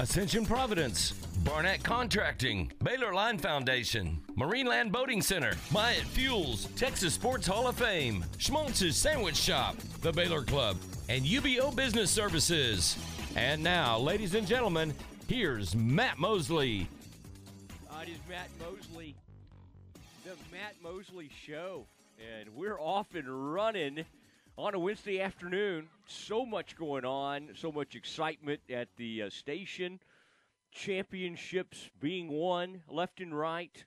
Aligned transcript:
Ascension 0.00 0.46
Providence, 0.46 1.12
Barnett 1.44 1.82
Contracting, 1.82 2.72
Baylor 2.82 3.12
Line 3.12 3.36
Foundation, 3.36 4.18
Marineland 4.34 4.90
Boating 4.90 5.20
Center, 5.20 5.52
Myatt 5.70 6.04
Fuels, 6.04 6.64
Texas 6.74 7.12
Sports 7.12 7.46
Hall 7.46 7.68
of 7.68 7.76
Fame, 7.76 8.24
Schmaltz's 8.38 8.96
Sandwich 8.96 9.36
Shop, 9.36 9.76
the 10.00 10.10
Baylor 10.10 10.42
Club, 10.42 10.78
and 11.10 11.22
UBO 11.22 11.76
Business 11.76 12.10
Services. 12.10 12.96
And 13.36 13.62
now, 13.62 13.98
ladies 13.98 14.34
and 14.34 14.46
gentlemen, 14.46 14.94
here's 15.28 15.76
Matt 15.76 16.18
Mosley. 16.18 16.88
Uh, 17.90 18.00
it 18.02 18.08
is 18.08 18.18
Matt 18.26 18.48
Mosley, 18.58 19.14
the 20.24 20.32
Matt 20.50 20.76
Mosley 20.82 21.28
Show, 21.46 21.84
and 22.18 22.48
we're 22.56 22.80
off 22.80 23.14
and 23.14 23.52
running 23.52 24.06
on 24.60 24.74
a 24.74 24.78
Wednesday 24.78 25.22
afternoon. 25.22 25.88
So 26.06 26.44
much 26.44 26.76
going 26.76 27.06
on, 27.06 27.48
so 27.54 27.72
much 27.72 27.94
excitement 27.94 28.60
at 28.68 28.88
the 28.98 29.22
uh, 29.22 29.30
station. 29.30 30.00
Championships 30.70 31.88
being 31.98 32.28
won 32.28 32.82
left 32.86 33.20
and 33.20 33.36
right. 33.36 33.84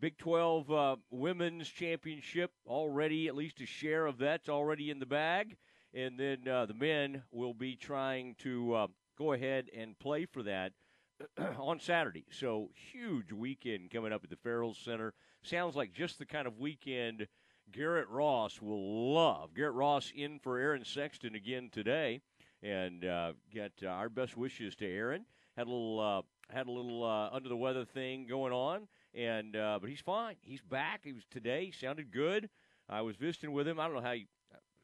Big 0.00 0.18
12 0.18 0.70
uh, 0.70 0.96
Women's 1.10 1.66
Championship 1.66 2.50
already, 2.66 3.26
at 3.26 3.34
least 3.34 3.62
a 3.62 3.66
share 3.66 4.04
of 4.04 4.18
that's 4.18 4.50
already 4.50 4.90
in 4.90 4.98
the 4.98 5.06
bag. 5.06 5.56
And 5.94 6.20
then 6.20 6.46
uh, 6.46 6.66
the 6.66 6.74
men 6.74 7.22
will 7.30 7.54
be 7.54 7.74
trying 7.74 8.34
to 8.40 8.74
uh, 8.74 8.86
go 9.16 9.32
ahead 9.32 9.70
and 9.74 9.98
play 9.98 10.26
for 10.26 10.42
that 10.42 10.72
on 11.58 11.80
Saturday. 11.80 12.26
So 12.30 12.68
huge 12.92 13.32
weekend 13.32 13.90
coming 13.90 14.12
up 14.12 14.24
at 14.24 14.28
the 14.30 14.36
Farrell 14.36 14.74
Center. 14.74 15.14
Sounds 15.42 15.74
like 15.74 15.94
just 15.94 16.18
the 16.18 16.26
kind 16.26 16.46
of 16.46 16.58
weekend 16.58 17.28
Garrett 17.70 18.08
Ross 18.08 18.60
will 18.60 19.14
love. 19.14 19.54
Garrett 19.54 19.74
Ross 19.74 20.12
in 20.14 20.38
for 20.38 20.58
Aaron 20.58 20.84
Sexton 20.84 21.34
again 21.34 21.70
today, 21.72 22.20
and 22.62 23.04
uh, 23.04 23.32
get 23.52 23.72
uh, 23.82 23.88
our 23.88 24.08
best 24.08 24.36
wishes 24.36 24.74
to 24.76 24.86
Aaron. 24.86 25.24
Had 25.56 25.66
a 25.66 25.70
little 25.70 26.00
uh, 26.00 26.54
had 26.54 26.66
a 26.66 26.70
little 26.70 27.04
uh, 27.04 27.30
under 27.30 27.48
the 27.48 27.56
weather 27.56 27.84
thing 27.84 28.26
going 28.26 28.52
on, 28.52 28.88
and 29.14 29.56
uh, 29.56 29.78
but 29.80 29.88
he's 29.88 30.00
fine. 30.00 30.36
He's 30.42 30.60
back. 30.60 31.00
He 31.04 31.12
was 31.12 31.24
today. 31.30 31.66
He 31.66 31.72
sounded 31.72 32.10
good. 32.10 32.48
I 32.88 33.00
was 33.02 33.16
visiting 33.16 33.52
with 33.52 33.66
him. 33.66 33.80
I 33.80 33.86
don't 33.86 33.94
know 33.94 34.02
how 34.02 34.12
he 34.12 34.26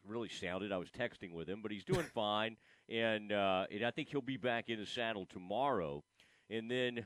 really 0.07 0.29
sounded. 0.29 0.73
I 0.73 0.79
was 0.79 0.91
texting 0.91 1.33
with 1.33 1.49
him, 1.49 1.61
but 1.63 1.71
he's 1.71 1.85
doing 1.85 2.07
fine, 2.15 2.57
and 2.89 3.33
uh, 3.33 3.67
and 3.71 3.85
I 3.85 3.91
think 3.91 4.09
he'll 4.09 4.21
be 4.21 4.37
back 4.37 4.69
in 4.69 4.79
the 4.79 4.87
saddle 4.87 5.27
tomorrow, 5.27 6.03
and 6.49 6.71
then 6.71 7.05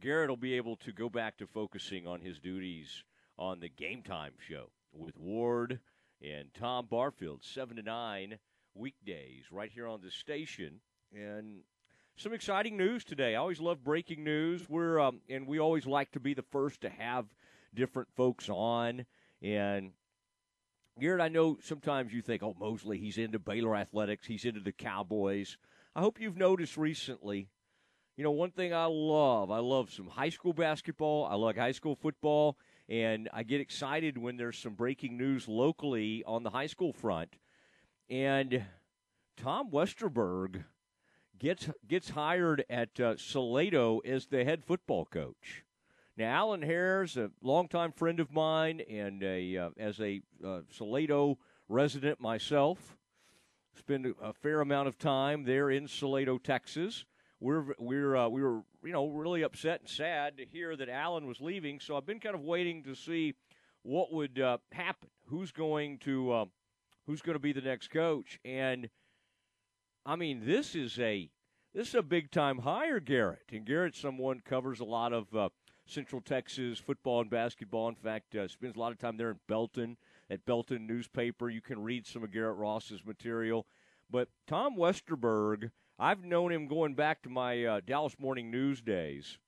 Garrett 0.00 0.28
will 0.28 0.36
be 0.36 0.54
able 0.54 0.76
to 0.76 0.92
go 0.92 1.08
back 1.08 1.38
to 1.38 1.46
focusing 1.46 2.06
on 2.06 2.20
his 2.20 2.38
duties 2.38 3.04
on 3.38 3.60
the 3.60 3.68
Game 3.68 4.02
Time 4.02 4.32
show 4.48 4.70
with 4.94 5.18
Ward 5.18 5.80
and 6.22 6.48
Tom 6.54 6.86
Barfield, 6.90 7.42
7 7.42 7.76
to 7.76 7.82
9 7.82 8.38
weekdays, 8.74 9.44
right 9.50 9.70
here 9.70 9.86
on 9.86 10.00
the 10.00 10.10
station. 10.10 10.80
And 11.14 11.60
some 12.16 12.32
exciting 12.32 12.76
news 12.76 13.04
today. 13.04 13.34
I 13.34 13.38
always 13.38 13.60
love 13.60 13.82
breaking 13.82 14.24
news. 14.24 14.68
We're 14.68 15.00
um, 15.00 15.20
and 15.28 15.46
we 15.46 15.58
always 15.58 15.86
like 15.86 16.12
to 16.12 16.20
be 16.20 16.34
the 16.34 16.42
first 16.42 16.80
to 16.82 16.88
have 16.88 17.26
different 17.74 18.08
folks 18.14 18.48
on. 18.48 19.06
And 19.42 19.92
Garrett, 21.00 21.20
I 21.20 21.28
know 21.28 21.58
sometimes 21.62 22.12
you 22.12 22.22
think, 22.22 22.42
"Oh, 22.42 22.54
Mosley, 22.58 22.98
he's 22.98 23.18
into 23.18 23.38
Baylor 23.38 23.74
athletics. 23.74 24.26
He's 24.26 24.44
into 24.44 24.60
the 24.60 24.72
Cowboys." 24.72 25.56
I 25.96 26.00
hope 26.00 26.20
you've 26.20 26.36
noticed 26.36 26.76
recently. 26.76 27.48
You 28.16 28.22
know, 28.22 28.30
one 28.30 28.52
thing 28.52 28.72
I 28.72 28.86
love, 28.86 29.50
I 29.50 29.58
love 29.58 29.92
some 29.92 30.06
high 30.06 30.28
school 30.28 30.52
basketball. 30.52 31.26
I 31.26 31.34
like 31.34 31.56
high 31.56 31.72
school 31.72 31.96
football, 31.96 32.56
and 32.88 33.28
I 33.32 33.42
get 33.42 33.60
excited 33.60 34.18
when 34.18 34.36
there's 34.36 34.58
some 34.58 34.74
breaking 34.74 35.16
news 35.16 35.48
locally 35.48 36.22
on 36.26 36.42
the 36.42 36.50
high 36.50 36.66
school 36.66 36.92
front. 36.92 37.36
And 38.10 38.64
Tom 39.36 39.70
Westerberg 39.70 40.64
gets 41.38 41.68
gets 41.88 42.10
hired 42.10 42.64
at 42.68 43.00
uh, 43.00 43.16
Salado 43.16 44.00
as 44.00 44.26
the 44.26 44.44
head 44.44 44.64
football 44.64 45.04
coach. 45.04 45.64
Now, 46.16 46.32
Allen 46.32 46.62
Hare's 46.62 47.16
a 47.16 47.30
longtime 47.42 47.92
friend 47.92 48.20
of 48.20 48.32
mine, 48.32 48.82
and 48.88 49.22
a 49.22 49.56
uh, 49.56 49.70
as 49.78 50.00
a 50.00 50.20
uh, 50.44 50.60
Salado 50.70 51.38
resident 51.68 52.20
myself, 52.20 52.96
spend 53.74 54.14
a, 54.22 54.32
fair 54.32 54.60
amount 54.60 54.86
of 54.86 54.98
time 54.98 55.44
there 55.44 55.70
in 55.70 55.88
Salado, 55.88 56.38
Texas 56.38 57.04
we're 57.44 57.74
we're 57.78 58.16
uh, 58.16 58.26
we 58.28 58.42
were 58.42 58.62
you 58.82 58.92
know 58.92 59.06
really 59.06 59.42
upset 59.42 59.80
and 59.80 59.88
sad 59.88 60.38
to 60.38 60.46
hear 60.46 60.74
that 60.76 60.88
Allen 60.88 61.26
was 61.26 61.42
leaving. 61.42 61.78
So 61.78 61.94
I've 61.94 62.06
been 62.06 62.18
kind 62.18 62.34
of 62.34 62.40
waiting 62.40 62.82
to 62.84 62.94
see 62.94 63.34
what 63.82 64.12
would 64.12 64.40
uh, 64.40 64.58
happen. 64.72 65.10
Who's 65.26 65.52
going 65.52 65.98
to 65.98 66.32
uh, 66.32 66.44
who's 67.06 67.20
going 67.20 67.34
to 67.34 67.40
be 67.40 67.52
the 67.52 67.60
next 67.60 67.88
coach? 67.88 68.40
And 68.46 68.88
I 70.06 70.16
mean, 70.16 70.46
this 70.46 70.74
is 70.74 70.98
a 70.98 71.30
this 71.74 71.88
is 71.88 71.94
a 71.94 72.02
big 72.02 72.30
time 72.30 72.60
hire, 72.60 72.98
Garrett. 72.98 73.50
And 73.52 73.66
Garrett, 73.66 73.94
someone 73.94 74.40
covers 74.40 74.80
a 74.80 74.84
lot 74.84 75.12
of 75.12 75.34
uh, 75.36 75.50
Central 75.84 76.22
Texas 76.22 76.78
football 76.78 77.20
and 77.20 77.28
basketball. 77.28 77.90
In 77.90 77.94
fact, 77.94 78.34
uh, 78.34 78.48
spends 78.48 78.76
a 78.76 78.80
lot 78.80 78.92
of 78.92 78.98
time 78.98 79.18
there 79.18 79.30
in 79.30 79.40
Belton 79.48 79.98
at 80.30 80.46
Belton 80.46 80.86
newspaper. 80.86 81.50
You 81.50 81.60
can 81.60 81.82
read 81.82 82.06
some 82.06 82.24
of 82.24 82.32
Garrett 82.32 82.56
Ross's 82.56 83.04
material. 83.04 83.66
But 84.10 84.28
Tom 84.46 84.78
Westerberg 84.78 85.70
I've 85.98 86.24
known 86.24 86.50
him 86.50 86.66
going 86.66 86.94
back 86.94 87.22
to 87.22 87.28
my 87.28 87.64
uh, 87.64 87.80
Dallas 87.86 88.16
Morning 88.18 88.50
News 88.50 88.80
days. 88.80 89.38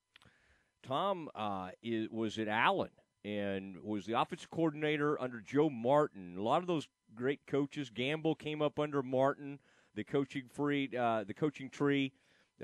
Tom 0.84 1.28
uh, 1.34 1.70
is, 1.82 2.08
was 2.08 2.38
at 2.38 2.46
Allen 2.46 2.90
and 3.24 3.76
was 3.82 4.06
the 4.06 4.20
offensive 4.20 4.50
coordinator 4.50 5.20
under 5.20 5.40
Joe 5.40 5.68
Martin. 5.68 6.36
A 6.38 6.42
lot 6.42 6.60
of 6.60 6.68
those 6.68 6.86
great 7.16 7.40
coaches, 7.48 7.90
Gamble 7.90 8.36
came 8.36 8.62
up 8.62 8.78
under 8.78 9.02
Martin, 9.02 9.58
the 9.96 10.04
coaching 10.04 10.44
free, 10.48 10.88
uh, 10.96 11.24
the 11.24 11.34
coaching 11.34 11.68
tree. 11.68 12.12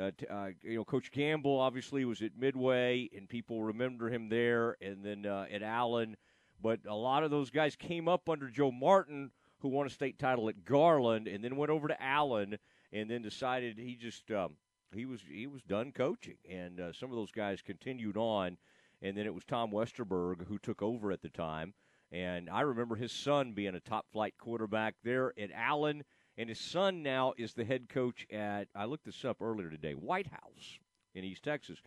Uh, 0.01 0.13
t- 0.17 0.29
uh, 0.29 0.51
you 0.63 0.77
know, 0.77 0.85
Coach 0.85 1.11
Gamble 1.11 1.59
obviously 1.59 2.05
was 2.05 2.23
at 2.23 2.39
Midway, 2.39 3.11
and 3.17 3.29
people 3.29 3.65
remember 3.65 4.09
him 4.09 4.29
there, 4.29 4.77
and 4.81 5.05
then 5.05 5.27
uh, 5.27 5.47
at 5.53 5.65
Allen. 5.65 6.17
But 6.63 6.79
a 6.89 6.95
lot 6.95 7.25
of 7.25 7.33
those 7.33 7.51
guys 7.51 7.75
came 7.75 8.07
up 8.07 8.29
under 8.29 8.49
Joe 8.49 8.71
Martin, 8.71 9.33
who 9.59 9.69
won 9.69 9.89
a 9.89 9.91
state 9.91 10.21
title 10.21 10.49
at 10.49 10.65
Garland, 10.65 11.27
and 11.27 11.43
then 11.43 11.57
went 11.57 11.73
over 11.73 11.89
to 11.89 12.01
Allen 12.01 12.59
and 12.93 13.11
then 13.11 13.23
decided 13.23 13.79
he 13.79 13.97
just 13.97 14.31
um, 14.31 14.55
he 14.95 15.07
was 15.07 15.21
he 15.31 15.47
was 15.47 15.63
done 15.63 15.93
coaching, 15.93 16.37
and 16.49 16.81
uh, 16.81 16.93
some 16.93 17.11
of 17.11 17.17
those 17.17 17.31
guys 17.31 17.63
continued 17.63 18.17
on, 18.17 18.59
and 19.01 19.17
then 19.17 19.27
it 19.27 19.35
was 19.35 19.45
Tom 19.45 19.71
Westerberg 19.71 20.47
who 20.47 20.59
took 20.59 20.83
over 20.83 21.11
at 21.11 21.23
the 21.23 21.31
time, 21.31 21.75
and 22.11 22.51
I 22.51 22.61
remember 22.63 22.97
his 22.97 23.13
son 23.13 23.53
being 23.53 23.75
a 23.75 23.81
top 23.81 24.07
flight 24.13 24.35
quarterback 24.39 24.95
there 25.03 25.33
at 25.39 25.51
Allen, 25.55 26.05
and 26.37 26.49
his 26.49 26.61
son 26.61 27.03
now 27.03 27.33
is 27.39 27.55
the 27.55 27.65
head 27.65 27.89
coach 27.89 28.27
at 28.31 28.69
I 28.75 28.85
looked 28.85 29.07
this 29.07 29.25
up 29.25 29.41
earlier 29.41 29.71
today, 29.71 29.93
White 29.93 30.29
House 30.29 30.79
in 31.15 31.25
East 31.25 31.43
Texas. 31.43 31.79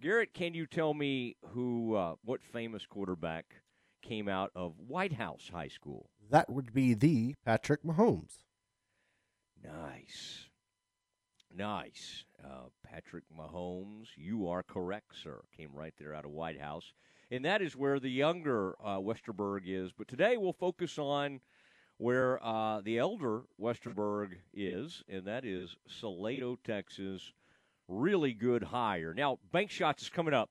Garrett, 0.00 0.32
can 0.32 0.54
you 0.54 0.66
tell 0.66 0.94
me 0.94 1.36
who 1.48 1.94
uh, 1.94 2.14
what 2.24 2.40
famous 2.42 2.86
quarterback 2.86 3.46
came 4.00 4.28
out 4.28 4.52
of 4.54 4.74
White 4.86 5.14
House 5.14 5.50
High 5.52 5.68
School? 5.68 6.08
That 6.30 6.50
would 6.50 6.72
be 6.72 6.94
the 6.94 7.34
Patrick 7.44 7.82
Mahomes. 7.82 8.44
Nice. 9.64 10.47
Nice. 11.54 12.24
Uh, 12.44 12.68
Patrick 12.82 13.24
Mahomes, 13.36 14.08
you 14.16 14.48
are 14.48 14.62
correct, 14.62 15.12
sir. 15.22 15.40
Came 15.56 15.70
right 15.72 15.94
there 15.98 16.14
out 16.14 16.24
of 16.24 16.30
White 16.30 16.60
House. 16.60 16.92
And 17.30 17.44
that 17.44 17.62
is 17.62 17.76
where 17.76 18.00
the 18.00 18.10
younger 18.10 18.74
uh, 18.82 18.98
Westerberg 18.98 19.62
is. 19.66 19.92
But 19.92 20.08
today 20.08 20.36
we'll 20.36 20.52
focus 20.52 20.98
on 20.98 21.40
where 21.98 22.44
uh, 22.44 22.80
the 22.80 22.98
elder 22.98 23.42
Westerberg 23.60 24.36
is, 24.54 25.02
and 25.08 25.26
that 25.26 25.44
is 25.44 25.76
Salado, 25.86 26.58
Texas. 26.64 27.32
Really 27.88 28.32
good 28.32 28.62
hire. 28.62 29.12
Now, 29.14 29.38
Bank 29.52 29.70
Shots 29.70 30.04
is 30.04 30.08
coming 30.08 30.34
up. 30.34 30.50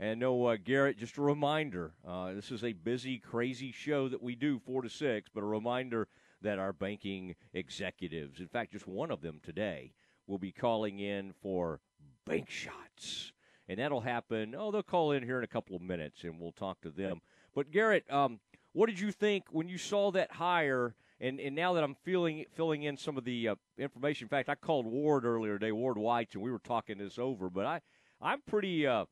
And 0.00 0.20
no, 0.20 0.46
uh, 0.46 0.56
Garrett, 0.62 0.98
just 0.98 1.18
a 1.18 1.22
reminder 1.22 1.94
uh, 2.06 2.32
this 2.32 2.50
is 2.50 2.64
a 2.64 2.72
busy, 2.72 3.18
crazy 3.18 3.70
show 3.70 4.08
that 4.08 4.22
we 4.22 4.34
do 4.34 4.58
4 4.58 4.82
to 4.82 4.90
6, 4.90 5.30
but 5.32 5.42
a 5.42 5.46
reminder 5.46 6.08
that 6.42 6.58
our 6.58 6.72
banking 6.72 7.36
executives, 7.52 8.40
in 8.40 8.48
fact, 8.48 8.72
just 8.72 8.88
one 8.88 9.10
of 9.10 9.20
them 9.20 9.40
today, 9.42 9.92
will 10.26 10.38
be 10.38 10.52
calling 10.52 10.98
in 10.98 11.32
for 11.42 11.80
bank 12.26 12.50
shots. 12.50 13.32
And 13.68 13.78
that'll 13.78 14.00
happen. 14.00 14.54
Oh, 14.56 14.70
they'll 14.70 14.82
call 14.82 15.12
in 15.12 15.22
here 15.22 15.38
in 15.38 15.44
a 15.44 15.48
couple 15.48 15.74
of 15.74 15.82
minutes 15.82 16.24
and 16.24 16.38
we'll 16.38 16.52
talk 16.52 16.80
to 16.82 16.90
them. 16.90 17.20
But, 17.54 17.70
Garrett, 17.70 18.10
um, 18.10 18.40
what 18.72 18.86
did 18.86 19.00
you 19.00 19.10
think 19.10 19.44
when 19.50 19.68
you 19.68 19.78
saw 19.78 20.10
that 20.12 20.32
hire? 20.32 20.94
And, 21.20 21.40
and 21.40 21.54
now 21.54 21.72
that 21.74 21.84
I'm 21.84 21.94
feeling 22.02 22.44
filling 22.54 22.82
in 22.82 22.96
some 22.96 23.16
of 23.16 23.24
the 23.24 23.48
uh, 23.48 23.54
information, 23.78 24.26
in 24.26 24.28
fact, 24.28 24.48
I 24.48 24.54
called 24.56 24.84
Ward 24.84 25.24
earlier 25.24 25.58
today, 25.58 25.72
Ward 25.72 25.96
White, 25.96 26.34
and 26.34 26.42
we 26.42 26.50
were 26.50 26.58
talking 26.58 26.98
this 26.98 27.18
over. 27.18 27.48
But 27.48 27.66
I, 27.66 27.80
I'm 28.20 28.42
pretty, 28.42 28.86
uh, 28.86 29.04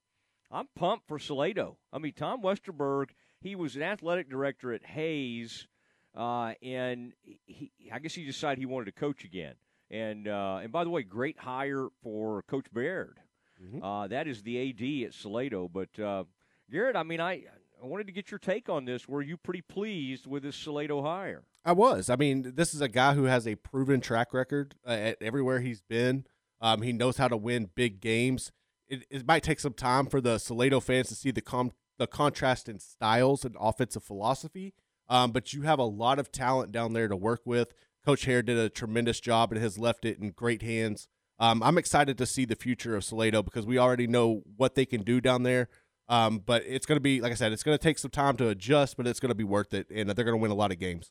I'm 0.51 0.69
pumped 0.75 1.07
for 1.07 1.19
Salado. 1.19 1.79
I 1.93 1.99
mean, 1.99 2.13
Tom 2.13 2.43
Westerberg, 2.43 3.11
he 3.41 3.55
was 3.55 3.77
an 3.77 3.83
athletic 3.83 4.29
director 4.29 4.73
at 4.73 4.85
Hays, 4.85 5.69
uh, 6.15 6.53
and 6.61 7.13
he, 7.47 7.71
I 7.91 8.01
guess 8.01 8.15
he 8.15 8.25
decided 8.25 8.59
he 8.59 8.67
wanted 8.67 8.87
to 8.87 8.93
coach 8.93 9.25
again 9.25 9.55
And 9.93 10.27
uh, 10.27 10.61
and 10.63 10.73
by 10.73 10.85
the 10.85 10.91
way, 10.91 11.03
great 11.03 11.39
hire 11.39 11.89
for 12.03 12.43
Coach 12.43 12.67
Baird. 12.73 13.19
Mhm. 13.63 13.81
Uh, 13.83 14.09
that 14.09 14.27
is 14.27 14.43
the 14.43 14.71
AD 14.71 15.07
at 15.07 15.15
Salado. 15.15 15.69
But 15.73 15.97
uh, 16.03 16.25
Garrett, 16.71 16.97
I 16.97 17.03
mean, 17.03 17.21
I 17.21 17.45
I 17.83 17.87
wanted 17.87 18.07
to 18.07 18.13
get 18.13 18.31
your 18.31 18.39
take 18.39 18.69
on 18.69 18.87
this. 18.87 19.07
Were 19.07 19.23
you 19.23 19.37
pretty 19.37 19.61
pleased 19.61 20.27
with 20.27 20.43
this 20.45 20.57
Salado 20.57 21.03
hire? 21.03 21.45
I 21.65 21.73
was. 21.73 22.09
I 22.11 22.17
mean, 22.17 22.53
this 22.57 22.75
is 22.75 22.81
a 22.81 22.89
guy 22.89 23.15
who 23.15 23.25
has 23.25 23.47
a 23.47 23.55
proven 23.57 24.01
track 24.01 24.33
record 24.33 24.75
uh, 24.87 24.91
at 24.91 25.19
everywhere 25.21 25.61
he's 25.61 25.83
been. 25.83 26.25
Um, 26.61 26.83
he 26.83 26.93
knows 26.93 27.19
how 27.19 27.29
to 27.29 27.37
win 27.37 27.69
big 27.75 28.01
games. 28.01 28.51
It, 28.89 29.05
it 29.11 29.27
might 29.27 29.43
take 29.43 29.61
some 29.61 29.75
time 29.75 30.07
for 30.07 30.21
the 30.21 30.39
Salado 30.39 30.81
fans 30.81 31.09
to 31.09 31.15
see 31.15 31.31
the 31.31 31.41
com- 31.43 31.73
the 31.99 32.07
contrast 32.07 32.69
in 32.69 32.79
styles 32.79 33.45
and 33.45 33.55
offensive 33.61 34.03
philosophy. 34.03 34.73
Um, 35.09 35.33
but 35.33 35.53
you 35.53 35.63
have 35.63 35.79
a 35.79 35.85
lot 35.85 36.19
of 36.19 36.33
talent 36.33 36.73
down 36.73 36.95
there 36.95 37.09
to 37.09 37.17
work 37.17 37.43
with. 37.45 37.75
Coach 38.05 38.25
Hare 38.25 38.43
did 38.43 38.59
a 38.59 38.69
tremendous 38.69 39.21
job 39.21 39.53
and 39.53 39.61
has 39.61 39.79
left 39.79 40.05
it 40.05 40.19
in 40.19 40.31
great 40.31 40.63
hands. 40.63 41.09
Um, 41.39 41.63
I'm 41.63 41.79
excited 41.79 42.19
to 42.19 42.27
see 42.27 42.45
the 42.45 42.57
future 42.57 42.97
of 42.97 43.05
Salado 43.05 43.43
because 43.43 43.67
we 43.67 43.79
already 43.79 44.07
know 44.07 44.43
what 44.57 44.75
they 44.75 44.87
can 44.87 45.03
do 45.03 45.21
down 45.21 45.43
there. 45.43 45.69
Um, 46.09 46.43
but 46.45 46.63
it's 46.67 46.85
going 46.85 46.97
to 46.97 47.01
be, 47.03 47.21
like 47.21 47.33
I 47.33 47.37
said, 47.37 47.53
it's 47.53 47.63
going 47.63 47.77
to 47.77 47.83
take 47.83 47.99
some 47.99 48.11
time 48.11 48.37
to 48.37 48.49
adjust, 48.49 48.97
but 48.97 49.07
it's 49.07 49.21
going 49.21 49.31
to 49.31 49.35
be 49.35 49.45
worth 49.45 49.73
it, 49.73 49.89
and 49.91 50.11
they're 50.11 50.25
going 50.25 50.37
to 50.37 50.43
win 50.43 50.51
a 50.51 50.55
lot 50.55 50.71
of 50.71 50.79
games. 50.79 51.11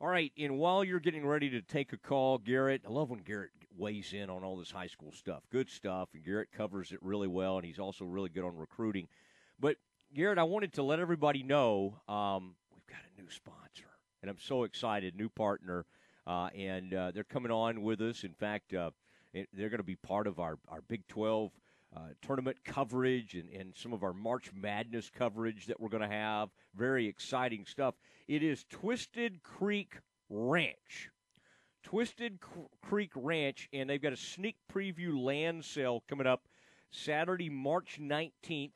All 0.00 0.08
right, 0.08 0.32
and 0.38 0.58
while 0.58 0.82
you're 0.82 1.00
getting 1.00 1.26
ready 1.26 1.50
to 1.50 1.60
take 1.60 1.92
a 1.92 1.98
call, 1.98 2.38
Garrett, 2.38 2.82
I 2.86 2.90
love 2.90 3.10
when 3.10 3.20
Garrett 3.20 3.50
weighs 3.76 4.12
in 4.14 4.30
on 4.30 4.44
all 4.44 4.56
this 4.56 4.70
high 4.70 4.86
school 4.86 5.12
stuff. 5.12 5.42
Good 5.50 5.68
stuff, 5.68 6.10
and 6.14 6.24
Garrett 6.24 6.52
covers 6.52 6.92
it 6.92 7.00
really 7.02 7.28
well, 7.28 7.56
and 7.56 7.66
he's 7.66 7.78
also 7.78 8.04
really 8.04 8.30
good 8.30 8.44
on 8.44 8.56
recruiting. 8.56 9.08
But 9.58 9.76
Garrett, 10.14 10.38
I 10.38 10.44
wanted 10.44 10.72
to 10.74 10.82
let 10.82 11.00
everybody 11.00 11.42
know 11.42 12.00
um, 12.08 12.54
we've 12.72 12.86
got 12.86 13.00
a 13.14 13.20
new 13.20 13.28
sponsor, 13.30 13.89
and 14.22 14.30
I'm 14.30 14.38
so 14.38 14.64
excited, 14.64 15.16
new 15.16 15.28
partner, 15.28 15.86
uh, 16.26 16.48
and 16.54 16.94
uh, 16.94 17.10
they're 17.12 17.24
coming 17.24 17.52
on 17.52 17.82
with 17.82 18.00
us. 18.00 18.24
In 18.24 18.34
fact, 18.34 18.74
uh, 18.74 18.90
they're 19.32 19.68
going 19.68 19.78
to 19.78 19.82
be 19.82 19.96
part 19.96 20.26
of 20.26 20.38
our 20.38 20.58
our 20.68 20.82
Big 20.82 21.06
12 21.08 21.50
uh, 21.96 22.00
tournament 22.22 22.56
coverage 22.64 23.34
and, 23.34 23.48
and 23.50 23.74
some 23.76 23.92
of 23.92 24.02
our 24.02 24.12
March 24.12 24.52
Madness 24.54 25.10
coverage 25.10 25.66
that 25.66 25.80
we're 25.80 25.88
going 25.88 26.08
to 26.08 26.14
have. 26.14 26.50
Very 26.74 27.06
exciting 27.06 27.64
stuff. 27.66 27.94
It 28.28 28.42
is 28.42 28.64
Twisted 28.70 29.42
Creek 29.42 29.96
Ranch. 30.28 31.10
Twisted 31.82 32.38
C- 32.42 32.60
Creek 32.82 33.10
Ranch, 33.16 33.68
and 33.72 33.88
they've 33.88 34.00
got 34.00 34.12
a 34.12 34.16
sneak 34.16 34.56
preview 34.72 35.20
land 35.20 35.64
sale 35.64 36.04
coming 36.08 36.26
up 36.26 36.46
Saturday, 36.90 37.48
March 37.48 37.98
19th, 38.00 38.70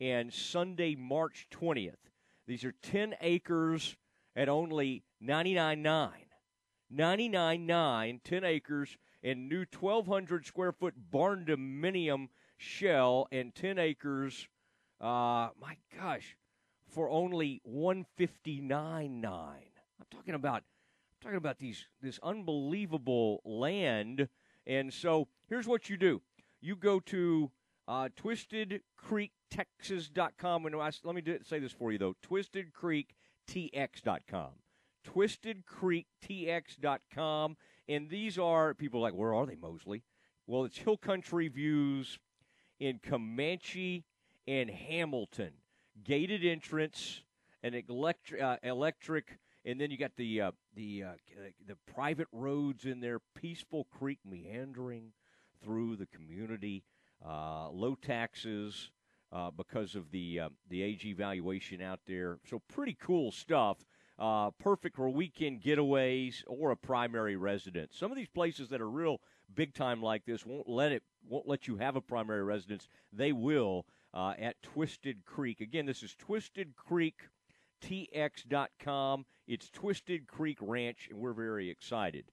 and 0.00 0.32
Sunday, 0.32 0.94
March 0.94 1.48
20th. 1.50 1.96
These 2.46 2.64
are 2.64 2.72
10 2.82 3.14
acres 3.20 3.96
at 4.38 4.48
only 4.48 5.04
99.9. 5.22 6.10
99.9, 6.94 8.22
10 8.22 8.44
acres, 8.44 8.96
and 9.22 9.48
new 9.48 9.64
1,200 9.78 10.46
square 10.46 10.70
foot 10.70 10.94
barn 11.10 11.44
dominium 11.44 12.28
shell 12.56 13.26
and 13.32 13.52
10 13.54 13.78
acres. 13.78 14.46
Uh, 15.00 15.48
my 15.60 15.76
gosh, 15.98 16.36
for 16.88 17.10
only 17.10 17.60
159.9. 17.68 19.24
I'm 19.24 20.06
talking 20.10 20.34
about 20.34 20.62
I'm 20.62 21.20
talking 21.20 21.36
about 21.36 21.58
these 21.58 21.88
this 22.00 22.20
unbelievable 22.22 23.42
land. 23.44 24.28
And 24.66 24.94
so 24.94 25.26
here's 25.48 25.66
what 25.66 25.90
you 25.90 25.96
do: 25.96 26.22
you 26.60 26.76
go 26.76 27.00
to 27.00 27.50
uh, 27.88 28.10
TwistedCreekTexas.com, 28.16 30.66
and 30.66 30.76
I, 30.76 30.92
let 31.02 31.14
me 31.14 31.22
do, 31.22 31.38
say 31.42 31.58
this 31.58 31.72
for 31.72 31.90
you 31.90 31.98
though: 31.98 32.14
TwistedCreekTX.com. 33.48 34.50
TwistedCreekTX.com, 35.06 37.56
and 37.88 38.10
these 38.10 38.36
are 38.38 38.74
people 38.74 39.00
like, 39.00 39.14
where 39.14 39.32
are 39.34 39.46
they, 39.46 39.54
Mosley? 39.54 40.02
Well, 40.46 40.64
it's 40.64 40.76
Hill 40.78 40.98
Country 40.98 41.48
Views 41.48 42.18
in 42.78 42.98
Comanche 42.98 44.04
and 44.46 44.70
Hamilton. 44.70 45.52
Gated 46.04 46.44
entrance, 46.44 47.22
an 47.62 47.74
electric, 47.74 48.40
uh, 48.40 48.58
electric, 48.62 49.38
and 49.64 49.80
then 49.80 49.90
you 49.90 49.96
got 49.96 50.14
the 50.16 50.40
uh, 50.40 50.52
the 50.74 51.02
uh, 51.04 51.14
the 51.66 51.74
private 51.92 52.28
roads 52.30 52.84
in 52.84 53.00
there. 53.00 53.18
Peaceful 53.34 53.88
Creek 53.90 54.20
meandering 54.24 55.12
through 55.62 55.96
the 55.96 56.06
community. 56.06 56.84
Uh, 57.26 57.68
low 57.70 57.96
taxes 57.96 58.92
uh, 59.32 59.50
because 59.50 59.94
of 59.94 60.10
the 60.10 60.40
uh, 60.40 60.48
the 60.68 60.82
AG 60.82 61.12
valuation 61.14 61.80
out 61.82 62.00
there. 62.06 62.38
So 62.48 62.60
pretty 62.68 62.96
cool 63.00 63.30
stuff. 63.30 63.78
Uh, 64.18 64.50
perfect 64.58 64.96
for 64.96 65.08
weekend 65.08 65.62
getaways 65.62 66.42
or 66.48 66.72
a 66.72 66.76
primary 66.76 67.36
residence. 67.36 67.96
Some 67.96 68.10
of 68.10 68.16
these 68.16 68.28
places 68.28 68.68
that 68.70 68.80
are 68.80 68.90
real 68.90 69.20
big 69.54 69.74
time 69.74 70.02
like 70.02 70.24
this 70.24 70.44
won't 70.44 70.68
let 70.68 70.92
it 70.92 71.02
won't 71.28 71.46
let 71.46 71.68
you 71.68 71.76
have 71.76 71.96
a 71.96 72.00
primary 72.00 72.42
residence. 72.42 72.88
They 73.12 73.32
will 73.32 73.86
uh, 74.12 74.34
at 74.38 74.60
Twisted 74.62 75.24
Creek. 75.24 75.60
Again, 75.60 75.86
this 75.86 76.02
is 76.02 76.14
Twisted 76.14 76.74
Creek. 76.76 77.28
TX.com. 77.80 79.24
It's 79.46 79.70
Twisted 79.70 80.26
Creek 80.26 80.58
Ranch, 80.60 81.06
and 81.10 81.18
we're 81.20 81.32
very 81.32 81.70
excited. 81.70 82.24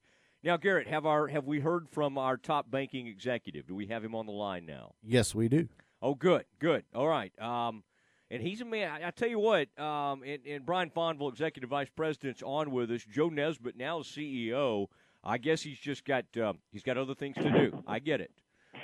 Now, 0.42 0.56
Garrett, 0.56 0.86
have 0.88 1.06
our 1.06 1.28
have 1.28 1.44
we 1.46 1.60
heard 1.60 1.88
from 1.88 2.18
our 2.18 2.36
top 2.36 2.70
banking 2.70 3.06
executive? 3.06 3.66
Do 3.66 3.74
we 3.74 3.86
have 3.86 4.04
him 4.04 4.14
on 4.14 4.26
the 4.26 4.32
line 4.32 4.66
now? 4.66 4.94
Yes, 5.02 5.34
we 5.34 5.48
do. 5.48 5.68
Oh, 6.02 6.14
good, 6.14 6.44
good. 6.58 6.84
All 6.94 7.08
right. 7.08 7.32
Um, 7.40 7.82
and 8.30 8.42
he's 8.42 8.60
a 8.60 8.64
man. 8.64 8.90
I, 8.90 9.08
I 9.08 9.10
tell 9.10 9.28
you 9.28 9.38
what. 9.38 9.68
Um, 9.78 10.22
and, 10.22 10.38
and 10.46 10.66
Brian 10.66 10.90
Fonville, 10.90 11.30
executive 11.30 11.70
vice 11.70 11.88
president's 11.94 12.42
on 12.42 12.70
with 12.70 12.90
us. 12.90 13.04
Joe 13.04 13.28
Nesbitt, 13.28 13.76
now 13.76 14.00
CEO. 14.00 14.86
I 15.24 15.38
guess 15.38 15.62
he's 15.62 15.78
just 15.78 16.04
got 16.04 16.24
uh, 16.36 16.52
he's 16.72 16.82
got 16.82 16.96
other 16.96 17.14
things 17.14 17.36
to 17.36 17.50
do. 17.50 17.82
I 17.86 17.98
get 17.98 18.20
it. 18.20 18.30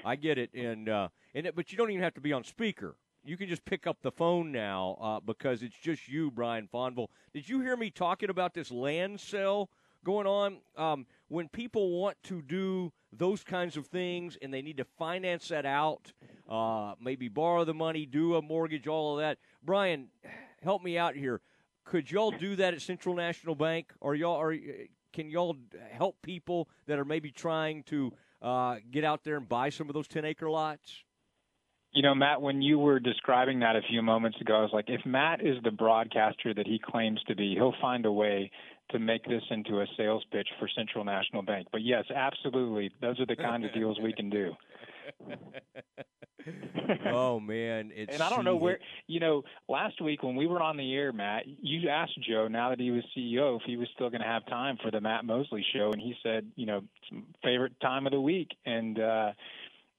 I 0.04 0.16
get 0.16 0.38
it. 0.38 0.52
And 0.54 0.88
uh, 0.88 1.08
and 1.34 1.46
it, 1.46 1.56
but 1.56 1.70
you 1.70 1.78
don't 1.78 1.90
even 1.90 2.02
have 2.02 2.14
to 2.14 2.20
be 2.20 2.32
on 2.32 2.44
speaker. 2.44 2.96
You 3.24 3.36
can 3.36 3.48
just 3.48 3.64
pick 3.64 3.86
up 3.86 3.98
the 4.02 4.10
phone 4.10 4.50
now 4.50 4.98
uh, 5.00 5.20
because 5.20 5.62
it's 5.62 5.76
just 5.76 6.08
you, 6.08 6.30
Brian 6.32 6.68
Fonville. 6.72 7.06
Did 7.32 7.48
you 7.48 7.60
hear 7.60 7.76
me 7.76 7.90
talking 7.90 8.30
about 8.30 8.54
this 8.54 8.72
land 8.72 9.20
sale 9.20 9.70
going 10.04 10.26
on? 10.26 10.58
Um, 10.76 11.06
when 11.28 11.48
people 11.48 12.00
want 12.00 12.16
to 12.24 12.42
do 12.42 12.92
those 13.12 13.44
kinds 13.44 13.76
of 13.76 13.86
things 13.86 14.36
and 14.40 14.52
they 14.52 14.62
need 14.62 14.78
to 14.78 14.84
finance 14.84 15.48
that 15.48 15.66
out, 15.66 16.12
uh, 16.48 16.94
maybe 17.00 17.28
borrow 17.28 17.64
the 17.64 17.74
money, 17.74 18.06
do 18.06 18.36
a 18.36 18.42
mortgage, 18.42 18.86
all 18.86 19.14
of 19.14 19.20
that. 19.20 19.38
Brian, 19.62 20.08
help 20.62 20.82
me 20.82 20.96
out 20.96 21.14
here. 21.14 21.40
Could 21.84 22.10
y'all 22.10 22.30
do 22.30 22.56
that 22.56 22.74
at 22.74 22.80
Central 22.80 23.14
National 23.14 23.54
Bank, 23.54 23.92
or 24.00 24.14
y'all 24.14 24.40
are? 24.40 24.56
Can 25.12 25.30
y'all 25.30 25.56
help 25.90 26.16
people 26.22 26.68
that 26.86 26.98
are 26.98 27.04
maybe 27.04 27.30
trying 27.30 27.82
to 27.84 28.12
uh, 28.40 28.76
get 28.90 29.04
out 29.04 29.24
there 29.24 29.36
and 29.36 29.48
buy 29.48 29.68
some 29.68 29.88
of 29.88 29.94
those 29.94 30.08
ten 30.08 30.24
acre 30.24 30.48
lots? 30.48 31.02
You 31.92 32.02
know, 32.02 32.14
Matt, 32.14 32.40
when 32.40 32.62
you 32.62 32.78
were 32.78 33.00
describing 33.00 33.60
that 33.60 33.76
a 33.76 33.82
few 33.90 34.00
moments 34.00 34.40
ago, 34.40 34.54
I 34.54 34.62
was 34.62 34.70
like, 34.72 34.86
if 34.88 35.04
Matt 35.04 35.44
is 35.44 35.58
the 35.62 35.70
broadcaster 35.70 36.54
that 36.54 36.66
he 36.66 36.80
claims 36.82 37.20
to 37.26 37.34
be, 37.34 37.54
he'll 37.54 37.74
find 37.82 38.06
a 38.06 38.12
way 38.12 38.50
to 38.92 38.98
make 38.98 39.24
this 39.24 39.42
into 39.50 39.80
a 39.80 39.86
sales 39.96 40.24
pitch 40.30 40.48
for 40.58 40.68
Central 40.76 41.04
National 41.04 41.42
Bank. 41.42 41.68
But 41.72 41.82
yes, 41.82 42.04
absolutely. 42.14 42.90
Those 43.00 43.20
are 43.20 43.26
the 43.26 43.36
kind 43.36 43.64
of 43.64 43.72
deals 43.72 43.98
we 44.00 44.12
can 44.12 44.30
do. 44.30 44.52
oh 47.06 47.40
man, 47.40 47.92
it's 47.94 48.14
and 48.14 48.22
I 48.22 48.30
don't 48.30 48.44
know 48.44 48.56
where 48.56 48.78
you 49.06 49.20
know. 49.20 49.42
Last 49.68 50.00
week 50.00 50.22
when 50.22 50.36
we 50.36 50.46
were 50.46 50.60
on 50.60 50.76
the 50.76 50.94
air, 50.94 51.12
Matt, 51.12 51.44
you 51.46 51.88
asked 51.88 52.18
Joe 52.28 52.48
now 52.48 52.70
that 52.70 52.80
he 52.80 52.90
was 52.90 53.02
CEO 53.16 53.56
if 53.56 53.62
he 53.66 53.76
was 53.76 53.88
still 53.94 54.10
going 54.10 54.20
to 54.20 54.26
have 54.26 54.46
time 54.46 54.78
for 54.82 54.90
the 54.90 55.00
Matt 55.00 55.24
Mosley 55.24 55.64
show, 55.74 55.92
and 55.92 56.00
he 56.00 56.14
said, 56.22 56.46
you 56.56 56.66
know, 56.66 56.82
favorite 57.42 57.78
time 57.80 58.06
of 58.06 58.12
the 58.12 58.20
week, 58.20 58.48
and 58.64 58.98
uh, 58.98 59.32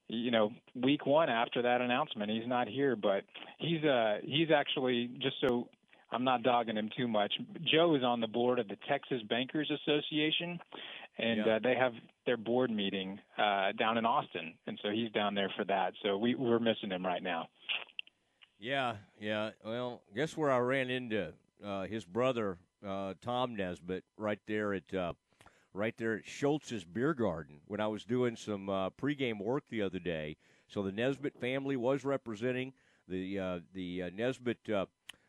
you 0.07 0.31
know, 0.31 0.51
week 0.75 1.05
one 1.05 1.29
after 1.29 1.61
that 1.61 1.81
announcement, 1.81 2.29
he's 2.31 2.47
not 2.47 2.67
here, 2.67 2.95
but 2.95 3.23
he's 3.59 3.83
uh 3.83 4.17
he's 4.23 4.51
actually 4.51 5.09
just 5.19 5.35
so 5.41 5.67
I'm 6.13 6.23
not 6.23 6.43
dogging 6.43 6.77
him 6.77 6.89
too 6.95 7.07
much. 7.07 7.33
Joe 7.63 7.95
is 7.95 8.03
on 8.03 8.21
the 8.21 8.27
board 8.27 8.59
of 8.59 8.67
the 8.67 8.77
Texas 8.87 9.21
Bankers 9.29 9.69
Association, 9.71 10.59
and 11.17 11.45
Yeah. 11.45 11.55
uh, 11.55 11.59
they 11.59 11.75
have 11.75 11.93
their 12.25 12.37
board 12.37 12.71
meeting 12.71 13.19
uh, 13.37 13.71
down 13.73 13.97
in 13.97 14.05
Austin, 14.05 14.53
and 14.67 14.79
so 14.81 14.89
he's 14.89 15.11
down 15.11 15.35
there 15.35 15.49
for 15.57 15.63
that. 15.65 15.93
So 16.03 16.17
we 16.17 16.35
we're 16.35 16.59
missing 16.59 16.91
him 16.91 17.05
right 17.05 17.23
now. 17.23 17.47
Yeah, 18.59 18.95
yeah. 19.19 19.51
Well, 19.65 20.01
guess 20.15 20.37
where 20.37 20.51
I 20.51 20.59
ran 20.59 20.89
into 20.89 21.33
uh, 21.63 21.83
his 21.83 22.05
brother 22.05 22.57
uh, 22.85 23.13
Tom 23.21 23.55
Nesbitt 23.55 24.03
right 24.17 24.39
there 24.47 24.73
at 24.73 24.93
uh, 24.93 25.13
right 25.73 25.95
there 25.97 26.15
at 26.15 26.25
Schultz's 26.25 26.83
Beer 26.85 27.13
Garden 27.13 27.59
when 27.67 27.79
I 27.79 27.87
was 27.87 28.05
doing 28.05 28.35
some 28.35 28.69
uh, 28.69 28.89
pregame 28.91 29.41
work 29.41 29.63
the 29.69 29.81
other 29.81 29.99
day. 29.99 30.37
So 30.67 30.81
the 30.83 30.91
Nesbitt 30.91 31.35
family 31.39 31.75
was 31.75 32.05
representing 32.05 32.73
the 33.07 33.39
uh, 33.39 33.59
the 33.73 34.03
uh, 34.03 34.09
Nesbitt. 34.13 34.69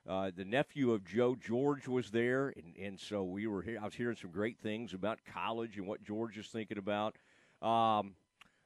Uh, 0.06 0.30
the 0.36 0.44
nephew 0.44 0.92
of 0.92 1.04
Joe 1.04 1.34
George 1.34 1.88
was 1.88 2.10
there, 2.10 2.52
and, 2.56 2.76
and 2.76 3.00
so 3.00 3.24
we 3.24 3.46
were 3.46 3.62
here. 3.62 3.78
I 3.80 3.84
was 3.84 3.94
hearing 3.94 4.16
some 4.16 4.30
great 4.30 4.58
things 4.58 4.92
about 4.92 5.18
college 5.32 5.78
and 5.78 5.86
what 5.86 6.04
George 6.04 6.36
is 6.36 6.48
thinking 6.48 6.76
about. 6.76 7.16
Um, 7.62 8.14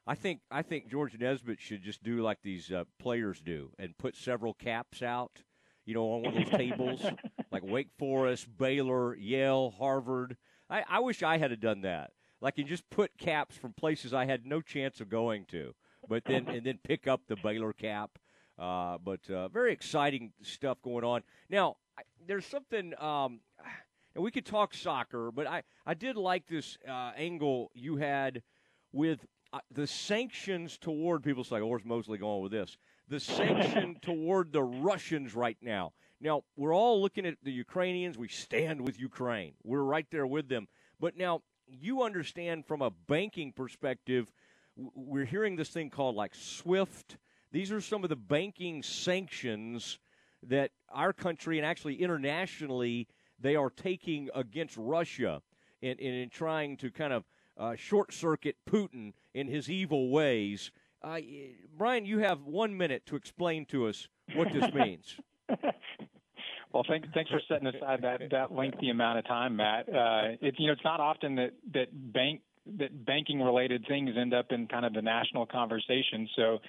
I 0.05 0.15
think 0.15 0.41
I 0.51 0.63
think 0.63 0.89
George 0.89 1.17
Nesbitt 1.17 1.61
should 1.61 1.81
just 1.81 2.03
do 2.03 2.21
like 2.21 2.39
these 2.41 2.71
uh, 2.71 2.83
players 2.97 3.39
do 3.39 3.71
and 3.79 3.97
put 3.97 4.17
several 4.17 4.53
caps 4.53 5.01
out, 5.01 5.43
you 5.85 5.93
know, 5.93 6.03
on 6.13 6.23
one 6.23 6.37
of 6.37 6.43
those 6.43 6.57
tables, 6.57 7.05
like 7.51 7.63
Wake 7.63 7.91
Forest, 7.97 8.47
Baylor, 8.57 9.15
Yale, 9.15 9.73
Harvard. 9.77 10.35
I, 10.69 10.83
I 10.89 10.99
wish 10.99 11.23
I 11.23 11.37
had 11.37 11.57
done 11.61 11.81
that. 11.81 12.11
I 12.41 12.51
can 12.51 12.67
just 12.67 12.89
put 12.89 13.17
caps 13.17 13.55
from 13.55 13.73
places 13.73 14.13
I 14.13 14.25
had 14.25 14.45
no 14.45 14.61
chance 14.61 14.99
of 14.99 15.09
going 15.09 15.45
to, 15.51 15.73
but 16.07 16.25
then 16.25 16.49
and 16.49 16.65
then 16.65 16.79
pick 16.83 17.07
up 17.07 17.21
the 17.27 17.37
Baylor 17.37 17.71
cap. 17.71 18.17
Uh, 18.59 18.97
but 19.03 19.21
uh, 19.29 19.47
very 19.47 19.71
exciting 19.71 20.31
stuff 20.41 20.81
going 20.81 21.05
on. 21.05 21.21
Now, 21.49 21.77
I, 21.97 22.01
there's 22.27 22.45
something, 22.45 22.93
um, 22.99 23.39
and 24.15 24.23
we 24.23 24.31
could 24.31 24.45
talk 24.45 24.73
soccer, 24.73 25.31
but 25.31 25.47
I, 25.47 25.63
I 25.85 25.93
did 25.93 26.17
like 26.17 26.45
this 26.47 26.77
uh, 26.87 27.11
angle 27.15 27.71
you 27.73 27.95
had 27.95 28.41
with 28.91 29.25
uh, 29.53 29.59
the 29.71 29.87
sanctions 29.87 30.77
toward 30.77 31.23
people. 31.23 31.43
Say, 31.43 31.57
oh, 31.57 31.67
where's 31.67 31.85
Mosley 31.85 32.17
going 32.17 32.43
with 32.43 32.51
this? 32.51 32.77
The 33.07 33.19
sanction 33.19 33.97
toward 34.01 34.51
the 34.51 34.63
Russians 34.63 35.33
right 35.33 35.57
now. 35.61 35.93
Now, 36.21 36.43
we're 36.57 36.75
all 36.75 37.01
looking 37.01 37.25
at 37.25 37.35
the 37.43 37.51
Ukrainians. 37.51 38.17
We 38.17 38.27
stand 38.27 38.81
with 38.81 38.99
Ukraine. 38.99 39.53
We're 39.63 39.83
right 39.83 40.05
there 40.11 40.27
with 40.27 40.49
them. 40.49 40.67
But 40.99 41.15
now, 41.15 41.43
you 41.65 42.03
understand 42.03 42.65
from 42.65 42.81
a 42.81 42.91
banking 42.91 43.53
perspective, 43.53 44.31
we're 44.75 45.25
hearing 45.25 45.55
this 45.55 45.69
thing 45.69 45.89
called 45.89 46.15
like 46.15 46.35
SWIFT. 46.35 47.17
These 47.51 47.71
are 47.71 47.81
some 47.81 48.03
of 48.03 48.09
the 48.09 48.15
banking 48.15 48.83
sanctions 48.83 49.99
that 50.43 50.71
our 50.89 51.13
country 51.13 51.57
and 51.57 51.65
actually 51.65 52.01
internationally 52.01 53.07
they 53.39 53.55
are 53.55 53.69
taking 53.69 54.29
against 54.35 54.77
Russia 54.77 55.41
in, 55.81 55.97
in, 55.97 56.13
in 56.13 56.29
trying 56.29 56.77
to 56.77 56.91
kind 56.91 57.13
of 57.13 57.23
uh, 57.57 57.75
short 57.75 58.13
circuit 58.13 58.55
Putin 58.69 59.13
in 59.33 59.47
his 59.47 59.69
evil 59.69 60.09
ways. 60.09 60.71
Uh, 61.01 61.19
Brian, 61.77 62.05
you 62.05 62.19
have 62.19 62.43
one 62.43 62.75
minute 62.75 63.05
to 63.07 63.15
explain 63.15 63.65
to 63.67 63.87
us 63.87 64.07
what 64.35 64.51
this 64.53 64.71
means. 64.73 65.15
Well, 66.71 66.85
thanks 66.87 67.07
thanks 67.15 67.31
for 67.31 67.41
setting 67.47 67.67
aside 67.67 68.03
that 68.03 68.21
that 68.29 68.51
lengthy 68.51 68.89
amount 68.89 69.17
of 69.17 69.25
time, 69.25 69.55
Matt. 69.55 69.89
Uh, 69.89 70.37
it's 70.39 70.59
you 70.59 70.67
know 70.67 70.73
it's 70.73 70.83
not 70.83 70.99
often 70.99 71.35
that 71.35 71.53
that 71.73 71.87
bank 72.13 72.41
that 72.77 73.05
banking 73.05 73.41
related 73.41 73.85
things 73.87 74.11
end 74.19 74.33
up 74.33 74.47
in 74.51 74.67
kind 74.67 74.85
of 74.85 74.93
the 74.93 75.01
national 75.01 75.45
conversation. 75.45 76.29
So, 76.35 76.59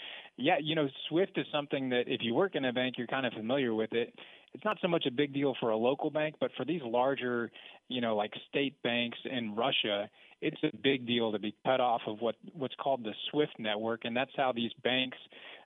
yeah, 0.41 0.57
you 0.61 0.75
know, 0.75 0.89
SWIFT 1.09 1.39
is 1.39 1.47
something 1.53 1.91
that 1.91 2.05
if 2.07 2.21
you 2.23 2.35
work 2.35 2.55
in 2.55 2.65
a 2.65 2.73
bank, 2.73 2.97
you're 2.99 3.07
kind 3.07 3.27
of 3.27 3.33
familiar 3.33 3.75
with 3.75 3.93
it. 3.93 4.15
It's 4.53 4.65
not 4.65 4.79
so 4.83 4.89
much 4.89 5.07
a 5.07 5.11
big 5.11 5.33
deal 5.33 5.55
for 5.61 5.71
a 5.71 5.77
local 5.77 6.11
bank, 6.11 6.37
but 6.41 6.51
for 6.57 6.65
these 6.65 6.81
larger, 6.85 7.51
you 7.89 8.01
know, 8.01 8.17
like 8.17 8.33
state 8.49 8.75
banks 8.83 9.19
in 9.25 9.55
Russia, 9.55 10.11
it's 10.41 10.57
a 10.65 10.77
big 10.83 11.07
deal 11.07 11.31
to 11.31 11.39
be 11.39 11.55
cut 11.65 11.81
off 11.81 12.01
of 12.07 12.21
what 12.21 12.35
what's 12.55 12.75
called 12.77 13.05
the 13.05 13.13
SWIFT 13.31 13.53
network, 13.59 14.05
and 14.05 14.17
that's 14.17 14.33
how 14.37 14.53
these 14.53 14.73
banks 14.83 15.19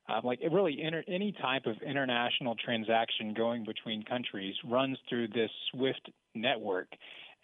uh, 0.08 0.20
like 0.22 0.40
really 0.50 0.82
inter- 0.82 1.04
any 1.08 1.32
type 1.32 1.66
of 1.66 1.76
international 1.82 2.54
transaction 2.56 3.32
going 3.34 3.64
between 3.64 4.02
countries 4.02 4.54
runs 4.64 4.98
through 5.08 5.28
this 5.28 5.50
SWIFT 5.70 6.10
network. 6.34 6.88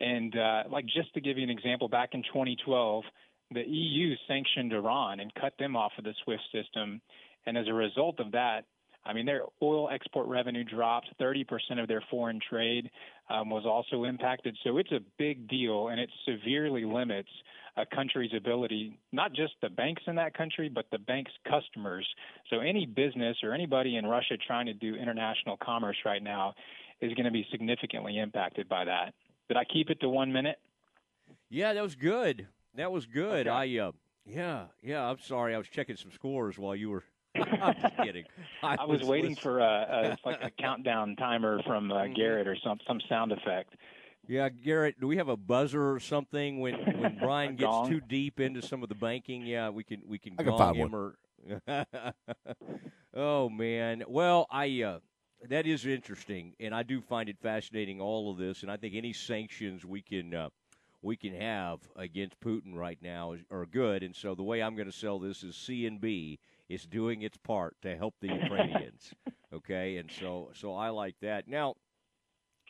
And 0.00 0.36
uh, 0.36 0.64
like 0.70 0.86
just 0.86 1.12
to 1.14 1.20
give 1.20 1.38
you 1.38 1.44
an 1.44 1.50
example, 1.50 1.88
back 1.88 2.10
in 2.12 2.22
2012, 2.22 3.04
the 3.52 3.66
EU 3.66 4.14
sanctioned 4.28 4.72
Iran 4.72 5.20
and 5.20 5.34
cut 5.34 5.54
them 5.58 5.76
off 5.76 5.92
of 5.98 6.04
the 6.04 6.14
SWIFT 6.24 6.42
system. 6.52 7.00
And 7.46 7.56
as 7.56 7.66
a 7.68 7.74
result 7.74 8.20
of 8.20 8.32
that, 8.32 8.64
I 9.04 9.12
mean, 9.14 9.24
their 9.24 9.42
oil 9.62 9.88
export 9.90 10.26
revenue 10.28 10.62
dropped. 10.62 11.08
30% 11.20 11.46
of 11.80 11.88
their 11.88 12.02
foreign 12.10 12.38
trade 12.48 12.90
um, 13.30 13.48
was 13.48 13.64
also 13.64 14.04
impacted. 14.04 14.56
So 14.62 14.76
it's 14.76 14.92
a 14.92 15.00
big 15.18 15.48
deal, 15.48 15.88
and 15.88 15.98
it 15.98 16.10
severely 16.26 16.84
limits 16.84 17.30
a 17.76 17.86
country's 17.86 18.32
ability, 18.36 18.98
not 19.12 19.32
just 19.32 19.54
the 19.62 19.70
banks 19.70 20.02
in 20.06 20.16
that 20.16 20.36
country, 20.36 20.68
but 20.68 20.84
the 20.92 20.98
bank's 20.98 21.32
customers. 21.48 22.06
So 22.50 22.60
any 22.60 22.84
business 22.84 23.38
or 23.42 23.54
anybody 23.54 23.96
in 23.96 24.04
Russia 24.04 24.36
trying 24.36 24.66
to 24.66 24.74
do 24.74 24.96
international 24.96 25.56
commerce 25.56 25.96
right 26.04 26.22
now 26.22 26.54
is 27.00 27.14
going 27.14 27.24
to 27.24 27.30
be 27.30 27.46
significantly 27.50 28.18
impacted 28.18 28.68
by 28.68 28.84
that. 28.84 29.14
Did 29.48 29.56
I 29.56 29.64
keep 29.64 29.88
it 29.88 30.00
to 30.00 30.08
one 30.08 30.32
minute? 30.32 30.58
Yeah, 31.48 31.72
that 31.72 31.82
was 31.82 31.94
good. 31.94 32.48
That 32.74 32.92
was 32.92 33.06
good. 33.06 33.46
Okay. 33.46 33.78
I 33.78 33.84
uh, 33.84 33.92
yeah, 34.26 34.66
yeah. 34.82 35.08
I'm 35.08 35.18
sorry. 35.18 35.54
I 35.54 35.58
was 35.58 35.68
checking 35.68 35.96
some 35.96 36.12
scores 36.12 36.58
while 36.58 36.76
you 36.76 36.90
were. 36.90 37.04
I'm 37.36 37.74
just 37.80 37.96
kidding. 37.98 38.24
I, 38.62 38.76
I 38.80 38.84
was, 38.84 39.00
was, 39.00 39.08
waiting 39.08 39.30
listening. 39.30 39.42
for 39.42 39.60
a, 39.60 40.16
a 40.24 40.28
like 40.28 40.42
a 40.42 40.50
countdown 40.58 41.16
timer 41.16 41.60
from 41.64 41.90
uh, 41.90 41.96
mm-hmm. 41.96 42.14
Garrett 42.14 42.46
or 42.46 42.56
some 42.62 42.78
some 42.86 43.00
sound 43.08 43.32
effect. 43.32 43.74
Yeah, 44.28 44.48
Garrett, 44.48 45.00
do 45.00 45.06
we 45.06 45.16
have 45.16 45.28
a 45.28 45.36
buzzer 45.36 45.90
or 45.90 45.98
something 45.98 46.60
when 46.60 46.74
when 46.74 47.18
Brian 47.20 47.56
gets 47.56 47.70
gong? 47.70 47.88
too 47.88 48.00
deep 48.00 48.40
into 48.40 48.62
some 48.62 48.82
of 48.82 48.88
the 48.88 48.94
banking? 48.94 49.42
Yeah, 49.42 49.70
we 49.70 49.84
can 49.84 50.02
we 50.06 50.18
can 50.18 50.34
I 50.38 50.42
can 50.44 50.56
find 50.56 50.76
him 50.76 50.92
one. 50.92 51.14
or. 51.66 51.86
oh 53.14 53.48
man, 53.48 54.04
well 54.06 54.46
I 54.50 54.82
uh, 54.82 54.98
that 55.48 55.66
is 55.66 55.86
interesting, 55.86 56.54
and 56.60 56.74
I 56.74 56.82
do 56.82 57.00
find 57.00 57.28
it 57.28 57.38
fascinating 57.40 58.00
all 58.00 58.30
of 58.30 58.36
this, 58.36 58.62
and 58.62 58.70
I 58.70 58.76
think 58.76 58.94
any 58.94 59.12
sanctions 59.12 59.84
we 59.84 60.02
can. 60.02 60.34
Uh, 60.34 60.48
we 61.02 61.16
can 61.16 61.34
have 61.34 61.80
against 61.96 62.40
Putin 62.40 62.74
right 62.74 62.98
now 63.00 63.34
are 63.50 63.66
good, 63.66 64.02
and 64.02 64.14
so 64.14 64.34
the 64.34 64.42
way 64.42 64.62
I'm 64.62 64.76
going 64.76 64.90
to 64.90 64.96
sell 64.96 65.18
this 65.18 65.42
is 65.42 65.54
CNB 65.54 66.38
is 66.68 66.84
doing 66.84 67.22
its 67.22 67.36
part 67.38 67.76
to 67.82 67.96
help 67.96 68.14
the 68.20 68.28
Ukrainians. 68.28 69.14
okay, 69.52 69.96
and 69.96 70.10
so 70.10 70.50
so 70.54 70.74
I 70.74 70.90
like 70.90 71.16
that. 71.22 71.48
Now, 71.48 71.74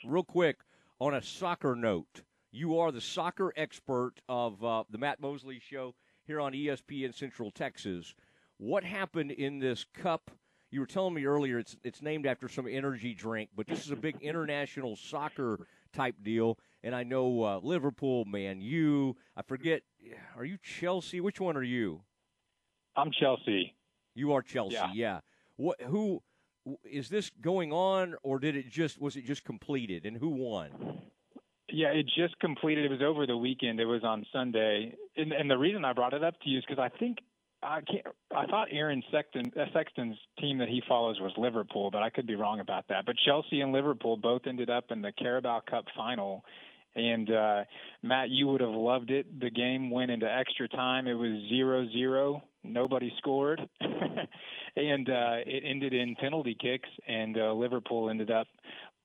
real 0.04 0.24
quick, 0.24 0.60
on 1.00 1.14
a 1.14 1.22
soccer 1.22 1.74
note, 1.74 2.22
you 2.52 2.78
are 2.78 2.92
the 2.92 3.00
soccer 3.00 3.52
expert 3.56 4.14
of 4.28 4.62
uh, 4.64 4.84
the 4.90 4.98
Matt 4.98 5.20
Mosley 5.20 5.60
Show 5.60 5.94
here 6.26 6.40
on 6.40 6.52
ESPN 6.52 7.14
Central 7.14 7.50
Texas. 7.50 8.14
What 8.58 8.84
happened 8.84 9.32
in 9.32 9.58
this 9.58 9.84
cup? 9.94 10.30
You 10.70 10.80
were 10.80 10.86
telling 10.86 11.14
me 11.14 11.24
earlier 11.24 11.58
it's 11.58 11.76
it's 11.82 12.00
named 12.00 12.26
after 12.26 12.48
some 12.48 12.68
energy 12.68 13.12
drink, 13.12 13.50
but 13.56 13.66
this 13.66 13.84
is 13.84 13.90
a 13.90 13.96
big 13.96 14.16
international 14.22 14.94
soccer 14.94 15.66
type 15.92 16.14
deal. 16.22 16.58
And 16.82 16.94
I 16.94 17.02
know 17.02 17.44
uh, 17.44 17.60
Liverpool, 17.62 18.24
man, 18.24 18.60
you. 18.60 19.16
I 19.36 19.42
forget. 19.42 19.82
Are 20.36 20.44
you 20.44 20.56
Chelsea? 20.62 21.20
Which 21.20 21.40
one 21.40 21.56
are 21.56 21.62
you? 21.62 22.02
I'm 22.96 23.10
Chelsea. 23.12 23.74
You 24.14 24.32
are 24.32 24.42
Chelsea. 24.42 24.74
Yeah. 24.74 24.92
yeah. 24.94 25.20
What? 25.56 25.80
Who? 25.82 26.22
is 26.84 27.08
this 27.08 27.30
going 27.40 27.72
on, 27.72 28.14
or 28.22 28.38
did 28.38 28.56
it 28.56 28.68
just 28.68 29.00
was 29.00 29.16
it 29.16 29.24
just 29.24 29.44
completed, 29.44 30.06
and 30.06 30.16
who 30.16 30.28
won? 30.28 30.70
Yeah, 31.72 31.88
it 31.88 32.06
just 32.16 32.38
completed. 32.40 32.84
It 32.84 32.90
was 32.90 33.02
over 33.02 33.26
the 33.26 33.36
weekend. 33.36 33.80
It 33.80 33.84
was 33.86 34.02
on 34.02 34.26
Sunday, 34.32 34.94
and, 35.16 35.32
and 35.32 35.50
the 35.50 35.56
reason 35.56 35.84
I 35.84 35.92
brought 35.92 36.14
it 36.14 36.24
up 36.24 36.34
to 36.40 36.48
you 36.48 36.58
is 36.58 36.64
because 36.68 36.82
I 36.82 36.96
think 36.98 37.18
I 37.62 37.80
can't. 37.80 38.06
I 38.34 38.46
thought 38.46 38.68
Aaron 38.70 39.02
Sexton, 39.12 39.52
uh, 39.58 39.66
Sexton's 39.72 40.16
team 40.40 40.58
that 40.58 40.68
he 40.68 40.82
follows 40.88 41.18
was 41.20 41.32
Liverpool, 41.36 41.90
but 41.90 42.02
I 42.02 42.10
could 42.10 42.26
be 42.26 42.34
wrong 42.34 42.60
about 42.60 42.86
that. 42.88 43.06
But 43.06 43.16
Chelsea 43.24 43.60
and 43.60 43.72
Liverpool 43.72 44.16
both 44.16 44.42
ended 44.46 44.70
up 44.70 44.86
in 44.90 45.00
the 45.02 45.12
Carabao 45.12 45.62
Cup 45.68 45.84
final. 45.96 46.44
And 46.96 47.30
uh, 47.30 47.64
Matt, 48.02 48.30
you 48.30 48.48
would 48.48 48.60
have 48.60 48.70
loved 48.70 49.10
it. 49.10 49.40
The 49.40 49.50
game 49.50 49.90
went 49.90 50.10
into 50.10 50.26
extra 50.30 50.68
time. 50.68 51.06
It 51.06 51.14
was 51.14 51.40
zero 51.48 51.86
zero. 51.92 52.42
Nobody 52.64 53.12
scored. 53.18 53.60
and 53.80 55.08
uh, 55.08 55.36
it 55.46 55.62
ended 55.64 55.94
in 55.94 56.16
penalty 56.16 56.56
kicks, 56.60 56.88
and 57.06 57.38
uh, 57.38 57.52
Liverpool 57.52 58.10
ended 58.10 58.30
up 58.30 58.46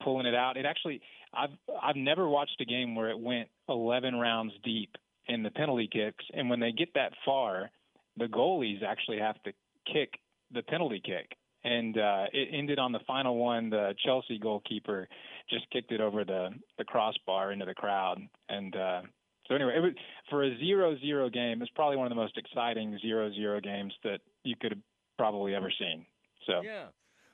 pulling 0.03 0.25
it 0.25 0.35
out. 0.35 0.57
It 0.57 0.65
actually, 0.65 1.01
I've 1.33 1.51
I've 1.81 1.95
never 1.95 2.27
watched 2.27 2.59
a 2.59 2.65
game 2.65 2.95
where 2.95 3.09
it 3.09 3.19
went 3.19 3.49
11 3.69 4.15
rounds 4.15 4.53
deep 4.63 4.95
in 5.27 5.43
the 5.43 5.51
penalty 5.51 5.89
kicks, 5.91 6.23
and 6.33 6.49
when 6.49 6.59
they 6.59 6.71
get 6.71 6.93
that 6.95 7.13
far, 7.23 7.69
the 8.17 8.25
goalies 8.25 8.83
actually 8.83 9.19
have 9.19 9.41
to 9.43 9.51
kick 9.91 10.19
the 10.53 10.61
penalty 10.63 11.01
kick, 11.03 11.37
and 11.65 11.97
uh, 11.97 12.25
it 12.31 12.49
ended 12.53 12.79
on 12.79 12.91
the 12.91 12.99
final 13.07 13.37
one. 13.37 13.69
The 13.69 13.95
Chelsea 14.05 14.39
goalkeeper 14.39 15.09
just 15.49 15.69
kicked 15.71 15.91
it 15.91 15.99
over 15.99 16.23
the 16.23 16.49
the 16.77 16.85
crossbar 16.85 17.51
into 17.51 17.65
the 17.65 17.73
crowd, 17.73 18.21
and 18.47 18.75
uh, 18.75 19.01
so 19.47 19.55
anyway, 19.55 19.73
it 19.75 19.79
was 19.79 19.93
for 20.29 20.43
a 20.43 20.57
zero-zero 20.59 21.29
game. 21.29 21.61
It's 21.61 21.71
probably 21.75 21.97
one 21.97 22.05
of 22.05 22.11
the 22.11 22.15
most 22.15 22.37
exciting 22.37 22.97
zero-zero 23.01 23.59
games 23.61 23.93
that 24.03 24.19
you 24.43 24.55
could 24.59 24.71
have 24.71 24.81
probably 25.17 25.55
ever 25.55 25.71
seen. 25.77 26.05
So 26.45 26.61
yeah. 26.63 26.85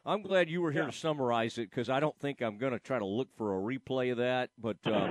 I'm 0.03 0.23
glad 0.23 0.49
you 0.49 0.61
were 0.61 0.71
here 0.71 0.83
yeah. 0.83 0.89
to 0.89 0.97
summarize 0.97 1.59
it 1.59 1.69
because 1.69 1.87
I 1.87 1.99
don't 1.99 2.17
think 2.19 2.41
I'm 2.41 2.57
going 2.57 2.73
to 2.73 2.79
try 2.79 2.97
to 2.97 3.05
look 3.05 3.27
for 3.37 3.55
a 3.55 3.59
replay 3.61 4.11
of 4.11 4.17
that. 4.17 4.49
But 4.57 4.77
uh, 4.83 5.09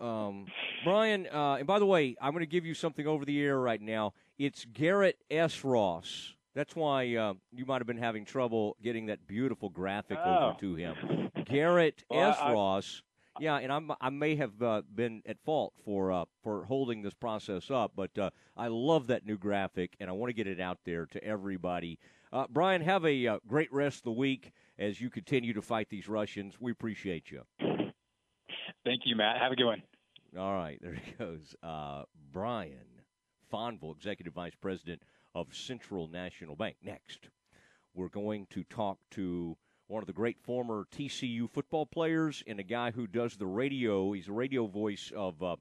um, 0.04 0.46
Brian, 0.84 1.26
uh, 1.26 1.56
and 1.56 1.66
by 1.66 1.80
the 1.80 1.86
way, 1.86 2.14
I'm 2.20 2.32
going 2.32 2.44
to 2.44 2.50
give 2.50 2.64
you 2.64 2.74
something 2.74 3.06
over 3.08 3.24
the 3.24 3.42
air 3.42 3.58
right 3.58 3.80
now. 3.80 4.12
It's 4.38 4.64
Garrett 4.66 5.18
S. 5.30 5.64
Ross. 5.64 6.34
That's 6.54 6.76
why 6.76 7.14
uh, 7.16 7.34
you 7.52 7.66
might 7.66 7.80
have 7.80 7.86
been 7.86 7.98
having 7.98 8.24
trouble 8.24 8.76
getting 8.82 9.06
that 9.06 9.26
beautiful 9.26 9.68
graphic 9.68 10.18
oh. 10.24 10.50
over 10.50 10.60
to 10.60 10.74
him. 10.76 11.30
Garrett 11.44 12.04
well, 12.08 12.30
S. 12.30 12.36
I, 12.40 12.52
Ross. 12.52 13.02
Yeah, 13.40 13.56
and 13.56 13.72
I'm, 13.72 13.90
I 14.00 14.10
may 14.10 14.36
have 14.36 14.62
uh, 14.62 14.82
been 14.94 15.20
at 15.26 15.38
fault 15.44 15.74
for 15.84 16.12
uh, 16.12 16.24
for 16.44 16.64
holding 16.64 17.02
this 17.02 17.14
process 17.14 17.68
up, 17.68 17.92
but 17.96 18.16
uh, 18.16 18.30
I 18.56 18.68
love 18.68 19.08
that 19.08 19.26
new 19.26 19.36
graphic, 19.36 19.96
and 19.98 20.08
I 20.08 20.12
want 20.12 20.30
to 20.30 20.34
get 20.34 20.46
it 20.46 20.60
out 20.60 20.78
there 20.84 21.06
to 21.06 21.24
everybody. 21.24 21.98
Uh, 22.32 22.46
Brian, 22.48 22.80
have 22.82 23.04
a 23.04 23.26
uh, 23.26 23.38
great 23.48 23.72
rest 23.72 23.98
of 23.98 24.04
the 24.04 24.12
week 24.12 24.52
as 24.78 25.00
you 25.00 25.10
continue 25.10 25.52
to 25.52 25.62
fight 25.62 25.88
these 25.88 26.08
Russians. 26.08 26.54
We 26.60 26.70
appreciate 26.70 27.32
you. 27.32 27.42
Thank 28.84 29.02
you, 29.04 29.16
Matt. 29.16 29.38
Have 29.38 29.50
a 29.50 29.56
good 29.56 29.66
one. 29.66 29.82
All 30.38 30.54
right, 30.54 30.78
there 30.80 30.94
he 30.94 31.12
goes. 31.12 31.56
Uh, 31.60 32.04
Brian 32.32 33.02
Fonville, 33.52 33.96
Executive 33.96 34.32
Vice 34.32 34.54
President 34.60 35.02
of 35.34 35.54
Central 35.54 36.08
National 36.08 36.56
Bank. 36.56 36.76
Next, 36.82 37.28
we're 37.94 38.08
going 38.08 38.46
to 38.50 38.64
talk 38.64 38.98
to 39.12 39.56
one 39.86 40.02
of 40.02 40.06
the 40.06 40.12
great 40.12 40.38
former 40.42 40.86
TCU 40.90 41.50
football 41.50 41.86
players 41.86 42.42
and 42.46 42.58
a 42.58 42.64
guy 42.64 42.90
who 42.90 43.06
does 43.06 43.36
the 43.36 43.46
radio. 43.46 44.12
He's 44.12 44.28
a 44.28 44.32
radio 44.32 44.66
voice 44.66 45.12
of 45.14 45.42
uh, 45.42 45.56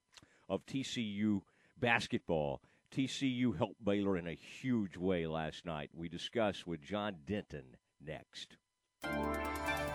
of 0.50 0.66
TCU 0.66 1.42
basketball. 1.80 2.62
TCU 2.92 3.58
helped 3.58 3.84
Baylor 3.84 4.18
in 4.18 4.28
a 4.28 4.34
huge 4.34 4.98
way 4.98 5.26
last 5.26 5.66
night. 5.66 5.90
We 5.96 6.10
discuss 6.10 6.66
with 6.66 6.82
Jon 6.82 7.16
Denton 7.26 7.76
next. 8.00 8.58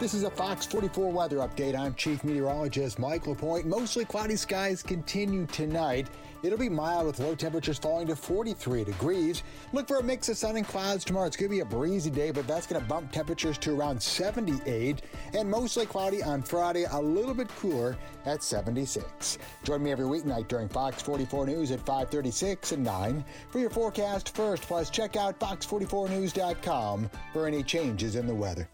This 0.01 0.15
is 0.15 0.23
a 0.23 0.31
Fox 0.31 0.65
44 0.65 1.11
weather 1.11 1.39
update. 1.39 1.77
I'm 1.77 1.93
Chief 1.97 2.23
Meteorologist 2.23 3.01
Mike 3.01 3.27
LaPointe. 3.27 3.67
Mostly 3.67 4.05
cloudy 4.05 4.37
skies 4.37 4.81
continue 4.81 5.45
tonight. 5.47 6.07
It'll 6.45 6.57
be 6.57 6.69
mild 6.69 7.07
with 7.09 7.19
low 7.19 7.35
temperatures 7.35 7.79
falling 7.79 8.07
to 8.07 8.15
43 8.15 8.85
degrees. 8.85 9.43
Look 9.73 9.89
for 9.89 9.99
a 9.99 10.03
mix 10.03 10.29
of 10.29 10.37
sun 10.37 10.57
and 10.57 10.65
clouds 10.65 11.05
tomorrow. 11.05 11.27
It's 11.27 11.37
going 11.37 11.51
to 11.51 11.57
be 11.57 11.63
a 11.63 11.65
breezy 11.65 12.11
day, 12.11 12.31
but 12.31 12.47
that's 12.47 12.65
going 12.69 12.81
to 12.81 12.89
bump 12.89 13.11
temperatures 13.11 13.59
to 13.59 13.77
around 13.77 14.01
78. 14.01 15.03
And 15.35 15.51
mostly 15.51 15.85
cloudy 15.85 16.23
on 16.23 16.43
Friday, 16.43 16.85
a 16.93 17.01
little 17.01 17.35
bit 17.35 17.49
cooler 17.57 17.97
at 18.25 18.45
76. 18.45 19.39
Join 19.65 19.83
me 19.83 19.91
every 19.91 20.07
weeknight 20.07 20.47
during 20.47 20.69
Fox 20.69 21.03
44 21.03 21.47
News 21.47 21.73
at 21.73 21.81
536 21.81 22.71
and 22.71 22.85
9 22.85 23.25
for 23.51 23.59
your 23.59 23.71
forecast 23.71 24.33
first. 24.37 24.63
Plus, 24.63 24.91
check 24.91 25.17
out 25.17 25.41
fox44news.com 25.41 27.11
for 27.33 27.49
any 27.49 27.65
changes 27.65 28.15
in 28.15 28.29
the 28.29 28.35
weather. 28.35 28.69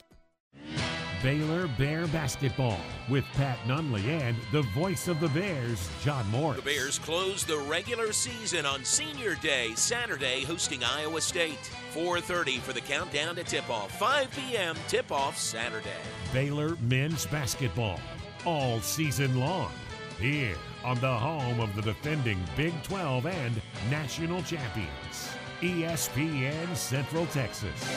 Baylor 1.25 1.69
Bear 1.79 2.07
Basketball 2.09 2.79
with 3.09 3.25
Pat 3.33 3.57
Nunley 3.67 4.05
and 4.21 4.37
the 4.53 4.61
voice 4.75 5.09
of 5.09 5.21
the 5.21 5.29
Bears, 5.29 5.89
John 6.03 6.31
Morris. 6.31 6.59
The 6.59 6.67
Bears 6.67 6.99
close 6.99 7.45
the 7.45 7.57
regular 7.57 8.13
season 8.13 8.67
on 8.67 8.85
Senior 8.85 9.35
Day, 9.37 9.73
Saturday, 9.75 10.45
hosting 10.45 10.85
Iowa 10.85 11.23
State. 11.23 11.71
4.30 11.95 12.61
for 12.61 12.75
the 12.75 12.83
countdown 12.83 13.37
to 13.37 13.43
tip-off. 13.43 13.99
5 13.99 14.37
p.m. 14.37 14.77
tip-off 14.87 15.39
Saturday. 15.39 15.89
Baylor 16.35 16.77
Men's 16.83 17.25
Basketball, 17.25 18.01
all 18.45 18.81
season 18.81 19.41
long. 19.41 19.73
Here 20.21 20.57
on 20.85 21.01
the 21.01 21.15
home 21.15 21.59
of 21.59 21.75
the 21.75 21.81
defending 21.81 22.39
Big 22.55 22.75
12 22.83 23.25
and 23.25 23.63
national 23.89 24.43
champions, 24.43 25.31
ESPN 25.63 26.77
Central 26.77 27.25
Texas. 27.29 27.97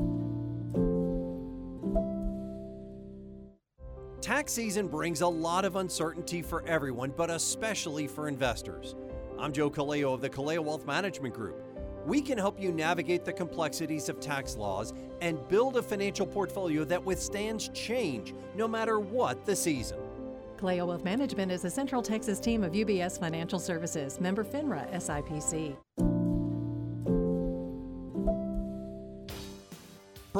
Tax 4.21 4.53
season 4.53 4.87
brings 4.87 5.21
a 5.21 5.27
lot 5.27 5.65
of 5.65 5.77
uncertainty 5.77 6.43
for 6.43 6.63
everyone, 6.67 7.11
but 7.17 7.31
especially 7.31 8.05
for 8.05 8.27
investors. 8.27 8.93
I'm 9.39 9.51
Joe 9.51 9.71
Kaleo 9.71 10.13
of 10.13 10.21
the 10.21 10.29
Kaleo 10.29 10.63
Wealth 10.63 10.85
Management 10.85 11.33
Group. 11.33 11.59
We 12.05 12.21
can 12.21 12.37
help 12.37 12.61
you 12.61 12.71
navigate 12.71 13.25
the 13.25 13.33
complexities 13.33 14.09
of 14.09 14.19
tax 14.19 14.55
laws 14.55 14.93
and 15.21 15.47
build 15.47 15.77
a 15.77 15.81
financial 15.81 16.27
portfolio 16.27 16.83
that 16.83 17.03
withstands 17.03 17.69
change 17.69 18.35
no 18.55 18.67
matter 18.67 18.99
what 18.99 19.43
the 19.43 19.55
season. 19.55 19.97
Kaleo 20.55 20.85
Wealth 20.85 21.03
Management 21.03 21.51
is 21.51 21.65
a 21.65 21.69
Central 21.71 22.03
Texas 22.03 22.39
team 22.39 22.63
of 22.63 22.73
UBS 22.73 23.19
Financial 23.19 23.57
Services, 23.57 24.21
member 24.21 24.43
FINRA 24.43 24.87
SIPC. 24.93 25.75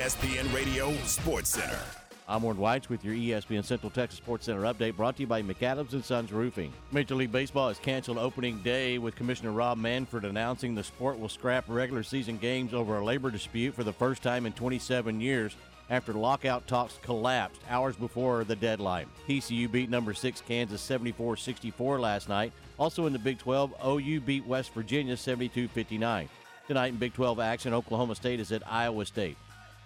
ESPN 0.00 0.50
Radio 0.54 0.94
Sports 1.04 1.50
Center. 1.50 1.78
I'm 2.26 2.40
Warren 2.40 2.56
Whites 2.56 2.88
with 2.88 3.04
your 3.04 3.14
ESPN 3.14 3.62
Central 3.62 3.90
Texas 3.90 4.16
Sports 4.16 4.46
Center 4.46 4.62
update 4.62 4.96
brought 4.96 5.16
to 5.16 5.24
you 5.24 5.26
by 5.26 5.42
McAdams 5.42 5.92
and 5.92 6.02
Sons 6.02 6.32
Roofing. 6.32 6.72
Major 6.90 7.16
League 7.16 7.32
Baseball 7.32 7.68
has 7.68 7.78
canceled 7.78 8.16
opening 8.16 8.62
day 8.62 8.96
with 8.96 9.14
Commissioner 9.14 9.52
Rob 9.52 9.76
Manfred 9.76 10.24
announcing 10.24 10.74
the 10.74 10.82
sport 10.82 11.20
will 11.20 11.28
scrap 11.28 11.66
regular 11.68 12.02
season 12.02 12.38
games 12.38 12.72
over 12.72 12.96
a 12.96 13.04
labor 13.04 13.30
dispute 13.30 13.74
for 13.74 13.84
the 13.84 13.92
first 13.92 14.22
time 14.22 14.46
in 14.46 14.54
27 14.54 15.20
years 15.20 15.54
after 15.90 16.14
lockout 16.14 16.66
talks 16.66 16.98
collapsed 17.02 17.60
hours 17.68 17.94
before 17.94 18.44
the 18.44 18.56
deadline. 18.56 19.06
TCU 19.28 19.70
beat 19.70 19.90
number 19.90 20.14
6 20.14 20.40
Kansas 20.48 20.80
74-64 20.88 22.00
last 22.00 22.26
night. 22.26 22.54
Also 22.78 23.04
in 23.04 23.12
the 23.12 23.18
Big 23.18 23.36
12, 23.36 23.74
OU 23.86 24.20
beat 24.22 24.46
West 24.46 24.72
Virginia 24.72 25.14
72-59. 25.14 26.26
Tonight 26.66 26.86
in 26.86 26.96
Big 26.96 27.12
12 27.12 27.38
action, 27.38 27.74
Oklahoma 27.74 28.14
State 28.14 28.40
is 28.40 28.50
at 28.50 28.62
Iowa 28.66 29.04
State. 29.04 29.36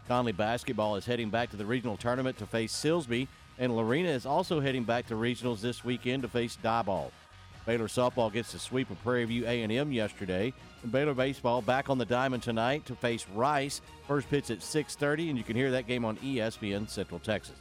Connally 0.09 0.37
basketball 0.37 0.97
is 0.97 1.07
heading 1.07 1.31
back 1.31 1.51
to 1.51 1.57
the 1.57 1.65
regional 1.65 1.97
tournament 1.97 2.37
to 2.39 2.47
face 2.47 2.75
Silsbee, 2.75 3.27
and 3.59 3.75
Lorena 3.75 4.09
is 4.09 4.27
also 4.27 4.61
heading 4.61 4.85
back 4.85 5.07
to 5.07 5.15
regionals 5.15 5.61
this 5.61 5.85
weekend 5.85 6.23
to 6.23 6.29
face 6.29 6.59
Diboll. 6.63 7.11
Baylor 7.65 7.89
softball 7.89 8.31
gets 8.31 8.53
the 8.53 8.59
sweep 8.59 8.91
of 8.91 9.03
Prairie 9.03 9.25
View 9.25 9.47
A&M 9.47 9.91
yesterday, 9.91 10.53
and 10.83 10.93
Baylor 10.93 11.15
baseball 11.15 11.63
back 11.63 11.89
on 11.89 11.97
the 11.97 12.05
diamond 12.05 12.43
tonight 12.43 12.85
to 12.85 12.95
face 12.95 13.27
Rice. 13.35 13.81
First 14.07 14.29
pitch 14.29 14.51
at 14.51 14.59
6:30, 14.59 15.31
and 15.31 15.39
you 15.39 15.45
can 15.45 15.57
hear 15.57 15.71
that 15.71 15.87
game 15.87 16.05
on 16.05 16.19
ESPN 16.19 16.87
Central 16.87 17.21
Texas. 17.21 17.57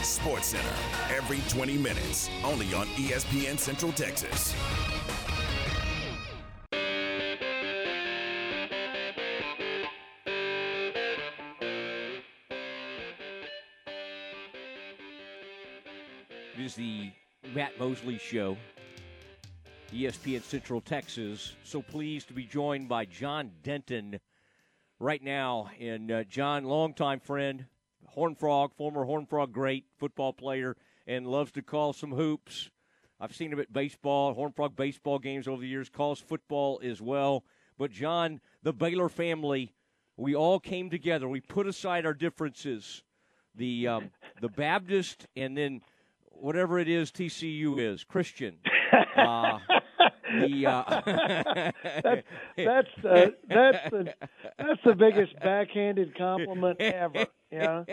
Sports 0.00 0.48
Center 0.48 0.74
every 1.10 1.40
20 1.48 1.76
minutes, 1.76 2.30
only 2.44 2.72
on 2.74 2.86
ESPN 2.96 3.58
Central 3.58 3.92
Texas. 3.92 4.54
Is 16.64 16.76
the 16.76 17.10
Matt 17.54 17.78
Mosley 17.78 18.16
Show, 18.16 18.56
ESPN 19.92 20.42
Central 20.42 20.80
Texas. 20.80 21.52
So 21.62 21.82
pleased 21.82 22.28
to 22.28 22.32
be 22.32 22.44
joined 22.44 22.88
by 22.88 23.04
Jon 23.04 23.50
Denton 23.62 24.18
right 24.98 25.22
now. 25.22 25.68
And 25.78 26.10
uh, 26.10 26.24
John, 26.24 26.64
longtime 26.64 27.20
friend, 27.20 27.66
Horn 28.06 28.34
Frog, 28.34 28.72
former 28.78 29.04
Horn 29.04 29.26
Frog 29.26 29.52
great 29.52 29.84
football 29.98 30.32
player, 30.32 30.74
and 31.06 31.26
loves 31.26 31.52
to 31.52 31.60
call 31.60 31.92
some 31.92 32.12
hoops. 32.12 32.70
I've 33.20 33.36
seen 33.36 33.52
him 33.52 33.60
at 33.60 33.70
baseball, 33.70 34.32
Horn 34.32 34.52
Frog 34.52 34.74
baseball 34.74 35.18
games 35.18 35.46
over 35.46 35.60
the 35.60 35.68
years, 35.68 35.90
calls 35.90 36.18
football 36.18 36.80
as 36.82 37.02
well. 37.02 37.44
But 37.76 37.90
John, 37.90 38.40
the 38.62 38.72
Baylor 38.72 39.10
family, 39.10 39.74
we 40.16 40.34
all 40.34 40.60
came 40.60 40.88
together. 40.88 41.28
We 41.28 41.42
put 41.42 41.66
aside 41.66 42.06
our 42.06 42.14
differences. 42.14 43.02
The 43.54 43.86
um, 43.86 44.10
the 44.40 44.48
Baptist 44.48 45.26
and 45.36 45.56
then 45.56 45.82
whatever 46.40 46.78
it 46.78 46.88
is 46.88 47.10
TCU 47.10 47.78
is 47.78 48.04
Christian. 48.04 48.56
Uh, 49.16 49.58
the 50.40 50.66
uh, 50.66 51.02
that's 52.02 52.26
that's 52.56 53.04
uh, 53.04 53.26
that's 53.48 53.90
the 53.90 54.14
that's 54.58 54.80
the 54.84 54.94
biggest 54.94 55.38
backhanded 55.40 56.16
compliment 56.16 56.80
ever. 56.80 57.26
Yeah, 57.50 57.84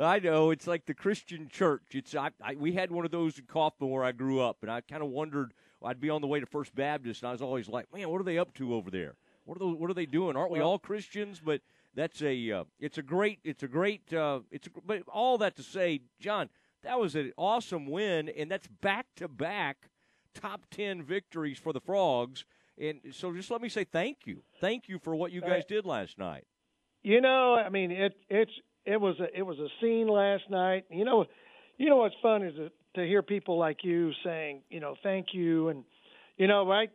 I 0.00 0.18
know 0.18 0.50
it's 0.50 0.66
like 0.66 0.86
the 0.86 0.94
Christian 0.94 1.48
church. 1.48 1.82
It's 1.92 2.14
I, 2.14 2.30
I 2.42 2.54
we 2.54 2.72
had 2.72 2.90
one 2.90 3.04
of 3.04 3.10
those 3.10 3.38
in 3.38 3.46
Kaufman 3.46 3.90
where 3.90 4.04
I 4.04 4.12
grew 4.12 4.40
up, 4.40 4.58
and 4.62 4.70
I 4.70 4.80
kind 4.80 5.02
of 5.02 5.08
wondered. 5.08 5.52
I'd 5.82 6.00
be 6.00 6.10
on 6.10 6.20
the 6.20 6.26
way 6.26 6.40
to 6.40 6.46
First 6.46 6.74
Baptist, 6.74 7.22
and 7.22 7.28
I 7.28 7.32
was 7.32 7.42
always 7.42 7.68
like, 7.68 7.92
"Man, 7.94 8.08
what 8.08 8.20
are 8.20 8.24
they 8.24 8.38
up 8.38 8.52
to 8.54 8.74
over 8.74 8.90
there? 8.90 9.14
What 9.44 9.56
are 9.56 9.60
those, 9.60 9.76
what 9.76 9.90
are 9.90 9.94
they 9.94 10.06
doing? 10.06 10.36
Aren't 10.36 10.50
we 10.50 10.60
all 10.60 10.78
Christians?" 10.78 11.40
But 11.44 11.60
that's 11.98 12.22
a 12.22 12.52
uh, 12.52 12.64
it's 12.78 12.96
a 12.96 13.02
great 13.02 13.40
it's 13.42 13.64
a 13.64 13.68
great 13.68 14.12
uh, 14.14 14.40
it's 14.52 14.68
a, 14.68 14.70
but 14.86 15.02
all 15.08 15.36
that 15.38 15.56
to 15.56 15.64
say, 15.64 16.00
John, 16.20 16.48
that 16.84 17.00
was 17.00 17.16
an 17.16 17.32
awesome 17.36 17.86
win, 17.86 18.28
and 18.28 18.48
that's 18.48 18.68
back 18.68 19.06
to 19.16 19.26
back 19.26 19.90
top 20.32 20.66
ten 20.70 21.02
victories 21.02 21.58
for 21.58 21.72
the 21.72 21.80
Frogs. 21.80 22.44
And 22.80 23.00
so, 23.10 23.34
just 23.34 23.50
let 23.50 23.60
me 23.60 23.68
say 23.68 23.82
thank 23.82 24.18
you, 24.26 24.42
thank 24.60 24.88
you 24.88 25.00
for 25.00 25.16
what 25.16 25.32
you 25.32 25.40
guys 25.40 25.64
did 25.68 25.84
last 25.84 26.18
night. 26.18 26.46
you 27.02 27.20
know, 27.20 27.56
I 27.56 27.68
mean, 27.68 27.90
it 27.90 28.14
it's 28.28 28.52
it 28.84 29.00
was 29.00 29.18
a 29.18 29.36
it 29.36 29.42
was 29.42 29.58
a 29.58 29.68
scene 29.80 30.06
last 30.06 30.44
night. 30.48 30.84
You 30.90 31.04
know, 31.04 31.24
you 31.78 31.88
know 31.88 31.96
what's 31.96 32.14
fun 32.22 32.44
is 32.44 32.54
to, 32.54 32.70
to 32.94 33.06
hear 33.06 33.22
people 33.22 33.58
like 33.58 33.82
you 33.82 34.12
saying, 34.24 34.62
you 34.70 34.78
know, 34.78 34.94
thank 35.02 35.28
you, 35.32 35.68
and 35.70 35.82
you 36.36 36.46
know, 36.46 36.64
right? 36.64 36.90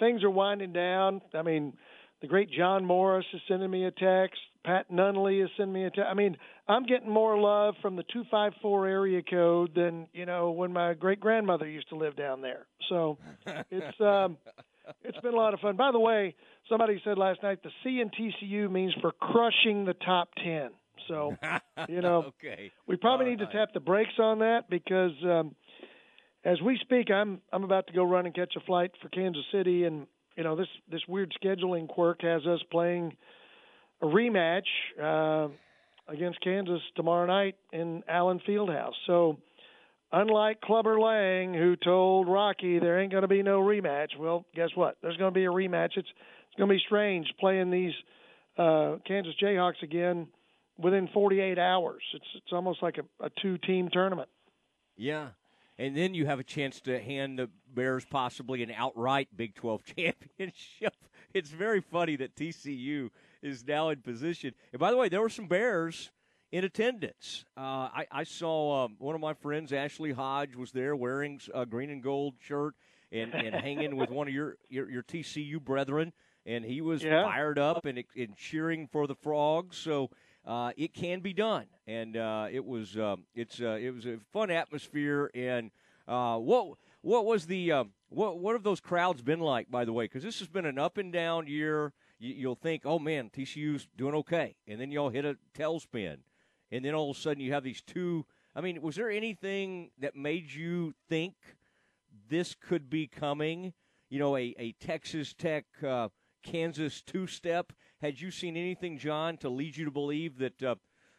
Things 0.00 0.24
are 0.24 0.30
winding 0.30 0.72
down. 0.72 1.20
I 1.32 1.42
mean, 1.42 1.74
the 2.20 2.26
great 2.26 2.50
John 2.50 2.84
Morris 2.84 3.26
is 3.32 3.40
sending 3.46 3.70
me 3.70 3.84
a 3.84 3.92
text. 3.92 4.40
Pat 4.64 4.90
Nunley 4.90 5.42
is 5.42 5.50
sending 5.56 5.72
me 5.72 5.84
a 5.84 5.90
text. 5.90 6.08
I 6.10 6.14
mean, 6.14 6.36
I'm 6.66 6.84
getting 6.84 7.10
more 7.10 7.38
love 7.38 7.74
from 7.80 7.96
the 7.96 8.04
two 8.12 8.24
five 8.30 8.52
four 8.60 8.86
area 8.86 9.22
code 9.22 9.74
than 9.74 10.08
you 10.12 10.26
know 10.26 10.50
when 10.50 10.72
my 10.72 10.94
great 10.94 11.20
grandmother 11.20 11.68
used 11.68 11.88
to 11.90 11.96
live 11.96 12.16
down 12.16 12.42
there. 12.42 12.66
So 12.88 13.18
it's 13.70 14.00
um, 14.00 14.36
it's 15.02 15.18
been 15.18 15.34
a 15.34 15.36
lot 15.36 15.54
of 15.54 15.60
fun. 15.60 15.76
By 15.76 15.92
the 15.92 16.00
way, 16.00 16.34
somebody 16.68 17.00
said 17.04 17.18
last 17.18 17.42
night 17.42 17.62
the 17.62 17.70
C 17.82 18.00
in 18.00 18.10
TCU 18.10 18.70
means 18.70 18.94
for 19.00 19.12
crushing 19.12 19.84
the 19.84 19.94
top 19.94 20.30
ten. 20.42 20.70
So 21.06 21.36
you 21.88 22.00
know, 22.00 22.32
okay. 22.44 22.70
we 22.86 22.96
probably 22.96 23.26
need 23.26 23.38
to 23.38 23.46
tap 23.46 23.70
the 23.72 23.80
brakes 23.80 24.18
on 24.18 24.40
that 24.40 24.68
because 24.68 25.12
um, 25.24 25.54
as 26.44 26.60
we 26.60 26.78
speak, 26.82 27.10
I'm 27.10 27.40
I'm 27.52 27.64
about 27.64 27.86
to 27.88 27.92
go 27.92 28.04
run 28.04 28.26
and 28.26 28.34
catch 28.34 28.54
a 28.56 28.60
flight 28.60 28.92
for 29.02 29.08
Kansas 29.08 29.44
City, 29.52 29.84
and 29.84 30.06
you 30.36 30.44
know 30.44 30.56
this 30.56 30.68
this 30.90 31.02
weird 31.08 31.32
scheduling 31.42 31.88
quirk 31.88 32.22
has 32.22 32.46
us 32.46 32.60
playing 32.70 33.16
a 34.00 34.06
rematch 34.06 34.62
uh, 35.02 35.48
against 36.08 36.40
Kansas 36.40 36.80
tomorrow 36.96 37.26
night 37.26 37.56
in 37.72 38.02
Allen 38.08 38.40
Fieldhouse. 38.46 38.94
So. 39.06 39.38
Unlike 40.10 40.62
Clubber 40.62 40.98
Lang, 40.98 41.52
who 41.52 41.76
told 41.76 42.28
Rocky 42.28 42.78
there 42.78 42.98
ain't 42.98 43.12
going 43.12 43.20
to 43.20 43.28
be 43.28 43.42
no 43.42 43.60
rematch, 43.60 44.16
well, 44.18 44.46
guess 44.54 44.70
what? 44.74 44.96
There's 45.02 45.18
going 45.18 45.34
to 45.34 45.38
be 45.38 45.44
a 45.44 45.50
rematch. 45.50 45.98
It's 45.98 46.08
it's 46.08 46.56
going 46.56 46.70
to 46.70 46.74
be 46.74 46.80
strange 46.86 47.26
playing 47.38 47.70
these 47.70 47.92
uh, 48.56 48.96
Kansas 49.06 49.34
Jayhawks 49.38 49.82
again 49.82 50.28
within 50.78 51.08
48 51.12 51.58
hours. 51.58 52.02
It's 52.14 52.24
it's 52.36 52.52
almost 52.52 52.82
like 52.82 52.96
a, 52.98 53.24
a 53.24 53.30
two 53.42 53.58
team 53.58 53.90
tournament. 53.92 54.30
Yeah. 54.96 55.28
And 55.78 55.96
then 55.96 56.14
you 56.14 56.26
have 56.26 56.40
a 56.40 56.44
chance 56.44 56.80
to 56.82 56.98
hand 57.00 57.38
the 57.38 57.48
Bears 57.72 58.04
possibly 58.04 58.62
an 58.62 58.72
outright 58.74 59.28
Big 59.36 59.54
12 59.54 59.82
championship. 59.96 60.94
It's 61.32 61.50
very 61.50 61.80
funny 61.80 62.16
that 62.16 62.34
TCU 62.34 63.10
is 63.42 63.64
now 63.66 63.88
in 63.90 64.00
position. 64.02 64.54
And 64.72 64.80
by 64.80 64.90
the 64.90 64.96
way, 64.96 65.08
there 65.08 65.20
were 65.20 65.28
some 65.28 65.46
Bears 65.46 66.10
in 66.52 66.64
attendance. 66.64 67.44
Uh, 67.56 67.88
I, 67.92 68.06
I 68.10 68.24
saw 68.24 68.84
um, 68.84 68.96
one 68.98 69.14
of 69.14 69.20
my 69.20 69.34
friends, 69.34 69.72
Ashley 69.72 70.12
Hodge, 70.12 70.56
was 70.56 70.72
there 70.72 70.96
wearing 70.96 71.40
a 71.54 71.66
green 71.66 71.90
and 71.90 72.02
gold 72.02 72.34
shirt 72.40 72.74
and, 73.12 73.34
and 73.34 73.56
hanging 73.58 73.96
with 73.96 74.10
one 74.10 74.28
of 74.28 74.34
your, 74.34 74.56
your, 74.68 74.90
your 74.90 75.02
TCU 75.02 75.60
brethren. 75.60 76.12
And 76.46 76.64
he 76.64 76.80
was 76.80 77.02
Yeah. 77.02 77.22
fired 77.22 77.58
up 77.58 77.84
and, 77.84 78.02
and 78.16 78.36
cheering 78.36 78.86
for 78.90 79.06
the 79.06 79.14
Frogs. 79.14 79.76
So 79.76 80.10
uh, 80.46 80.72
it 80.76 80.94
can 80.94 81.20
be 81.20 81.32
done, 81.34 81.66
and 81.86 82.16
uh, 82.16 82.46
it 82.50 82.64
was 82.64 82.96
um, 82.96 83.24
it's 83.34 83.60
uh, 83.60 83.78
it 83.80 83.90
was 83.94 84.06
a 84.06 84.16
fun 84.32 84.50
atmosphere. 84.50 85.30
And 85.34 85.70
uh, 86.06 86.38
what 86.38 86.78
what 87.02 87.26
was 87.26 87.46
the 87.46 87.72
um, 87.72 87.90
what 88.08 88.38
what 88.38 88.54
have 88.54 88.62
those 88.62 88.80
crowds 88.80 89.20
been 89.20 89.40
like? 89.40 89.70
By 89.70 89.84
the 89.84 89.92
way, 89.92 90.04
because 90.06 90.22
this 90.22 90.38
has 90.38 90.48
been 90.48 90.64
an 90.64 90.78
up 90.78 90.96
and 90.96 91.12
down 91.12 91.46
year. 91.46 91.92
You, 92.18 92.34
you'll 92.34 92.54
think, 92.54 92.82
oh 92.84 92.98
man, 92.98 93.30
TCU's 93.30 93.88
doing 93.96 94.14
okay, 94.16 94.56
and 94.66 94.80
then 94.80 94.90
y'all 94.90 95.10
hit 95.10 95.24
a 95.24 95.36
tailspin, 95.56 96.18
and 96.70 96.84
then 96.84 96.94
all 96.94 97.10
of 97.10 97.16
a 97.16 97.20
sudden 97.20 97.42
you 97.42 97.52
have 97.52 97.64
these 97.64 97.80
two. 97.82 98.26
I 98.54 98.60
mean, 98.60 98.82
was 98.82 98.96
there 98.96 99.10
anything 99.10 99.90
that 100.00 100.16
made 100.16 100.52
you 100.52 100.94
think 101.08 101.34
this 102.28 102.54
could 102.54 102.90
be 102.90 103.06
coming? 103.06 103.72
You 104.10 104.18
know, 104.18 104.36
a, 104.36 104.54
a 104.58 104.72
Texas 104.80 105.34
Tech 105.34 105.66
uh, 105.86 106.08
Kansas 106.42 107.02
two 107.02 107.26
step. 107.26 107.72
Had 108.00 108.20
you 108.20 108.30
seen 108.30 108.56
anything, 108.56 108.98
John, 108.98 109.36
to 109.38 109.48
lead 109.48 109.76
you 109.76 109.84
to 109.84 109.90
believe 109.90 110.38
that 110.38 110.62
uh, 110.62 110.76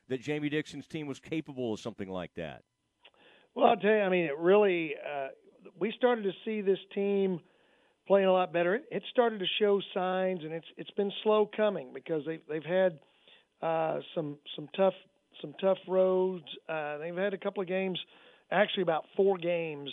that 0.10 0.22
Jamie 0.22 0.50
Dixon's 0.50 0.88
team 0.88 1.08
was 1.08 1.20
capable 1.20 1.74
of 1.74 1.80
something 1.80 2.10
like 2.10 2.34
that? 2.36 2.64
Well, 3.56 3.68
I'll 3.68 3.78
tell 3.78 3.92
you, 3.92 4.02
I 4.02 4.10
mean, 4.10 4.26
it 4.26 4.38
really, 4.38 4.96
uh, 4.96 5.28
we 5.78 5.92
started 5.98 6.24
to 6.24 6.32
see 6.46 6.62
this 6.62 6.80
team 6.94 7.40
playing 8.10 8.26
a 8.26 8.34
lot 8.34 8.52
better. 8.52 8.74
It, 8.74 8.86
it 8.92 9.04
started 9.12 9.40
to 9.40 9.46
show 9.60 9.80
signs, 9.94 10.44
and 10.44 10.52
it's 10.52 10.66
it's 10.78 10.92
been 10.92 11.12
slow 11.24 11.50
coming 11.56 11.92
because 11.94 12.24
they've 12.26 12.42
they've 12.50 12.66
had 12.66 13.00
uh, 13.62 14.00
some 14.16 14.38
some 14.56 14.68
tough 14.76 14.96
some 15.42 15.54
tough 15.62 15.78
roads. 15.88 16.46
Uh, 16.68 16.98
they've 16.98 17.16
had 17.16 17.36
a 17.36 17.38
couple 17.38 17.62
of 17.62 17.70
games, 17.70 18.00
actually 18.52 18.82
about 18.82 19.06
four 19.16 19.38
games, 19.38 19.92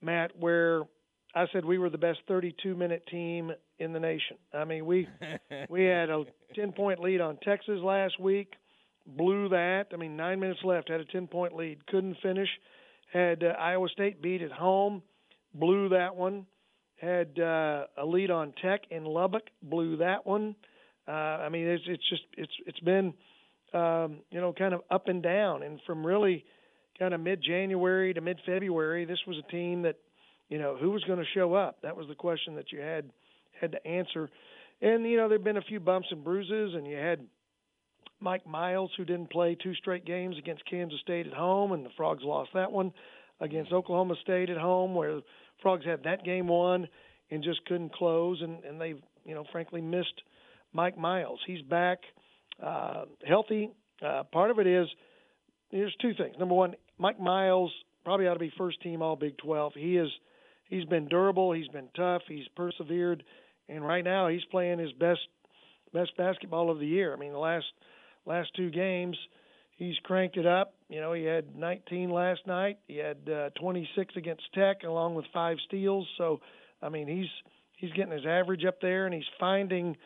Matt, 0.00 0.32
where 0.40 0.82
I 1.34 1.44
said 1.52 1.66
we 1.66 1.76
were 1.76 1.90
the 1.90 1.98
best 1.98 2.20
32 2.26 2.74
minute 2.74 3.06
team 3.10 3.52
in 3.78 3.92
the 3.92 4.00
nation. 4.00 4.38
I 4.54 4.64
mean, 4.64 4.86
we 4.86 5.06
we 5.68 5.84
had 5.84 6.08
a 6.08 6.24
10 6.54 6.72
point 6.72 7.00
lead 7.00 7.20
on 7.20 7.36
Texas 7.44 7.80
last 7.82 8.18
week, 8.18 8.54
blew 9.06 9.50
that. 9.50 9.88
I 9.92 9.96
mean, 9.96 10.16
nine 10.16 10.40
minutes 10.40 10.60
left, 10.64 10.88
had 10.88 11.00
a 11.00 11.04
10 11.04 11.26
point 11.26 11.54
lead, 11.54 11.86
couldn't 11.86 12.16
finish. 12.22 12.48
Had 13.12 13.44
uh, 13.44 13.48
Iowa 13.60 13.88
State 13.90 14.22
beat 14.22 14.40
at 14.40 14.52
home, 14.52 15.02
blew 15.54 15.90
that 15.90 16.16
one. 16.16 16.46
Had 16.96 17.38
uh, 17.38 17.84
a 17.98 18.06
lead 18.06 18.30
on 18.30 18.54
Tech 18.62 18.82
in 18.90 19.04
Lubbock, 19.04 19.44
blew 19.62 19.98
that 19.98 20.26
one. 20.26 20.56
Uh, 21.06 21.10
I 21.10 21.48
mean, 21.50 21.66
it's 21.66 21.84
it's 21.86 22.08
just 22.08 22.22
it's 22.36 22.52
it's 22.66 22.80
been 22.80 23.12
um, 23.74 24.20
you 24.30 24.40
know 24.40 24.52
kind 24.52 24.74
of 24.74 24.80
up 24.90 25.08
and 25.08 25.22
down, 25.22 25.62
and 25.62 25.78
from 25.86 26.06
really 26.06 26.44
kind 26.98 27.14
of 27.14 27.20
mid 27.20 27.42
January 27.42 28.14
to 28.14 28.20
mid 28.20 28.38
February, 28.46 29.04
this 29.04 29.18
was 29.26 29.36
a 29.36 29.50
team 29.50 29.82
that 29.82 29.96
you 30.48 30.58
know 30.58 30.76
who 30.80 30.90
was 30.90 31.04
going 31.04 31.18
to 31.18 31.24
show 31.34 31.54
up. 31.54 31.82
That 31.82 31.96
was 31.96 32.08
the 32.08 32.14
question 32.14 32.56
that 32.56 32.72
you 32.72 32.80
had 32.80 33.10
had 33.60 33.72
to 33.72 33.86
answer. 33.86 34.30
And 34.80 35.04
you 35.04 35.16
know 35.16 35.28
there've 35.28 35.44
been 35.44 35.56
a 35.56 35.62
few 35.62 35.80
bumps 35.80 36.08
and 36.10 36.24
bruises, 36.24 36.74
and 36.74 36.86
you 36.86 36.96
had 36.96 37.20
Mike 38.20 38.46
Miles 38.46 38.90
who 38.96 39.04
didn't 39.04 39.30
play 39.30 39.54
two 39.54 39.74
straight 39.74 40.04
games 40.04 40.36
against 40.38 40.64
Kansas 40.68 41.00
State 41.00 41.26
at 41.26 41.34
home, 41.34 41.72
and 41.72 41.84
the 41.84 41.90
Frogs 41.96 42.24
lost 42.24 42.50
that 42.54 42.72
one 42.72 42.92
against 43.40 43.72
Oklahoma 43.72 44.14
State 44.22 44.50
at 44.50 44.56
home, 44.56 44.94
where 44.94 45.20
Frogs 45.62 45.84
had 45.84 46.04
that 46.04 46.24
game 46.24 46.48
won 46.48 46.88
and 47.30 47.42
just 47.42 47.64
couldn't 47.66 47.92
close, 47.92 48.40
and 48.42 48.64
and 48.64 48.80
they 48.80 48.94
you 49.24 49.34
know 49.34 49.44
frankly 49.52 49.80
missed 49.80 50.22
Mike 50.72 50.98
Miles. 50.98 51.40
He's 51.46 51.62
back, 51.62 51.98
uh, 52.62 53.04
healthy. 53.26 53.70
Uh, 54.04 54.24
part 54.24 54.50
of 54.50 54.58
it 54.58 54.66
is 54.66 54.86
there's 55.72 55.94
two 56.00 56.12
things. 56.14 56.36
Number 56.38 56.54
one, 56.54 56.74
Mike 56.98 57.20
Miles 57.20 57.72
probably 58.04 58.28
ought 58.28 58.34
to 58.34 58.40
be 58.40 58.52
first 58.56 58.80
team 58.82 59.02
All 59.02 59.16
Big 59.16 59.36
12. 59.38 59.72
He 59.74 59.96
is 59.96 60.08
he's 60.68 60.84
been 60.84 61.08
durable, 61.08 61.52
he's 61.52 61.68
been 61.68 61.88
tough, 61.96 62.22
he's 62.28 62.46
persevered, 62.54 63.24
and 63.68 63.84
right 63.84 64.04
now 64.04 64.28
he's 64.28 64.44
playing 64.50 64.78
his 64.78 64.92
best 64.92 65.20
best 65.92 66.16
basketball 66.16 66.70
of 66.70 66.78
the 66.78 66.86
year. 66.86 67.12
I 67.12 67.16
mean, 67.16 67.32
the 67.32 67.38
last 67.38 67.66
last 68.26 68.50
two 68.56 68.70
games, 68.70 69.16
he's 69.76 69.96
cranked 70.02 70.36
it 70.36 70.46
up. 70.46 70.74
You 70.88 71.00
know, 71.00 71.12
he 71.12 71.24
had 71.24 71.56
19 71.56 72.10
last 72.10 72.46
night. 72.46 72.78
He 72.88 72.96
had 72.96 73.28
uh, 73.28 73.50
26 73.60 74.14
against 74.16 74.42
Tech, 74.54 74.82
along 74.84 75.14
with 75.14 75.26
five 75.32 75.58
steals. 75.66 76.06
So, 76.18 76.40
I 76.82 76.88
mean, 76.88 77.06
he's 77.06 77.28
he's 77.76 77.92
getting 77.92 78.12
his 78.12 78.26
average 78.26 78.64
up 78.64 78.80
there, 78.80 79.06
and 79.06 79.14
he's 79.14 79.24
finding 79.38 79.96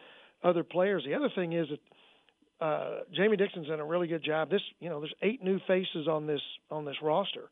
other 0.42 0.64
players. 0.64 1.04
The 1.06 1.14
other 1.14 1.30
thing 1.34 1.52
is 1.52 1.68
that 1.68 2.64
uh, 2.64 3.00
Jamie 3.14 3.36
Dixon's 3.36 3.68
done 3.68 3.80
a 3.80 3.84
really 3.84 4.06
good 4.06 4.24
job. 4.24 4.50
This, 4.50 4.62
you 4.80 4.88
know, 4.90 5.00
there's 5.00 5.14
eight 5.22 5.42
new 5.42 5.58
faces 5.66 6.08
on 6.08 6.26
this 6.26 6.42
on 6.70 6.84
this 6.84 6.96
roster, 7.02 7.48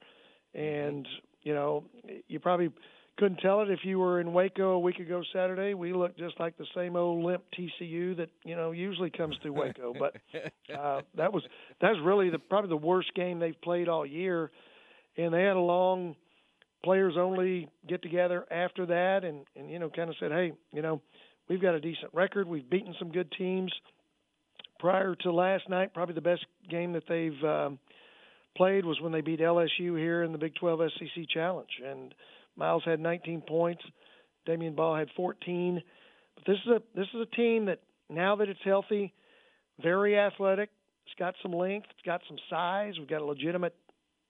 and 0.54 1.06
you 1.42 1.54
know, 1.54 1.84
you 2.26 2.40
probably 2.40 2.70
couldn't 3.18 3.38
tell 3.38 3.60
it 3.62 3.70
if 3.70 3.80
you 3.82 3.98
were 3.98 4.20
in 4.20 4.32
Waco 4.32 4.70
a 4.70 4.78
week 4.78 5.00
ago 5.00 5.22
Saturday. 5.32 5.74
We 5.74 5.92
looked 5.92 6.18
just 6.18 6.38
like 6.38 6.56
the 6.56 6.66
same 6.74 6.94
old 6.94 7.24
limp 7.24 7.42
TCU 7.58 8.16
that 8.16 8.28
you 8.44 8.54
know 8.54 8.70
usually 8.70 9.10
comes 9.10 9.36
through 9.42 9.54
Waco. 9.54 9.92
but 9.98 10.16
uh, 10.74 11.02
that 11.16 11.32
was 11.32 11.42
that 11.80 11.90
was 11.90 12.00
really 12.04 12.30
the 12.30 12.38
probably 12.38 12.70
the 12.70 12.76
worst 12.76 13.12
game 13.14 13.40
they've 13.40 13.60
played 13.60 13.88
all 13.88 14.06
year, 14.06 14.50
and 15.16 15.34
they 15.34 15.42
had 15.42 15.56
a 15.56 15.60
long 15.60 16.14
players 16.84 17.14
only 17.18 17.68
get 17.88 18.02
together 18.02 18.46
after 18.50 18.86
that, 18.86 19.24
and 19.24 19.44
and 19.56 19.70
you 19.70 19.78
know 19.78 19.90
kind 19.90 20.08
of 20.08 20.16
said, 20.20 20.30
hey, 20.30 20.52
you 20.72 20.82
know, 20.82 21.02
we've 21.48 21.60
got 21.62 21.74
a 21.74 21.80
decent 21.80 22.14
record. 22.14 22.48
We've 22.48 22.68
beaten 22.68 22.94
some 22.98 23.10
good 23.10 23.32
teams. 23.36 23.72
Prior 24.78 25.16
to 25.16 25.32
last 25.32 25.68
night, 25.68 25.92
probably 25.92 26.14
the 26.14 26.20
best 26.20 26.46
game 26.70 26.92
that 26.92 27.02
they've 27.08 27.42
um, 27.42 27.80
played 28.56 28.84
was 28.84 29.00
when 29.00 29.10
they 29.10 29.22
beat 29.22 29.40
LSU 29.40 29.98
here 29.98 30.22
in 30.22 30.30
the 30.30 30.38
Big 30.38 30.54
12 30.54 30.80
SEC 30.96 31.28
Challenge, 31.28 31.80
and 31.84 32.14
Miles 32.58 32.82
had 32.84 33.00
19 33.00 33.42
points. 33.42 33.82
Damion 34.46 34.74
Baugh 34.74 34.98
had 34.98 35.08
14. 35.16 35.80
But 36.34 36.44
this 36.46 36.58
is 36.66 36.72
a 36.72 36.82
this 36.94 37.06
is 37.14 37.20
a 37.20 37.36
team 37.36 37.66
that 37.66 37.80
now 38.10 38.36
that 38.36 38.48
it's 38.48 38.60
healthy, 38.64 39.14
very 39.82 40.18
athletic. 40.18 40.70
It's 41.06 41.18
got 41.18 41.34
some 41.42 41.52
length. 41.52 41.86
It's 41.90 42.04
got 42.04 42.20
some 42.28 42.38
size. 42.50 42.94
We've 42.98 43.08
got 43.08 43.22
a 43.22 43.24
legitimate 43.24 43.74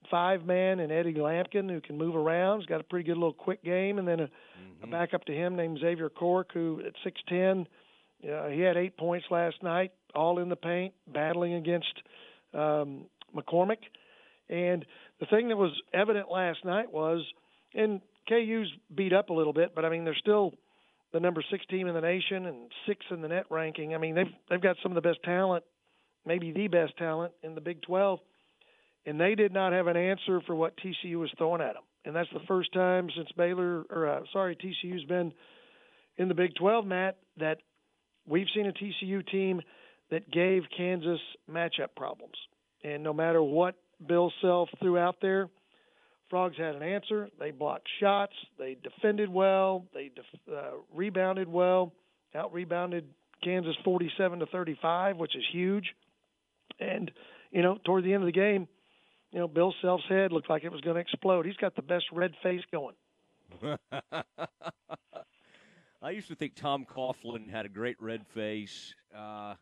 five 0.09 0.45
man 0.45 0.79
and 0.79 0.91
Eddie 0.91 1.13
Lampkin 1.13 1.69
who 1.69 1.81
can 1.81 1.97
move 1.97 2.15
around. 2.15 2.59
He's 2.59 2.67
got 2.67 2.79
a 2.81 2.85
pretty 2.85 3.05
good 3.05 3.17
little 3.17 3.33
quick 3.33 3.63
game, 3.63 3.99
and 3.99 4.07
then 4.07 4.21
a, 4.21 4.23
mm-hmm. 4.23 4.83
a 4.85 4.87
backup 4.87 5.25
to 5.25 5.33
him 5.33 5.55
named 5.55 5.79
Xavier 5.79 6.09
Cork, 6.09 6.51
who 6.53 6.81
at 6.85 6.93
6'10, 7.05 7.65
uh, 8.23 8.47
he 8.47 8.61
had 8.61 8.77
eight 8.77 8.97
points 8.97 9.25
last 9.29 9.61
night, 9.61 9.91
all 10.15 10.39
in 10.39 10.49
the 10.49 10.55
paint, 10.55 10.93
battling 11.11 11.53
against 11.55 11.93
um, 12.53 13.05
McCormack. 13.35 13.77
And 14.49 14.85
the 15.19 15.25
thing 15.25 15.49
that 15.49 15.57
was 15.57 15.71
evident 15.93 16.31
last 16.31 16.65
night 16.65 16.91
was, 16.91 17.23
and 17.73 18.01
KU's 18.29 18.71
beat 18.93 19.13
up 19.13 19.29
a 19.29 19.33
little 19.33 19.53
bit, 19.53 19.73
but 19.75 19.85
I 19.85 19.89
mean 19.89 20.05
they're 20.05 20.15
still 20.15 20.53
the 21.11 21.19
number 21.19 21.43
six 21.49 21.65
team 21.65 21.87
in 21.87 21.95
the 21.95 22.01
nation 22.01 22.45
and 22.45 22.71
six 22.87 23.05
in 23.09 23.21
the 23.21 23.27
net 23.27 23.45
ranking. 23.49 23.95
I 23.95 23.97
mean 23.97 24.15
they've 24.15 24.33
they've 24.49 24.61
got 24.61 24.77
some 24.83 24.91
of 24.91 24.95
the 24.95 25.07
best 25.07 25.23
talent, 25.23 25.63
maybe 26.25 26.51
the 26.51 26.67
best 26.67 26.95
talent 26.97 27.33
in 27.43 27.55
the 27.55 27.61
Big 27.61 27.81
12, 27.81 28.19
and 29.05 29.19
they 29.19 29.35
did 29.35 29.53
not 29.53 29.73
have 29.73 29.87
an 29.87 29.97
answer 29.97 30.41
for 30.45 30.55
what 30.55 30.77
TCU 30.77 31.15
was 31.15 31.31
throwing 31.37 31.61
at 31.61 31.73
them. 31.73 31.83
And 32.05 32.15
that's 32.15 32.29
the 32.33 32.45
first 32.47 32.71
time 32.73 33.09
since 33.15 33.29
Baylor 33.35 33.83
or 33.89 34.07
uh, 34.07 34.19
sorry 34.31 34.55
TCU's 34.55 35.05
been 35.05 35.33
in 36.17 36.27
the 36.27 36.35
Big 36.35 36.55
12, 36.55 36.85
Matt, 36.85 37.17
that 37.37 37.59
we've 38.27 38.47
seen 38.53 38.67
a 38.67 38.73
TCU 38.73 39.25
team 39.27 39.61
that 40.11 40.29
gave 40.31 40.63
Kansas 40.75 41.19
matchup 41.49 41.95
problems. 41.95 42.35
And 42.83 43.03
no 43.03 43.13
matter 43.13 43.41
what 43.41 43.75
Bill 44.05 44.31
Self 44.41 44.69
threw 44.79 44.97
out 44.97 45.17
there, 45.21 45.49
Frogs 46.29 46.57
had 46.57 46.75
an 46.75 46.83
answer. 46.83 47.29
They 47.39 47.51
blocked 47.51 47.87
shots. 47.99 48.33
They 48.57 48.77
defended 48.83 49.29
well. 49.29 49.85
They 49.93 50.11
def- 50.15 50.53
uh, 50.53 50.77
rebounded 50.93 51.47
well. 51.47 51.93
Out 52.35 52.53
rebounded 52.53 53.05
Kansas 53.43 53.75
47 53.83 54.39
to 54.39 54.45
35, 54.45 55.17
which 55.17 55.35
is 55.35 55.43
huge. 55.51 55.95
And 56.79 57.11
you 57.51 57.61
know, 57.61 57.77
toward 57.83 58.03
the 58.03 58.13
end 58.13 58.23
of 58.23 58.27
the 58.27 58.31
game, 58.31 58.67
you 59.31 59.39
know, 59.39 59.47
Bill 59.47 59.73
Self's 59.81 60.03
head 60.07 60.31
looked 60.31 60.49
like 60.49 60.63
it 60.63 60.71
was 60.71 60.81
going 60.81 60.95
to 60.95 61.01
explode. 61.01 61.45
He's 61.45 61.57
got 61.57 61.75
the 61.75 61.81
best 61.81 62.05
red 62.11 62.33
face 62.43 62.61
going. 62.71 62.95
I 66.01 66.11
used 66.11 66.29
to 66.29 66.35
think 66.35 66.55
Tom 66.55 66.85
Coughlin 66.85 67.49
had 67.49 67.65
a 67.65 67.69
great 67.69 67.97
red 67.99 68.25
face. 68.27 68.93
Uh, 69.15 69.55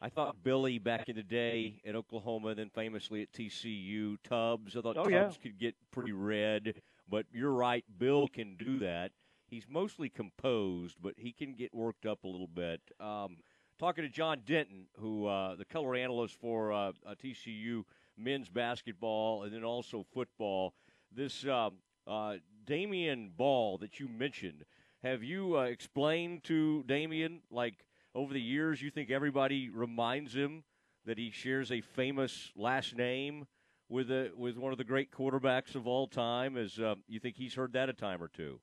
I 0.00 0.10
thought 0.10 0.42
Billy 0.42 0.78
back 0.78 1.08
in 1.08 1.16
the 1.16 1.22
day 1.22 1.80
at 1.86 1.94
Oklahoma, 1.94 2.48
and 2.48 2.58
then 2.58 2.70
famously 2.70 3.22
at 3.22 3.32
TCU, 3.32 4.16
Tubbs. 4.22 4.76
I 4.76 4.82
thought 4.82 4.96
oh, 4.98 5.04
Tubbs 5.04 5.10
yeah. 5.10 5.42
could 5.42 5.58
get 5.58 5.74
pretty 5.90 6.12
red, 6.12 6.74
but 7.08 7.24
you're 7.32 7.52
right. 7.52 7.84
Bill 7.98 8.28
can 8.28 8.56
do 8.56 8.78
that. 8.80 9.12
He's 9.46 9.66
mostly 9.68 10.08
composed, 10.08 10.96
but 11.00 11.14
he 11.16 11.32
can 11.32 11.54
get 11.54 11.72
worked 11.72 12.04
up 12.04 12.24
a 12.24 12.28
little 12.28 12.48
bit. 12.48 12.80
Um, 13.00 13.38
talking 13.78 14.04
to 14.04 14.10
Jon 14.10 14.42
Denton, 14.44 14.86
who 14.98 15.26
uh, 15.26 15.54
the 15.54 15.64
color 15.64 15.94
analyst 15.94 16.34
for 16.34 16.72
uh, 16.72 16.92
uh 17.06 17.14
TCU 17.14 17.84
men's 18.18 18.48
basketball 18.48 19.44
and 19.44 19.52
then 19.52 19.64
also 19.64 20.04
football. 20.12 20.74
This 21.14 21.46
um, 21.46 21.74
uh, 22.06 22.36
Damion 22.66 23.30
Baugh 23.36 23.78
that 23.78 24.00
you 24.00 24.08
mentioned, 24.08 24.64
have 25.02 25.22
you 25.22 25.56
uh, 25.56 25.62
explained 25.62 26.44
to 26.44 26.84
Damion 26.86 27.40
like? 27.50 27.86
Over 28.16 28.32
the 28.32 28.40
years 28.40 28.80
you 28.80 28.90
think 28.90 29.10
everybody 29.10 29.68
reminds 29.68 30.34
him 30.34 30.64
that 31.04 31.18
he 31.18 31.30
shares 31.30 31.70
a 31.70 31.82
famous 31.82 32.50
last 32.56 32.96
name 32.96 33.46
with 33.88 34.10
a, 34.10 34.30
with 34.34 34.56
one 34.56 34.72
of 34.72 34.78
the 34.78 34.84
great 34.84 35.12
quarterbacks 35.12 35.74
of 35.74 35.86
all 35.86 36.08
time? 36.08 36.56
As 36.56 36.78
uh, 36.78 36.94
you 37.06 37.20
think 37.20 37.36
he's 37.36 37.54
heard 37.54 37.74
that 37.74 37.88
a 37.88 37.92
time 37.92 38.22
or 38.22 38.28
two? 38.28 38.58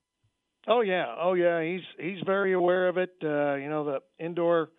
Oh 0.68 0.82
yeah, 0.82 1.06
oh 1.22 1.34
yeah. 1.34 1.62
He's 1.62 1.82
he's 2.00 2.24
very 2.26 2.54
aware 2.54 2.88
of 2.88 2.98
it. 2.98 3.12
Uh, 3.24 3.56
you 3.56 3.70
know, 3.70 3.86
the 3.86 4.00
indoor 4.24 4.70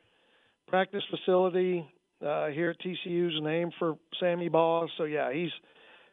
practice 0.67 1.03
facility 1.09 1.87
uh, 2.25 2.49
here 2.49 2.71
at 2.71 2.81
TCU 2.81 3.29
is 3.29 3.43
named 3.43 3.75
for 3.79 3.95
Sammy 4.19 4.49
Baugh. 4.49 4.87
So 4.99 5.05
yeah, 5.05 5.33
he's 5.33 5.51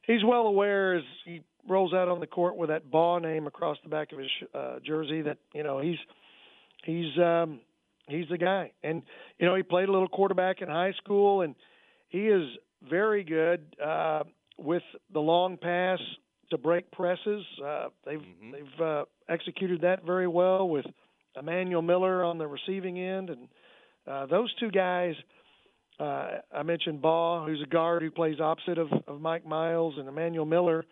he's 0.03 0.23
well 0.23 0.45
aware 0.45 0.95
as 0.95 1.03
he 1.25 1.41
rolls 1.67 1.93
out 1.93 2.09
on 2.09 2.19
the 2.19 2.27
court 2.27 2.57
with 2.57 2.69
that 2.69 2.91
Baugh 2.91 3.19
name 3.19 3.47
across 3.47 3.77
the 3.83 3.89
back 3.89 4.11
of 4.11 4.19
his 4.19 4.29
uh, 4.53 4.75
jersey 4.85 5.23
that 5.23 5.37
you 5.53 5.63
know 5.63 5.79
he's 5.79 5.99
he's 6.83 7.17
um, 7.17 7.61
he's 8.11 8.27
the 8.29 8.37
guy. 8.37 8.71
And 8.83 9.01
you 9.39 9.45
know, 9.45 9.55
he 9.55 9.63
played 9.63 9.89
a 9.89 9.91
little 9.91 10.07
quarterback 10.07 10.61
in 10.61 10.67
high 10.67 10.93
school, 11.03 11.41
and 11.41 11.55
he 12.09 12.27
is 12.27 12.43
very 12.89 13.23
good 13.23 13.75
uh, 13.83 14.23
with 14.57 14.83
the 15.13 15.19
long 15.19 15.57
pass 15.57 15.99
to 16.49 16.57
break 16.57 16.91
presses. 16.91 17.43
Uh, 17.63 17.87
they've 18.05 18.19
mm-hmm. 18.19 18.51
they've 18.51 18.85
uh, 18.85 19.05
executed 19.29 19.81
that 19.81 20.05
very 20.05 20.27
well 20.27 20.67
with 20.67 20.85
Emmanuel 21.39 21.81
Miller 21.81 22.23
on 22.23 22.37
the 22.37 22.47
receiving 22.47 22.99
end, 22.99 23.29
and 23.29 23.47
uh, 24.07 24.25
those 24.27 24.53
two 24.59 24.71
guys. 24.71 25.15
Uh, 25.99 26.39
I 26.51 26.63
mentioned 26.63 26.99
Baugh, 26.99 27.45
who's 27.45 27.61
a 27.61 27.69
guard 27.69 28.01
who 28.01 28.09
plays 28.09 28.39
opposite 28.39 28.79
of, 28.79 28.87
of 29.07 29.21
Mike 29.21 29.45
Miles, 29.45 29.93
and 29.99 30.09
Emmanuel 30.09 30.45
Miller, 30.45 30.83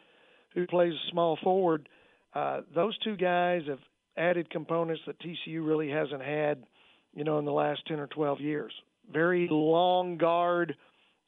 who 0.54 0.68
plays 0.68 0.94
small 1.10 1.36
forward. 1.42 1.90
Uh, 2.36 2.62
those 2.76 2.96
two 3.00 3.16
guys 3.16 3.64
have 3.68 3.80
added 4.18 4.52
components 4.52 5.02
that 5.08 5.16
TCU 5.20 5.66
really 5.66 5.90
hasn't 5.90 6.22
had 6.22 6.64
you 7.14 7.24
know, 7.24 7.40
in 7.40 7.46
the 7.46 7.52
last 7.52 7.82
10 7.88 8.00
or 8.00 8.08
12 8.08 8.40
years. 8.42 8.74
Very 9.12 9.48
long 9.50 10.18
guard. 10.18 10.76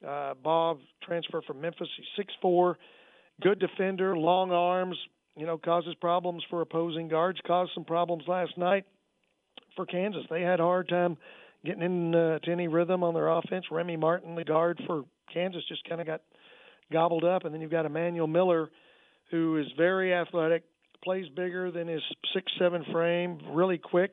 Uh, 0.05 0.33
Baugh 0.41 0.77
transfer 1.03 1.41
from 1.41 1.61
Memphis. 1.61 1.87
He's 1.97 2.25
6'4", 2.43 2.75
good 3.41 3.59
defender, 3.59 4.15
long 4.17 4.51
arms. 4.51 4.97
You 5.37 5.45
know, 5.45 5.57
causes 5.57 5.95
problems 6.01 6.43
for 6.49 6.61
opposing 6.61 7.07
guards. 7.07 7.39
Caused 7.45 7.71
some 7.73 7.85
problems 7.85 8.23
last 8.27 8.57
night 8.57 8.85
for 9.75 9.85
Kansas. 9.85 10.23
They 10.29 10.41
had 10.41 10.59
a 10.59 10.63
hard 10.63 10.89
time 10.89 11.17
getting 11.63 11.83
into 11.83 12.17
uh, 12.17 12.51
any 12.51 12.67
rhythm 12.67 13.03
on 13.03 13.13
their 13.13 13.29
offense. 13.29 13.65
Remy 13.71 13.97
Martin, 13.97 14.35
the 14.35 14.43
guard 14.43 14.81
for 14.85 15.03
Kansas, 15.33 15.63
just 15.69 15.87
kind 15.87 16.01
of 16.01 16.07
got 16.07 16.21
gobbled 16.91 17.23
up. 17.23 17.45
And 17.45 17.53
then 17.53 17.61
you've 17.61 17.71
got 17.71 17.85
Emmanuel 17.85 18.27
Miller, 18.27 18.69
who 19.29 19.57
is 19.57 19.67
very 19.77 20.13
athletic, 20.13 20.63
plays 21.03 21.27
bigger 21.29 21.71
than 21.71 21.87
his 21.87 22.01
six 22.33 22.51
seven 22.59 22.83
frame, 22.91 23.39
really 23.53 23.77
quick 23.77 24.11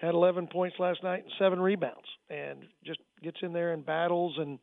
had 0.00 0.14
11 0.14 0.48
points 0.48 0.76
last 0.78 1.02
night 1.02 1.24
and 1.24 1.32
seven 1.38 1.60
rebounds, 1.60 2.06
and 2.28 2.64
just 2.84 3.00
gets 3.22 3.38
in 3.42 3.52
there 3.52 3.72
and 3.72 3.84
battles 3.84 4.34
and 4.38 4.58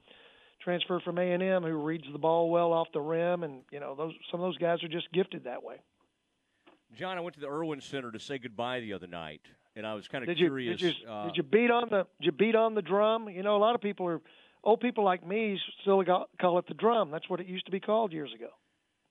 transfer 0.63 0.99
from 0.99 1.17
A 1.17 1.31
and 1.33 1.43
M 1.43 1.63
who 1.63 1.73
reads 1.73 2.05
the 2.11 2.19
ball 2.19 2.49
well 2.49 2.71
off 2.71 2.87
the 2.93 3.01
rim, 3.01 3.43
and 3.43 3.61
you 3.71 3.79
know 3.79 3.95
those 3.95 4.13
some 4.31 4.39
of 4.39 4.45
those 4.45 4.57
guys 4.57 4.83
are 4.83 4.87
just 4.87 5.11
gifted 5.11 5.43
that 5.45 5.63
way. 5.63 5.75
John, 6.97 7.17
I 7.17 7.21
went 7.21 7.33
to 7.35 7.41
the 7.41 7.49
Erwin 7.49 7.81
Center 7.81 8.11
to 8.11 8.19
say 8.19 8.37
goodbye 8.37 8.79
the 8.79 8.93
other 8.93 9.07
night, 9.07 9.41
and 9.75 9.85
I 9.85 9.95
was 9.95 10.07
kind 10.07 10.23
of 10.23 10.27
did 10.27 10.37
curious. 10.37 10.79
Did, 10.79 10.95
you, 11.01 11.09
uh, 11.09 11.25
did 11.25 11.37
you 11.37 11.43
beat 11.43 11.71
on 11.71 11.89
the 11.89 12.05
did 12.19 12.25
you 12.25 12.31
beat 12.31 12.55
on 12.55 12.75
the 12.75 12.81
drum? 12.81 13.29
You 13.29 13.43
know, 13.43 13.55
a 13.55 13.59
lot 13.59 13.75
of 13.75 13.81
people 13.81 14.07
are 14.07 14.21
old 14.63 14.79
people 14.79 15.03
like 15.03 15.25
me 15.25 15.59
still 15.81 16.03
call 16.39 16.59
it 16.59 16.67
the 16.67 16.73
drum. 16.73 17.11
That's 17.11 17.29
what 17.29 17.39
it 17.39 17.47
used 17.47 17.65
to 17.65 17.71
be 17.71 17.79
called 17.79 18.13
years 18.13 18.31
ago. 18.33 18.49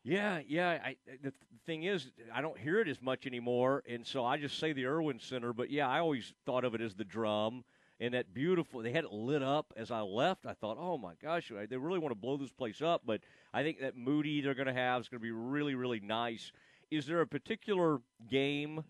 Yeah, 0.04 0.40
yeah. 0.48 0.78
I, 0.84 0.96
the 1.22 1.32
thing 1.64 1.84
is, 1.84 2.10
I 2.34 2.40
don't 2.40 2.58
hear 2.58 2.80
it 2.80 2.88
as 2.88 3.00
much 3.00 3.26
anymore, 3.26 3.84
and 3.88 4.04
so 4.04 4.24
I 4.24 4.36
just 4.36 4.58
say 4.58 4.72
the 4.72 4.86
Erwin 4.86 5.20
Center. 5.20 5.52
But 5.52 5.70
yeah, 5.70 5.88
I 5.88 6.00
always 6.00 6.34
thought 6.44 6.64
of 6.64 6.74
it 6.74 6.80
as 6.80 6.94
the 6.94 7.04
drum 7.04 7.64
and 8.00 8.14
that 8.14 8.34
beautiful. 8.34 8.82
They 8.82 8.90
had 8.90 9.04
it 9.04 9.12
lit 9.12 9.44
up 9.44 9.72
as 9.76 9.92
I 9.92 10.00
left. 10.00 10.44
I 10.44 10.54
thought, 10.54 10.76
oh 10.80 10.98
my 10.98 11.12
gosh, 11.22 11.52
they 11.68 11.76
really 11.76 12.00
want 12.00 12.10
to 12.10 12.20
blow 12.20 12.36
this 12.36 12.50
place 12.50 12.82
up. 12.82 13.02
But 13.06 13.20
I 13.54 13.62
think 13.62 13.80
that 13.80 13.96
Moody 13.96 14.40
they're 14.40 14.54
going 14.54 14.66
to 14.66 14.72
have 14.72 15.02
is 15.02 15.08
going 15.08 15.20
to 15.20 15.22
be 15.22 15.30
really, 15.30 15.76
really 15.76 16.00
nice. 16.00 16.50
Is 16.90 17.06
there 17.06 17.20
a 17.20 17.26
particular 17.26 18.00
game, 18.28 18.82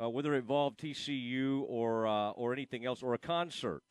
uh, 0.00 0.10
whether 0.10 0.34
it 0.34 0.38
involved 0.38 0.78
TCU 0.78 1.64
or 1.68 2.06
uh, 2.06 2.32
or 2.32 2.52
anything 2.52 2.84
else, 2.84 3.02
or 3.02 3.14
a 3.14 3.18
concert 3.18 3.84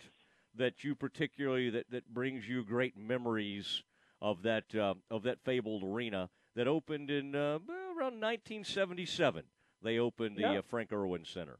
that 0.55 0.83
you 0.83 0.93
particularly 0.93 1.71
that 1.71 1.89
that 1.89 2.13
brings 2.13 2.47
you 2.47 2.63
great 2.63 2.95
memories? 2.95 3.81
of 4.21 4.41
that 4.43 4.75
uh, 4.75 4.93
of 5.09 5.23
that 5.23 5.39
fabled 5.45 5.81
arena 5.81 6.29
that 6.59 6.67
opened 6.67 7.09
in 7.09 7.33
uh, 7.35 7.57
around 7.97 8.19
1977. 8.19 9.43
They 9.81 9.97
opened 9.97 10.35
the 10.35 10.41
Yeah. 10.41 10.57
uh, 10.59 10.61
Frank 10.69 10.91
Erwin 10.91 11.23
Center. 11.23 11.57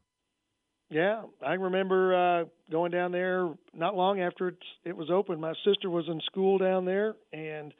Yeah, 0.90 1.22
I 1.40 1.54
remember 1.54 2.14
uh, 2.14 2.44
going 2.70 2.90
down 2.90 3.10
there 3.10 3.48
not 3.72 3.96
long 3.96 4.20
after 4.20 4.54
it 4.84 4.94
was 4.94 5.08
open. 5.10 5.40
My 5.40 5.54
sister 5.64 5.88
was 5.88 6.04
in 6.06 6.20
school 6.26 6.58
down 6.58 6.84
there 6.84 7.14
and 7.32 7.72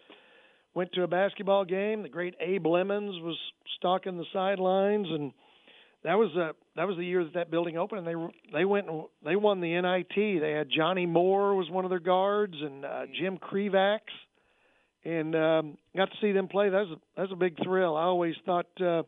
went 0.73 0.93
to 0.93 1.03
a 1.03 1.07
basketball 1.07 1.67
game. 1.67 2.03
The 2.03 2.09
great 2.09 2.37
Abe 2.41 2.65
Lemons 2.67 3.21
was 3.21 3.37
stalking 3.77 4.17
the 4.17 4.25
sidelines, 4.33 5.09
and 5.11 5.33
that 6.05 6.15
was 6.15 6.35
uh, 6.35 6.53
that 6.77 6.87
was 6.89 6.97
the 6.97 7.05
year 7.05 7.25
that 7.25 7.35
that 7.35 7.51
building 7.51 7.77
opened. 7.77 8.07
And 8.07 8.33
they 8.53 8.59
they 8.61 8.65
went 8.65 8.89
and 8.89 9.03
they 9.23 9.37
won 9.37 9.61
the 9.61 9.79
NIT. 9.79 10.41
They 10.41 10.53
had 10.53 10.69
Johnny 10.75 11.05
Moore 11.05 11.55
was 11.55 11.69
one 11.69 11.85
of 11.85 11.91
their 11.91 11.99
guards, 12.01 12.55
and 12.63 12.83
uh, 12.87 13.03
Jim 13.21 13.37
Krivacs, 13.37 14.15
and 15.05 15.35
um, 15.35 15.79
got 15.97 16.11
to 16.11 16.17
see 16.21 16.33
them 16.33 16.49
play. 16.49 16.69
That 16.69 16.87
was 16.87 16.91
a, 16.91 17.01
that 17.17 17.23
was 17.23 17.33
a 17.33 17.37
big 17.37 17.57
thrill. 17.63 17.97
I 17.97 18.03
always 18.03 18.35
thought. 18.45 18.67
Uh, 18.81 19.03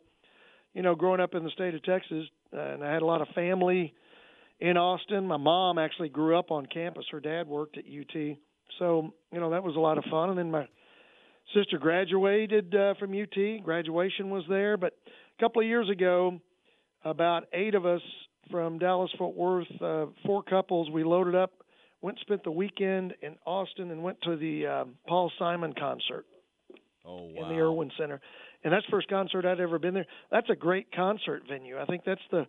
you 0.74 0.82
know, 0.82 0.94
growing 0.94 1.20
up 1.20 1.34
in 1.34 1.44
the 1.44 1.50
state 1.50 1.74
of 1.74 1.82
Texas, 1.82 2.26
uh, 2.56 2.60
and 2.60 2.84
I 2.84 2.92
had 2.92 3.02
a 3.02 3.06
lot 3.06 3.20
of 3.20 3.28
family 3.34 3.92
in 4.60 4.76
Austin. 4.76 5.26
My 5.26 5.36
mom 5.36 5.78
actually 5.78 6.08
grew 6.08 6.38
up 6.38 6.50
on 6.50 6.66
campus. 6.66 7.04
Her 7.10 7.20
dad 7.20 7.46
worked 7.46 7.76
at 7.76 7.84
UT, 7.84 8.36
so 8.78 9.12
you 9.32 9.40
know 9.40 9.50
that 9.50 9.62
was 9.62 9.76
a 9.76 9.80
lot 9.80 9.98
of 9.98 10.04
fun. 10.10 10.30
And 10.30 10.38
then 10.38 10.50
my 10.50 10.66
sister 11.54 11.78
graduated 11.78 12.74
uh, 12.74 12.94
from 12.98 13.12
UT. 13.12 13.64
Graduation 13.64 14.30
was 14.30 14.44
there, 14.48 14.76
but 14.76 14.94
a 15.06 15.42
couple 15.42 15.60
of 15.60 15.68
years 15.68 15.90
ago, 15.90 16.40
about 17.04 17.44
eight 17.52 17.74
of 17.74 17.84
us 17.84 18.02
from 18.50 18.78
Dallas 18.78 19.10
Fort 19.18 19.36
Worth, 19.36 19.82
uh, 19.82 20.06
four 20.26 20.42
couples, 20.42 20.90
we 20.90 21.04
loaded 21.04 21.34
up, 21.34 21.52
went 22.02 22.18
and 22.18 22.26
spent 22.26 22.44
the 22.44 22.50
weekend 22.50 23.14
in 23.22 23.36
Austin, 23.46 23.90
and 23.90 24.02
went 24.02 24.20
to 24.22 24.36
the 24.36 24.66
um, 24.66 24.94
Paul 25.06 25.30
Simon 25.38 25.72
concert 25.78 26.26
Oh 27.04 27.28
in 27.28 27.48
the 27.48 27.60
Erwin 27.60 27.90
Center. 27.98 28.20
And 28.64 28.72
that's 28.72 28.84
the 28.86 28.92
first 28.92 29.08
concert 29.08 29.44
I'd 29.44 29.60
ever 29.60 29.78
been 29.78 29.94
there. 29.94 30.06
That's 30.30 30.50
a 30.50 30.54
great 30.54 30.92
concert 30.92 31.42
venue. 31.48 31.80
I 31.80 31.84
think 31.86 32.02
that's 32.04 32.20
the 32.30 32.46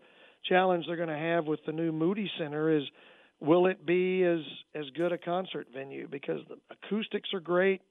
challenge 0.48 0.86
they're 0.86 0.96
going 0.96 1.10
to 1.10 1.18
have 1.18 1.46
with 1.46 1.60
the 1.66 1.72
new 1.72 1.92
Moody 1.92 2.30
Center 2.38 2.78
is 2.78 2.84
will 3.40 3.68
it 3.68 3.86
be 3.86 4.24
as 4.24 4.40
as 4.76 4.86
good 4.96 5.12
a 5.12 5.18
concert 5.18 5.68
venue 5.74 6.08
because 6.08 6.42
the 6.50 6.58
acoustics 6.70 7.30
are 7.34 7.40
great. 7.40 7.82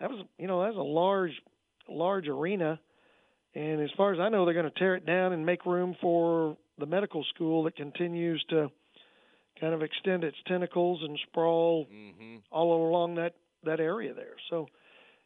That 0.00 0.10
was 0.10 0.24
you 0.38 0.46
know, 0.46 0.62
that 0.62 0.74
was 0.74 0.78
a 0.78 0.82
large 0.82 1.32
large 1.88 2.28
arena 2.28 2.78
and 3.54 3.80
as 3.80 3.90
far 3.96 4.12
as 4.12 4.20
I 4.20 4.28
know 4.28 4.44
they're 4.44 4.54
going 4.54 4.70
to 4.70 4.78
tear 4.78 4.96
it 4.96 5.06
down 5.06 5.32
and 5.32 5.44
make 5.44 5.66
room 5.66 5.94
for 6.00 6.56
the 6.78 6.86
medical 6.86 7.24
school 7.34 7.64
that 7.64 7.76
continues 7.76 8.42
to 8.50 8.70
kind 9.62 9.74
of 9.74 9.82
extend 9.82 10.24
its 10.24 10.36
tentacles 10.46 11.00
and 11.02 11.18
sprawl 11.28 11.86
Mm-hmm. 11.90 12.36
all 12.50 12.88
along 12.90 13.14
that 13.14 13.34
that 13.64 13.80
area 13.80 14.12
there. 14.12 14.34
So, 14.50 14.66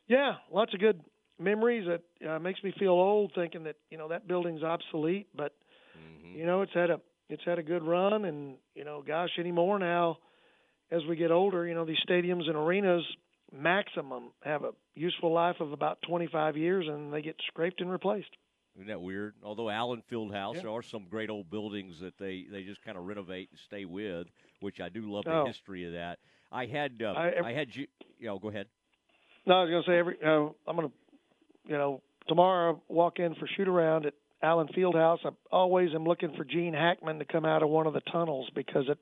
yeah, 0.06 0.34
lots 0.52 0.74
of 0.74 0.80
good 0.80 1.00
memories. 1.40 1.86
That 1.88 2.28
uh, 2.30 2.38
makes 2.38 2.62
me 2.62 2.72
feel 2.78 2.90
old 2.92 3.32
thinking 3.34 3.64
that 3.64 3.76
you 3.90 3.98
know 3.98 4.08
that 4.08 4.28
building's 4.28 4.62
obsolete, 4.62 5.26
but 5.34 5.52
Mm-hmm. 5.98 6.38
you 6.38 6.46
know 6.46 6.62
it's 6.62 6.74
had 6.74 6.90
a 6.90 7.00
it's 7.30 7.42
had 7.44 7.58
a 7.58 7.62
good 7.62 7.82
run, 7.82 8.24
and 8.26 8.56
you 8.74 8.84
know, 8.84 9.02
gosh, 9.06 9.30
anymore 9.38 9.78
now 9.78 10.18
as 10.90 11.00
we 11.08 11.16
get 11.16 11.30
older, 11.32 11.66
you 11.66 11.74
know, 11.74 11.84
these 11.84 11.96
stadiums 12.08 12.46
and 12.46 12.56
arenas 12.56 13.02
maximum 13.52 14.30
have 14.44 14.62
a 14.64 14.70
useful 14.94 15.32
life 15.32 15.56
of 15.60 15.72
about 15.72 15.98
25 16.06 16.56
years, 16.56 16.86
and 16.88 17.12
they 17.12 17.22
get 17.22 17.36
scraped 17.48 17.80
and 17.80 17.90
replaced. 17.90 18.30
Isn't 18.76 18.88
that 18.88 19.00
weird? 19.00 19.34
Although 19.42 19.70
Allen 19.70 20.02
Fieldhouse, 20.10 20.56
Yeah. 20.56 20.62
there 20.62 20.70
are 20.70 20.82
some 20.82 21.06
great 21.08 21.30
old 21.30 21.50
buildings 21.50 21.98
that 22.00 22.18
they, 22.18 22.44
they 22.50 22.62
just 22.62 22.82
kind 22.82 22.98
of 22.98 23.06
renovate 23.06 23.48
and 23.50 23.58
stay 23.58 23.84
with, 23.86 24.26
which 24.60 24.80
I 24.80 24.88
do 24.90 25.10
love 25.10 25.24
the 25.24 25.32
Oh. 25.32 25.46
history 25.46 25.84
of 25.86 25.92
that. 25.92 26.18
I 26.52 26.66
had 26.66 27.00
uh, 27.02 27.06
I- 27.12 27.48
I, 27.48 27.52
had 27.52 27.74
you. 27.74 27.86
You 28.18 28.26
know, 28.28 28.38
go 28.38 28.48
ahead. 28.48 28.68
No, 29.46 29.54
I 29.60 29.62
was 29.64 29.70
going 29.70 29.82
to 29.82 29.88
say 29.90 29.98
every. 29.98 30.16
Uh, 30.22 30.50
I'm 30.66 30.76
going 30.76 30.88
to, 30.88 30.94
you 31.66 31.76
know, 31.78 32.02
tomorrow 32.28 32.80
walk 32.88 33.18
in 33.18 33.34
for 33.34 33.46
shoot 33.46 33.66
around 33.68 34.06
at 34.06 34.14
Allen 34.42 34.68
Fieldhouse. 34.76 35.18
I 35.24 35.30
always 35.50 35.94
am 35.94 36.04
looking 36.04 36.34
for 36.36 36.44
Gene 36.44 36.74
Hackman 36.74 37.18
to 37.18 37.24
come 37.24 37.44
out 37.44 37.62
of 37.62 37.68
one 37.70 37.86
of 37.86 37.94
the 37.94 38.00
tunnels 38.00 38.48
because 38.54 38.84
it 38.88 38.98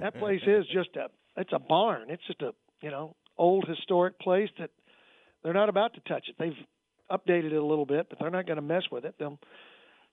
that 0.00 0.14
place 0.18 0.42
is 0.46 0.66
just 0.72 0.96
a 0.96 1.08
it's 1.36 1.52
a 1.52 1.58
barn. 1.58 2.10
It's 2.10 2.26
just 2.26 2.42
a 2.42 2.52
you 2.82 2.90
know 2.90 3.16
old 3.38 3.66
historic 3.68 4.18
place 4.18 4.50
that 4.58 4.70
they're 5.42 5.52
not 5.54 5.68
about 5.68 5.94
to 5.94 6.00
touch 6.00 6.28
it. 6.28 6.36
They've 6.38 6.56
updated 7.10 7.52
it 7.52 7.56
a 7.56 7.64
little 7.64 7.86
bit, 7.86 8.08
but 8.08 8.18
they're 8.18 8.30
not 8.30 8.46
going 8.46 8.56
to 8.56 8.62
mess 8.62 8.84
with 8.90 9.04
it. 9.04 9.14
They'll 9.18 9.38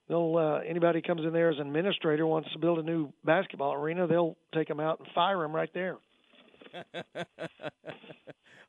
they'll 0.07 0.37
uh, 0.37 0.59
anybody 0.59 1.01
comes 1.01 1.21
in 1.25 1.33
there 1.33 1.49
as 1.49 1.59
an 1.59 1.67
administrator 1.67 2.25
wants 2.25 2.51
to 2.53 2.59
build 2.59 2.79
a 2.79 2.83
new 2.83 3.11
basketball 3.23 3.73
arena, 3.73 4.07
they'll 4.07 4.37
take 4.53 4.67
them 4.67 4.79
out 4.79 4.99
and 4.99 5.07
fire 5.13 5.39
them 5.39 5.55
right 5.55 5.73
there. 5.73 5.97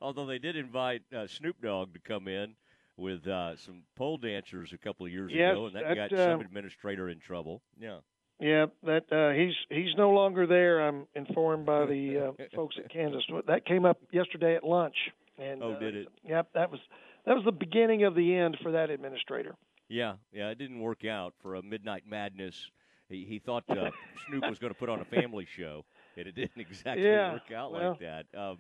Although 0.01 0.27
they 0.27 0.39
did 0.39 0.57
invite 0.57 1.03
uh, 1.15 1.27
Snoop 1.27 1.57
Dogg 1.63 1.95
to 1.95 2.01
come 2.01 2.29
in 2.29 2.55
with 2.97 3.27
uh, 3.27 3.57
some 3.57 3.83
pole 3.97 4.19
dancers 4.19 4.73
a 4.73 4.79
couple 4.79 5.07
of 5.07 5.13
years 5.13 5.33
Yes, 5.35 5.53
ago, 5.53 5.67
and 5.67 5.75
that, 5.77 5.85
that, 5.89 6.11
got 6.11 6.19
some 6.19 6.41
uh, 6.41 6.45
administrator 6.45 7.09
in 7.09 7.19
trouble. 7.19 7.63
Yeah. 7.79 7.99
Yeah, 8.39 8.67
that 8.83 9.11
uh, 9.11 9.31
he's 9.31 9.55
he's 9.71 9.97
no 9.97 10.11
longer 10.11 10.47
there. 10.47 10.87
I'm 10.87 11.07
informed 11.15 11.65
by 11.65 11.87
the 11.87 12.35
uh, 12.39 12.45
folks 12.55 12.77
at 12.79 12.93
Kansas. 12.93 13.25
That 13.47 13.65
came 13.65 13.87
up 13.87 13.99
yesterday 14.13 14.57
at 14.57 14.63
lunch. 14.63 14.97
And 15.39 15.63
Oh, 15.63 15.73
uh, 15.73 15.79
did 15.79 15.97
it? 15.97 16.09
Yep, 16.29 16.49
that 16.55 16.71
was 16.71 16.81
that 17.27 17.35
was 17.35 17.45
the 17.45 17.53
beginning 17.53 18.05
of 18.05 18.15
the 18.15 18.35
end 18.35 18.57
for 18.63 18.73
that 18.73 18.91
administrator. 18.91 19.55
Yeah, 19.89 20.15
yeah, 20.33 20.49
it 20.51 20.59
didn't 20.59 20.81
work 20.81 21.05
out 21.05 21.35
for 21.43 21.55
a 21.57 21.63
Midnight 21.63 22.05
Madness. 22.09 22.71
He 23.09 23.25
he 23.29 23.39
thought 23.39 23.65
uh, 23.71 23.91
Snoop 24.29 24.49
was 24.49 24.59
going 24.59 24.73
to 24.73 24.79
put 24.79 24.89
on 24.89 25.01
a 25.01 25.05
family 25.05 25.47
show, 25.57 25.85
and 26.17 26.27
it 26.27 26.35
didn't 26.35 26.59
exactly 26.59 27.05
Yeah, 27.05 27.33
work 27.33 27.53
out 27.55 27.73
well. 27.73 27.91
like 27.91 28.01
that. 28.01 28.27
Um, 28.39 28.59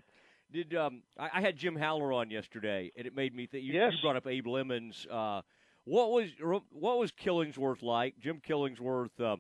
did 0.52 0.74
um, 0.74 1.02
I, 1.18 1.30
I 1.34 1.40
had 1.40 1.56
Jim 1.56 1.74
Howler 1.76 2.12
on 2.12 2.30
yesterday, 2.30 2.92
and 2.96 3.06
it 3.06 3.14
made 3.14 3.34
me 3.34 3.46
think. 3.46 3.64
You, 3.64 3.72
Yes. 3.74 3.92
you 3.92 3.98
brought 4.02 4.16
up 4.16 4.26
Abe 4.26 4.46
Lemons. 4.46 5.06
Uh, 5.10 5.42
what 5.84 6.10
was 6.10 6.30
what 6.70 6.98
was 6.98 7.10
Killingsworth 7.12 7.82
like? 7.82 8.14
Jim 8.20 8.40
Killingsworth 8.46 9.18
uh, 9.20 9.36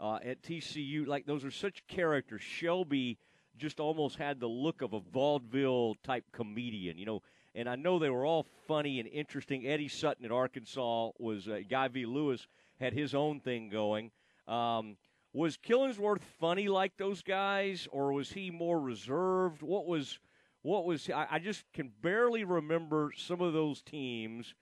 uh, 0.00 0.18
at 0.24 0.42
TCU, 0.42 1.06
like 1.06 1.26
those 1.26 1.44
are 1.44 1.50
such 1.50 1.86
characters. 1.86 2.42
Shelby 2.42 3.18
just 3.56 3.78
almost 3.78 4.16
had 4.16 4.40
the 4.40 4.46
look 4.48 4.82
of 4.82 4.92
a 4.94 5.00
vaudeville 5.00 5.94
type 6.02 6.24
comedian, 6.32 6.98
you 6.98 7.06
know. 7.06 7.22
And 7.54 7.68
I 7.68 7.74
know 7.76 7.98
they 7.98 8.10
were 8.10 8.24
all 8.24 8.46
funny 8.68 9.00
and 9.00 9.08
interesting. 9.08 9.66
Eddie 9.66 9.88
Sutton 9.88 10.24
at 10.24 10.30
Arkansas 10.30 11.10
was 11.18 11.48
uh, 11.48 11.60
Guy 11.68 11.88
V. 11.88 12.06
Lewis 12.06 12.46
had 12.78 12.92
his 12.92 13.14
own 13.14 13.40
thing 13.40 13.68
going. 13.68 14.10
Um, 14.46 14.96
was 15.32 15.56
Killingsworth 15.56 16.22
funny 16.40 16.68
like 16.68 16.96
those 16.96 17.22
guys, 17.22 17.86
or 17.92 18.12
was 18.12 18.30
he 18.32 18.50
more 18.50 18.80
reserved? 18.80 19.62
What 19.62 19.86
was 19.86 20.18
what 20.62 20.84
was 20.84 21.08
I, 21.10 21.26
I 21.32 21.38
just 21.38 21.64
can 21.72 21.90
barely 22.02 22.44
remember 22.44 23.12
some 23.16 23.40
of 23.40 23.52
those 23.52 23.82
teams, 23.82 24.54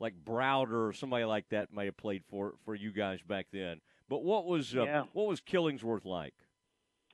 like 0.00 0.14
Browder 0.24 0.88
or 0.88 0.92
somebody 0.92 1.24
like 1.24 1.48
that 1.50 1.72
may 1.72 1.86
have 1.86 1.96
played 1.96 2.24
for 2.28 2.54
for 2.64 2.74
you 2.74 2.90
guys 2.92 3.20
back 3.22 3.46
then. 3.52 3.80
But 4.08 4.24
what 4.24 4.46
was 4.46 4.76
uh, 4.76 4.84
Yeah. 4.84 5.02
what 5.12 5.26
was 5.28 5.40
Killingsworth 5.40 6.04
like? 6.04 6.34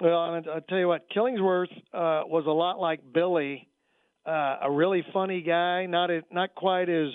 Well, 0.01 0.19
I, 0.19 0.39
I 0.39 0.61
tell 0.69 0.79
you 0.79 0.89
what, 0.89 1.11
Killingsworth 1.11 1.73
uh, 1.93 2.23
was 2.27 2.45
a 2.47 2.51
lot 2.53 2.79
like 2.79 3.01
Billy, 3.13 3.68
uh, 4.29 4.59
a 4.63 4.71
really 4.71 5.05
funny 5.13 5.41
guy. 5.41 5.87
Not 5.87 6.11
a, 6.11 6.23
not 6.31 6.55
quite 6.55 6.89
as, 6.89 7.09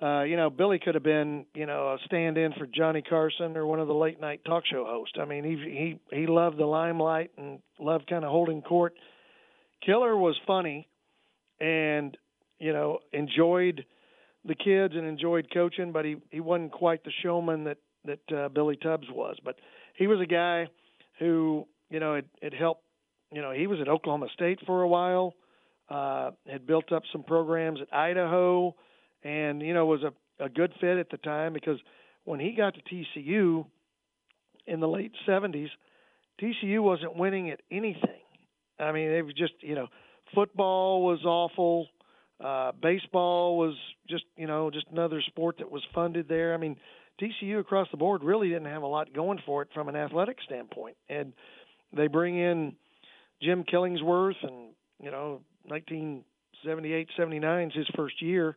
uh, 0.00 0.22
you 0.22 0.36
know, 0.36 0.50
Billy 0.50 0.78
could 0.78 0.94
have 0.94 1.02
been, 1.02 1.46
you 1.54 1.66
know, 1.66 1.94
a 1.94 1.98
stand-in 2.06 2.52
for 2.52 2.66
Johnny 2.66 3.02
Carson 3.02 3.56
or 3.56 3.66
one 3.66 3.80
of 3.80 3.88
the 3.88 3.94
late-night 3.94 4.42
talk 4.44 4.64
show 4.70 4.84
hosts. 4.86 5.16
I 5.20 5.24
mean, 5.24 5.42
he 5.42 5.98
he 6.10 6.16
he 6.16 6.26
loved 6.26 6.58
the 6.58 6.66
limelight 6.66 7.32
and 7.36 7.58
loved 7.80 8.08
kind 8.08 8.24
of 8.24 8.30
holding 8.30 8.62
court. 8.62 8.94
Killer 9.84 10.16
was 10.16 10.36
funny, 10.46 10.88
and 11.60 12.16
you 12.60 12.72
know, 12.72 13.00
enjoyed 13.12 13.84
the 14.44 14.54
kids 14.54 14.94
and 14.96 15.06
enjoyed 15.06 15.48
coaching, 15.52 15.90
but 15.92 16.04
he 16.04 16.16
he 16.30 16.40
wasn't 16.40 16.72
quite 16.72 17.02
the 17.04 17.12
showman 17.22 17.64
that 17.64 17.78
that 18.04 18.36
uh, 18.36 18.48
Billy 18.48 18.76
Tubbs 18.76 19.08
was. 19.10 19.36
But 19.44 19.56
he 19.96 20.06
was 20.06 20.20
a 20.20 20.26
guy 20.26 20.68
who 21.18 21.66
you 21.90 21.98
know 21.98 22.14
it 22.14 22.26
it 22.40 22.54
helped. 22.54 22.84
You 23.32 23.42
know, 23.42 23.50
he 23.50 23.66
was 23.66 23.78
at 23.80 23.88
Oklahoma 23.88 24.28
State 24.32 24.60
for 24.64 24.82
a 24.82 24.88
while. 24.88 25.34
Uh, 25.90 26.32
had 26.46 26.66
built 26.66 26.92
up 26.92 27.02
some 27.12 27.22
programs 27.22 27.80
at 27.80 27.94
Idaho, 27.96 28.74
and 29.22 29.62
you 29.62 29.72
know 29.72 29.86
was 29.86 30.02
a 30.02 30.12
a 30.44 30.48
good 30.48 30.72
fit 30.80 30.98
at 30.98 31.10
the 31.10 31.16
time 31.16 31.52
because 31.52 31.78
when 32.24 32.40
he 32.40 32.52
got 32.52 32.74
to 32.74 32.80
TCU 32.82 33.64
in 34.66 34.80
the 34.80 34.88
late 34.88 35.12
'70s, 35.26 35.70
TCU 36.40 36.82
wasn't 36.82 37.16
winning 37.16 37.50
at 37.50 37.60
anything. 37.70 38.20
I 38.78 38.92
mean, 38.92 39.10
they 39.10 39.22
were 39.22 39.32
just 39.32 39.54
you 39.60 39.74
know, 39.74 39.88
football 40.34 41.02
was 41.02 41.24
awful. 41.24 41.88
Uh, 42.38 42.72
baseball 42.80 43.58
was 43.58 43.74
just 44.08 44.24
you 44.36 44.46
know 44.46 44.70
just 44.70 44.86
another 44.92 45.22
sport 45.22 45.56
that 45.58 45.70
was 45.70 45.82
funded 45.94 46.28
there. 46.28 46.54
I 46.54 46.56
mean, 46.58 46.76
TCU 47.20 47.58
across 47.58 47.88
the 47.90 47.96
board 47.96 48.22
really 48.22 48.48
didn't 48.48 48.66
have 48.66 48.82
a 48.82 48.86
lot 48.86 49.12
going 49.12 49.40
for 49.44 49.62
it 49.62 49.68
from 49.74 49.88
an 49.88 49.96
athletic 49.96 50.38
standpoint, 50.44 50.96
and 51.08 51.32
they 51.92 52.06
bring 52.06 52.38
in 52.38 52.76
Jim 53.42 53.64
Killingsworth, 53.64 54.42
and 54.42 54.70
you 55.02 55.10
know, 55.10 55.40
1978, 55.68 57.08
79 57.16 57.68
is 57.68 57.74
his 57.74 57.86
first 57.96 58.20
year, 58.22 58.56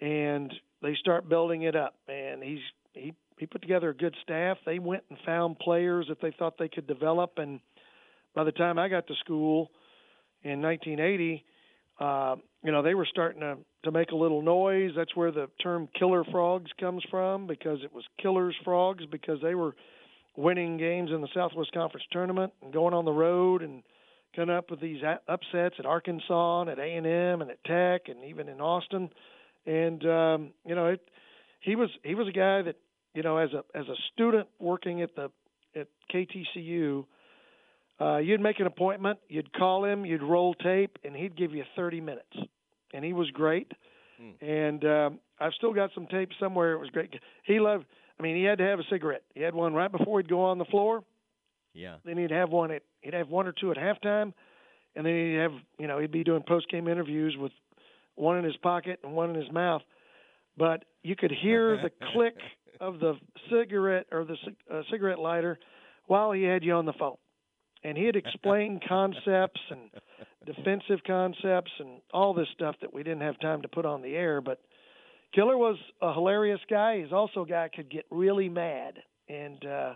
and 0.00 0.52
they 0.82 0.94
start 0.94 1.28
building 1.28 1.62
it 1.62 1.76
up, 1.76 1.94
and 2.08 2.42
he's 2.42 2.60
he 2.92 3.14
he 3.38 3.46
put 3.46 3.60
together 3.60 3.90
a 3.90 3.94
good 3.94 4.14
staff. 4.22 4.56
They 4.64 4.78
went 4.78 5.04
and 5.10 5.18
found 5.26 5.58
players 5.58 6.06
that 6.08 6.20
they 6.20 6.32
thought 6.38 6.58
they 6.58 6.68
could 6.68 6.86
develop, 6.86 7.34
and 7.36 7.60
by 8.34 8.44
the 8.44 8.52
time 8.52 8.78
I 8.78 8.88
got 8.88 9.06
to 9.08 9.14
school 9.16 9.70
in 10.42 10.62
1980, 10.62 11.44
uh, 11.98 12.36
you 12.62 12.72
know, 12.72 12.82
they 12.82 12.94
were 12.94 13.06
starting 13.06 13.40
to 13.40 13.58
to 13.84 13.90
make 13.92 14.10
a 14.10 14.16
little 14.16 14.42
noise. 14.42 14.92
That's 14.96 15.14
where 15.14 15.30
the 15.30 15.48
term 15.62 15.88
"killer 15.98 16.24
frogs" 16.24 16.70
comes 16.78 17.02
from 17.10 17.46
because 17.46 17.78
it 17.82 17.92
was 17.92 18.04
killers 18.20 18.56
frogs 18.64 19.04
because 19.10 19.40
they 19.42 19.54
were 19.54 19.74
winning 20.36 20.76
games 20.76 21.10
in 21.10 21.20
the 21.20 21.28
Southwest 21.34 21.72
Conference 21.72 22.04
tournament 22.10 22.52
and 22.62 22.72
going 22.72 22.92
on 22.92 23.04
the 23.04 23.12
road 23.12 23.62
and 23.62 23.82
coming 24.36 24.54
up 24.54 24.70
with 24.70 24.80
these 24.80 25.02
upsets 25.28 25.76
at 25.78 25.86
Arkansas 25.86 26.62
and 26.62 26.70
at 26.70 26.78
A 26.78 26.82
and 26.82 27.06
M 27.06 27.42
and 27.42 27.50
at 27.50 27.64
Tech 27.64 28.08
and 28.08 28.24
even 28.24 28.48
in 28.48 28.60
Austin. 28.60 29.10
And 29.66 30.04
um, 30.06 30.52
you 30.64 30.74
know, 30.74 30.86
it, 30.86 31.00
he 31.60 31.74
was 31.74 31.90
he 32.04 32.14
was 32.14 32.28
a 32.28 32.32
guy 32.32 32.62
that 32.62 32.76
you 33.14 33.22
know 33.22 33.38
as 33.38 33.50
a 33.52 33.64
as 33.76 33.86
a 33.88 33.96
student 34.12 34.48
working 34.60 35.02
at 35.02 35.16
the 35.16 35.30
at 35.74 35.88
KTCU 36.14 37.04
uh, 38.00 38.18
you'd 38.18 38.40
make 38.40 38.60
an 38.60 38.66
appointment, 38.66 39.18
you'd 39.28 39.52
call 39.54 39.84
him, 39.84 40.04
you'd 40.04 40.22
roll 40.22 40.54
tape, 40.54 40.98
and 41.04 41.16
he'd 41.16 41.36
give 41.36 41.54
you 41.54 41.64
30 41.74 42.00
minutes. 42.00 42.36
And 42.92 43.04
he 43.04 43.12
was 43.12 43.30
great. 43.30 43.72
Hmm. 44.20 44.44
And 44.44 44.84
um, 44.84 45.18
I've 45.40 45.54
still 45.54 45.72
got 45.72 45.90
some 45.94 46.06
tape 46.06 46.30
somewhere. 46.38 46.72
It 46.72 46.78
was 46.78 46.90
great. 46.90 47.14
He 47.44 47.58
loved. 47.58 47.86
I 48.18 48.22
mean, 48.22 48.36
he 48.36 48.44
had 48.44 48.58
to 48.58 48.64
have 48.64 48.78
a 48.78 48.84
cigarette. 48.90 49.22
He 49.34 49.42
had 49.42 49.54
one 49.54 49.74
right 49.74 49.90
before 49.90 50.18
he'd 50.18 50.28
go 50.28 50.44
on 50.44 50.58
the 50.58 50.64
floor. 50.66 51.04
Yeah. 51.74 51.96
Then 52.04 52.18
he'd 52.18 52.30
have 52.30 52.50
one 52.50 52.70
at. 52.70 52.82
He'd 53.06 53.14
have 53.14 53.28
one 53.28 53.46
or 53.46 53.52
two 53.52 53.70
at 53.70 53.76
halftime, 53.76 54.32
and 54.94 55.06
then 55.06 55.14
he'd 55.14 55.38
have. 55.40 55.52
You 55.78 55.86
know, 55.86 55.98
he'd 55.98 56.12
be 56.12 56.24
doing 56.24 56.42
post 56.46 56.68
game 56.70 56.88
interviews 56.88 57.36
with 57.38 57.52
one 58.14 58.38
in 58.38 58.44
his 58.44 58.56
pocket 58.58 59.00
and 59.02 59.14
one 59.14 59.30
in 59.30 59.36
his 59.36 59.50
mouth. 59.52 59.82
But 60.58 60.84
you 61.02 61.16
could 61.16 61.32
hear 61.32 61.76
the 61.82 61.90
click 62.12 62.36
of 62.80 62.98
the 63.00 63.14
cigarette 63.50 64.06
or 64.12 64.24
the 64.24 64.36
uh, 64.72 64.82
cigarette 64.90 65.18
lighter 65.18 65.58
while 66.06 66.32
he 66.32 66.42
had 66.42 66.62
you 66.62 66.74
on 66.74 66.84
the 66.84 66.92
phone 66.92 67.16
and 67.86 67.96
he 67.96 68.04
had 68.04 68.16
explained 68.24 68.82
concepts 68.86 69.60
and 69.70 69.90
defensive 70.44 71.00
concepts 71.06 71.70
and 71.78 72.00
all 72.12 72.34
this 72.34 72.48
stuff 72.54 72.76
that 72.80 72.92
we 72.92 73.02
didn't 73.02 73.22
have 73.22 73.38
time 73.40 73.62
to 73.62 73.68
put 73.68 73.86
on 73.86 74.02
the 74.02 74.14
air. 74.14 74.40
But 74.40 74.60
Killer 75.34 75.56
was 75.56 75.76
a 76.02 76.12
hilarious 76.12 76.60
guy. 76.68 77.00
He's 77.00 77.12
also 77.12 77.42
a 77.42 77.46
guy 77.46 77.68
could 77.74 77.90
get 77.90 78.04
really 78.10 78.48
mad 78.48 78.94
and 79.28 79.64
uh, 79.64 79.94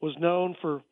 was 0.00 0.14
known 0.18 0.56
for 0.60 0.82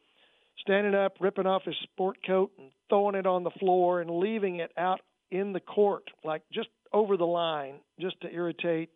standing 0.61 0.94
up, 0.94 1.16
ripping 1.20 1.46
off 1.46 1.64
his 1.64 1.76
sport 1.82 2.18
coat, 2.26 2.52
and 2.59 2.70
throwing 2.88 3.14
it 3.14 3.26
on 3.26 3.44
the 3.44 3.50
floor 3.50 4.00
and 4.00 4.11
leaving 4.11 4.57
it 4.57 4.72
out 4.76 5.00
in 5.30 5.52
the 5.52 5.61
court, 5.61 6.04
like 6.24 6.42
just 6.52 6.68
over 6.92 7.16
the 7.16 7.26
line, 7.26 7.74
just 8.00 8.20
to 8.22 8.32
irritate 8.32 8.90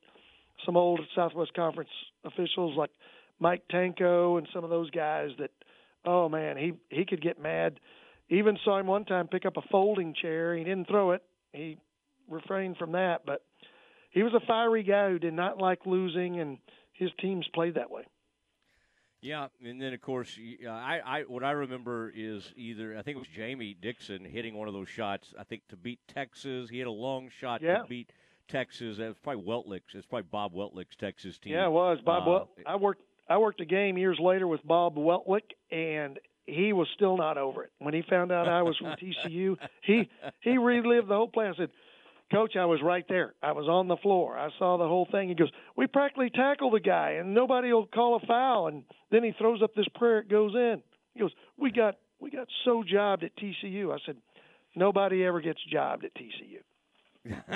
some 0.64 0.76
old 0.76 1.00
Southwest 1.14 1.54
Conference 1.54 1.90
officials 2.24 2.76
like 2.76 2.90
Mike 3.38 3.62
Tanko 3.72 4.38
and 4.38 4.46
some 4.52 4.64
of 4.64 4.70
those 4.70 4.90
guys 4.90 5.30
that 5.38 5.50
oh 6.04 6.28
man, 6.28 6.56
he 6.56 6.72
he 6.88 7.04
could 7.04 7.22
get 7.22 7.40
mad. 7.40 7.80
Even 8.28 8.58
saw 8.64 8.78
him 8.78 8.86
one 8.86 9.04
time 9.04 9.26
pick 9.26 9.44
up 9.44 9.56
a 9.56 9.62
folding 9.70 10.14
chair. 10.14 10.56
He 10.56 10.62
didn't 10.62 10.86
throw 10.88 11.12
it. 11.12 11.22
He 11.52 11.78
refrained 12.28 12.76
from 12.76 12.92
that, 12.92 13.22
but 13.26 13.42
he 14.10 14.22
was 14.22 14.32
a 14.34 14.46
fiery 14.46 14.84
guy 14.84 15.08
who 15.10 15.18
did 15.18 15.34
not 15.34 15.58
like 15.58 15.84
losing, 15.84 16.38
and 16.40 16.58
his 16.92 17.10
teams 17.20 17.46
played 17.54 17.74
that 17.74 17.90
way. 17.90 18.02
Yeah, 19.22 19.48
and 19.64 19.80
then 19.80 19.92
of 19.92 20.00
course, 20.00 20.38
I, 20.66 21.00
I 21.04 21.20
what 21.22 21.44
I 21.44 21.50
remember 21.50 22.12
is 22.14 22.52
either 22.56 22.96
I 22.96 23.02
think 23.02 23.16
it 23.16 23.18
was 23.18 23.28
Jamie 23.28 23.76
Dixon 23.80 24.24
hitting 24.24 24.54
one 24.54 24.66
of 24.66 24.74
those 24.74 24.88
shots. 24.88 25.34
I 25.38 25.44
think 25.44 25.62
to 25.68 25.76
beat 25.76 26.00
Texas, 26.08 26.70
he 26.70 26.78
had 26.78 26.88
a 26.88 26.92
long 26.92 27.30
shot 27.40 27.60
yeah. 27.60 27.78
to 27.78 27.84
beat 27.84 28.10
Texas. 28.48 28.98
It 28.98 29.08
was 29.08 29.16
probably 29.22 29.44
Weltlich's. 29.44 29.94
It's 29.94 30.06
probably 30.06 30.28
Bob 30.30 30.54
Weltlich's 30.54 30.96
Texas 30.98 31.38
team. 31.38 31.52
Yeah, 31.52 31.66
it 31.66 31.70
was 31.70 31.98
Bob. 32.04 32.28
Uh, 32.28 32.44
I 32.66 32.76
worked 32.76 33.02
I 33.28 33.36
worked 33.36 33.60
a 33.60 33.66
game 33.66 33.98
years 33.98 34.18
later 34.18 34.46
with 34.48 34.66
Bob 34.66 34.96
Weltlich, 34.96 35.52
and 35.70 36.18
he 36.46 36.72
was 36.72 36.88
still 36.94 37.16
not 37.16 37.38
over 37.38 37.64
it. 37.64 37.70
When 37.78 37.94
he 37.94 38.02
found 38.08 38.32
out 38.32 38.48
I 38.48 38.62
was 38.62 38.76
from 38.76 38.94
TCU, 38.96 39.56
he 39.82 40.08
he 40.40 40.58
relived 40.58 41.08
the 41.08 41.14
whole 41.14 41.28
play. 41.28 41.46
I 41.46 41.54
said, 41.54 41.70
Coach, 42.30 42.54
I 42.56 42.64
was 42.64 42.80
right 42.82 43.04
there. 43.08 43.34
I 43.42 43.52
was 43.52 43.66
on 43.66 43.88
the 43.88 43.96
floor. 43.96 44.38
I 44.38 44.50
saw 44.58 44.76
the 44.76 44.86
whole 44.86 45.08
thing. 45.10 45.28
He 45.28 45.34
goes, 45.34 45.50
We 45.76 45.86
practically 45.88 46.30
tackled 46.30 46.74
the 46.74 46.80
guy, 46.80 47.12
and 47.12 47.34
nobody 47.34 47.72
will 47.72 47.86
call 47.86 48.16
a 48.16 48.26
foul. 48.26 48.68
And 48.68 48.84
then 49.10 49.24
he 49.24 49.32
throws 49.32 49.62
up 49.62 49.74
this 49.74 49.88
prayer. 49.96 50.20
It 50.20 50.28
goes 50.28 50.54
in. 50.54 50.82
He 51.14 51.20
goes, 51.20 51.32
We 51.58 51.72
got 51.72 51.96
we 52.20 52.30
got 52.30 52.46
so 52.64 52.84
jobbed 52.84 53.24
at 53.24 53.36
TCU. 53.36 53.92
I 53.92 53.98
said, 54.06 54.16
Nobody 54.76 55.24
ever 55.24 55.40
gets 55.40 55.60
jobbed 55.70 56.04
at 56.04 56.12
TCU. 56.14 56.60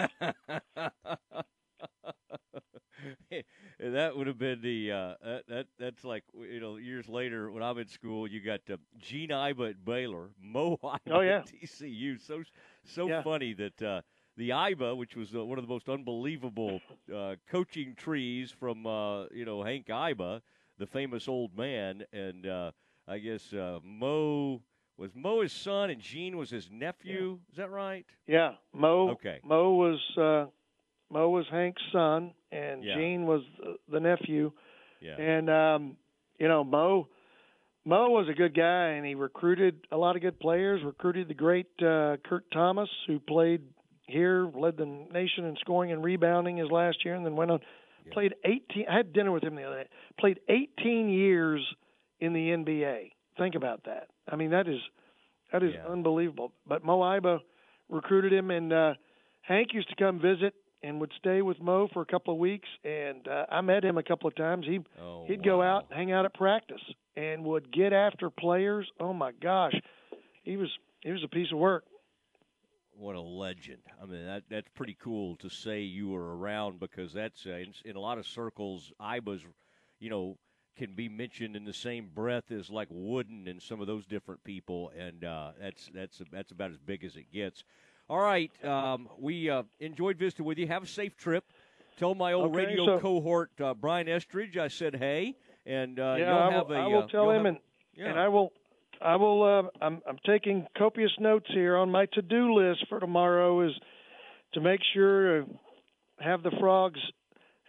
that 3.81 4.17
would 4.17 4.27
have 4.27 4.39
been 4.39 4.61
the 4.61 4.91
uh, 4.91 5.15
that, 5.23 5.43
that 5.49 5.67
that's 5.79 6.05
like 6.05 6.25
you 6.35 6.61
know 6.61 6.77
years 6.77 7.09
later 7.09 7.51
when 7.51 7.63
I'm 7.63 7.79
in 7.79 7.89
school. 7.89 8.27
You 8.27 8.41
got 8.41 8.61
uh, 8.71 8.77
Gene 8.99 9.31
Iba 9.31 9.71
at 9.71 9.85
Baylor, 9.85 10.31
Mo 10.43 10.79
Iba 10.83 10.99
oh, 11.13 11.21
yeah. 11.21 11.39
at 11.39 11.47
TCU. 11.47 12.21
So 12.21 12.43
so 12.85 13.09
yeah. 13.09 13.23
funny 13.23 13.55
that 13.55 13.83
uh, 13.83 14.01
the 14.37 14.51
Iba, 14.51 14.97
which 14.97 15.17
was 15.17 15.35
uh, 15.35 15.45
one 15.45 15.59
of 15.59 15.65
the 15.65 15.73
most 15.73 15.89
unbelievable 15.89 16.81
uh, 17.15 17.37
coaching 17.51 17.95
trees 17.95 18.51
from 18.51 18.87
uh, 18.87 19.27
you 19.27 19.45
know 19.45 19.63
Hank 19.63 19.87
Iba, 19.87 20.41
the 20.79 20.87
famous 20.87 21.29
old 21.29 21.57
man, 21.57 22.05
and 22.13 22.47
uh, 22.47 22.71
I 23.07 23.19
guess 23.19 23.53
Mo 23.53 24.61
was 24.97 25.11
Mo 25.15 25.43
his 25.43 25.53
son 25.53 25.91
and 25.91 26.01
Gene 26.01 26.37
was 26.37 26.51
his 26.51 26.69
nephew. 26.71 27.39
Yeah. 27.41 27.53
Is 27.53 27.57
that 27.59 27.71
right? 27.71 28.07
Yeah, 28.27 28.53
Mo. 28.73 29.11
Okay. 29.11 29.41
Mo 29.45 29.75
was 29.75 30.49
Mo 31.11 31.29
was 31.29 31.47
Hank's 31.51 31.83
son, 31.93 32.33
and 32.51 32.83
yeah. 32.83 32.95
Gene 32.95 33.27
was 33.27 33.43
the, 33.59 33.77
the 33.93 34.01
nephew. 34.01 34.53
Yeah. 35.01 35.17
And 35.21 35.51
um, 35.51 35.97
you 36.39 36.49
know, 36.49 36.65
Mo 36.65 37.09
Mo 37.85 38.09
was 38.11 38.29
a 38.31 38.35
good 38.35 38.57
guy, 38.57 38.89
and 38.91 39.07
he 39.07 39.15
recruited 39.15 39.87
a 39.93 39.97
lot 39.97 40.17
of 40.17 40.23
good 40.23 40.41
players. 40.41 40.83
Recruited 40.83 41.29
the 41.29 41.35
great 41.35 41.67
uh, 41.81 42.17
Kurt 42.25 42.51
Thomas, 42.51 42.89
who 43.07 43.21
played 43.21 43.63
here, 44.07 44.51
led 44.55 44.77
the 44.77 44.87
nation 44.87 45.45
in 45.45 45.57
scoring 45.61 45.93
and 45.93 46.05
rebounding 46.05 46.57
his 46.57 46.71
last 46.71 47.05
year, 47.05 47.15
and 47.15 47.25
then 47.25 47.37
went 47.37 47.51
on. 47.51 47.61
Yeah. 48.07 48.13
Played 48.13 48.35
18. 48.45 48.87
I 48.89 48.97
had 48.97 49.13
dinner 49.13 49.33
with 49.33 49.43
him 49.43 49.55
the 49.55 49.63
other 49.63 49.85
day. 49.85 49.89
Played 50.19 50.41
18 50.49 51.09
years 51.09 51.61
in 52.21 52.33
the 52.33 52.51
NBA. 52.51 53.13
Think 53.39 53.55
about 53.55 53.85
that. 53.85 54.09
I 54.29 54.37
mean, 54.37 54.51
that 54.51 54.69
is 54.69 54.79
that 55.53 55.63
is 55.63 55.73
yeah. 55.75 55.91
unbelievable. 55.91 56.53
But 56.67 56.85
Mo 56.85 57.01
Iba 57.01 57.41
recruited 57.89 58.33
him, 58.33 58.51
and 58.51 58.73
uh, 58.73 58.95
Hank 59.43 59.69
used 59.73 59.89
to 59.89 59.97
come 59.97 60.21
visit 60.21 60.55
and 60.83 61.01
would 61.01 61.13
stay 61.19 61.43
with 61.43 61.61
Mo 61.61 61.89
for 61.93 62.03
a 62.03 62.07
couple 62.07 62.35
of 62.35 62.41
weeks. 62.41 62.69
And 62.85 63.27
uh, 63.27 63.47
I 63.51 63.61
met 63.63 63.85
him 63.85 63.97
a 63.97 64.03
couple 64.03 64.29
of 64.29 64.37
times. 64.37 64.67
He 64.67 64.81
oh, 65.01 65.25
he'd 65.27 65.39
wow. 65.39 65.45
go 65.45 65.63
out, 65.63 65.87
hang 65.91 66.13
out 66.13 66.25
at 66.25 66.35
practice, 66.35 66.83
and 67.17 67.45
would 67.45 67.73
get 67.73 67.93
after 67.93 68.31
players. 68.31 68.87
Oh 69.01 69.13
my 69.13 69.33
gosh, 69.33 69.75
he 70.43 70.57
was 70.57 70.69
he 71.01 71.11
was 71.11 71.23
a 71.25 71.29
piece 71.29 71.51
of 71.53 71.59
work. 71.59 71.85
What 72.97 73.17
a 73.17 73.21
legend! 73.21 73.83
I 74.01 74.07
mean, 74.07 74.25
that 74.25 74.45
that's 74.49 74.69
pretty 74.75 74.97
cool 75.01 75.37
to 75.37 75.49
say 75.49 75.81
you 75.81 76.09
were 76.09 76.37
around 76.37 76.79
because 76.79 77.13
that's 77.13 77.45
uh, 77.47 77.51
in, 77.51 77.75
in 77.85 77.97
a 77.97 78.01
lot 78.01 78.19
of 78.19 78.27
circles, 78.27 78.93
Iba's, 79.01 79.41
you 79.99 80.11
know, 80.11 80.39
can 80.77 80.95
be 80.95 81.09
mentioned 81.09 81.57
in 81.57 81.65
the 81.65 81.73
same 81.73 82.11
breath 82.15 82.51
as 82.51 82.71
like 82.71 82.89
Wooden 82.91 83.49
and 83.49 83.63
some 83.63 83.81
of 83.81 83.87
those 83.87 84.07
different 84.07 84.43
people, 84.45 84.93
and 84.97 85.25
uh, 85.25 85.53
that's 85.61 85.91
that's 85.95 86.23
that's 86.31 86.53
about 86.53 86.71
as 86.71 86.79
big 86.79 87.05
as 87.05 87.17
it 87.17 87.33
gets. 87.33 87.65
All 88.09 88.21
right. 88.21 88.51
Um, 88.65 89.09
we 89.19 89.49
uh, 89.49 89.63
enjoyed 89.81 90.19
visiting 90.19 90.45
with 90.45 90.59
you. 90.59 90.67
Have 90.67 90.83
a 90.83 90.87
safe 90.87 91.17
trip. 91.17 91.45
Tell 91.97 92.15
my 92.15 92.33
old 92.33 92.55
okay, 92.55 92.67
radio 92.67 92.87
so, 92.87 92.99
cohort 92.99 93.51
uh, 93.61 93.73
Brian 93.73 94.09
Estridge 94.09 94.57
I 94.57 94.69
said 94.69 94.97
hey, 94.97 95.37
and 95.65 95.99
uh, 95.99 96.17
yeah, 96.19 96.27
you'll 96.27 96.39
I 96.39 96.53
have 96.53 96.69
will, 96.69 96.77
a. 96.77 96.81
I 96.81 96.87
will 96.89 97.09
tell 97.09 97.31
him, 97.31 97.45
have, 97.45 97.47
and 97.47 97.59
yeah. 97.95 98.07
and 98.07 98.19
I 98.19 98.29
will. 98.29 98.53
I 99.05 99.17
will. 99.17 99.43
Uh, 99.43 99.85
I'm 99.85 100.01
I'm 100.09 100.19
taking 100.27 100.67
copious 100.77 101.13
notes 101.21 101.47
here 101.53 101.77
on 101.77 101.91
my 101.91 102.07
to-do 102.07 102.55
list 102.55 102.87
for 102.89 102.99
tomorrow. 102.99 103.67
Is 103.67 103.73
to 104.55 104.61
make 104.61 104.81
sure 104.95 105.43
to 105.43 105.47
have 106.19 106.43
the 106.43 106.53
frogs 106.59 107.01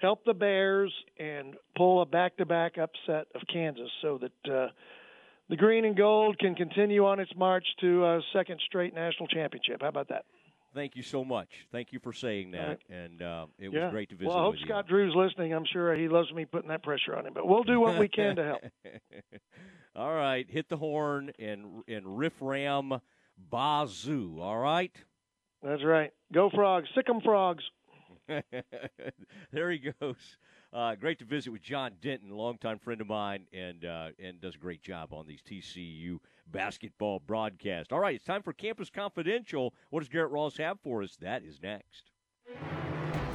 help 0.01 0.23
the 0.25 0.33
Bears 0.33 0.93
and 1.19 1.55
pull 1.75 2.01
a 2.01 2.05
back-to-back 2.05 2.77
upset 2.77 3.27
of 3.35 3.41
Kansas, 3.51 3.89
so 4.01 4.19
that. 4.19 4.51
Uh, 4.51 4.67
the 5.47 5.55
green 5.55 5.85
and 5.85 5.95
gold 5.95 6.39
can 6.39 6.55
continue 6.55 7.05
on 7.05 7.19
its 7.19 7.31
march 7.37 7.67
to 7.79 8.03
a 8.03 8.21
second 8.33 8.59
straight 8.65 8.95
national 8.95 9.27
championship. 9.27 9.81
How 9.81 9.89
about 9.89 10.09
that? 10.09 10.25
Thank 10.75 10.97
you 10.97 11.03
so 11.03 11.23
much. 11.23 11.47
Thank 11.71 11.93
you 11.93 11.99
for 11.99 12.11
saying 12.11 12.51
that, 12.51 12.79
and 12.89 13.21
uh, 13.21 13.45
it 13.57 13.71
yeah. 13.71 13.85
was 13.85 13.91
great 13.91 14.09
to 14.09 14.15
visit. 14.15 14.27
Well, 14.27 14.37
I 14.37 14.41
hope 14.41 14.55
Scott 14.65 14.85
you. 14.87 14.95
Drew's 14.95 15.15
listening. 15.15 15.53
I'm 15.53 15.65
sure 15.71 15.95
he 15.95 16.09
loves 16.09 16.31
me 16.33 16.43
putting 16.43 16.67
that 16.67 16.83
pressure 16.83 17.15
on 17.15 17.25
him, 17.25 17.33
but 17.33 17.47
we'll 17.47 17.63
do 17.63 17.79
what 17.79 17.97
we 17.97 18.09
can 18.09 18.35
to 18.35 18.43
help. 18.43 18.61
all 19.95 20.13
right, 20.13 20.45
hit 20.49 20.67
the 20.67 20.75
horn 20.75 21.31
and 21.39 21.83
and 21.87 22.17
riff 22.17 22.33
ram 22.41 22.99
bazoo. 23.49 24.37
All 24.41 24.57
right. 24.57 24.91
That's 25.63 25.83
right. 25.83 26.11
Go 26.33 26.49
frogs. 26.53 26.89
Sick 26.93 27.09
'em 27.09 27.21
frogs. 27.21 27.63
there 28.27 29.71
he 29.71 29.93
goes. 29.99 30.37
Uh, 30.75 30.93
great 30.93 31.17
to 31.19 31.23
visit 31.23 31.51
with 31.51 31.61
Jon 31.61 31.93
Denton, 32.01 32.31
a 32.31 32.35
longtime 32.35 32.79
friend 32.79 32.99
of 32.99 33.07
mine, 33.07 33.45
and 33.53 33.85
uh, 33.85 34.09
and 34.21 34.41
does 34.41 34.55
a 34.55 34.57
great 34.57 34.83
job 34.83 35.13
on 35.13 35.25
these 35.25 35.41
TCU 35.41 36.17
basketball 36.51 37.21
broadcasts. 37.25 37.93
All 37.93 37.99
right, 38.01 38.15
it's 38.15 38.25
time 38.25 38.43
for 38.43 38.51
Campus 38.51 38.89
Confidential. 38.89 39.73
What 39.89 40.01
does 40.01 40.09
Garrett 40.09 40.31
Ross 40.31 40.57
have 40.57 40.77
for 40.81 41.01
us? 41.01 41.15
That 41.21 41.43
is 41.43 41.61
next. 41.63 42.11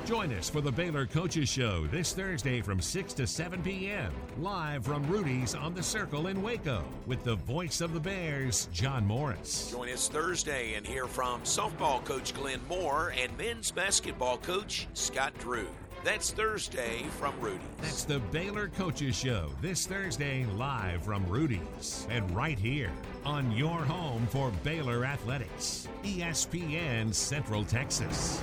Join 0.05 0.33
us 0.35 0.51
for 0.51 0.61
the 0.61 0.73
Baylor 0.73 1.07
Coaches 1.07 1.49
Show 1.49 1.87
this 1.87 2.13
Thursday 2.13 2.61
from 2.61 2.81
6 2.81 3.15
to 3.15 3.27
7 3.27 3.63
p.m. 3.63 4.13
Live 4.39 4.85
from 4.85 5.07
Rudy's 5.09 5.55
on 5.55 5.73
the 5.73 5.83
Circle 5.83 6.27
in 6.27 6.43
Waco 6.43 6.85
with 7.07 7.25
the 7.25 7.37
voice 7.37 7.81
of 7.81 7.95
the 7.95 8.01
Bears, 8.01 8.69
John 8.73 9.07
Morris. 9.07 9.71
Join 9.71 9.89
us 9.89 10.09
Thursday 10.09 10.75
and 10.75 10.87
hear 10.87 11.07
from 11.07 11.41
softball 11.43 12.05
coach 12.05 12.35
Glenn 12.35 12.61
Moore 12.69 13.15
and 13.17 13.37
men's 13.39 13.71
basketball 13.71 14.37
coach 14.37 14.89
Scott 14.93 15.33
Drew. 15.39 15.69
That's 16.03 16.31
Thursday 16.31 17.03
from 17.19 17.39
Rudy's. 17.41 17.61
That's 17.83 18.05
the 18.05 18.21
Baylor 18.33 18.69
Coaches 18.69 19.15
Show 19.15 19.51
this 19.61 19.85
Thursday 19.85 20.47
live 20.57 21.03
from 21.03 21.27
Rudy's 21.27 22.07
and 22.09 22.29
right 22.35 22.59
here 22.59 22.91
on 23.27 23.53
your 23.53 23.69
home 23.69 24.27
for 24.31 24.51
Baylor 24.65 25.05
Athletics, 25.05 25.89
ESPN 26.03 27.13
Central 27.13 27.65
Texas. 27.65 28.41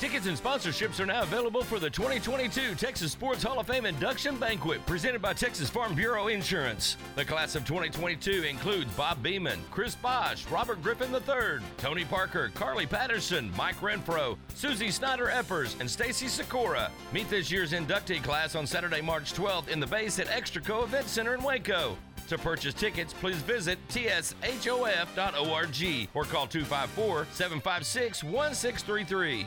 Tickets 0.00 0.26
and 0.26 0.36
sponsorships 0.36 0.98
are 0.98 1.06
now 1.06 1.22
available 1.22 1.62
for 1.62 1.78
the 1.78 1.88
2022 1.88 2.74
Texas 2.74 3.12
Sports 3.12 3.42
Hall 3.42 3.60
of 3.60 3.68
Fame 3.68 3.86
Induction 3.86 4.36
Banquet 4.36 4.84
presented 4.84 5.22
by 5.22 5.32
Texas 5.32 5.70
Farm 5.70 5.94
Bureau 5.94 6.26
Insurance. 6.26 6.96
The 7.14 7.24
class 7.24 7.54
of 7.54 7.64
2022 7.64 8.42
includes 8.42 8.92
Bob 8.94 9.22
Beeman, 9.22 9.60
Chris 9.70 9.94
Bosh, 9.94 10.44
Robert 10.50 10.82
Griffin 10.82 11.12
III, 11.12 11.64
Tony 11.78 12.04
Parker, 12.04 12.50
Carly 12.54 12.84
Patterson, 12.84 13.52
Mike 13.56 13.76
Renfro, 13.76 14.36
Susie 14.54 14.90
Snider 14.90 15.26
Eppers, 15.26 15.78
and 15.80 15.88
Stacy 15.88 16.26
Sykora. 16.26 16.90
Meet 17.12 17.30
this 17.30 17.50
year's 17.50 17.72
inductee 17.72 18.22
class 18.22 18.56
on 18.56 18.66
Saturday, 18.66 19.00
March 19.00 19.32
12th 19.34 19.68
in 19.68 19.78
the 19.78 19.86
base 19.86 20.18
at 20.18 20.26
Extraco 20.26 20.82
Event 20.82 21.06
Center 21.06 21.34
in 21.34 21.42
Waco. 21.44 21.96
To 22.28 22.38
purchase 22.38 22.74
tickets, 22.74 23.12
please 23.12 23.36
visit 23.42 23.78
tshof.org 23.88 25.08
or 26.14 26.24
call 26.24 26.46
254 26.46 27.26
756 27.32 28.24
1633. 28.24 29.46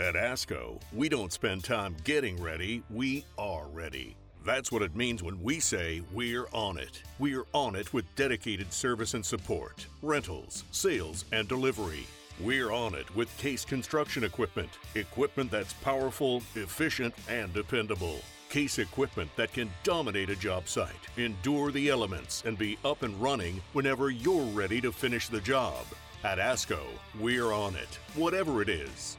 At 0.00 0.14
ASCO, 0.14 0.80
we 0.94 1.10
don't 1.10 1.30
spend 1.30 1.62
time 1.62 1.94
getting 2.04 2.42
ready, 2.42 2.82
we 2.88 3.22
are 3.36 3.66
ready. 3.68 4.16
That's 4.46 4.72
what 4.72 4.80
it 4.80 4.96
means 4.96 5.22
when 5.22 5.42
we 5.42 5.60
say 5.60 6.00
we're 6.14 6.46
on 6.54 6.78
it. 6.78 7.02
We're 7.18 7.44
on 7.52 7.76
it 7.76 7.92
with 7.92 8.06
dedicated 8.16 8.72
service 8.72 9.12
and 9.12 9.24
support, 9.24 9.86
rentals, 10.00 10.64
sales, 10.70 11.26
and 11.32 11.46
delivery. 11.46 12.06
We're 12.40 12.72
on 12.72 12.94
it 12.94 13.14
with 13.14 13.36
Case 13.36 13.66
Construction 13.66 14.24
Equipment. 14.24 14.70
Equipment 14.94 15.50
that's 15.50 15.74
powerful, 15.74 16.38
efficient, 16.54 17.12
and 17.28 17.52
dependable. 17.52 18.20
Case 18.48 18.78
equipment 18.78 19.30
that 19.36 19.52
can 19.52 19.70
dominate 19.82 20.30
a 20.30 20.34
job 20.36 20.66
site, 20.66 20.94
endure 21.18 21.72
the 21.72 21.90
elements, 21.90 22.42
and 22.46 22.56
be 22.56 22.78
up 22.86 23.02
and 23.02 23.20
running 23.20 23.60
whenever 23.74 24.08
you're 24.08 24.46
ready 24.54 24.80
to 24.80 24.92
finish 24.92 25.28
the 25.28 25.42
job. 25.42 25.84
At 26.24 26.38
ASCO, 26.38 26.80
we're 27.20 27.52
on 27.52 27.74
it, 27.76 27.98
whatever 28.14 28.62
it 28.62 28.70
is. 28.70 29.18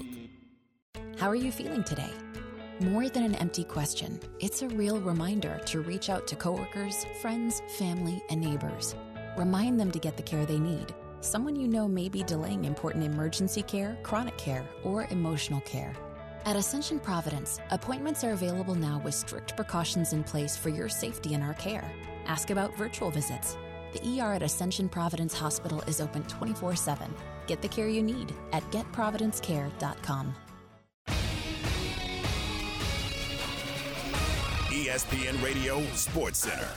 How 1.21 1.29
are 1.29 1.35
you 1.35 1.51
feeling 1.51 1.83
today? 1.83 2.09
More 2.79 3.07
than 3.07 3.21
an 3.21 3.35
empty 3.35 3.63
question, 3.63 4.19
it's 4.39 4.63
a 4.63 4.69
real 4.69 4.99
reminder 4.99 5.61
to 5.67 5.81
reach 5.81 6.09
out 6.09 6.25
to 6.25 6.35
coworkers, 6.35 7.05
friends, 7.21 7.61
family, 7.77 8.23
and 8.31 8.41
neighbors. 8.41 8.95
Remind 9.37 9.79
them 9.79 9.91
to 9.91 9.99
get 9.99 10.17
the 10.17 10.23
care 10.23 10.47
they 10.47 10.57
need. 10.57 10.95
Someone 11.19 11.55
you 11.55 11.67
know 11.67 11.87
may 11.87 12.09
be 12.09 12.23
delaying 12.23 12.65
important 12.65 13.03
emergency 13.03 13.61
care, 13.61 13.99
chronic 14.01 14.35
care, 14.39 14.67
or 14.83 15.05
emotional 15.11 15.61
care. 15.61 15.93
At 16.45 16.55
Ascension 16.55 16.99
Providence, 16.99 17.59
appointments 17.69 18.23
are 18.23 18.31
available 18.31 18.73
now 18.73 18.99
with 19.05 19.13
strict 19.13 19.55
precautions 19.55 20.13
in 20.13 20.23
place 20.23 20.57
for 20.57 20.69
your 20.69 20.89
safety 20.89 21.35
and 21.35 21.43
our 21.43 21.53
care. 21.53 21.87
Ask 22.25 22.49
about 22.49 22.75
virtual 22.75 23.11
visits. 23.11 23.57
The 23.93 24.19
ER 24.19 24.33
at 24.33 24.41
Ascension 24.41 24.89
Providence 24.89 25.35
Hospital 25.35 25.83
is 25.85 26.01
open 26.01 26.23
24 26.23 26.75
7. 26.75 27.13
Get 27.45 27.61
the 27.61 27.67
care 27.67 27.89
you 27.89 28.01
need 28.01 28.33
at 28.53 28.63
getprovidencecare.com. 28.71 30.33
ESPN 34.91 35.41
Radio 35.41 35.81
Sports 35.93 36.39
Center. 36.39 36.67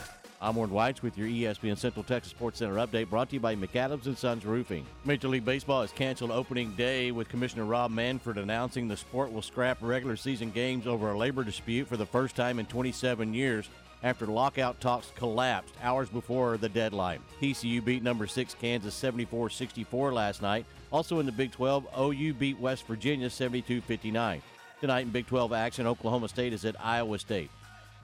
I'm 0.41 0.55
Warren 0.55 0.71
Whites 0.71 1.03
with 1.03 1.17
your 1.17 1.27
ESPN 1.27 1.77
Central 1.77 2.01
Texas 2.01 2.31
Sports 2.31 2.59
Center 2.59 2.75
update 2.75 3.09
brought 3.09 3.27
to 3.27 3.33
you 3.33 3.41
by 3.41 3.57
McAdams 3.57 4.05
and 4.05 4.17
Sons 4.17 4.45
Roofing. 4.45 4.85
Major 5.03 5.27
League 5.27 5.43
Baseball 5.43 5.81
has 5.81 5.91
canceled 5.91 6.31
opening 6.31 6.71
day 6.75 7.11
with 7.11 7.27
Commissioner 7.27 7.65
Rob 7.65 7.91
Manfred 7.91 8.37
announcing 8.37 8.87
the 8.87 8.95
sport 8.95 9.33
will 9.33 9.41
scrap 9.41 9.79
regular 9.81 10.15
season 10.15 10.49
games 10.49 10.87
over 10.87 11.11
a 11.11 11.17
labor 11.17 11.43
dispute 11.43 11.89
for 11.89 11.97
the 11.97 12.05
first 12.05 12.37
time 12.37 12.57
in 12.57 12.65
27 12.67 13.33
years 13.33 13.67
after 14.01 14.25
lockout 14.25 14.79
talks 14.79 15.11
collapsed 15.17 15.75
hours 15.83 16.07
before 16.07 16.55
the 16.55 16.69
deadline. 16.69 17.19
TCU 17.41 17.83
beat 17.83 18.01
number 18.01 18.27
6 18.27 18.55
Kansas 18.61 18.97
74-64 18.97 20.13
last 20.13 20.41
night. 20.41 20.65
Also 20.89 21.19
in 21.19 21.25
the 21.25 21.33
Big 21.33 21.51
12, 21.51 21.85
OU 21.99 22.33
beat 22.35 22.57
West 22.61 22.87
Virginia 22.87 23.27
72-59. 23.27 24.39
Tonight 24.79 25.01
in 25.01 25.09
Big 25.09 25.27
12 25.27 25.51
action, 25.51 25.85
Oklahoma 25.85 26.29
State 26.29 26.53
is 26.53 26.63
at 26.63 26.77
Iowa 26.79 27.19
State. 27.19 27.49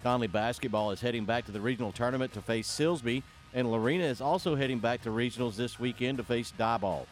Connally 0.04 0.32
basketball 0.32 0.92
is 0.92 1.02
heading 1.02 1.26
back 1.26 1.46
to 1.46 1.52
the 1.52 1.62
regional 1.62 1.92
tournament 1.92 2.34
to 2.34 2.42
face 2.42 2.68
Silsbee, 2.68 3.22
and 3.54 3.72
Lorena 3.72 4.06
is 4.06 4.20
also 4.22 4.56
heading 4.56 4.80
back 4.80 5.02
to 5.04 5.10
regionals 5.10 5.56
this 5.56 5.80
weekend 5.80 6.18
to 6.18 6.24
face 6.24 6.52
Diboll. 6.58 7.06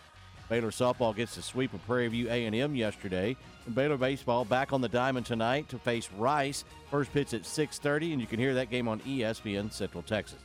Baylor 0.50 0.72
softball 0.72 1.16
gets 1.16 1.36
the 1.36 1.44
sweep 1.44 1.72
of 1.74 1.86
Prairie 1.86 2.08
View 2.08 2.28
A&M 2.28 2.76
yesterday, 2.76 3.38
and 3.68 3.76
Baylor 3.76 3.98
baseball 3.98 4.44
back 4.44 4.74
on 4.74 4.82
the 4.82 4.90
diamond 4.90 5.28
tonight 5.28 5.70
to 5.70 5.78
face 5.78 6.10
Rice. 6.18 6.66
First 6.90 7.14
pitch 7.14 7.36
at 7.36 7.46
6:30, 7.46 8.14
and 8.14 8.22
you 8.22 8.26
can 8.26 8.40
hear 8.40 8.56
that 8.56 8.72
game 8.72 8.88
on 8.88 9.00
ESPN 9.02 9.72
Central 9.72 10.02
Texas. 10.02 10.40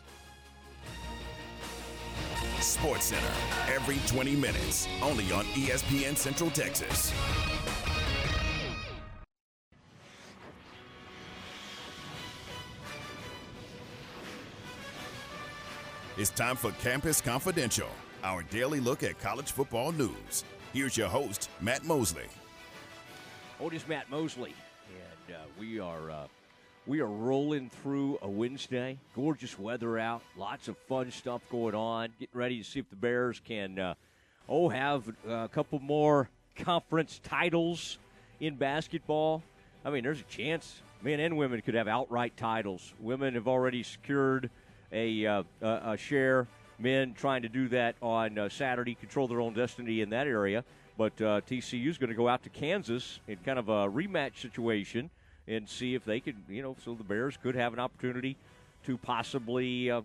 Sports 2.60 3.06
Center, 3.06 3.32
every 3.68 3.98
20 4.06 4.36
minutes, 4.36 4.86
only 5.02 5.32
on 5.32 5.44
ESPN 5.54 6.16
Central 6.16 6.50
Texas. 6.50 7.12
It's 16.16 16.30
time 16.30 16.54
for 16.54 16.70
Campus 16.80 17.20
Confidential, 17.20 17.88
our 18.22 18.44
daily 18.44 18.78
look 18.78 19.02
at 19.02 19.18
college 19.18 19.50
football 19.50 19.90
news. 19.90 20.44
Here's 20.72 20.96
your 20.96 21.08
host, 21.08 21.50
Matt 21.60 21.84
Mosley. 21.84 22.26
Oh, 23.60 23.66
it 23.66 23.74
is 23.74 23.88
Matt 23.88 24.08
Mosley, 24.08 24.54
and 25.26 25.34
uh, 25.34 25.40
we 25.58 25.80
are 25.80 26.12
uh, 26.12 26.26
we 26.86 27.00
are 27.00 27.08
rolling 27.08 27.68
through 27.68 28.20
a 28.22 28.28
Wednesday. 28.28 28.96
Gorgeous 29.16 29.58
weather 29.58 29.98
out, 29.98 30.22
lots 30.36 30.68
of 30.68 30.78
fun 30.88 31.10
stuff 31.10 31.42
going 31.50 31.74
on. 31.74 32.10
Getting 32.20 32.38
ready 32.38 32.58
to 32.58 32.64
see 32.64 32.78
if 32.78 32.88
the 32.90 32.96
Bears 32.96 33.40
can 33.44 33.76
uh, 33.80 33.94
oh 34.48 34.68
have 34.68 35.12
a 35.28 35.48
couple 35.48 35.80
more 35.80 36.28
conference 36.54 37.20
titles 37.24 37.98
in 38.38 38.54
basketball. 38.54 39.42
I 39.84 39.90
mean, 39.90 40.04
there's 40.04 40.20
a 40.20 40.30
chance 40.32 40.80
men 41.02 41.18
and 41.18 41.36
women 41.36 41.60
could 41.60 41.74
have 41.74 41.88
outright 41.88 42.36
titles. 42.36 42.94
Women 43.00 43.34
have 43.34 43.48
already 43.48 43.82
secured 43.82 44.48
a, 44.94 45.26
uh, 45.26 45.42
a 45.60 45.96
share. 45.96 46.46
Men 46.78 47.14
trying 47.14 47.42
to 47.42 47.48
do 47.48 47.68
that 47.68 47.96
on 48.00 48.38
uh, 48.38 48.48
Saturday, 48.48 48.94
control 48.94 49.28
their 49.28 49.40
own 49.40 49.54
destiny 49.54 50.00
in 50.00 50.10
that 50.10 50.26
area. 50.26 50.64
But 50.96 51.20
uh, 51.20 51.40
TCU 51.40 51.88
is 51.88 51.98
going 51.98 52.10
to 52.10 52.16
go 52.16 52.28
out 52.28 52.42
to 52.44 52.50
Kansas 52.50 53.20
in 53.26 53.36
kind 53.38 53.58
of 53.58 53.68
a 53.68 53.88
rematch 53.88 54.40
situation 54.40 55.10
and 55.46 55.68
see 55.68 55.94
if 55.94 56.04
they 56.04 56.20
could, 56.20 56.36
you 56.48 56.62
know, 56.62 56.76
so 56.84 56.94
the 56.94 57.04
Bears 57.04 57.36
could 57.42 57.54
have 57.54 57.72
an 57.72 57.78
opportunity 57.78 58.36
to 58.86 58.96
possibly 58.96 59.90
uh, 59.90 60.02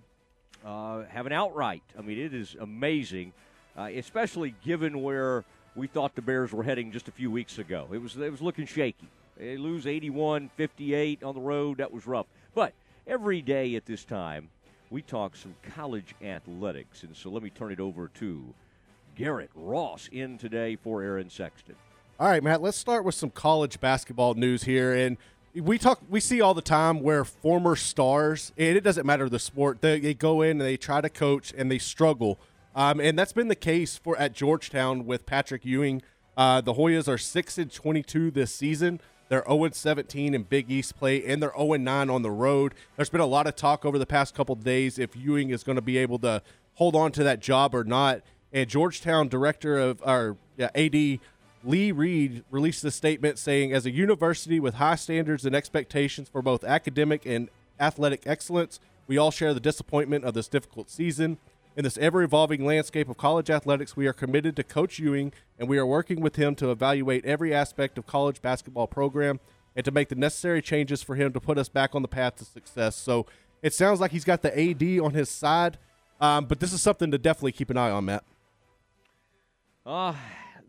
uh, 0.66 1.04
have 1.06 1.26
an 1.26 1.32
outright. 1.32 1.84
I 1.98 2.02
mean, 2.02 2.18
it 2.18 2.34
is 2.34 2.56
amazing, 2.60 3.34
uh, 3.78 3.90
especially 3.96 4.56
given 4.64 5.02
where 5.02 5.46
we 5.76 5.88
thought 5.88 6.16
the 6.16 6.22
Bears 6.22 6.52
were 6.52 6.64
heading 6.64 6.92
just 6.92 7.08
a 7.08 7.12
few 7.12 7.32
weeks 7.32 7.58
ago. 7.58 7.88
It 7.94 8.02
was 8.02 8.18
it 8.18 8.32
was 8.32 8.42
looking 8.42 8.66
shaky. 8.66 9.08
They 9.38 9.56
lose 9.56 9.86
81-58 9.86 11.24
on 11.24 11.34
the 11.34 11.42
road. 11.42 11.78
That 11.78 11.94
was 11.94 12.06
rough. 12.06 12.26
But 12.54 12.74
every 13.08 13.42
day 13.42 13.76
at 13.76 13.86
this 13.86 14.04
time, 14.04 14.50
we 14.90 15.02
talk 15.02 15.36
some 15.36 15.56
college 15.76 16.16
athletics. 16.22 17.04
And 17.04 17.16
so 17.16 17.30
let 17.30 17.44
me 17.44 17.50
turn 17.50 17.72
it 17.72 17.80
over 17.80 18.08
to 18.16 18.54
Garrett 19.16 19.52
Ross 19.56 20.10
in 20.12 20.38
today 20.38 20.76
for 20.76 21.02
Aaron 21.04 21.30
Sexton. 21.30 21.76
All 22.20 22.28
right, 22.28 22.44
Matt, 22.44 22.62
let's 22.62 22.78
start 22.78 23.06
with 23.06 23.16
some 23.16 23.30
college 23.30 23.80
basketball 23.80 24.34
news 24.34 24.64
here. 24.64 24.94
And 24.94 25.18
we 25.56 25.78
talk, 25.78 26.02
we 26.10 26.20
see 26.20 26.42
all 26.42 26.54
the 26.54 26.62
time 26.62 27.02
where 27.02 27.24
former 27.24 27.76
stars, 27.76 28.52
and 28.58 28.78
it 28.78 28.84
doesn't 28.84 29.06
matter 29.06 29.30
the 29.30 29.40
sport, 29.40 29.82
they, 29.82 30.00
they 30.00 30.14
go 30.14 30.42
in 30.42 30.52
and 30.52 30.62
they 30.62 30.78
try 30.78 31.02
to 31.02 31.10
coach 31.10 31.54
and 31.58 31.72
they 31.72 31.80
struggle. 31.80 32.40
Um, 32.76 33.00
and 33.00 33.18
that's 33.18 33.34
been 33.34 33.48
the 33.48 33.56
case 33.56 33.98
for 33.98 34.18
at 34.18 34.34
Georgetown 34.34 35.06
with 35.06 35.26
Patrick 35.26 35.66
Ewing. 35.66 36.02
Uh, 36.38 36.62
the 36.62 36.76
Hoyas 36.76 37.08
are 37.08 37.18
six 37.18 37.58
and 37.58 37.72
twenty-two 37.72 38.32
this 38.32 38.54
season. 38.54 39.02
They're 39.30 39.46
0 39.48 39.70
17 39.72 40.34
in 40.34 40.44
Big 40.44 40.70
East 40.70 40.98
play, 40.98 41.24
and 41.26 41.42
they're 41.42 41.54
0 41.58 41.76
9 41.76 42.10
on 42.10 42.22
the 42.22 42.32
road. 42.32 42.74
There's 42.96 43.10
been 43.10 43.22
a 43.22 43.26
lot 43.26 43.48
of 43.48 43.56
talk 43.56 43.86
over 43.86 43.98
the 43.98 44.06
past 44.06 44.36
couple 44.36 44.56
days 44.56 45.00
if 45.00 45.16
Ewing 45.16 45.52
is 45.52 45.64
going 45.64 45.78
to 45.78 45.82
be 45.82 45.98
able 45.98 46.20
to 46.20 46.42
hold 46.74 46.96
on 46.96 47.12
to 47.14 47.24
that 47.24 47.40
job 47.40 47.74
or 47.74 47.84
not. 47.84 48.22
And 48.52 48.68
Georgetown 48.68 49.28
director 49.28 49.78
of 49.78 50.02
our 50.04 50.36
yeah, 50.58 50.72
AD 50.76 51.20
Lee 51.64 51.92
Reed 51.92 52.44
released 52.50 52.84
a 52.86 52.92
statement 52.92 53.38
saying, 53.38 53.74
as 53.74 53.86
a 53.86 53.92
university 53.92 54.60
with 54.60 54.76
high 54.76 54.96
standards 54.96 55.46
and 55.46 55.56
expectations 55.56 56.30
for 56.30 56.42
both 56.42 56.64
academic 56.64 57.26
and 57.26 57.50
athletic 57.80 58.24
excellence, 58.26 58.80
we 59.08 59.18
all 59.18 59.32
share 59.32 59.54
the 59.54 59.60
disappointment 59.60 60.24
of 60.24 60.34
this 60.34 60.48
difficult 60.48 60.90
season. 60.90 61.38
In 61.80 61.86
this 61.86 61.98
ever 62.00 62.22
evolving 62.24 62.66
landscape 62.66 63.08
of 63.08 63.16
college 63.16 63.50
athletics, 63.50 63.96
we 63.96 64.06
are 64.06 64.12
committed 64.12 64.58
to 64.58 64.66
Coach 64.66 65.00
Ewing 65.00 65.32
and 65.58 65.70
we 65.70 65.78
are 65.78 65.86
working 65.86 66.20
with 66.20 66.36
him 66.36 66.54
to 66.56 66.72
evaluate 66.72 67.24
every 67.24 67.54
aspect 67.54 67.98
of 67.98 68.06
college 68.06 68.42
basketball 68.42 68.86
program 68.86 69.40
and 69.78 69.86
to 69.86 69.92
make 69.92 70.10
the 70.10 70.16
necessary 70.16 70.62
changes 70.62 71.02
for 71.02 71.16
him 71.16 71.32
to 71.32 71.40
put 71.40 71.58
us 71.58 71.70
back 71.70 71.96
on 71.96 72.02
the 72.02 72.10
path 72.10 72.36
to 72.36 72.44
success. 72.44 72.98
So 72.98 73.28
it 73.62 73.74
sounds 73.74 74.02
like 74.02 74.12
he's 74.12 74.26
got 74.26 74.42
the 74.42 74.52
AD 74.60 75.00
on 75.00 75.14
his 75.14 75.30
side, 75.30 75.78
um, 76.20 76.48
but 76.48 76.60
this 76.60 76.74
is 76.74 76.82
something 76.82 77.12
to 77.12 77.18
definitely 77.18 77.54
keep 77.54 77.70
an 77.70 77.78
eye 77.78 77.92
on, 77.92 78.04
Matt. 78.04 78.26
Uh, 79.86 80.16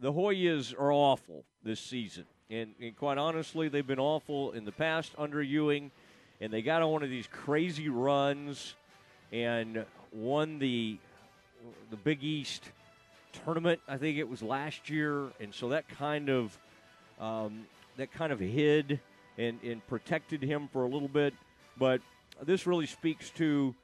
the 0.01 0.13
Hoyas 0.13 0.79
are 0.79 0.93
awful 0.93 1.45
this 1.65 1.81
season. 1.81 2.25
And, 2.51 2.73
and 2.81 2.95
quite 2.95 3.19
honestly, 3.19 3.69
they've 3.69 3.85
been 3.85 3.99
awful 3.99 4.53
in 4.53 4.65
the 4.65 4.71
past 4.71 5.11
under 5.19 5.43
Ewing, 5.43 5.91
and 6.41 6.53
they 6.53 6.63
got 6.63 6.83
on 6.83 6.93
one 6.93 7.03
of 7.03 7.11
these 7.11 7.27
crazy 7.27 7.89
runs 7.89 8.77
and 9.33 9.85
won 10.13 10.59
the 10.59 10.99
the 11.91 11.97
Big 11.97 12.23
East 12.23 12.71
tournament. 13.45 13.81
I 13.87 13.97
think 13.97 14.19
it 14.19 14.29
was 14.29 14.43
last 14.43 14.89
year, 14.89 15.29
and 15.41 15.55
so 15.55 15.69
that 15.71 15.89
kind 15.89 16.29
of 16.29 16.57
um, 17.21 17.67
that 17.97 18.13
kind 18.13 18.33
of 18.33 18.41
hid 18.41 19.01
and, 19.39 19.59
and 19.63 19.87
protected 19.87 20.43
him 20.43 20.69
for 20.73 20.85
a 20.85 20.89
little 20.89 21.09
bit. 21.09 21.35
But 21.79 22.01
this 22.43 22.67
really 22.67 22.87
speaks 22.87 23.31
to 23.31 23.75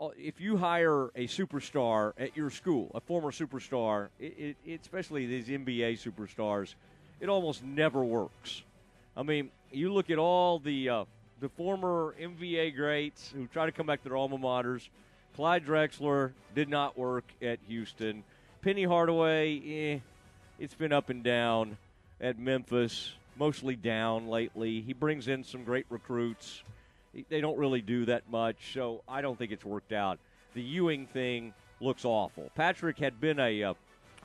uh, 0.00 0.08
if 0.16 0.40
you 0.40 0.56
hire 0.56 1.06
a 1.16 1.26
superstar 1.26 2.12
at 2.18 2.36
your 2.36 2.50
school, 2.50 2.90
a 2.94 3.00
former 3.00 3.30
superstar, 3.30 4.08
it, 4.20 4.56
it, 4.64 4.80
especially 4.80 5.26
these 5.26 5.48
NBA 5.48 6.00
superstars, 6.00 6.74
it 7.20 7.28
almost 7.28 7.64
never 7.64 8.04
works. 8.04 8.62
I 9.16 9.24
mean, 9.24 9.50
you 9.72 9.92
look 9.92 10.10
at 10.10 10.18
all 10.18 10.60
the 10.60 10.88
uh, 10.88 11.04
the 11.40 11.48
former 11.48 12.14
NBA 12.20 12.76
greats 12.76 13.32
who 13.34 13.46
try 13.46 13.66
to 13.66 13.72
come 13.72 13.86
back 13.86 14.02
to 14.02 14.08
their 14.08 14.16
alma 14.16 14.38
maters. 14.38 14.88
Clyde 15.38 15.64
Drexler 15.64 16.32
did 16.56 16.68
not 16.68 16.98
work 16.98 17.22
at 17.40 17.60
Houston. 17.68 18.24
Penny 18.60 18.82
Hardaway, 18.82 19.60
eh, 19.64 19.98
it's 20.58 20.74
been 20.74 20.92
up 20.92 21.10
and 21.10 21.22
down 21.22 21.76
at 22.20 22.40
Memphis, 22.40 23.12
mostly 23.38 23.76
down 23.76 24.26
lately. 24.26 24.80
He 24.80 24.92
brings 24.94 25.28
in 25.28 25.44
some 25.44 25.62
great 25.62 25.86
recruits. 25.90 26.64
They 27.28 27.40
don't 27.40 27.56
really 27.56 27.80
do 27.80 28.04
that 28.06 28.28
much, 28.28 28.72
so 28.74 29.02
I 29.08 29.20
don't 29.20 29.38
think 29.38 29.52
it's 29.52 29.64
worked 29.64 29.92
out. 29.92 30.18
The 30.54 30.60
Ewing 30.60 31.06
thing 31.06 31.54
looks 31.80 32.04
awful. 32.04 32.50
Patrick 32.56 32.98
had 32.98 33.20
been 33.20 33.38
a 33.38 33.62
uh, 33.62 33.74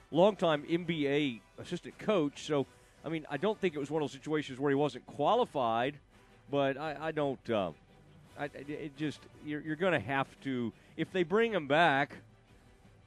longtime 0.09 0.63
NBA 0.63 1.41
assistant 1.59 1.95
coach, 1.99 2.47
so 2.47 2.65
I 3.05 3.09
mean, 3.09 3.27
I 3.29 3.37
don't 3.37 3.59
think 3.59 3.75
it 3.75 3.79
was 3.79 3.91
one 3.91 4.01
of 4.01 4.09
those 4.09 4.13
situations 4.13 4.59
where 4.59 4.71
he 4.71 4.75
wasn't 4.75 5.05
qualified, 5.05 5.93
but 6.49 6.75
I, 6.75 6.97
I 6.99 7.11
don't. 7.11 7.47
Uh, 7.47 7.69
I, 8.35 8.45
it 8.45 8.97
just 8.97 9.19
you're, 9.45 9.61
you're 9.61 9.75
going 9.75 9.93
to 9.93 9.99
have 9.99 10.27
to 10.41 10.73
if 10.97 11.11
they 11.11 11.23
bring 11.23 11.53
him 11.53 11.67
back, 11.67 12.17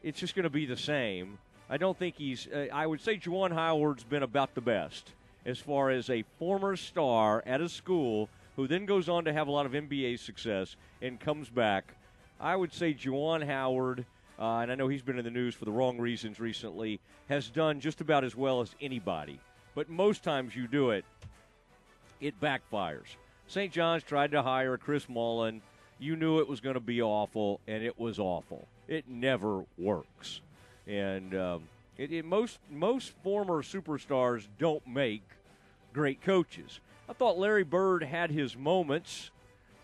it's 0.03 0.19
just 0.19 0.35
going 0.35 0.45
to 0.45 0.51
be 0.51 0.67
the 0.67 0.77
same. 0.77 1.39
I 1.69 1.77
don't 1.77 1.99
think 1.99 2.17
he's. 2.17 2.47
Uh, 2.47 2.67
I 2.73 2.87
would 2.87 3.01
say 3.01 3.17
Juwan 3.17 3.53
Howard's 3.53 4.05
been 4.05 4.23
about 4.23 4.55
the 4.55 4.61
best 4.61 5.13
as 5.45 5.59
far 5.59 5.91
as 5.91 6.11
a 6.11 6.25
former 6.39 6.77
star 6.77 7.43
at 7.47 7.61
a 7.61 7.69
school 7.69 8.29
who 8.57 8.67
then 8.67 8.87
goes 8.87 9.09
on 9.09 9.25
to 9.25 9.33
have 9.33 9.49
a 9.49 9.51
lot 9.51 9.67
of 9.67 9.73
NBA 9.73 10.19
success 10.19 10.77
and 11.03 11.21
comes 11.21 11.49
back. 11.49 11.95
I 12.41 12.57
would 12.57 12.73
say 12.73 12.95
Juwan 12.95 13.47
Howard, 13.47 14.05
uh, 14.39 14.59
and 14.59 14.73
I 14.73 14.75
know 14.75 14.89
he's 14.89 15.03
been 15.03 15.19
in 15.19 15.25
the 15.25 15.31
news 15.31 15.55
for 15.55 15.65
the 15.65 15.73
wrong 15.73 15.99
reasons 15.99 16.41
recently, 16.41 17.01
has 17.29 17.49
done 17.49 17.81
just 17.81 18.01
about 18.01 18.25
as 18.25 18.37
well 18.37 18.61
as 18.61 18.75
anybody. 18.81 19.41
But 19.75 19.89
most 19.89 20.23
times 20.23 20.55
you 20.57 20.67
do 20.67 20.91
it, 20.91 21.05
it 22.21 22.41
backfires. 22.41 23.17
St. 23.47 23.73
John's 23.73 24.03
tried 24.03 24.33
to 24.33 24.43
hire 24.43 24.77
Chris 24.77 25.09
Mullin. 25.09 25.63
You 25.99 26.17
knew 26.17 26.41
it 26.41 26.49
was 26.49 26.61
going 26.61 26.75
to 26.75 26.81
be 26.81 27.01
awful, 27.01 27.61
and 27.67 27.83
it 27.83 27.99
was 27.99 28.19
awful. 28.19 28.69
It 28.87 29.09
never 29.09 29.65
works. 29.79 30.41
And 30.87 31.35
um, 31.35 31.63
it, 31.97 32.13
it, 32.13 32.25
most 32.25 32.59
most 32.71 33.13
former 33.23 33.63
superstars 33.63 34.47
don't 34.59 34.87
make 34.87 35.23
great 35.93 36.21
coaches. 36.21 36.81
I 37.09 37.13
thought 37.13 37.39
Larry 37.39 37.65
Bird 37.65 38.03
had 38.03 38.31
his 38.31 38.57
moments, 38.57 39.31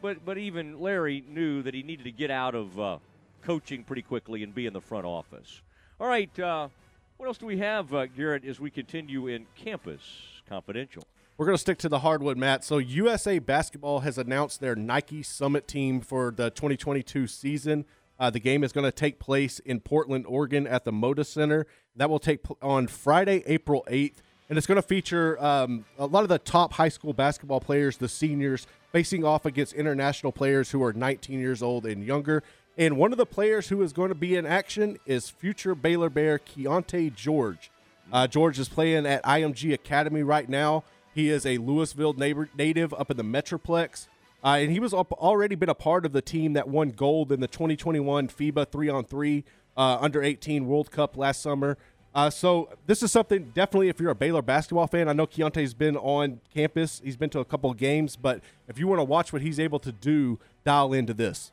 but 0.00 0.24
but 0.24 0.38
even 0.38 0.80
Larry 0.80 1.24
knew 1.26 1.62
that 1.62 1.74
he 1.74 1.82
needed 1.82 2.04
to 2.04 2.12
get 2.12 2.30
out 2.30 2.54
of 2.54 2.78
uh, 2.78 2.98
coaching 3.42 3.82
pretty 3.82 4.02
quickly 4.02 4.42
and 4.42 4.54
be 4.54 4.66
in 4.66 4.72
the 4.72 4.80
front 4.80 5.06
office. 5.06 5.62
All 5.98 6.06
right, 6.08 6.36
uh, 6.38 6.68
what 7.16 7.26
else 7.26 7.38
do 7.38 7.46
we 7.46 7.58
have, 7.58 7.94
uh, 7.94 8.06
Garrett, 8.06 8.44
as 8.44 8.58
we 8.58 8.70
continue 8.70 9.28
in 9.28 9.46
Campus 9.54 10.00
Confidential? 10.48 11.04
We're 11.43 11.47
going 11.47 11.57
to 11.57 11.61
stick 11.61 11.78
to 11.78 11.88
the 11.88 11.99
hardwood, 11.99 12.38
Matt. 12.38 12.62
So, 12.62 12.78
USA 12.78 13.40
Basketball 13.40 13.99
has 13.99 14.16
announced 14.16 14.61
their 14.61 14.76
Nike 14.76 15.24
Summit 15.24 15.66
team 15.66 16.01
for 16.01 16.30
the 16.30 16.51
2022 16.51 17.26
season. 17.26 17.84
Uh, 18.16 18.30
the 18.30 18.38
game 18.38 18.62
is 18.62 18.70
going 18.70 18.84
to 18.84 18.93
take 18.93 19.18
place 19.18 19.59
in 19.59 19.80
Portland, 19.80 20.24
Oregon 20.28 20.68
at 20.68 20.84
the 20.84 20.93
Moda 20.93 21.26
Center. 21.26 21.66
That 21.97 22.09
will 22.09 22.20
take 22.20 22.45
pl- 22.45 22.59
on 22.62 22.86
Friday, 22.86 23.43
April 23.47 23.84
8th. 23.90 24.18
And 24.49 24.57
it's 24.57 24.68
going 24.68 24.80
to 24.80 24.86
feature 24.86 25.36
um, 25.45 25.84
a 25.99 26.07
lot 26.07 26.22
of 26.22 26.28
the 26.28 26.38
top 26.38 26.74
high 26.74 26.88
school 26.88 27.12
basketball 27.12 27.59
players, 27.59 27.97
the 27.97 28.09
seniors, 28.09 28.68
facing 28.93 29.24
off 29.24 29.45
against 29.45 29.72
international 29.72 30.30
players 30.30 30.70
who 30.70 30.80
are 30.84 30.93
19 30.93 31.40
years 31.40 31.61
old 31.61 31.86
and 31.86 32.05
younger. 32.05 32.45
And 32.78 32.97
one 32.97 33.11
of 33.11 33.18
the 33.18 33.26
players 33.26 33.68
who 33.68 33.82
is 33.82 33.93
going 33.93 34.11
to 34.11 34.14
be 34.14 34.36
in 34.36 34.47
action 34.47 34.97
is 35.07 35.28
future 35.28 35.74
Baylor 35.74 36.09
Bear 36.09 36.38
Keyonte 36.38 37.12
George. 37.16 37.72
Uh, 38.12 38.28
George 38.28 38.61
is 38.61 38.68
playing 38.68 39.07
at 39.07 39.24
IMG 39.24 39.72
Academy 39.72 40.22
right 40.22 40.49
now. 40.49 40.84
He 41.14 41.28
is 41.28 41.44
a 41.44 41.58
Lewisville 41.58 42.16
neighbor, 42.16 42.48
native 42.56 42.94
up 42.94 43.10
in 43.10 43.16
the 43.16 43.24
Metroplex. 43.24 44.08
Uh, 44.44 44.58
and 44.60 44.72
he 44.72 44.80
was 44.80 44.92
up, 44.92 45.12
already 45.12 45.54
been 45.54 45.68
a 45.68 45.74
part 45.74 46.04
of 46.04 46.12
the 46.12 46.22
team 46.22 46.54
that 46.54 46.68
won 46.68 46.90
gold 46.90 47.30
in 47.30 47.40
the 47.40 47.46
2021 47.46 48.28
FIBA 48.28 48.66
three 48.68 48.88
on 48.88 49.04
three 49.04 49.44
under 49.76 50.22
18 50.22 50.66
World 50.66 50.90
Cup 50.90 51.16
last 51.16 51.42
summer. 51.42 51.76
Uh, 52.14 52.28
so 52.28 52.68
this 52.86 53.02
is 53.02 53.10
something 53.10 53.52
definitely 53.54 53.88
if 53.88 53.98
you're 53.98 54.10
a 54.10 54.14
Baylor 54.14 54.42
basketball 54.42 54.86
fan. 54.86 55.08
I 55.08 55.12
know 55.12 55.26
Keyonte's 55.26 55.72
been 55.72 55.96
on 55.96 56.40
campus; 56.52 57.00
he's 57.02 57.16
been 57.16 57.30
to 57.30 57.40
a 57.40 57.44
couple 57.44 57.70
of 57.70 57.78
games. 57.78 58.16
But 58.16 58.42
if 58.68 58.78
you 58.78 58.86
want 58.86 58.98
to 58.98 59.04
watch 59.04 59.32
what 59.32 59.40
he's 59.40 59.58
able 59.58 59.78
to 59.78 59.92
do, 59.92 60.38
dial 60.64 60.92
into 60.92 61.14
this. 61.14 61.52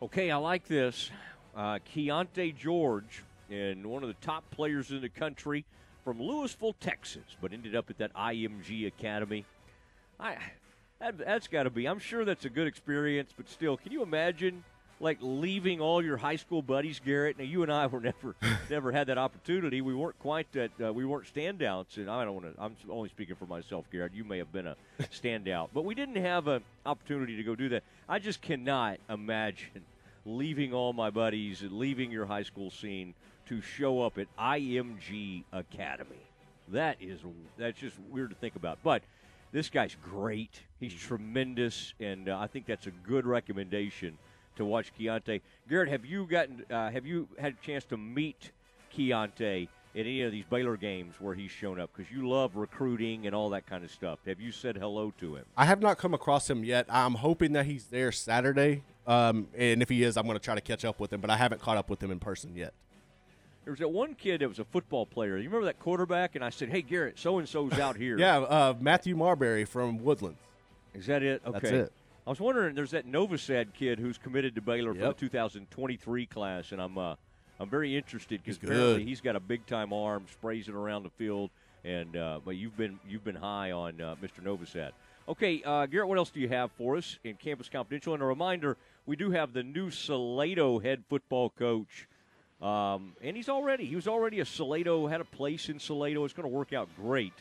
Okay, 0.00 0.30
I 0.32 0.36
like 0.36 0.66
this. 0.66 1.10
Uh, 1.56 1.78
Keontae 1.94 2.56
George, 2.56 3.22
and 3.48 3.86
one 3.86 4.02
of 4.02 4.08
the 4.08 4.26
top 4.26 4.42
players 4.50 4.90
in 4.90 5.00
the 5.00 5.08
country 5.08 5.64
from 6.04 6.18
Lewisville, 6.18 6.74
Texas, 6.80 7.36
but 7.40 7.52
ended 7.52 7.74
up 7.74 7.90
at 7.90 7.98
that 7.98 8.12
IMG 8.14 8.86
Academy. 8.86 9.44
I 10.18 10.36
that, 11.00 11.18
that's 11.18 11.48
got 11.48 11.64
to 11.64 11.70
be. 11.70 11.86
I'm 11.86 11.98
sure 11.98 12.24
that's 12.24 12.44
a 12.44 12.50
good 12.50 12.66
experience, 12.66 13.32
but 13.36 13.48
still, 13.48 13.76
can 13.76 13.90
you 13.92 14.02
imagine 14.02 14.62
like 15.00 15.18
leaving 15.20 15.80
all 15.80 16.02
your 16.02 16.16
high 16.16 16.36
school 16.36 16.62
buddies, 16.62 17.00
Garrett? 17.04 17.38
Now, 17.38 17.44
you 17.44 17.62
and 17.64 17.72
I 17.72 17.86
were 17.88 18.00
never 18.00 18.36
never 18.70 18.92
had 18.92 19.08
that 19.08 19.18
opportunity. 19.18 19.80
We 19.80 19.94
weren't 19.94 20.18
quite 20.18 20.50
that. 20.52 20.70
Uh, 20.80 20.92
we 20.92 21.04
weren't 21.04 21.32
standouts, 21.32 21.96
and 21.96 22.08
I 22.08 22.24
don't 22.24 22.34
want 22.34 22.54
to. 22.54 22.62
I'm 22.62 22.76
only 22.88 23.08
speaking 23.08 23.36
for 23.36 23.46
myself, 23.46 23.86
Garrett. 23.90 24.12
You 24.14 24.24
may 24.24 24.38
have 24.38 24.52
been 24.52 24.66
a 24.66 24.76
standout, 25.02 25.68
but 25.74 25.84
we 25.84 25.94
didn't 25.94 26.16
have 26.16 26.46
an 26.46 26.62
opportunity 26.86 27.36
to 27.36 27.42
go 27.42 27.54
do 27.54 27.68
that. 27.70 27.82
I 28.08 28.18
just 28.18 28.40
cannot 28.40 28.98
imagine 29.08 29.84
leaving 30.24 30.72
all 30.72 30.92
my 30.92 31.10
buddies 31.10 31.64
leaving 31.68 32.12
your 32.12 32.26
high 32.26 32.44
school 32.44 32.70
scene 32.70 33.14
to 33.48 33.60
show 33.60 34.02
up 34.02 34.18
at 34.18 34.26
IMG 34.36 35.44
Academy. 35.52 36.26
That 36.68 36.96
is 37.00 37.20
that's 37.58 37.78
just 37.78 37.96
weird 38.10 38.30
to 38.30 38.36
think 38.36 38.56
about, 38.56 38.78
but 38.82 39.02
this 39.52 39.68
guy's 39.68 39.96
great. 40.02 40.62
He's 40.80 40.94
tremendous, 40.94 41.92
and 42.00 42.28
uh, 42.28 42.38
I 42.38 42.46
think 42.46 42.66
that's 42.66 42.86
a 42.86 42.90
good 42.90 43.26
recommendation 43.26 44.16
to 44.56 44.64
watch 44.64 44.92
Keyonte. 44.98 45.40
Garrett, 45.68 45.88
have 45.90 46.04
you 46.04 46.26
gotten 46.26 46.64
uh, 46.70 46.90
have 46.90 47.06
you 47.06 47.28
had 47.38 47.54
a 47.54 47.66
chance 47.66 47.84
to 47.86 47.96
meet 47.96 48.52
Keyonte 48.96 49.68
at 49.94 50.00
any 50.00 50.22
of 50.22 50.32
these 50.32 50.44
Baylor 50.48 50.76
games 50.76 51.16
where 51.18 51.34
he's 51.34 51.50
shown 51.50 51.78
up? 51.78 51.90
Because 51.94 52.10
you 52.10 52.28
love 52.28 52.56
recruiting 52.56 53.26
and 53.26 53.34
all 53.34 53.50
that 53.50 53.66
kind 53.66 53.84
of 53.84 53.90
stuff. 53.90 54.18
Have 54.26 54.40
you 54.40 54.52
said 54.52 54.76
hello 54.76 55.12
to 55.20 55.36
him? 55.36 55.44
I 55.56 55.66
have 55.66 55.82
not 55.82 55.98
come 55.98 56.14
across 56.14 56.48
him 56.48 56.64
yet. 56.64 56.86
I'm 56.88 57.16
hoping 57.16 57.52
that 57.52 57.66
he's 57.66 57.86
there 57.86 58.12
Saturday, 58.12 58.82
um, 59.06 59.48
and 59.56 59.82
if 59.82 59.88
he 59.88 60.02
is, 60.02 60.16
I'm 60.16 60.24
going 60.24 60.38
to 60.38 60.44
try 60.44 60.54
to 60.54 60.60
catch 60.60 60.84
up 60.84 60.98
with 60.98 61.12
him. 61.12 61.20
But 61.20 61.30
I 61.30 61.36
haven't 61.36 61.60
caught 61.60 61.76
up 61.76 61.90
with 61.90 62.02
him 62.02 62.10
in 62.10 62.20
person 62.20 62.56
yet. 62.56 62.72
There 63.64 63.72
was 63.72 63.80
that 63.80 63.88
one 63.88 64.14
kid 64.14 64.40
that 64.40 64.48
was 64.48 64.58
a 64.58 64.64
football 64.64 65.06
player. 65.06 65.36
You 65.36 65.44
remember 65.44 65.66
that 65.66 65.78
quarterback? 65.78 66.34
And 66.34 66.44
I 66.44 66.50
said, 66.50 66.68
"Hey, 66.68 66.82
Garrett, 66.82 67.18
so 67.18 67.38
and 67.38 67.48
so's 67.48 67.78
out 67.78 67.96
here." 67.96 68.18
yeah, 68.18 68.38
uh, 68.38 68.74
Matthew 68.80 69.16
Marbury 69.16 69.64
from 69.64 70.02
Woodlands. 70.02 70.38
Is 70.94 71.06
that 71.06 71.22
it? 71.22 71.42
Okay. 71.46 71.58
That's 71.60 71.72
it. 71.72 71.92
I 72.26 72.30
was 72.30 72.40
wondering. 72.40 72.74
There's 72.74 72.90
that 72.90 73.06
Novosad 73.06 73.72
kid 73.74 73.98
who's 73.98 74.18
committed 74.18 74.54
to 74.56 74.60
Baylor 74.60 74.94
for 74.94 75.00
the 75.00 75.12
2023 75.14 76.26
class, 76.26 76.72
and 76.72 76.80
I'm 76.80 76.98
uh, 76.98 77.14
I'm 77.60 77.68
very 77.68 77.96
interested 77.96 78.42
because 78.42 78.56
apparently 78.62 79.04
he's 79.04 79.20
got 79.20 79.36
a 79.36 79.40
big 79.40 79.66
time 79.66 79.92
arm, 79.92 80.26
sprays 80.30 80.68
it 80.68 80.74
around 80.74 81.04
the 81.04 81.10
field, 81.10 81.50
and 81.84 82.16
uh, 82.16 82.40
but 82.44 82.56
you've 82.56 82.76
been 82.76 82.98
you've 83.08 83.24
been 83.24 83.36
high 83.36 83.70
on 83.70 84.00
uh, 84.00 84.16
Mr. 84.22 84.42
Novosad. 84.42 84.90
Okay, 85.28 85.62
uh, 85.64 85.86
Garrett, 85.86 86.08
what 86.08 86.18
else 86.18 86.30
do 86.30 86.40
you 86.40 86.48
have 86.48 86.72
for 86.72 86.96
us 86.96 87.18
in 87.22 87.36
Campus 87.36 87.68
Confidential? 87.68 88.14
And 88.14 88.22
a 88.22 88.26
reminder, 88.26 88.76
we 89.06 89.14
do 89.14 89.30
have 89.30 89.52
the 89.52 89.62
new 89.62 89.90
Salado 89.90 90.80
head 90.80 91.04
football 91.08 91.50
coach. 91.50 92.08
Um, 92.62 93.14
and 93.20 93.36
he's 93.36 93.48
already 93.48 93.84
he 93.84 93.96
was 93.96 94.06
already 94.06 94.40
a 94.40 94.44
Salado 94.44 95.06
had 95.06 95.20
a 95.20 95.24
place 95.24 95.68
in 95.68 95.78
Salado. 95.78 96.24
It's 96.24 96.34
going 96.34 96.48
to 96.48 96.54
work 96.54 96.72
out 96.72 96.88
great. 96.96 97.34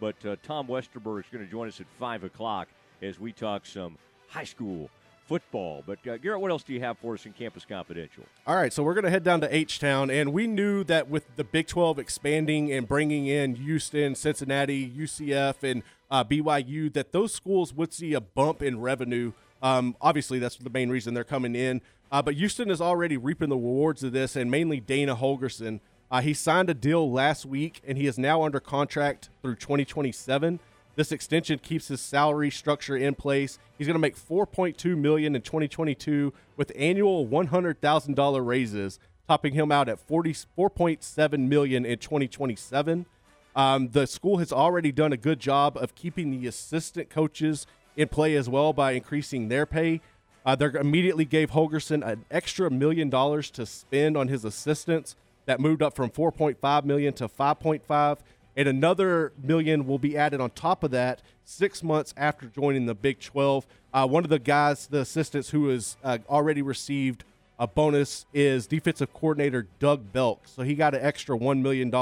But 0.00 0.24
uh, 0.24 0.36
Tom 0.44 0.68
Westerberg 0.68 1.24
is 1.24 1.30
going 1.32 1.44
to 1.44 1.50
join 1.50 1.66
us 1.66 1.80
at 1.80 1.86
five 1.98 2.22
o'clock 2.22 2.68
as 3.02 3.18
we 3.18 3.32
talk 3.32 3.66
some 3.66 3.98
high 4.28 4.44
school 4.44 4.88
football. 5.26 5.82
But 5.86 6.06
uh, 6.06 6.16
Garrett, 6.18 6.40
what 6.40 6.50
else 6.50 6.62
do 6.62 6.72
you 6.72 6.80
have 6.80 6.98
for 6.98 7.14
us 7.14 7.26
in 7.26 7.32
Campus 7.32 7.64
Confidential? 7.64 8.24
All 8.46 8.56
right, 8.56 8.72
so 8.72 8.82
we're 8.82 8.94
going 8.94 9.04
to 9.04 9.10
head 9.10 9.24
down 9.24 9.40
to 9.42 9.54
H 9.54 9.78
Town, 9.78 10.10
and 10.10 10.32
we 10.32 10.46
knew 10.46 10.84
that 10.84 11.08
with 11.08 11.24
the 11.36 11.44
Big 11.44 11.66
12 11.66 11.98
expanding 11.98 12.72
and 12.72 12.88
bringing 12.88 13.26
in 13.26 13.56
Houston, 13.56 14.14
Cincinnati, 14.14 14.88
UCF, 14.88 15.62
and 15.62 15.82
uh, 16.10 16.24
BYU, 16.24 16.92
that 16.94 17.12
those 17.12 17.34
schools 17.34 17.74
would 17.74 17.92
see 17.92 18.14
a 18.14 18.20
bump 18.20 18.62
in 18.62 18.80
revenue. 18.80 19.32
Um, 19.60 19.96
obviously, 20.00 20.38
that's 20.38 20.56
the 20.56 20.70
main 20.70 20.88
reason 20.88 21.14
they're 21.14 21.24
coming 21.24 21.54
in. 21.54 21.82
Uh, 22.10 22.22
but 22.22 22.34
Houston 22.34 22.70
is 22.70 22.80
already 22.80 23.16
reaping 23.16 23.50
the 23.50 23.56
rewards 23.56 24.02
of 24.02 24.12
this, 24.12 24.36
and 24.36 24.50
mainly 24.50 24.80
Dana 24.80 25.16
Holgorsen. 25.16 25.80
Uh, 26.10 26.22
he 26.22 26.32
signed 26.32 26.70
a 26.70 26.74
deal 26.74 27.10
last 27.10 27.44
week, 27.44 27.82
and 27.86 27.98
he 27.98 28.06
is 28.06 28.18
now 28.18 28.42
under 28.42 28.60
contract 28.60 29.28
through 29.42 29.56
2027. 29.56 30.58
This 30.96 31.12
extension 31.12 31.58
keeps 31.58 31.88
his 31.88 32.00
salary 32.00 32.50
structure 32.50 32.96
in 32.96 33.14
place. 33.14 33.58
He's 33.76 33.86
going 33.86 33.94
to 33.94 34.00
make 34.00 34.16
4.2 34.16 34.96
million 34.96 35.36
in 35.36 35.42
2022 35.42 36.32
with 36.56 36.72
annual 36.74 37.26
$100,000 37.26 38.46
raises, 38.46 38.98
topping 39.28 39.54
him 39.54 39.70
out 39.70 39.88
at 39.88 40.04
44.7 40.04 41.38
million 41.46 41.84
in 41.84 41.98
2027. 41.98 43.06
Um, 43.54 43.88
the 43.90 44.06
school 44.06 44.38
has 44.38 44.52
already 44.52 44.90
done 44.90 45.12
a 45.12 45.16
good 45.16 45.40
job 45.40 45.76
of 45.76 45.94
keeping 45.94 46.30
the 46.30 46.46
assistant 46.46 47.10
coaches 47.10 47.66
in 47.96 48.08
play 48.08 48.34
as 48.34 48.48
well 48.48 48.72
by 48.72 48.92
increasing 48.92 49.48
their 49.48 49.66
pay. 49.66 50.00
Uh, 50.48 50.56
they 50.56 50.64
immediately 50.80 51.26
gave 51.26 51.50
Holgorsen 51.50 52.02
an 52.02 52.24
extra 52.30 52.70
million 52.70 53.10
dollars 53.10 53.50
to 53.50 53.66
spend 53.66 54.16
on 54.16 54.28
his 54.28 54.46
assistants. 54.46 55.14
That 55.44 55.60
moved 55.60 55.82
up 55.82 55.94
from 55.94 56.08
4.5 56.08 56.84
million 56.86 57.12
to 57.14 57.28
5.5, 57.28 58.18
and 58.56 58.66
another 58.66 59.34
million 59.42 59.86
will 59.86 59.98
be 59.98 60.16
added 60.16 60.40
on 60.40 60.48
top 60.52 60.82
of 60.82 60.90
that 60.92 61.20
six 61.44 61.82
months 61.82 62.14
after 62.16 62.46
joining 62.46 62.86
the 62.86 62.94
Big 62.94 63.20
12. 63.20 63.66
Uh, 63.92 64.06
one 64.06 64.24
of 64.24 64.30
the 64.30 64.38
guys, 64.38 64.86
the 64.86 65.00
assistants 65.00 65.50
who 65.50 65.68
has 65.68 65.98
uh, 66.02 66.16
already 66.30 66.62
received 66.62 67.24
a 67.58 67.66
bonus 67.66 68.24
is 68.32 68.66
defensive 68.66 69.12
coordinator 69.12 69.66
Doug 69.78 70.14
Belk. 70.14 70.48
So 70.48 70.62
he 70.62 70.74
got 70.74 70.94
an 70.94 71.02
extra 71.02 71.38
$1 71.38 71.60
million 71.60 71.94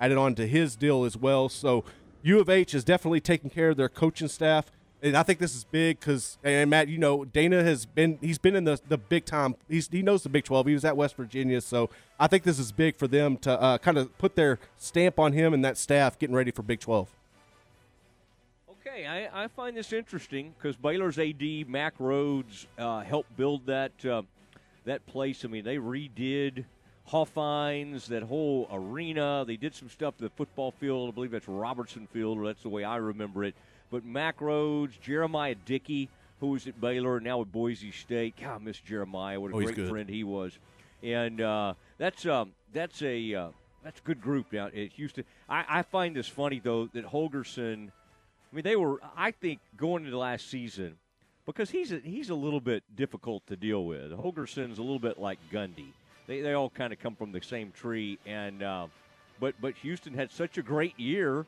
added 0.00 0.16
on 0.16 0.34
to 0.36 0.46
his 0.46 0.76
deal 0.76 1.04
as 1.04 1.18
well. 1.18 1.50
So 1.50 1.84
U 2.22 2.40
of 2.40 2.48
H 2.48 2.72
is 2.72 2.84
definitely 2.84 3.20
taking 3.20 3.50
care 3.50 3.68
of 3.68 3.76
their 3.76 3.90
coaching 3.90 4.28
staff. 4.28 4.72
And 5.02 5.16
I 5.16 5.24
think 5.24 5.40
this 5.40 5.56
is 5.56 5.64
big 5.64 5.98
because, 5.98 6.38
and 6.44 6.70
Matt, 6.70 6.86
you 6.86 6.96
know, 6.96 7.24
Dana 7.24 7.64
has 7.64 7.86
been, 7.86 8.18
he's 8.20 8.38
been 8.38 8.54
in 8.54 8.62
the, 8.62 8.80
the 8.86 8.96
big 8.96 9.24
time. 9.24 9.56
He's, 9.68 9.88
he 9.88 10.00
knows 10.00 10.22
the 10.22 10.28
Big 10.28 10.44
12. 10.44 10.66
He 10.66 10.74
was 10.74 10.84
at 10.84 10.96
West 10.96 11.16
Virginia. 11.16 11.60
So 11.60 11.90
I 12.20 12.28
think 12.28 12.44
this 12.44 12.60
is 12.60 12.70
big 12.70 12.96
for 12.96 13.08
them 13.08 13.36
to 13.38 13.60
uh, 13.60 13.78
kind 13.78 13.98
of 13.98 14.16
put 14.18 14.36
their 14.36 14.60
stamp 14.76 15.18
on 15.18 15.32
him 15.32 15.54
and 15.54 15.64
that 15.64 15.76
staff 15.76 16.20
getting 16.20 16.36
ready 16.36 16.52
for 16.52 16.62
Big 16.62 16.78
12. 16.78 17.08
Okay, 18.70 19.06
I, 19.06 19.44
I 19.44 19.48
find 19.48 19.76
this 19.76 19.92
interesting 19.92 20.54
because 20.56 20.76
Baylor's 20.76 21.18
AD 21.18 21.42
Mac 21.66 21.94
Rhodes 21.98 22.68
uh, 22.78 23.00
helped 23.00 23.36
build 23.36 23.66
that 23.66 23.92
uh, 24.04 24.22
that 24.84 25.04
place. 25.06 25.44
I 25.44 25.48
mean, 25.48 25.64
they 25.64 25.76
redid 25.76 26.64
Hofheinz, 27.10 28.06
that 28.06 28.22
whole 28.22 28.68
arena. 28.70 29.44
They 29.46 29.56
did 29.56 29.74
some 29.74 29.88
stuff 29.88 30.16
to 30.18 30.24
the 30.24 30.30
football 30.30 30.72
field. 30.72 31.08
I 31.08 31.12
believe 31.12 31.30
that's 31.30 31.48
Robertson 31.48 32.06
Field, 32.12 32.38
or 32.38 32.46
that's 32.46 32.62
the 32.62 32.68
way 32.68 32.84
I 32.84 32.96
remember 32.96 33.44
it. 33.44 33.54
But 33.92 34.06
Mac 34.06 34.40
Rhodes, 34.40 34.96
Jeremiah 34.96 35.54
Dickey, 35.54 36.08
who 36.40 36.48
was 36.48 36.66
at 36.66 36.80
Baylor, 36.80 37.20
now 37.20 37.42
at 37.42 37.52
Boise 37.52 37.92
State. 37.92 38.34
God, 38.40 38.56
I 38.56 38.58
miss 38.64 38.80
Jeremiah. 38.80 39.38
What 39.38 39.52
a 39.52 39.54
Oh, 39.56 39.60
great 39.60 39.88
friend 39.88 40.08
he 40.08 40.24
was. 40.24 40.58
And 41.02 41.40
uh, 41.42 41.74
that's 41.98 42.24
um, 42.26 42.52
that's 42.72 43.02
a 43.02 43.34
uh, 43.34 43.48
that's 43.84 44.00
a 44.00 44.02
good 44.02 44.20
group 44.22 44.50
down 44.50 44.68
at 44.68 44.92
Houston. 44.92 45.24
I, 45.48 45.64
I 45.68 45.82
find 45.82 46.16
this 46.16 46.26
funny 46.26 46.58
though 46.58 46.86
that 46.94 47.04
Holgorsen. 47.06 47.88
I 47.90 48.56
mean, 48.56 48.64
they 48.64 48.76
were. 48.76 48.98
I 49.16 49.30
think 49.30 49.60
going 49.76 50.06
into 50.06 50.16
last 50.16 50.48
season 50.48 50.96
because 51.44 51.70
he's 51.70 51.92
a, 51.92 51.98
he's 51.98 52.30
a 52.30 52.34
little 52.34 52.60
bit 52.60 52.84
difficult 52.96 53.46
to 53.48 53.56
deal 53.56 53.84
with. 53.84 54.10
Holgorsen's 54.12 54.78
a 54.78 54.82
little 54.82 54.98
bit 55.00 55.18
like 55.18 55.38
Gundy. 55.52 55.92
They 56.26 56.40
they 56.40 56.54
all 56.54 56.70
kind 56.70 56.92
of 56.94 56.98
come 56.98 57.14
from 57.14 57.32
the 57.32 57.42
same 57.42 57.72
tree, 57.72 58.18
and 58.24 58.62
uh, 58.62 58.86
but 59.38 59.54
but 59.60 59.74
Houston 59.78 60.14
had 60.14 60.30
such 60.30 60.56
a 60.56 60.62
great 60.62 60.98
year 60.98 61.44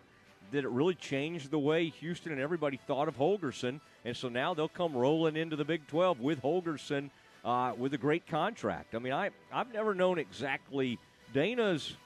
that 0.54 0.64
it 0.64 0.70
really 0.70 0.94
changed 0.94 1.50
the 1.50 1.58
way 1.58 1.88
Houston 1.88 2.30
and 2.30 2.40
everybody 2.40 2.78
thought 2.86 3.08
of 3.08 3.16
Holgorsen, 3.16 3.80
and 4.04 4.16
so 4.16 4.28
now 4.28 4.54
they'll 4.54 4.68
come 4.68 4.94
rolling 4.94 5.36
into 5.36 5.56
the 5.56 5.64
Big 5.64 5.86
12 5.88 6.20
with 6.20 6.42
Holgorsen 6.42 7.10
uh, 7.44 7.72
with 7.76 7.92
a 7.92 7.98
great 7.98 8.26
contract. 8.28 8.94
I 8.94 9.00
mean, 9.00 9.12
I 9.12 9.30
I've 9.52 9.72
never 9.72 9.94
known 9.94 10.18
exactly 10.18 10.98
Dana's 11.32 11.96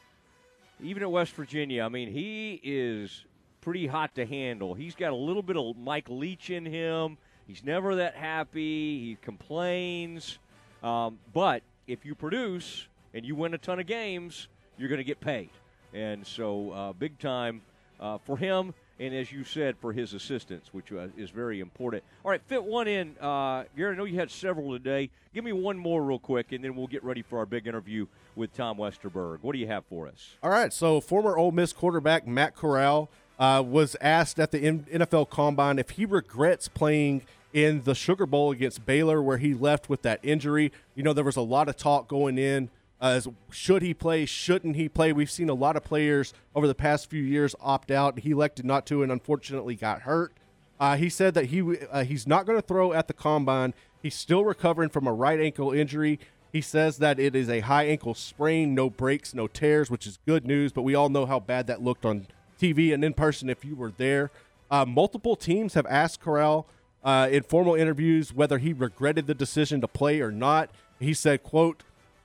even 0.82 1.02
at 1.02 1.10
West 1.10 1.32
Virginia. 1.32 1.84
I 1.84 1.88
mean, 1.90 2.10
he 2.10 2.58
is 2.62 3.24
pretty 3.60 3.86
hot 3.86 4.14
to 4.14 4.24
handle. 4.24 4.72
He's 4.72 4.94
got 4.94 5.12
a 5.12 5.16
little 5.16 5.42
bit 5.42 5.56
of 5.56 5.76
Mike 5.76 6.08
Leach 6.08 6.48
in 6.48 6.64
him. 6.64 7.18
He's 7.46 7.62
never 7.62 7.96
that 7.96 8.14
happy. 8.14 9.00
He 9.00 9.18
complains, 9.20 10.38
um, 10.82 11.18
but 11.34 11.62
if 11.86 12.06
you 12.06 12.14
produce 12.14 12.88
and 13.12 13.26
you 13.26 13.34
win 13.34 13.52
a 13.52 13.58
ton 13.58 13.78
of 13.78 13.86
games, 13.86 14.48
you're 14.78 14.88
going 14.88 14.98
to 14.98 15.04
get 15.04 15.20
paid. 15.20 15.50
And 15.92 16.26
so, 16.26 16.70
uh, 16.70 16.92
big 16.92 17.18
time 17.18 17.62
uh, 18.00 18.18
for 18.18 18.36
him, 18.36 18.74
and 19.00 19.14
as 19.14 19.30
you 19.30 19.44
said, 19.44 19.76
for 19.78 19.92
his 19.92 20.12
assistants, 20.12 20.72
which 20.72 20.92
uh, 20.92 21.08
is 21.16 21.30
very 21.30 21.60
important. 21.60 22.02
All 22.24 22.30
right, 22.30 22.42
fit 22.46 22.62
one 22.62 22.88
in. 22.88 23.16
Uh, 23.20 23.64
Gary, 23.76 23.94
I 23.94 23.96
know 23.96 24.04
you 24.04 24.18
had 24.18 24.30
several 24.30 24.72
today. 24.72 25.10
Give 25.34 25.44
me 25.44 25.52
one 25.52 25.78
more 25.78 26.02
real 26.02 26.18
quick, 26.18 26.52
and 26.52 26.64
then 26.64 26.74
we'll 26.74 26.86
get 26.86 27.04
ready 27.04 27.22
for 27.22 27.38
our 27.38 27.46
big 27.46 27.66
interview 27.66 28.06
with 28.34 28.54
Tom 28.54 28.78
Westerberg. 28.78 29.38
What 29.42 29.52
do 29.52 29.58
you 29.58 29.66
have 29.66 29.84
for 29.86 30.06
us? 30.06 30.36
All 30.42 30.50
right, 30.50 30.72
so 30.72 31.00
former 31.00 31.36
Ole 31.36 31.52
Miss 31.52 31.72
quarterback 31.72 32.26
Matt 32.26 32.54
Corral 32.54 33.08
uh, 33.38 33.62
was 33.64 33.96
asked 34.00 34.38
at 34.38 34.50
the 34.50 34.60
NFL 34.60 35.30
Combine 35.30 35.78
if 35.78 35.90
he 35.90 36.04
regrets 36.04 36.68
playing 36.68 37.22
in 37.52 37.82
the 37.84 37.94
Sugar 37.94 38.26
Bowl 38.26 38.50
against 38.50 38.84
Baylor, 38.84 39.22
where 39.22 39.38
he 39.38 39.54
left 39.54 39.88
with 39.88 40.02
that 40.02 40.20
injury. 40.22 40.72
You 40.94 41.02
know, 41.02 41.12
there 41.12 41.24
was 41.24 41.36
a 41.36 41.42
lot 41.42 41.68
of 41.68 41.76
talk 41.76 42.08
going 42.08 42.38
in 42.38 42.70
Uh, 43.00 43.20
should 43.50 43.82
he 43.82 43.94
play? 43.94 44.26
Shouldn't 44.26 44.76
he 44.76 44.88
play? 44.88 45.12
We've 45.12 45.30
seen 45.30 45.48
a 45.48 45.54
lot 45.54 45.76
of 45.76 45.84
players 45.84 46.34
over 46.54 46.66
the 46.66 46.74
past 46.74 47.08
few 47.08 47.22
years 47.22 47.54
opt 47.60 47.90
out. 47.90 48.20
He 48.20 48.32
elected 48.32 48.64
not 48.64 48.86
to, 48.86 49.02
and 49.02 49.12
unfortunately 49.12 49.76
got 49.76 50.02
hurt. 50.02 50.32
Uh, 50.80 50.96
he 50.96 51.08
said 51.08 51.34
that 51.34 51.46
he 51.46 51.62
uh, 51.90 52.04
he's 52.04 52.26
not 52.26 52.46
going 52.46 52.58
to 52.58 52.66
throw 52.66 52.92
at 52.92 53.08
the 53.08 53.14
combine. 53.14 53.74
He's 54.02 54.14
still 54.14 54.44
recovering 54.44 54.90
from 54.90 55.06
a 55.06 55.12
right 55.12 55.40
ankle 55.40 55.72
injury. 55.72 56.18
He 56.52 56.60
says 56.60 56.98
that 56.98 57.20
it 57.20 57.36
is 57.36 57.48
a 57.48 57.60
high 57.60 57.84
ankle 57.84 58.14
sprain, 58.14 58.74
no 58.74 58.88
breaks, 58.88 59.34
no 59.34 59.46
tears, 59.46 59.90
which 59.90 60.06
is 60.06 60.18
good 60.26 60.46
news. 60.46 60.72
But 60.72 60.82
we 60.82 60.94
all 60.94 61.08
know 61.08 61.26
how 61.26 61.40
bad 61.40 61.66
that 61.66 61.82
looked 61.82 62.04
on 62.04 62.26
TV 62.60 62.92
and 62.94 63.04
in 63.04 63.14
person 63.14 63.50
if 63.50 63.64
you 63.64 63.76
were 63.76 63.92
there. 63.96 64.30
Uh, 64.70 64.84
multiple 64.84 65.36
teams 65.36 65.74
have 65.74 65.86
asked 65.86 66.20
Corral 66.20 66.66
uh, 67.04 67.28
in 67.30 67.42
formal 67.42 67.74
interviews 67.74 68.32
whether 68.32 68.58
he 68.58 68.72
regretted 68.72 69.26
the 69.26 69.34
decision 69.34 69.80
to 69.80 69.88
play 69.88 70.20
or 70.20 70.32
not. 70.32 70.70
He 70.98 71.14
said, 71.14 71.42
"quote 71.42 71.82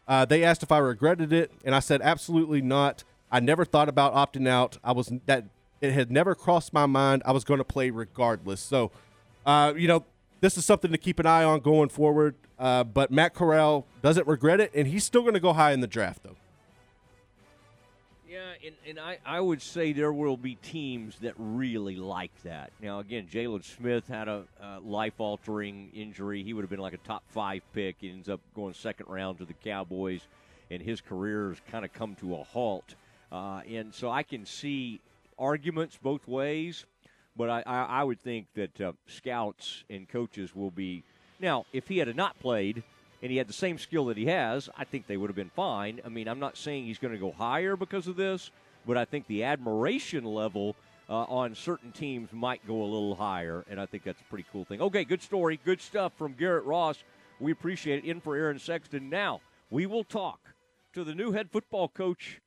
uh, 0.08 0.26
They 0.26 0.44
asked 0.44 0.64
if 0.64 0.72
I 0.72 0.78
regretted 0.80 1.34
it, 1.34 1.52
and 1.66 1.74
I 1.76 1.80
said 1.80 2.02
absolutely 2.02 2.62
not. 2.62 3.04
I 3.32 3.40
never 3.40 3.66
thought 3.66 3.90
about 3.90 4.14
opting 4.14 4.48
out. 4.48 4.78
I 4.84 4.92
was 4.92 5.12
that 5.26 5.46
it 5.82 5.92
had 5.92 6.12
never 6.12 6.36
crossed 6.36 6.72
my 6.72 6.86
mind. 6.86 7.24
I 7.26 7.32
was 7.32 7.44
going 7.44 7.58
to 7.58 7.64
play 7.64 7.90
regardless. 7.90 8.62
So, 8.62 8.92
uh, 9.46 9.74
you 9.76 9.88
know, 9.88 10.06
this 10.40 10.58
is 10.58 10.66
something 10.66 10.92
to 10.92 10.98
keep 10.98 11.20
an 11.20 11.26
eye 11.26 11.44
on 11.44 11.60
going 11.60 11.90
forward. 11.90 12.36
Uh, 12.60 12.84
but 12.84 13.12
Matt 13.12 13.34
Corral 13.34 13.86
doesn't 14.02 14.28
regret 14.28 14.60
it, 14.60 14.72
and 14.74 14.88
he's 14.88 15.04
still 15.04 15.22
going 15.22 15.34
to 15.34 15.40
go 15.40 15.52
high 15.52 15.72
in 15.74 15.82
the 15.82 15.88
draft, 15.88 16.24
though. 16.24 16.38
Yeah, 18.30 18.54
and, 18.66 18.76
and 18.88 19.00
I, 19.00 19.20
I 19.26 19.40
would 19.40 19.62
say 19.62 19.94
there 19.94 20.14
will 20.14 20.38
be 20.38 20.56
teams 20.56 21.18
that 21.20 21.34
really 21.38 21.98
like 21.98 22.32
that. 22.44 22.72
Now, 22.82 23.00
again, 23.00 23.28
Jaylon 23.32 23.64
Smith 23.64 24.08
had 24.08 24.28
a 24.28 24.46
life 24.82 25.20
altering 25.20 25.92
injury. 25.94 26.44
He 26.44 26.54
would 26.54 26.62
have 26.64 26.70
been 26.70 26.80
like 26.80 26.94
a 26.94 26.98
top 26.98 27.24
five 27.30 27.62
pick. 27.74 27.98
He 28.00 28.10
ends 28.10 28.30
up 28.30 28.40
going 28.56 28.74
second 28.74 29.08
round 29.08 29.38
to 29.40 29.46
the 29.46 29.54
Cowboys, 29.54 30.22
and 30.72 30.82
his 30.82 31.02
career 31.02 31.50
has 31.50 31.60
kind 31.70 31.86
of 31.86 31.94
come 31.94 32.16
to 32.16 32.36
a 32.36 32.44
halt. 32.44 32.96
Uh, 33.32 33.62
and 33.70 33.94
so 33.94 34.10
I 34.10 34.24
can 34.24 34.46
see 34.46 35.00
arguments 35.38 36.00
both 36.02 36.28
ways, 36.28 36.86
but 37.36 37.50
I, 37.50 37.64
I, 37.66 37.84
I 37.84 38.04
would 38.04 38.22
think 38.22 38.48
that 38.56 38.80
uh, 38.80 38.94
scouts 39.08 39.84
and 39.90 40.08
coaches 40.08 40.56
will 40.56 40.72
be. 40.72 41.04
Now, 41.40 41.66
if 41.74 41.88
he 41.88 41.98
had 41.98 42.16
not 42.16 42.40
played, 42.40 42.84
and 43.24 43.32
he 43.32 43.38
had 43.38 43.48
the 43.48 43.54
same 43.54 43.78
skill 43.78 44.08
that 44.08 44.18
he 44.18 44.26
has, 44.26 44.70
I 44.78 44.84
think 44.84 45.08
they 45.08 45.16
would 45.16 45.30
have 45.30 45.36
been 45.36 45.50
fine. 45.50 46.02
I 46.06 46.10
mean, 46.10 46.28
I'm 46.28 46.42
not 46.42 46.58
saying 46.58 46.86
he's 46.86 47.00
going 47.00 47.14
to 47.14 47.20
go 47.20 47.32
higher 47.32 47.78
because 47.78 48.08
of 48.08 48.18
this, 48.18 48.52
but 48.86 48.98
I 48.98 49.06
think 49.06 49.28
the 49.28 49.46
admiration 49.46 50.26
level 50.26 50.76
uh, 51.10 51.24
on 51.24 51.56
certain 51.56 51.94
teams 51.94 52.34
might 52.34 52.68
go 52.68 52.82
a 52.82 52.84
little 52.84 53.16
higher, 53.16 53.64
and 53.70 53.80
I 53.80 53.86
think 53.86 54.04
that's 54.04 54.20
a 54.20 54.26
pretty 54.26 54.46
cool 54.52 54.66
thing. 54.66 54.82
Okay, 54.82 55.06
good 55.06 55.22
story, 55.22 55.58
good 55.64 55.80
stuff 55.80 56.12
from 56.18 56.34
Garrett 56.34 56.66
Ross. 56.66 57.02
We 57.40 57.54
appreciate 57.54 58.04
it. 58.04 58.10
In 58.10 58.20
for 58.20 58.36
Aaron 58.36 58.60
Sexton. 58.60 59.10
Now 59.10 59.40
we 59.70 59.86
will 59.86 60.04
talk 60.04 60.40
to 60.92 61.06
the 61.06 61.16
new 61.16 61.32
head 61.32 61.50
football 61.50 61.88
coach 61.88 62.42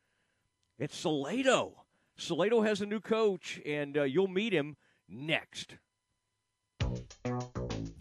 at 0.79 0.93
Salado. 0.93 1.73
Salado 2.19 2.61
has 2.61 2.83
a 2.83 2.87
new 2.87 3.01
coach, 3.01 3.63
and 3.65 3.97
uh, 3.97 4.03
you'll 4.03 4.29
meet 4.29 4.53
him 4.53 4.77
next. 5.09 5.77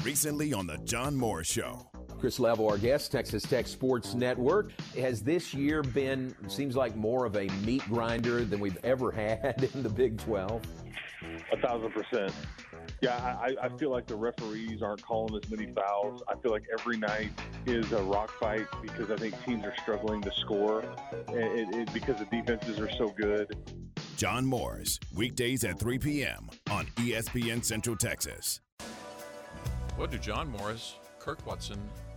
Recently 0.04 0.52
on 0.52 0.68
the 0.68 0.78
John 0.84 1.16
Moore 1.16 1.46
Show. 1.46 1.90
Chris 2.20 2.40
Level, 2.40 2.70
our 2.70 2.78
guest, 2.78 3.12
Texas 3.12 3.44
Tech 3.44 3.68
Sports 3.68 4.14
Network. 4.14 4.72
Has 4.98 5.22
this 5.22 5.54
year 5.54 5.84
been, 5.84 6.36
seems 6.48 6.76
like 6.76 6.96
more 6.96 7.26
of 7.26 7.36
a 7.36 7.48
meat 7.66 7.84
grinder 7.86 8.44
than 8.44 8.60
we've 8.60 8.78
ever 8.84 9.12
had 9.12 9.70
in 9.74 9.84
the 9.84 9.90
Big 9.90 10.18
12? 10.20 10.62
A 11.52 11.58
thousand 11.58 11.92
percent. 11.92 12.32
Yeah, 13.02 13.38
I, 13.40 13.56
I 13.62 13.70
feel 13.78 13.90
like 13.92 14.08
the 14.08 14.16
referees 14.16 14.82
aren't 14.82 15.02
calling 15.02 15.36
as 15.36 15.50
many 15.50 15.72
fouls. 15.74 16.24
I 16.28 16.36
feel 16.36 16.52
like 16.52 16.64
every 16.72 16.98
night 16.98 17.30
is 17.66 17.92
a 17.92 18.02
rock 18.02 18.32
fight 18.40 18.68
because 18.82 19.12
I 19.12 19.18
think 19.18 19.36
teams 19.44 19.66
are 19.66 19.74
struggling 19.82 20.22
to 20.22 20.32
score 20.32 20.84
it, 21.30 21.68
it, 21.74 21.94
because 21.94 22.20
the 22.20 22.26
defenses 22.26 22.80
are 22.80 22.92
so 22.92 23.10
good. 23.10 23.56
John 24.18 24.46
Morris, 24.46 25.00
weekdays 25.14 25.64
at 25.66 25.78
3 25.78 26.00
p.m. 26.00 26.50
on 26.72 26.86
ESPN 26.98 27.64
Central 27.64 27.98
Texas. 27.98 28.62
What 29.98 30.12
do 30.12 30.18
John 30.18 30.50
Morris, 30.50 30.96
Kirk 31.20 31.46
Watson, 31.46 31.80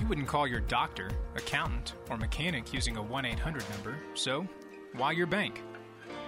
You 0.00 0.06
wouldn't 0.06 0.28
call 0.28 0.46
your 0.46 0.60
doctor, 0.60 1.10
accountant, 1.34 1.94
or 2.08 2.16
mechanic 2.16 2.72
using 2.72 2.96
a 2.96 3.02
1 3.02 3.24
800 3.24 3.64
number, 3.70 3.96
so 4.14 4.46
why 4.94 5.12
your 5.12 5.26
bank? 5.26 5.62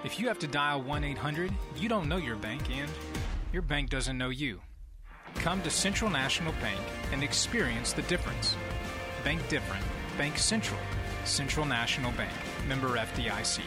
If 0.05 0.19
you 0.19 0.29
have 0.29 0.39
to 0.41 0.47
dial 0.47 0.83
1 0.83 1.05
800, 1.05 1.53
you 1.77 1.89
don't 1.89 2.09
know 2.09 2.17
your 2.17 2.37
bank 2.37 2.71
and 2.71 2.91
your 3.53 3.63
bank 3.63 3.91
doesn't 3.91 4.19
know 4.19 4.31
you. 4.31 4.61
Come 5.37 5.63
to 5.63 5.71
Central 5.71 6.11
National 6.11 6.53
Bank 6.55 6.81
and 7.13 7.23
experience 7.23 7.93
the 7.93 8.03
difference. 8.03 8.57
Bank 9.25 9.41
different. 9.49 9.85
Bank 10.19 10.37
Central. 10.37 10.81
Central 11.25 11.65
National 11.65 12.11
Bank. 12.13 12.33
Member 12.69 12.97
FDIC. 12.97 13.61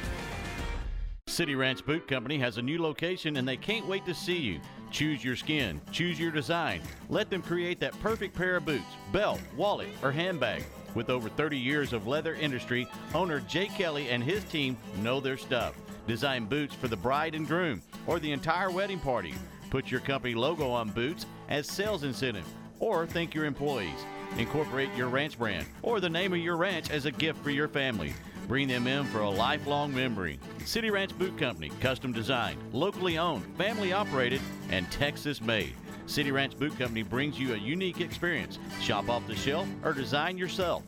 City 1.28 1.56
Ranch 1.56 1.86
Boot 1.86 2.08
Company 2.08 2.38
has 2.38 2.58
a 2.58 2.62
new 2.62 2.82
location 2.82 3.38
and 3.38 3.48
they 3.48 3.58
can't 3.58 3.88
wait 3.88 4.06
to 4.06 4.14
see 4.14 4.38
you. 4.38 4.60
Choose 4.94 5.24
your 5.24 5.36
skin, 5.36 5.82
choose 5.92 6.20
your 6.20 6.30
design. 6.30 6.80
Let 7.10 7.32
them 7.32 7.42
create 7.42 7.80
that 7.80 8.00
perfect 8.00 8.36
pair 8.36 8.58
of 8.58 8.66
boots, 8.66 8.86
belt, 9.12 9.42
wallet, 9.58 9.90
or 10.04 10.12
handbag. 10.12 10.64
With 10.94 11.10
over 11.10 11.30
30 11.30 11.58
years 11.58 11.94
of 11.94 12.06
leather 12.06 12.36
industry, 12.36 12.88
owner 13.16 13.40
Jay 13.40 13.66
Kelly 13.66 14.10
and 14.10 14.24
his 14.24 14.44
team 14.44 14.78
know 15.02 15.20
their 15.20 15.36
stuff. 15.36 15.74
Design 16.06 16.46
boots 16.46 16.76
for 16.76 16.88
the 16.88 16.96
bride 16.96 17.34
and 17.34 17.48
groom 17.48 17.82
or 18.06 18.20
the 18.20 18.32
entire 18.32 18.70
wedding 18.70 19.00
party. 19.00 19.34
Put 19.72 19.90
your 19.90 20.00
company 20.00 20.36
logo 20.36 20.70
on 20.70 20.92
boots 20.92 21.26
as 21.50 21.66
sales 21.66 22.04
incentive 22.04 22.46
or 22.80 23.08
thank 23.08 23.34
your 23.34 23.46
employees. 23.46 24.06
Incorporate 24.38 24.94
your 24.96 25.08
ranch 25.08 25.40
brand 25.40 25.66
or 25.82 26.02
the 26.02 26.10
name 26.10 26.34
of 26.34 26.40
your 26.40 26.56
ranch 26.56 26.92
as 26.92 27.08
a 27.08 27.12
gift 27.12 27.44
for 27.44 27.50
your 27.50 27.68
family. 27.68 28.14
Bring 28.48 28.68
them 28.68 28.88
in 28.88 29.06
for 29.06 29.22
a 29.22 29.30
lifelong 29.30 29.94
memory. 29.94 30.40
City 30.66 30.90
Ranch 30.90 31.18
Boot 31.18 31.38
Company, 31.38 31.72
custom 31.80 32.12
designed, 32.12 32.60
locally 32.74 33.18
owned, 33.18 33.46
family 33.58 33.94
operated, 33.94 34.42
and 34.70 34.90
Texas 34.92 35.42
made. 35.42 35.74
City 36.08 36.32
Ranch 36.32 36.58
Boot 36.58 36.78
Company 36.78 37.04
brings 37.04 37.40
you 37.40 37.54
a 37.54 37.58
unique 37.58 38.02
experience. 38.02 38.60
Shop 38.82 39.10
off 39.10 39.26
the 39.28 39.36
shelf 39.36 39.68
or 39.84 39.94
design 39.94 40.38
yourself. 40.38 40.84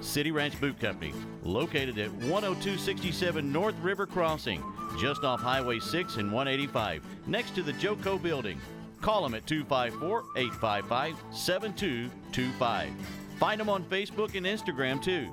City 0.00 0.30
Ranch 0.30 0.58
Boot 0.60 0.78
Company, 0.78 1.12
located 1.42 1.98
at 1.98 2.10
10267 2.20 3.52
North 3.52 3.74
River 3.82 4.06
Crossing, 4.06 4.62
just 4.98 5.24
off 5.24 5.40
Highway 5.40 5.80
6 5.80 6.16
and 6.16 6.32
185, 6.32 7.02
next 7.26 7.56
to 7.56 7.62
the 7.62 7.72
Joco 7.72 8.22
Building. 8.22 8.60
Call 9.00 9.22
them 9.22 9.34
at 9.34 9.46
254 9.46 10.24
855 10.36 11.16
7225. 11.32 12.90
Find 13.38 13.60
them 13.60 13.68
on 13.68 13.82
Facebook 13.84 14.36
and 14.36 14.46
Instagram 14.46 15.02
too 15.02 15.28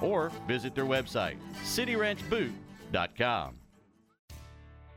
or 0.00 0.30
visit 0.46 0.74
their 0.74 0.84
website, 0.84 1.36
cityranchboot.com. 1.64 3.54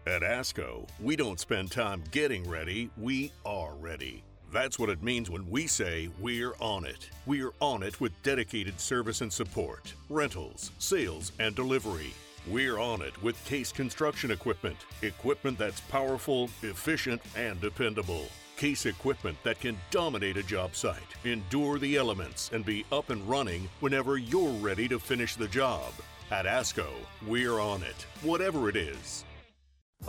At 0.07 0.21
ASCO, 0.21 0.87
we 0.99 1.15
don't 1.15 1.39
spend 1.39 1.71
time 1.71 2.03
getting 2.11 2.49
ready, 2.49 2.89
we 2.97 3.31
are 3.45 3.75
ready. 3.75 4.23
That's 4.51 4.79
what 4.79 4.89
it 4.89 5.03
means 5.03 5.29
when 5.29 5.47
we 5.47 5.67
say 5.67 6.09
we're 6.19 6.53
on 6.59 6.85
it. 6.85 7.09
We're 7.27 7.51
on 7.59 7.83
it 7.83 8.01
with 8.01 8.11
dedicated 8.23 8.79
service 8.79 9.21
and 9.21 9.31
support, 9.31 9.93
rentals, 10.09 10.71
sales, 10.79 11.31
and 11.39 11.53
delivery. 11.55 12.13
We're 12.47 12.79
on 12.79 13.03
it 13.03 13.21
with 13.21 13.43
Case 13.45 13.71
Construction 13.71 14.31
Equipment, 14.31 14.77
equipment 15.03 15.59
that's 15.59 15.81
powerful, 15.81 16.49
efficient, 16.63 17.21
and 17.35 17.61
dependable. 17.61 18.27
Case 18.59 18.87
equipment 18.87 19.37
that 19.45 19.61
can 19.61 19.77
dominate 19.89 20.35
a 20.35 20.43
job 20.43 20.75
site, 20.75 20.97
endure 21.23 21.79
the 21.79 21.95
elements, 21.95 22.51
and 22.53 22.65
be 22.65 22.85
up 22.91 23.09
and 23.09 23.25
running 23.25 23.69
whenever 23.79 24.17
you're 24.17 24.49
ready 24.49 24.85
to 24.89 24.99
finish 24.99 25.37
the 25.37 25.47
job. 25.47 25.93
At 26.29 26.45
ASCO, 26.45 26.87
we're 27.25 27.61
on 27.61 27.83
it, 27.83 28.05
whatever 28.21 28.67
it 28.67 28.75
is. 28.75 29.23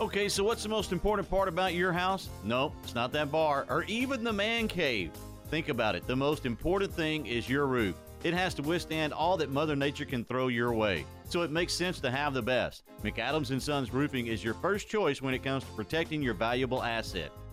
Okay, 0.01 0.27
so 0.27 0.43
what's 0.43 0.63
the 0.63 0.69
most 0.69 0.91
important 0.91 1.29
part 1.29 1.47
about 1.47 1.75
your 1.75 1.93
house? 1.93 2.27
No, 2.43 2.73
it's 2.83 2.93
not 2.93 3.13
that 3.13 3.31
bar 3.31 3.65
or 3.69 3.85
even 3.85 4.21
the 4.21 4.33
man 4.33 4.67
cave. 4.67 5.11
Think 5.49 5.69
about 5.69 5.95
it. 5.95 6.05
The 6.05 6.17
most 6.17 6.45
important 6.45 6.91
thing 6.91 7.27
is 7.27 7.47
your 7.47 7.67
roof. 7.67 7.95
It 8.25 8.33
has 8.33 8.53
to 8.55 8.63
withstand 8.63 9.13
all 9.13 9.37
that 9.37 9.49
Mother 9.49 9.77
Nature 9.77 10.03
can 10.03 10.25
throw 10.25 10.49
your 10.49 10.73
way. 10.73 11.05
So 11.29 11.43
it 11.43 11.51
makes 11.51 11.71
sense 11.71 12.01
to 12.01 12.11
have 12.11 12.33
the 12.33 12.41
best. 12.41 12.83
McAdams 13.01 13.51
and 13.51 13.63
Sons 13.63 13.93
Roofing 13.93 14.27
is 14.27 14.43
your 14.43 14.55
first 14.55 14.89
choice 14.89 15.21
when 15.21 15.33
it 15.33 15.41
comes 15.41 15.63
to 15.63 15.71
protecting 15.71 16.21
your 16.21 16.33
valuable 16.33 16.83
asset. 16.83 17.31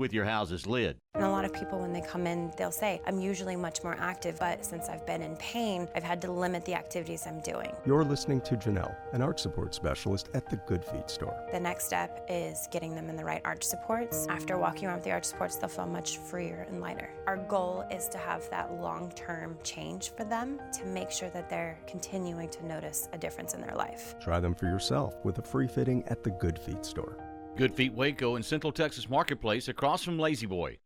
with 0.00 0.12
your 0.14 0.24
house's 0.24 0.66
lid. 0.66 0.96
And 1.14 1.24
a 1.24 1.28
lot 1.28 1.44
of 1.44 1.52
people, 1.52 1.78
when 1.78 1.92
they 1.92 2.00
come 2.00 2.26
in, 2.26 2.50
they'll 2.56 2.72
say, 2.72 3.02
I'm 3.06 3.20
usually 3.20 3.54
much 3.54 3.84
more 3.84 3.96
active, 4.00 4.38
but 4.38 4.64
since 4.64 4.88
I've 4.88 5.06
been 5.06 5.20
in 5.20 5.36
pain, 5.36 5.86
I've 5.94 6.02
had 6.02 6.22
to 6.22 6.32
limit 6.32 6.64
the 6.64 6.74
activities 6.74 7.24
I'm 7.26 7.40
doing. 7.42 7.70
You're 7.84 8.04
listening 8.04 8.40
to 8.42 8.56
Janelle, 8.56 8.96
an 9.12 9.20
arch 9.20 9.40
support 9.40 9.74
specialist 9.74 10.30
at 10.32 10.48
the 10.48 10.56
Good 10.56 10.82
Feet 10.84 11.10
store. 11.10 11.36
The 11.52 11.60
next 11.60 11.84
step 11.84 12.24
is 12.30 12.66
getting 12.72 12.94
them 12.94 13.10
in 13.10 13.16
the 13.16 13.24
right 13.24 13.42
arch 13.44 13.62
supports. 13.62 14.26
After 14.28 14.56
walking 14.56 14.86
around 14.86 14.96
with 14.96 15.04
the 15.04 15.12
arch 15.12 15.24
supports, 15.24 15.56
they'll 15.56 15.68
feel 15.68 15.86
much 15.86 16.16
freer 16.16 16.66
and 16.70 16.80
lighter. 16.80 17.10
Our 17.26 17.36
goal 17.36 17.84
is 17.90 18.08
to 18.08 18.18
have 18.18 18.48
that 18.48 18.80
long 18.80 19.12
term 19.14 19.58
change 19.62 20.12
for 20.16 20.24
them 20.24 20.58
to 20.78 20.86
make 20.86 21.10
sure 21.10 21.28
that 21.30 21.50
they're 21.50 21.78
continuing 21.86 22.48
to 22.48 22.66
notice 22.66 23.10
a 23.12 23.18
difference 23.18 23.52
in 23.52 23.60
their 23.60 23.76
life. 23.76 24.14
Try 24.18 24.40
them 24.40 24.54
for 24.54 24.64
yourself 24.64 25.14
with 25.24 25.38
a 25.38 25.42
free 25.42 25.68
fitting 25.68 26.02
at 26.06 26.22
the 26.22 26.30
Good 26.30 26.58
Feet 26.58 26.86
store. 26.86 27.18
Good 27.56 27.74
Feet 27.74 27.92
Waco 27.92 28.36
in 28.36 28.42
Central 28.42 28.72
Texas 28.72 29.08
Marketplace 29.08 29.68
across 29.68 30.02
from 30.02 30.18
La-Z-Boy. 30.18 30.78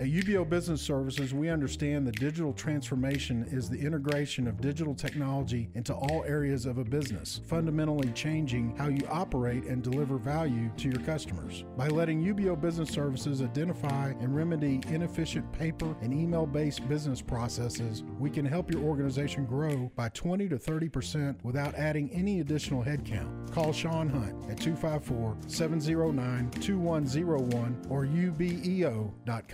At 0.00 0.08
UBEO 0.08 0.50
Business 0.50 0.82
Services, 0.82 1.32
we 1.32 1.48
understand 1.48 2.04
that 2.08 2.18
digital 2.18 2.52
transformation 2.52 3.46
is 3.52 3.70
the 3.70 3.78
integration 3.78 4.48
of 4.48 4.60
digital 4.60 4.92
technology 4.92 5.70
into 5.74 5.94
all 5.94 6.24
areas 6.24 6.66
of 6.66 6.78
a 6.78 6.84
business, 6.84 7.40
fundamentally 7.46 8.10
changing 8.10 8.76
how 8.76 8.88
you 8.88 9.06
operate 9.08 9.64
and 9.64 9.84
deliver 9.84 10.18
value 10.18 10.68
to 10.78 10.88
your 10.88 11.00
customers. 11.02 11.64
By 11.76 11.86
letting 11.86 12.20
UBEO 12.24 12.60
Business 12.60 12.90
Services 12.90 13.40
identify 13.40 14.08
and 14.20 14.34
remedy 14.34 14.80
inefficient 14.88 15.50
paper 15.52 15.94
and 16.02 16.12
email 16.12 16.44
based 16.44 16.88
business 16.88 17.22
processes, 17.22 18.02
we 18.18 18.30
can 18.30 18.44
help 18.44 18.72
your 18.72 18.82
organization 18.82 19.46
grow 19.46 19.92
by 19.94 20.08
20 20.08 20.48
to 20.48 20.56
30% 20.56 21.36
without 21.44 21.72
adding 21.76 22.10
any 22.10 22.40
additional 22.40 22.82
headcount. 22.82 23.52
Call 23.52 23.72
Sean 23.72 24.08
Hunt 24.08 24.50
at 24.50 24.60
254 24.60 25.36
709 25.46 26.50
2101 26.50 27.86
or 27.88 28.04
ubeo.com. 28.06 29.53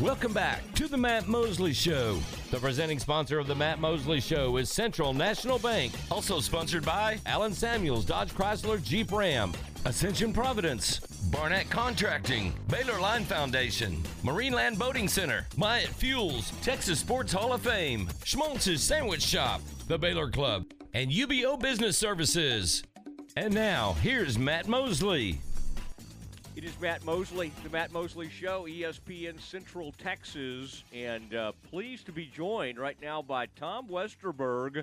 Welcome 0.00 0.32
back 0.32 0.62
to 0.76 0.88
the 0.88 0.96
Matt 0.96 1.28
Mosley 1.28 1.74
Show. 1.74 2.18
The 2.50 2.56
presenting 2.56 2.98
sponsor 2.98 3.38
of 3.38 3.46
the 3.46 3.54
Matt 3.54 3.80
Mosley 3.80 4.18
Show 4.18 4.56
is 4.56 4.70
Central 4.70 5.12
National 5.12 5.58
Bank, 5.58 5.92
also 6.10 6.40
sponsored 6.40 6.86
by 6.86 7.18
Allen 7.26 7.52
Samuels 7.52 8.06
Dodge 8.06 8.32
Chrysler 8.32 8.82
Jeep 8.82 9.12
Ram, 9.12 9.52
Ascension 9.84 10.32
Providence, 10.32 11.00
Barnett 11.30 11.68
Contracting, 11.68 12.54
Baylor 12.68 12.98
Line 12.98 13.24
Foundation, 13.26 14.02
Marineland 14.24 14.78
Boating 14.78 15.06
Center, 15.06 15.46
Myatt 15.58 15.90
Fuels, 15.90 16.50
Texas 16.62 16.98
Sports 16.98 17.34
Hall 17.34 17.52
of 17.52 17.60
Fame, 17.60 18.08
Schmaltz's 18.24 18.82
Sandwich 18.82 19.22
Shop, 19.22 19.60
the 19.86 19.98
Baylor 19.98 20.30
Club, 20.30 20.64
and 20.94 21.10
UBEO 21.10 21.60
Business 21.60 21.98
Services. 21.98 22.82
And 23.36 23.52
now, 23.52 23.96
here's 24.00 24.38
Matt 24.38 24.66
Mosley. 24.66 25.40
It 26.56 26.64
is 26.64 26.78
Matt 26.80 27.04
Mosley, 27.04 27.52
the 27.62 27.70
Matt 27.70 27.92
Mosley 27.92 28.28
Show, 28.28 28.66
ESPN 28.66 29.40
Central 29.40 29.92
Texas, 29.92 30.82
and 30.92 31.32
uh, 31.32 31.52
pleased 31.70 32.06
to 32.06 32.12
be 32.12 32.26
joined 32.26 32.76
right 32.76 32.96
now 33.00 33.22
by 33.22 33.46
Tom 33.46 33.86
Westerberg, 33.88 34.82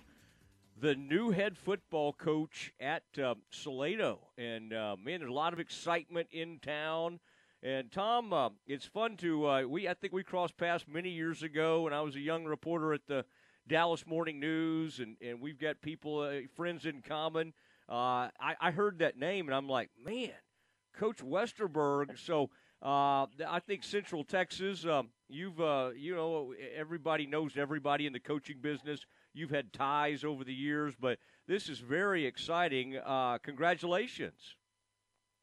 the 0.80 0.96
new 0.96 1.32
head 1.32 1.58
football 1.58 2.14
coach 2.14 2.72
at 2.80 3.04
uh, 3.22 3.36
Salado. 3.52 4.20
And 4.38 4.74
uh, 4.74 4.96
man, 5.04 5.20
there's 5.20 5.30
a 5.30 5.34
lot 5.34 5.52
of 5.52 5.60
excitement 5.60 6.30
in 6.32 6.60
town. 6.60 7.20
And 7.62 7.92
Tom, 7.92 8.32
uh, 8.32 8.50
it's 8.66 8.86
fun 8.86 9.18
to 9.18 9.48
uh, 9.48 9.62
we. 9.64 9.90
I 9.90 9.94
think 9.94 10.14
we 10.14 10.24
crossed 10.24 10.58
paths 10.58 10.86
many 10.88 11.10
years 11.10 11.44
ago 11.44 11.82
when 11.82 11.94
I 11.94 12.00
was 12.02 12.16
a 12.16 12.22
young 12.22 12.46
reporter 12.46 12.94
at 12.94 13.06
the 13.08 13.26
Dallas 13.68 14.08
Morning 14.08 14.40
News, 14.40 15.00
and, 15.00 15.18
and 15.22 15.42
we've 15.42 15.60
got 15.60 15.82
people, 15.82 16.22
uh, 16.22 16.48
friends 16.56 16.86
in 16.86 17.02
common. 17.02 17.54
Uh, 17.90 18.32
I, 18.40 18.56
I 18.62 18.72
heard 18.72 19.00
that 19.00 19.18
name, 19.18 19.48
and 19.48 19.56
I'm 19.56 19.68
like, 19.68 19.90
man, 20.04 20.32
Coach 20.98 21.18
Westerberg. 21.18 22.18
So 22.18 22.50
uh, 22.84 23.26
I 23.48 23.60
think 23.66 23.84
Central 23.84 24.24
Texas, 24.24 24.86
um, 24.86 25.10
you've 25.30 25.60
uh, 25.60 25.90
you 25.96 26.16
know 26.16 26.54
everybody 26.76 27.26
knows 27.26 27.58
everybody 27.58 28.06
in 28.06 28.14
the 28.14 28.20
coaching 28.20 28.58
business. 28.62 29.06
You've 29.34 29.50
had 29.50 29.72
ties 29.74 30.24
over 30.24 30.44
the 30.44 30.54
years, 30.54 30.94
but 31.00 31.18
this 31.48 31.70
is 31.70 31.80
very 31.80 32.26
exciting. 32.26 32.98
Uh, 32.98 33.38
congratulations. 33.44 34.56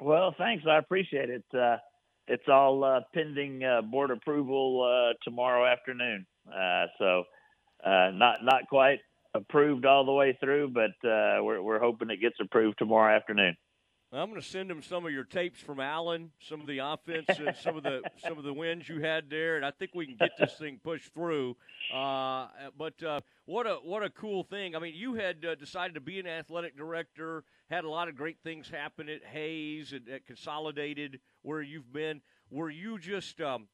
Well, 0.01 0.35
thanks. 0.37 0.65
I 0.69 0.79
appreciate 0.79 1.31
it. 1.31 1.45
Uh, 1.53 1.77
it's 2.27 2.49
all 2.49 2.85
uh, 2.85 3.01
pending 3.15 3.63
uh, 3.65 3.83
board 3.83 4.11
approval 4.11 5.15
tomorrow 5.23 5.67
afternoon. 5.67 6.27
So 6.99 7.25
not 7.85 8.45
not 8.45 8.69
quite 8.69 9.01
approved 9.35 9.87
all 9.87 10.05
the 10.05 10.13
way 10.13 10.37
through, 10.41 10.71
but 10.71 10.91
we're 11.03 11.63
we're 11.63 11.81
hoping 11.81 12.11
it 12.11 12.21
gets 12.21 12.37
approved 12.41 12.79
tomorrow 12.79 13.15
afternoon. 13.15 13.57
I'm 14.17 14.31
going 14.31 14.41
to 14.41 14.47
send 14.47 14.71
him 14.71 14.81
some 14.81 15.05
of 15.05 15.13
your 15.13 15.25
tapes 15.25 15.59
from 15.59 15.81
Allen, 15.81 16.31
some 16.39 16.61
of 16.61 16.69
the 16.69 16.79
offense, 16.79 17.27
and 17.37 17.57
some 17.57 17.77
of 17.77 17.83
the 17.83 18.01
some 18.19 18.39
of 18.39 18.45
the 18.45 18.53
wins 18.53 18.89
you 18.89 19.01
had 19.01 19.29
there, 19.29 19.57
and 19.57 19.67
I 19.67 19.73
think 19.73 19.91
we 19.93 20.07
can 20.07 20.17
get 20.17 20.31
this 20.39 20.55
thing 20.55 20.79
pushed 20.83 21.13
through. 21.13 21.57
Uh, 21.93 22.47
but 22.79 23.03
uh, 23.03 23.21
what 23.47 23.67
a 23.67 23.75
what 23.83 24.05
a 24.05 24.11
cool 24.11 24.45
thing! 24.45 24.77
I 24.77 24.79
mean, 24.79 24.95
you 24.95 25.15
had 25.15 25.45
uh, 25.45 25.55
decided 25.57 25.95
to 25.95 26.01
be 26.01 26.21
an 26.21 26.29
athletic 26.29 26.77
director, 26.77 27.43
had 27.71 27.85
a 27.85 27.91
lot 27.91 28.09
of 28.09 28.17
great 28.17 28.39
things 28.45 28.69
happen 28.69 29.09
at 29.09 29.25
Hays 29.25 29.93
and 29.93 30.09
at 30.09 30.27
Consolidated, 30.27 31.19
where 31.43 31.61
you've 31.61 31.93
been. 31.93 32.21
Were 32.51 32.71
you 32.71 33.01
just 33.01 33.41
um, 33.41 33.67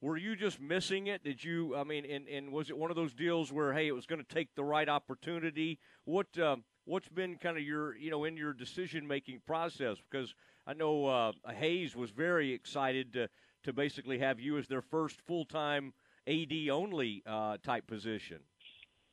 were 0.00 0.16
you 0.16 0.36
just 0.36 0.60
missing 0.60 1.08
it? 1.08 1.24
Did 1.24 1.42
you? 1.42 1.74
I 1.74 1.82
mean, 1.82 2.06
and, 2.08 2.28
and 2.28 2.52
was 2.52 2.70
it 2.70 2.78
one 2.78 2.90
of 2.90 2.96
those 2.96 3.12
deals 3.12 3.52
where 3.52 3.72
hey, 3.72 3.88
it 3.88 3.92
was 3.92 4.06
going 4.06 4.22
to 4.22 4.34
take 4.34 4.54
the 4.54 4.64
right 4.64 4.88
opportunity? 4.88 5.80
What 6.04 6.38
um, 6.38 6.62
what's 6.84 7.08
been 7.08 7.36
kind 7.36 7.56
of 7.56 7.62
your 7.62 7.96
you 7.96 8.10
know 8.10 8.24
in 8.24 8.36
your 8.36 8.52
decision 8.52 9.06
making 9.06 9.40
process? 9.46 9.96
Because 10.10 10.34
I 10.66 10.74
know 10.74 11.06
uh, 11.06 11.32
Hays 11.52 11.96
was 11.96 12.10
very 12.10 12.52
excited 12.52 13.12
to 13.14 13.28
to 13.64 13.72
basically 13.72 14.18
have 14.18 14.40
you 14.40 14.58
as 14.58 14.66
their 14.68 14.82
first 14.82 15.20
full 15.20 15.44
time 15.44 15.92
AD 16.26 16.52
only 16.70 17.22
uh, 17.26 17.56
type 17.62 17.86
position. 17.86 18.40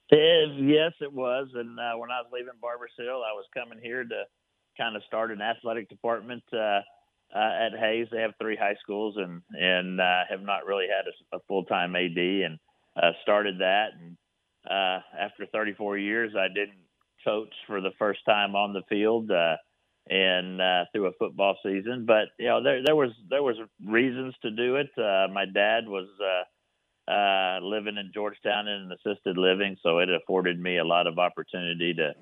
It, 0.10 0.50
yes, 0.60 0.94
it 1.02 1.12
was. 1.12 1.48
And 1.54 1.80
uh, 1.80 1.98
when 1.98 2.12
I 2.12 2.22
was 2.22 2.30
leaving 2.32 2.54
Barbers 2.62 2.92
Hill, 2.98 3.24
I 3.24 3.34
was 3.34 3.46
coming 3.54 3.80
here 3.82 4.04
to 4.04 4.24
kind 4.78 4.96
of 4.96 5.04
start 5.06 5.32
an 5.32 5.42
athletic 5.42 5.90
department 5.90 6.44
uh, 6.54 6.82
uh, 7.36 7.66
at 7.66 7.78
Hays. 7.78 8.08
They 8.12 8.22
have 8.22 8.32
three 8.40 8.56
high 8.56 8.76
schools 8.82 9.16
and 9.18 9.42
and 9.52 10.00
uh, 10.00 10.22
have 10.30 10.42
not 10.42 10.66
really 10.66 10.86
had 10.88 11.06
a, 11.08 11.38
a 11.38 11.40
full 11.48 11.66
time 11.66 11.96
AD 11.96 12.18
and 12.18 12.58
uh, 12.96 13.12
started 13.24 13.60
that. 13.60 13.90
And 14.00 14.18
after 15.20 15.46
34 15.52 15.98
years, 15.98 16.34
I 16.38 16.48
didn't 16.48 16.87
coach 17.24 17.54
for 17.68 17.82
the 17.82 17.92
first 18.00 18.20
time 18.26 18.56
on 18.56 18.74
the 18.74 18.84
field 18.90 19.32
uh, 19.32 19.56
and 20.10 20.62
uh, 20.62 20.86
through 20.92 21.08
a 21.08 21.12
football 21.20 21.58
season. 21.64 22.06
But 22.06 22.30
you 22.40 22.48
know, 22.48 22.64
there 22.64 22.84
there 22.84 22.96
was 22.96 23.12
there 23.30 23.44
was 23.44 23.58
reasons 23.86 24.36
to 24.42 24.52
do 24.52 24.76
it. 24.76 24.90
Uh, 24.98 25.32
my 25.32 25.46
dad 25.46 25.88
was. 25.88 26.08
Uh, 26.22 26.44
uh, 27.10 27.60
living 27.62 27.96
in 27.96 28.12
Georgetown 28.14 28.68
in 28.68 28.82
an 28.82 28.92
assisted 28.92 29.38
living, 29.38 29.78
so 29.82 30.00
it 30.00 30.10
afforded 30.10 30.60
me 30.60 30.78
a 30.78 30.84
lot 30.84 31.08
of 31.08 31.18
opportunity 31.18 31.94
to 31.94 32.14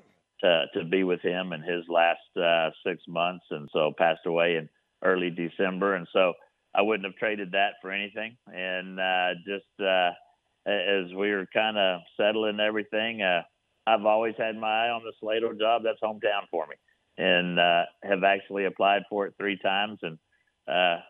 to 0.41 0.65
to 0.75 0.85
be 0.85 1.03
with 1.03 1.21
him 1.21 1.53
in 1.53 1.61
his 1.61 1.83
last 1.89 2.37
uh, 2.37 2.69
six 2.85 3.01
months, 3.07 3.45
and 3.49 3.67
so 3.73 3.91
passed 3.97 4.25
away 4.27 4.57
in 4.57 4.69
early 5.03 5.31
December, 5.31 5.95
and 5.95 6.07
so 6.13 6.33
I 6.75 6.81
wouldn't 6.81 7.05
have 7.05 7.15
traded 7.15 7.51
that 7.51 7.73
for 7.81 7.91
anything. 7.91 8.37
And 8.47 8.99
uh, 8.99 9.33
just 9.45 9.65
uh, 9.79 10.11
as 10.69 11.13
we 11.15 11.31
were 11.31 11.47
kind 11.53 11.77
of 11.77 12.01
settling 12.17 12.59
everything, 12.59 13.21
uh, 13.21 13.43
I've 13.87 14.05
always 14.05 14.35
had 14.37 14.55
my 14.57 14.87
eye 14.87 14.89
on 14.89 15.03
the 15.03 15.13
Salado 15.19 15.53
job. 15.53 15.83
That's 15.83 15.99
hometown 16.01 16.47
for 16.49 16.65
me, 16.67 16.75
and 17.17 17.59
uh, 17.59 17.83
have 18.03 18.23
actually 18.23 18.65
applied 18.65 19.03
for 19.09 19.27
it 19.27 19.33
three 19.37 19.57
times, 19.57 19.99
and 20.01 20.17
uh, 20.67 21.01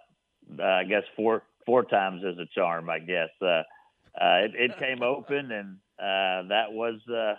I 0.62 0.84
guess 0.84 1.04
four 1.16 1.44
four 1.66 1.84
times 1.84 2.24
as 2.26 2.38
a 2.38 2.48
charm, 2.54 2.90
I 2.90 3.00
guess. 3.00 3.30
Uh, 3.42 3.64
uh, 4.20 4.44
it, 4.46 4.52
it 4.56 4.80
came 4.80 5.04
open, 5.04 5.52
and 5.52 5.78
uh, 6.00 6.48
that 6.50 6.72
was 6.72 7.00
uh, 7.10 7.36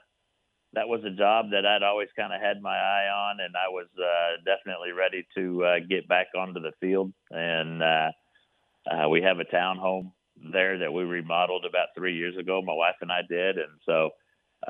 that 0.72 0.88
was 0.88 1.02
a 1.04 1.10
job 1.10 1.50
that 1.50 1.64
I'd 1.64 1.82
always 1.82 2.08
kind 2.16 2.32
of 2.32 2.40
had 2.40 2.60
my 2.60 2.76
eye 2.76 3.08
on, 3.08 3.40
and 3.40 3.54
I 3.56 3.68
was 3.68 3.86
uh, 3.98 4.42
definitely 4.44 4.92
ready 4.92 5.26
to 5.34 5.64
uh, 5.64 5.78
get 5.88 6.06
back 6.08 6.28
onto 6.36 6.60
the 6.60 6.72
field. 6.80 7.12
And 7.30 7.82
uh, 7.82 8.10
uh, 8.90 9.08
we 9.08 9.22
have 9.22 9.38
a 9.38 9.44
townhome 9.44 10.12
there 10.52 10.78
that 10.78 10.92
we 10.92 11.02
remodeled 11.04 11.64
about 11.64 11.88
three 11.96 12.14
years 12.14 12.36
ago. 12.36 12.60
My 12.60 12.74
wife 12.74 12.96
and 13.00 13.10
I 13.10 13.20
did, 13.28 13.56
and 13.56 13.72
so 13.86 14.10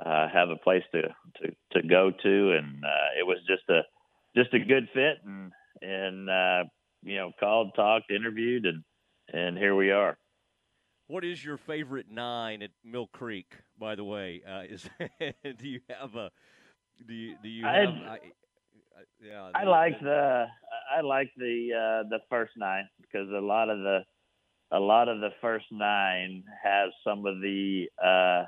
uh, 0.05 0.29
have 0.33 0.51
a 0.51 0.57
place 0.57 0.83
to 0.93 1.03
to 1.03 1.53
to 1.73 1.89
go 1.89 2.11
to, 2.11 2.53
and 2.53 2.85
uh, 2.85 3.19
it 3.19 3.27
was 3.27 3.39
just 3.49 3.69
a 3.69 3.81
just 4.37 4.53
a 4.55 4.59
good 4.59 4.89
fit, 4.93 5.19
and 5.25 5.53
and 5.83 6.31
uh, 6.31 6.65
you 7.03 7.17
know 7.17 7.33
called, 7.39 7.73
talked, 7.75 8.11
interviewed, 8.11 8.67
and 8.67 8.83
and 9.33 9.57
here 9.57 9.75
we 9.75 9.91
are. 9.91 10.17
What 11.09 11.25
is 11.25 11.45
your 11.45 11.57
favorite 11.57 12.11
nine 12.11 12.63
at 12.63 12.71
Mill 12.85 13.07
Creek? 13.07 13.55
By 13.79 13.95
the 13.95 14.05
way, 14.05 14.43
uh, 14.47 14.63
is 14.69 14.89
do 15.59 15.69
you 15.69 15.81
have 15.89 16.17
a 16.17 16.31
do 17.07 17.15
you 17.15 17.37
do 17.43 17.49
you 17.49 17.65
have? 17.65 17.75
I, 17.75 18.13
I, 18.13 18.19
yeah, 19.21 19.51
I 19.55 19.65
like 19.65 20.01
the 20.01 20.47
I 20.97 21.01
like 21.03 21.31
the 21.37 21.69
uh, 21.73 22.09
the 22.09 22.19
first 22.29 22.53
nine 22.57 22.89
because 23.01 23.29
a 23.31 23.41
lot 23.41 23.69
of 23.69 23.79
the 23.79 24.01
a 24.73 24.81
lot 24.81 25.09
of 25.09 25.21
the 25.21 25.31
first 25.41 25.67
nine 25.71 26.43
has 26.63 26.91
some 27.05 27.25
of 27.25 27.41
the 27.41 27.87
uh, 28.03 28.45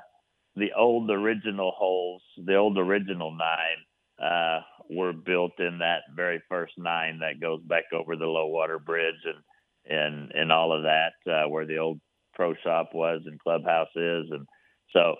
the 0.55 0.71
old 0.77 1.09
original 1.09 1.71
holes, 1.75 2.21
the 2.37 2.55
old 2.55 2.77
original 2.77 3.31
nine, 3.31 4.25
uh, 4.25 4.61
were 4.89 5.13
built 5.13 5.59
in 5.59 5.79
that 5.79 6.01
very 6.15 6.41
first 6.49 6.73
nine 6.77 7.19
that 7.19 7.39
goes 7.39 7.61
back 7.63 7.85
over 7.93 8.15
the 8.15 8.25
low 8.25 8.47
water 8.47 8.79
bridge 8.79 9.23
and 9.25 9.37
and 9.85 10.31
and 10.33 10.51
all 10.51 10.71
of 10.71 10.83
that, 10.83 11.13
uh, 11.31 11.47
where 11.47 11.65
the 11.65 11.77
old 11.77 11.99
pro 12.33 12.53
shop 12.63 12.89
was 12.93 13.21
and 13.25 13.39
clubhouse 13.39 13.89
is, 13.95 14.25
and 14.31 14.45
so 14.91 15.15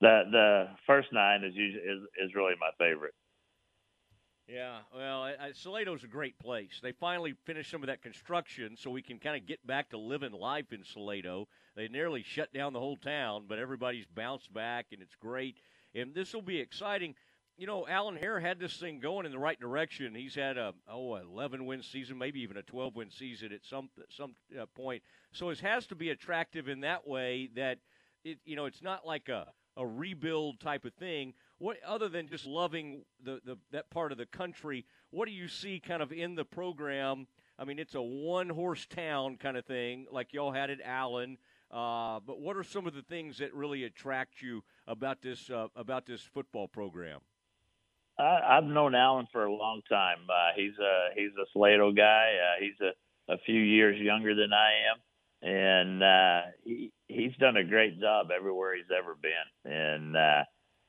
the 0.00 0.22
the 0.30 0.66
first 0.86 1.08
nine 1.12 1.44
is 1.44 1.54
usually 1.54 1.82
is, 1.82 2.00
is 2.24 2.34
really 2.34 2.54
my 2.60 2.70
favorite. 2.78 3.14
Yeah, 4.46 4.80
well, 4.94 5.22
I, 5.22 5.34
I, 5.40 5.48
a 5.48 6.06
great 6.06 6.38
place. 6.38 6.78
They 6.82 6.92
finally 6.92 7.34
finished 7.44 7.70
some 7.70 7.82
of 7.82 7.86
that 7.86 8.02
construction, 8.02 8.76
so 8.76 8.90
we 8.90 9.00
can 9.00 9.18
kind 9.18 9.40
of 9.40 9.46
get 9.46 9.66
back 9.66 9.88
to 9.90 9.98
living 9.98 10.32
life 10.32 10.70
in 10.70 10.84
Salado. 10.84 11.48
They 11.76 11.88
nearly 11.88 12.22
shut 12.22 12.52
down 12.52 12.74
the 12.74 12.78
whole 12.78 12.96
town, 12.96 13.46
but 13.48 13.58
everybody's 13.58 14.04
bounced 14.04 14.52
back, 14.52 14.86
and 14.92 15.00
it's 15.00 15.14
great. 15.14 15.56
And 15.94 16.14
this 16.14 16.34
will 16.34 16.42
be 16.42 16.58
exciting. 16.58 17.14
You 17.56 17.66
know, 17.66 17.86
Allen 17.88 18.16
Hare 18.16 18.38
had 18.38 18.58
this 18.58 18.76
thing 18.76 19.00
going 19.00 19.24
in 19.24 19.32
the 19.32 19.38
right 19.38 19.58
direction. 19.58 20.14
He's 20.14 20.34
had 20.34 20.58
a 20.58 20.74
oh 20.88 21.16
11 21.16 21.64
win 21.64 21.82
season, 21.82 22.18
maybe 22.18 22.40
even 22.40 22.58
a 22.58 22.62
12 22.62 22.96
win 22.96 23.10
season 23.10 23.50
at 23.52 23.64
some 23.64 23.88
some 24.10 24.34
uh, 24.60 24.66
point. 24.74 25.02
So 25.32 25.48
it 25.50 25.60
has 25.60 25.86
to 25.86 25.94
be 25.94 26.10
attractive 26.10 26.68
in 26.68 26.80
that 26.80 27.06
way 27.06 27.48
that 27.54 27.78
it 28.24 28.38
you 28.44 28.56
know 28.56 28.66
it's 28.66 28.82
not 28.82 29.06
like 29.06 29.28
a 29.28 29.46
a 29.76 29.86
rebuild 29.86 30.60
type 30.60 30.84
of 30.84 30.94
thing 30.94 31.34
what 31.58 31.78
other 31.86 32.08
than 32.08 32.28
just 32.28 32.46
loving 32.46 33.04
the, 33.22 33.40
the 33.44 33.56
that 33.72 33.90
part 33.90 34.12
of 34.12 34.18
the 34.18 34.26
country? 34.26 34.84
What 35.10 35.26
do 35.26 35.32
you 35.32 35.48
see 35.48 35.80
kind 35.80 36.02
of 36.02 36.12
in 36.12 36.34
the 36.34 36.44
program? 36.44 37.26
I 37.58 37.64
mean, 37.64 37.78
it's 37.78 37.94
a 37.94 38.02
one 38.02 38.48
horse 38.48 38.86
town 38.86 39.36
kind 39.36 39.56
of 39.56 39.64
thing, 39.64 40.06
like 40.10 40.32
y'all 40.32 40.52
had 40.52 40.70
at 40.70 40.78
Allen. 40.84 41.38
Uh, 41.70 42.20
but 42.26 42.40
what 42.40 42.56
are 42.56 42.64
some 42.64 42.86
of 42.86 42.94
the 42.94 43.02
things 43.02 43.38
that 43.38 43.54
really 43.54 43.84
attract 43.84 44.42
you 44.42 44.62
about 44.86 45.22
this 45.22 45.48
uh, 45.50 45.68
about 45.76 46.06
this 46.06 46.20
football 46.20 46.68
program? 46.68 47.20
I, 48.18 48.58
I've 48.58 48.64
known 48.64 48.94
Allen 48.94 49.26
for 49.32 49.44
a 49.44 49.52
long 49.52 49.80
time. 49.88 50.18
Uh, 50.28 50.52
he's 50.56 50.74
a 50.78 51.08
he's 51.16 51.32
a 51.40 51.46
Salado 51.52 51.92
guy. 51.92 52.32
Uh, 52.34 52.60
he's 52.60 52.80
a, 52.80 53.32
a 53.32 53.38
few 53.46 53.60
years 53.60 53.98
younger 54.00 54.34
than 54.34 54.52
I 54.52 54.92
am, 54.92 55.00
and 55.44 56.02
uh, 56.02 56.40
he 56.64 56.90
he's 57.06 57.36
done 57.38 57.56
a 57.56 57.64
great 57.64 58.00
job 58.00 58.28
everywhere 58.34 58.74
he's 58.74 58.86
ever 58.96 59.14
been. 59.14 59.72
And 59.72 60.16
uh, 60.16 60.44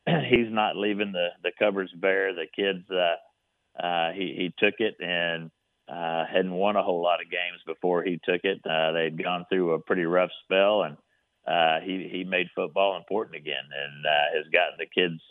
he's 0.29 0.51
not 0.51 0.77
leaving 0.77 1.11
the 1.11 1.27
the 1.43 1.51
covers 1.59 1.91
bare. 1.95 2.33
The 2.33 2.47
kids, 2.55 2.89
uh, 2.89 3.85
uh, 3.85 4.13
he 4.13 4.33
he 4.37 4.53
took 4.57 4.75
it 4.79 4.95
and 5.01 5.51
uh, 5.89 6.25
hadn't 6.25 6.53
won 6.53 6.77
a 6.77 6.83
whole 6.83 7.03
lot 7.03 7.21
of 7.21 7.29
games 7.29 7.61
before 7.65 8.03
he 8.03 8.19
took 8.23 8.41
it. 8.43 8.61
Uh, 8.65 8.93
they'd 8.93 9.21
gone 9.21 9.45
through 9.49 9.73
a 9.73 9.79
pretty 9.79 10.05
rough 10.05 10.31
spell, 10.45 10.83
and 10.83 10.97
uh, 11.45 11.85
he 11.85 12.07
he 12.09 12.23
made 12.23 12.47
football 12.55 12.95
important 12.95 13.35
again, 13.35 13.55
and 13.55 14.05
uh, 14.05 14.37
has 14.37 14.45
gotten 14.53 14.77
the 14.79 14.85
kids 14.85 15.21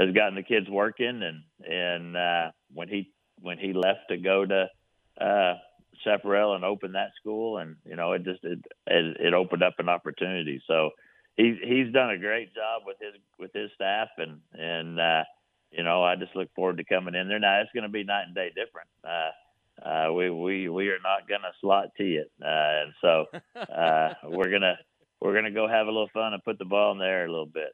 has 0.00 0.12
gotten 0.14 0.34
the 0.34 0.42
kids 0.42 0.68
working. 0.68 1.22
And 1.22 1.42
and 1.64 2.16
uh, 2.16 2.50
when 2.74 2.88
he 2.88 3.12
when 3.40 3.58
he 3.58 3.72
left 3.72 4.08
to 4.10 4.16
go 4.16 4.44
to 4.44 4.66
uh, 5.24 5.54
Chaparral 6.02 6.54
and 6.54 6.64
open 6.64 6.92
that 6.92 7.10
school, 7.20 7.58
and 7.58 7.76
you 7.84 7.96
know 7.96 8.12
it 8.12 8.24
just 8.24 8.44
it 8.44 8.58
it, 8.86 9.16
it 9.20 9.34
opened 9.34 9.62
up 9.62 9.74
an 9.78 9.88
opportunity. 9.88 10.62
So 10.66 10.90
he's 11.36 11.56
he's 11.62 11.92
done 11.92 12.10
a 12.10 12.18
great 12.18 12.54
job 12.54 12.82
with 12.84 12.96
his 13.00 13.20
with 13.38 13.52
his 13.54 13.70
staff 13.74 14.08
and 14.18 14.40
and 14.52 15.00
uh 15.00 15.24
you 15.70 15.82
know 15.84 16.02
I 16.02 16.16
just 16.16 16.36
look 16.36 16.48
forward 16.54 16.76
to 16.78 16.84
coming 16.84 17.14
in 17.14 17.28
there. 17.28 17.38
Now 17.38 17.60
it's 17.60 17.72
going 17.72 17.84
to 17.84 17.88
be 17.88 18.04
night 18.04 18.24
and 18.26 18.34
day 18.34 18.50
different. 18.54 18.88
Uh 19.02 19.30
uh 19.88 20.12
we 20.12 20.30
we 20.30 20.68
we 20.68 20.88
are 20.88 21.00
not 21.02 21.28
going 21.28 21.42
to 21.42 21.52
slot 21.60 21.88
tee 21.96 22.16
it. 22.16 22.30
Uh 22.42 22.82
and 22.82 22.92
so 23.00 23.24
uh 23.56 24.14
we're 24.24 24.50
going 24.50 24.62
to 24.62 24.76
we're 25.20 25.32
going 25.32 25.44
to 25.44 25.50
go 25.50 25.66
have 25.66 25.86
a 25.86 25.90
little 25.90 26.10
fun 26.12 26.34
and 26.34 26.44
put 26.44 26.58
the 26.58 26.64
ball 26.64 26.92
in 26.92 26.98
the 26.98 27.04
air 27.04 27.26
a 27.26 27.30
little 27.30 27.46
bit 27.46 27.72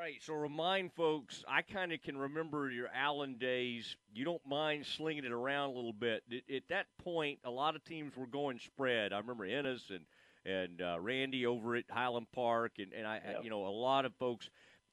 right, 0.00 0.22
so 0.22 0.34
remind 0.34 0.92
folks, 0.94 1.44
I 1.46 1.62
kind 1.62 1.92
of 1.92 2.00
can 2.02 2.16
remember 2.16 2.70
your 2.70 2.88
Allen 2.94 3.36
days. 3.38 3.96
You 4.14 4.24
don't 4.24 4.44
mind 4.46 4.86
slinging 4.86 5.24
it 5.24 5.32
around 5.32 5.70
a 5.70 5.72
little 5.72 5.92
bit. 5.92 6.22
At, 6.32 6.62
that 6.70 6.86
point, 7.04 7.38
a 7.44 7.50
lot 7.50 7.76
of 7.76 7.84
teams 7.84 8.16
were 8.16 8.26
going 8.26 8.58
spread. 8.58 9.12
I 9.12 9.18
remember 9.18 9.44
Ennis 9.44 9.90
and 9.90 10.00
and 10.46 10.80
uh, 10.80 10.98
Randy 10.98 11.44
over 11.44 11.76
at 11.76 11.84
Highland 11.90 12.28
Park, 12.32 12.72
and, 12.78 12.94
and 12.94 13.06
I, 13.06 13.20
yep. 13.22 13.40
you 13.44 13.50
know, 13.50 13.66
a 13.66 13.68
lot 13.68 14.06
of 14.06 14.14
folks. 14.14 14.48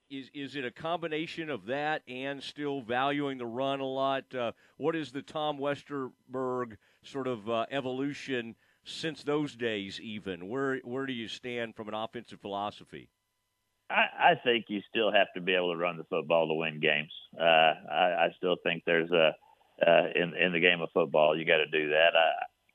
Is 0.10 0.30
is 0.34 0.56
it 0.56 0.66
a 0.66 0.72
combination 0.72 1.50
of 1.50 1.66
that 1.66 2.02
and 2.08 2.42
still 2.42 2.82
valuing 2.82 3.38
the 3.38 3.46
run 3.46 3.80
a 3.80 3.86
lot? 3.86 4.24
Uh, 4.34 4.52
what 4.78 4.96
is 4.96 5.12
the 5.12 5.22
Tom 5.22 5.58
Westerberg 5.58 6.78
sort 7.04 7.28
of 7.28 7.50
uh, 7.50 7.66
evolution 7.72 8.56
since 8.86 9.24
those 9.24 9.56
days? 9.56 10.00
Even 10.02 10.48
where 10.48 10.78
where 10.80 11.06
do 11.06 11.14
you 11.14 11.28
stand 11.28 11.76
from 11.76 11.90
an 11.90 11.94
offensive 11.94 12.40
philosophy? 12.40 13.10
I, 13.90 14.32
I 14.32 14.36
think 14.44 14.66
you 14.68 14.82
still 14.90 15.12
have 15.12 15.28
to 15.36 15.42
be 15.42 15.54
able 15.56 15.72
to 15.72 15.78
run 15.78 15.98
the 15.98 16.04
football 16.06 16.48
to 16.48 16.54
win 16.54 16.80
games. 16.80 17.12
Uh, 17.40 17.44
I, 17.92 18.26
I 18.26 18.28
still 18.38 18.58
think 18.64 18.84
there's 18.86 19.12
a 19.12 19.34
uh, 19.86 20.08
in 20.16 20.34
in 20.36 20.54
the 20.54 20.60
game 20.60 20.82
of 20.82 20.90
football 20.94 21.38
you 21.38 21.46
got 21.46 21.58
to 21.58 21.68
do 21.68 21.90
that. 21.90 22.12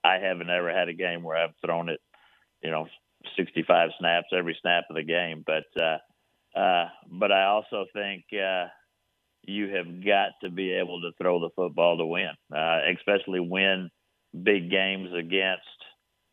I 0.05 0.15
I 0.15 0.19
haven't 0.19 0.51
ever 0.51 0.73
had 0.73 0.89
a 0.89 0.95
game 0.95 1.23
where 1.23 1.37
I've 1.37 1.55
thrown 1.65 1.89
it 1.89 2.01
you 2.63 2.71
know 2.71 2.87
65 3.37 3.91
snaps 3.99 4.29
every 4.33 4.57
snap 4.61 4.85
of 4.91 4.97
the 4.97 5.03
game. 5.03 5.45
But 5.47 5.67
uh, 5.81 6.59
uh, 6.59 6.89
but 7.11 7.33
I 7.33 7.45
also 7.47 7.87
think 7.93 8.25
uh, 8.33 8.67
you 9.43 9.75
have 9.75 10.05
got 10.05 10.33
to 10.43 10.51
be 10.51 10.73
able 10.73 11.01
to 11.03 11.11
throw 11.21 11.41
the 11.41 11.51
football 11.55 11.99
to 11.99 12.07
win, 12.07 12.31
uh, 12.55 12.81
especially 12.97 13.41
win 13.41 13.91
big 14.43 14.71
games 14.71 15.11
against 15.17 15.63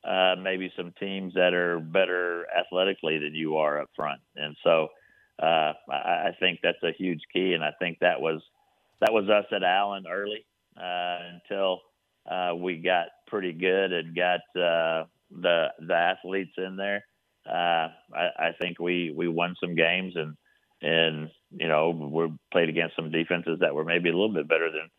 uh, 0.03 0.35
maybe 0.41 0.71
some 0.77 0.93
teams 0.99 1.33
that 1.33 1.53
are 1.53 1.79
better 1.79 2.45
athletically 2.57 3.19
than 3.19 3.35
you 3.35 3.57
are 3.57 3.81
up 3.81 3.89
front. 3.95 4.21
And 4.35 4.55
so 4.63 4.89
uh, 5.41 5.73
I, 5.89 6.29
I 6.29 6.35
think 6.39 6.59
that's 6.61 6.81
a 6.83 6.93
huge 6.97 7.21
key. 7.33 7.53
And 7.53 7.63
I 7.63 7.71
think 7.79 7.99
that 7.99 8.21
was 8.21 8.41
that 9.01 9.13
was 9.13 9.29
us 9.29 9.45
at 9.51 9.63
Allen 9.63 10.05
early 10.09 10.45
uh, 10.77 11.19
until 11.33 11.81
uh, 12.29 12.53
we 12.55 12.77
got 12.77 13.07
pretty 13.27 13.53
good 13.53 13.93
and 13.93 14.15
got 14.15 14.41
uh, 14.59 15.05
the 15.31 15.67
the 15.79 15.95
athletes 15.95 16.53
in 16.57 16.75
there. 16.75 17.05
Uh, 17.47 17.89
I, 18.15 18.29
I 18.37 18.51
think 18.59 18.79
we 18.79 19.13
we 19.15 19.27
won 19.27 19.55
some 19.59 19.75
games 19.75 20.13
and 20.15 20.35
and 20.81 21.29
you 21.51 21.67
know 21.67 21.89
we 21.89 22.33
played 22.51 22.69
against 22.69 22.95
some 22.95 23.11
defenses 23.11 23.59
that 23.61 23.73
were 23.73 23.85
maybe 23.85 24.09
a 24.09 24.13
little 24.13 24.33
bit 24.33 24.47
better 24.47 24.71
than 24.71 24.89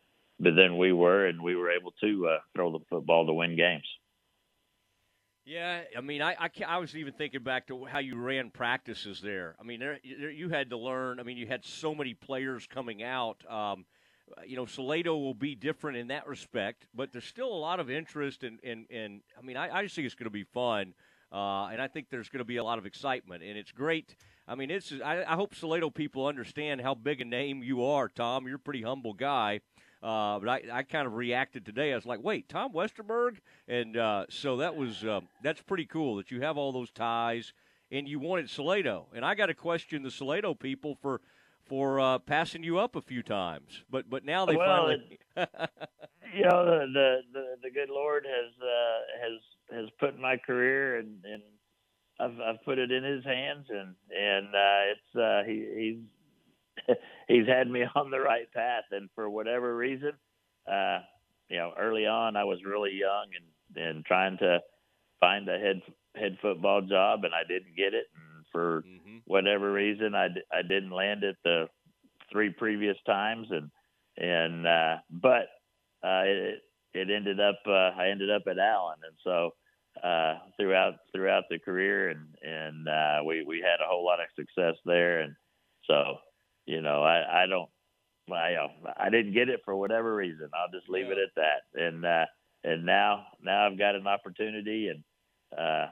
but 0.41 0.55
than 0.55 0.77
we 0.77 0.91
were, 0.91 1.27
and 1.27 1.41
we 1.41 1.55
were 1.55 1.71
able 1.71 1.93
to 2.01 2.27
uh, 2.27 2.39
throw 2.55 2.71
the 2.71 2.83
football 2.89 3.27
to 3.27 3.33
win 3.33 3.55
games. 3.55 3.85
Yeah, 5.51 5.81
I 5.97 5.99
mean, 5.99 6.21
I, 6.21 6.33
I, 6.39 6.49
I, 6.65 6.77
was 6.77 6.95
even 6.95 7.11
thinking 7.11 7.43
back 7.43 7.67
to 7.67 7.83
how 7.83 7.99
you 7.99 8.15
ran 8.15 8.51
practices 8.51 9.19
there. 9.19 9.57
I 9.59 9.63
mean, 9.63 9.81
there, 9.81 9.99
you 10.01 10.47
had 10.47 10.69
to 10.69 10.77
learn. 10.77 11.19
I 11.19 11.23
mean, 11.23 11.35
you 11.35 11.45
had 11.45 11.65
so 11.65 11.93
many 11.93 12.13
players 12.13 12.65
coming 12.73 13.03
out. 13.03 13.43
Um, 13.49 13.83
you 14.47 14.55
know, 14.55 14.65
Salado 14.65 15.17
will 15.17 15.33
be 15.33 15.55
different 15.55 15.97
in 15.97 16.07
that 16.07 16.25
respect, 16.25 16.87
but 16.95 17.11
there's 17.11 17.25
still 17.25 17.49
a 17.49 17.59
lot 17.59 17.81
of 17.81 17.91
interest 17.91 18.45
in, 18.45 18.59
in, 18.63 18.85
in 18.89 19.19
I 19.37 19.45
mean, 19.45 19.57
I, 19.57 19.79
I 19.79 19.83
just 19.83 19.93
think 19.93 20.05
it's 20.05 20.15
going 20.15 20.23
to 20.23 20.29
be 20.29 20.45
fun. 20.45 20.93
Uh, 21.33 21.67
and 21.67 21.81
I 21.81 21.89
think 21.89 22.09
there's 22.09 22.29
going 22.29 22.39
to 22.39 22.45
be 22.45 22.55
a 22.55 22.63
lot 22.63 22.77
of 22.77 22.85
excitement, 22.85 23.43
and 23.43 23.57
it's 23.57 23.73
great. 23.73 24.15
I 24.47 24.55
mean, 24.55 24.71
it's. 24.71 24.93
I, 25.03 25.23
I, 25.23 25.35
hope 25.35 25.53
Salado 25.53 25.89
people 25.89 26.27
understand 26.27 26.79
how 26.79 26.93
big 26.93 27.19
a 27.19 27.25
name 27.25 27.61
you 27.61 27.83
are, 27.83 28.07
Tom. 28.07 28.47
You're 28.47 28.55
a 28.55 28.59
pretty 28.59 28.83
humble 28.83 29.13
guy, 29.13 29.59
uh, 30.03 30.39
but 30.39 30.49
I, 30.49 30.61
I 30.71 30.83
kind 30.83 31.05
of 31.05 31.13
reacted 31.13 31.65
today. 31.65 31.91
I 31.91 31.95
was 31.95 32.05
like, 32.05 32.23
"Wait, 32.23 32.49
Tom 32.49 32.73
Westerberg," 32.73 33.37
and 33.67 33.95
uh, 33.95 34.25
so 34.29 34.57
that 34.57 34.75
was 34.75 35.03
uh, 35.03 35.21
that's 35.43 35.61
pretty 35.61 35.85
cool 35.85 36.15
that 36.15 36.31
you 36.31 36.41
have 36.41 36.57
all 36.57 36.71
those 36.71 36.91
ties, 36.91 37.53
and 37.91 38.07
you 38.07 38.19
wanted 38.19 38.49
Salado. 38.49 39.07
And 39.13 39.23
I 39.23 39.35
got 39.35 39.47
to 39.47 39.53
question 39.53 40.01
the 40.01 40.11
Salado 40.11 40.53
people 40.53 40.95
for 40.95 41.21
for 41.65 41.99
uh, 41.99 42.19
passing 42.19 42.63
you 42.63 42.79
up 42.79 42.95
a 42.95 43.01
few 43.01 43.21
times, 43.21 43.83
but 43.89 44.09
but 44.09 44.25
now 44.25 44.45
they 44.45 44.55
well, 44.55 44.87
finally. 44.87 45.19
It, 45.37 45.49
you 46.35 46.43
know, 46.43 46.65
the, 46.65 46.85
the, 46.93 47.17
the 47.33 47.45
the 47.63 47.71
good 47.71 47.89
Lord 47.89 48.25
has 48.25 48.53
uh, 48.61 49.77
has 49.77 49.81
has 49.83 49.89
put 49.99 50.19
my 50.19 50.37
career 50.37 50.97
and 50.97 51.23
and 51.23 51.43
I've 52.19 52.39
I've 52.41 52.63
put 52.63 52.79
it 52.79 52.91
in 52.91 53.03
His 53.03 53.23
hands 53.23 53.67
and 53.69 53.95
and 54.09 54.47
uh, 54.47 54.91
it's 54.91 55.15
uh, 55.15 55.43
he 55.45 55.67
he's 55.77 56.09
had 57.47 57.69
me 57.69 57.83
on 57.95 58.11
the 58.11 58.19
right 58.19 58.51
path, 58.53 58.85
and 58.91 59.09
for 59.15 59.29
whatever 59.29 59.75
reason, 59.75 60.11
uh, 60.71 60.99
you 61.49 61.57
know, 61.57 61.73
early 61.77 62.05
on 62.05 62.35
I 62.35 62.43
was 62.43 62.63
really 62.65 62.93
young 62.93 63.27
and 63.35 63.85
and 63.87 64.05
trying 64.05 64.37
to 64.39 64.59
find 65.19 65.47
a 65.49 65.57
head 65.57 65.81
head 66.15 66.37
football 66.41 66.81
job, 66.81 67.23
and 67.23 67.33
I 67.33 67.43
didn't 67.47 67.75
get 67.77 67.93
it, 67.93 68.05
and 68.15 68.45
for 68.51 68.85
Mm-hmm. 68.85 69.17
whatever 69.25 69.71
reason 69.71 70.15
I, 70.15 70.27
d- 70.29 70.41
I 70.51 70.61
didn't 70.61 70.91
land 70.91 71.23
it 71.23 71.37
the 71.43 71.67
three 72.31 72.49
previous 72.51 72.97
times, 73.05 73.47
and 73.51 73.69
and 74.17 74.67
uh, 74.67 74.97
but 75.09 75.47
uh, 76.03 76.23
it 76.25 76.59
it 76.93 77.09
ended 77.09 77.39
up 77.39 77.59
uh, 77.67 77.91
I 77.97 78.09
ended 78.09 78.29
up 78.31 78.43
at 78.49 78.57
Allen, 78.59 78.99
and 79.05 79.15
so 79.23 79.51
uh, 80.03 80.39
throughout 80.57 80.95
throughout 81.13 81.43
the 81.49 81.59
career, 81.59 82.09
and 82.09 82.35
and 82.41 82.87
uh, 82.87 83.23
we 83.25 83.43
we 83.43 83.57
had 83.59 83.83
a 83.83 83.87
whole 83.87 84.05
lot 84.05 84.19
of 84.19 84.27
success 84.35 84.75
there, 84.85 85.21
and 85.21 85.35
so 85.85 86.17
you 86.65 86.81
know 86.81 87.01
I 87.03 87.43
I 87.43 87.45
don't 87.47 87.69
I 88.31 88.55
uh, 88.55 88.91
I 88.97 89.09
didn't 89.09 89.33
get 89.33 89.49
it 89.49 89.61
for 89.65 89.75
whatever 89.75 90.15
reason. 90.15 90.49
I'll 90.53 90.71
just 90.71 90.89
leave 90.89 91.07
it 91.07 91.17
at 91.17 91.35
that, 91.35 91.81
and 91.81 92.05
uh, 92.05 92.25
and 92.63 92.85
now 92.85 93.25
now 93.41 93.67
I've 93.67 93.77
got 93.77 93.95
an 93.95 94.07
opportunity, 94.07 94.89
and 94.89 95.03
uh, 95.57 95.87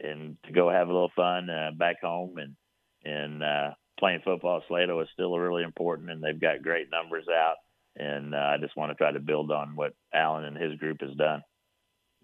and 0.00 0.36
to 0.44 0.52
go 0.52 0.70
have 0.70 0.88
a 0.88 0.92
little 0.92 1.12
fun 1.16 1.50
uh, 1.50 1.70
back 1.76 2.00
home, 2.02 2.38
and 2.38 2.56
and 3.04 3.42
uh, 3.42 3.70
playing 3.98 4.20
football 4.24 4.58
at 4.58 4.64
Salado 4.68 5.00
is 5.00 5.08
still 5.12 5.36
really 5.38 5.62
important, 5.62 6.10
and 6.10 6.22
they've 6.22 6.40
got 6.40 6.62
great 6.62 6.90
numbers 6.90 7.26
out, 7.28 7.56
and 7.96 8.34
uh, 8.34 8.38
I 8.38 8.56
just 8.60 8.76
want 8.76 8.90
to 8.90 8.96
try 8.96 9.12
to 9.12 9.20
build 9.20 9.50
on 9.50 9.76
what 9.76 9.94
Allen 10.12 10.44
and 10.44 10.56
his 10.56 10.78
group 10.78 11.00
has 11.00 11.14
done. 11.14 11.42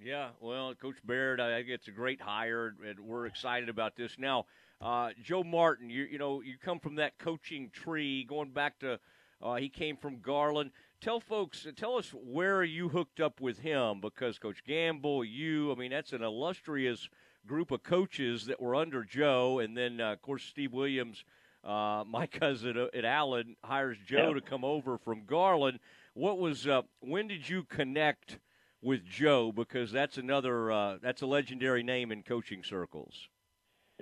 Yeah, 0.02 0.30
well, 0.40 0.74
Coach 0.74 0.96
Baird, 1.04 1.40
I 1.40 1.58
think 1.58 1.68
it's 1.68 1.88
a 1.88 1.92
great 1.92 2.20
hire, 2.20 2.74
and 2.84 2.98
we're 2.98 3.26
excited 3.26 3.68
about 3.68 3.94
this. 3.94 4.18
Now, 4.18 4.46
uh, 4.82 5.10
Joe 5.22 5.44
Martin, 5.44 5.88
you 5.90 6.04
you 6.04 6.18
know 6.18 6.42
you 6.42 6.54
come 6.62 6.80
from 6.80 6.96
that 6.96 7.18
coaching 7.18 7.70
tree, 7.70 8.24
going 8.24 8.50
back 8.50 8.78
to 8.80 8.98
uh, 9.42 9.56
he 9.56 9.68
came 9.68 9.96
from 9.96 10.20
Garland. 10.20 10.70
Tell 11.00 11.20
folks, 11.20 11.66
tell 11.76 11.96
us 11.96 12.10
where 12.14 12.62
you 12.62 12.88
hooked 12.88 13.18
up 13.20 13.40
with 13.40 13.58
him 13.58 14.00
because 14.00 14.38
Coach 14.38 14.62
Gamble, 14.64 15.24
you, 15.24 15.72
I 15.72 15.74
mean, 15.74 15.90
that's 15.90 16.12
an 16.12 16.22
illustrious 16.22 17.08
group 17.44 17.72
of 17.72 17.82
coaches 17.82 18.46
that 18.46 18.60
were 18.60 18.76
under 18.76 19.02
Joe, 19.02 19.58
and 19.58 19.76
then 19.76 20.00
uh, 20.00 20.12
of 20.12 20.22
course 20.22 20.44
Steve 20.44 20.72
Williams, 20.72 21.24
uh, 21.64 22.04
my 22.08 22.26
cousin 22.26 22.78
uh, 22.78 22.86
at 22.96 23.04
Allen, 23.04 23.56
hires 23.64 23.98
Joe 24.06 24.28
Yeah. 24.28 24.34
to 24.34 24.40
come 24.40 24.64
over 24.64 24.96
from 24.98 25.24
Garland. 25.26 25.80
What 26.14 26.38
was 26.38 26.66
uh, 26.66 26.82
when 27.00 27.28
did 27.28 27.48
you 27.48 27.62
connect? 27.64 28.38
with 28.84 29.04
Joe 29.04 29.52
because 29.52 29.92
that's 29.92 30.18
another 30.18 30.72
uh, 30.72 30.98
that's 31.00 31.22
a 31.22 31.26
legendary 31.26 31.84
name 31.84 32.10
in 32.10 32.24
coaching 32.24 32.64
circles. 32.64 33.28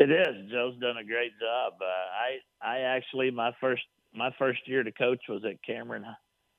It 0.01 0.11
is. 0.11 0.51
Joe's 0.51 0.79
done 0.81 0.97
a 0.97 1.05
great 1.05 1.33
job. 1.39 1.75
Uh, 1.81 1.85
I 1.85 2.77
I 2.77 2.81
actually 2.81 3.31
my 3.31 3.53
first 3.61 3.83
my 4.15 4.31
first 4.39 4.61
year 4.67 4.83
to 4.83 4.91
coach 4.93 5.21
was 5.29 5.43
at 5.45 5.63
Cameron, 5.63 6.07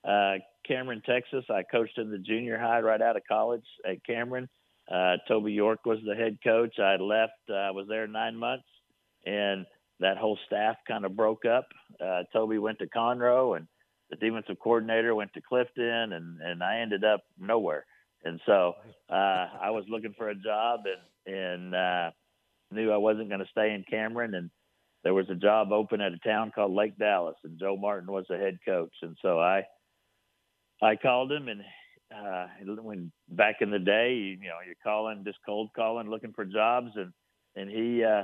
uh, 0.07 0.35
Cameron, 0.67 1.01
Texas. 1.03 1.43
I 1.49 1.63
coached 1.63 1.97
in 1.97 2.11
the 2.11 2.19
junior 2.19 2.59
high 2.59 2.81
right 2.81 3.01
out 3.01 3.17
of 3.17 3.23
college 3.27 3.65
at 3.83 4.05
Cameron. 4.05 4.47
Uh, 4.91 5.17
Toby 5.27 5.53
York 5.53 5.85
was 5.85 5.97
the 6.05 6.13
head 6.13 6.37
coach. 6.43 6.77
I 6.79 6.97
left. 6.97 7.33
Uh, 7.49 7.55
I 7.55 7.71
was 7.71 7.87
there 7.89 8.07
nine 8.07 8.37
months, 8.37 8.67
and 9.25 9.65
that 9.99 10.17
whole 10.17 10.37
staff 10.45 10.75
kind 10.87 11.03
of 11.03 11.15
broke 11.15 11.45
up. 11.45 11.67
Uh, 11.99 12.23
Toby 12.31 12.59
went 12.59 12.77
to 12.79 12.87
Conroe, 12.87 13.57
and 13.57 13.67
the 14.11 14.17
defensive 14.17 14.59
coordinator 14.59 15.15
went 15.15 15.33
to 15.33 15.41
Clifton, 15.41 16.13
and 16.13 16.39
and 16.41 16.61
I 16.61 16.81
ended 16.81 17.03
up 17.03 17.21
nowhere. 17.39 17.87
And 18.23 18.39
so 18.45 18.73
uh, 19.09 19.47
I 19.59 19.71
was 19.71 19.85
looking 19.89 20.13
for 20.15 20.29
a 20.29 20.35
job, 20.35 20.81
and 20.85 21.35
and 21.35 21.75
uh, 21.75 22.11
knew 22.71 22.91
I 22.91 22.97
wasn't 22.97 23.29
going 23.29 23.41
to 23.41 23.51
stay 23.51 23.73
in 23.73 23.83
Cameron, 23.89 24.33
and 24.35 24.49
there 25.03 25.13
was 25.13 25.29
a 25.29 25.35
job 25.35 25.71
open 25.71 26.01
at 26.01 26.13
a 26.13 26.17
town 26.19 26.51
called 26.53 26.73
Lake 26.73 26.97
Dallas, 26.97 27.37
and 27.43 27.59
Joe 27.59 27.77
Martin 27.77 28.11
was 28.11 28.25
the 28.29 28.37
head 28.37 28.59
coach, 28.65 28.93
and 29.01 29.17
so 29.21 29.39
I 29.39 29.63
I 30.81 30.95
called 30.95 31.31
him, 31.31 31.47
and 31.47 31.61
uh, 32.15 32.47
when 32.81 33.11
back 33.29 33.57
in 33.61 33.71
the 33.71 33.79
day, 33.79 34.13
you, 34.13 34.37
you 34.41 34.49
know, 34.49 34.59
you're 34.65 34.75
calling 34.83 35.23
just 35.25 35.39
cold 35.45 35.69
calling, 35.75 36.09
looking 36.09 36.33
for 36.33 36.45
jobs, 36.45 36.91
and 36.95 37.13
and 37.55 37.69
he 37.69 38.03
uh, 38.03 38.23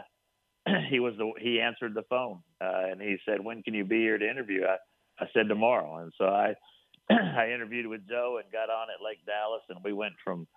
he 0.90 1.00
was 1.00 1.14
the 1.18 1.32
he 1.40 1.62
answered 1.62 1.94
the 1.94 2.04
phone, 2.10 2.40
uh, 2.62 2.92
and 2.92 3.02
he 3.02 3.18
said, 3.26 3.44
"When 3.44 3.64
can 3.64 3.74
you 3.74 3.86
be 3.86 4.00
here 4.00 4.18
to 4.18 4.30
interview?" 4.30 4.64
I 4.66 4.78
I 5.24 5.28
said 5.34 5.48
tomorrow, 5.48 5.98
and 5.98 6.12
so 6.18 6.26
I 6.26 6.56
I 7.10 7.52
interviewed 7.54 7.88
with 7.88 8.08
Joe 8.08 8.40
and 8.44 8.52
got 8.52 8.70
on 8.70 8.88
at 8.94 9.04
Lake 9.04 9.26
Dallas, 9.26 9.64
and 9.70 9.80
we 9.84 9.94
went 9.94 10.14
from 10.24 10.48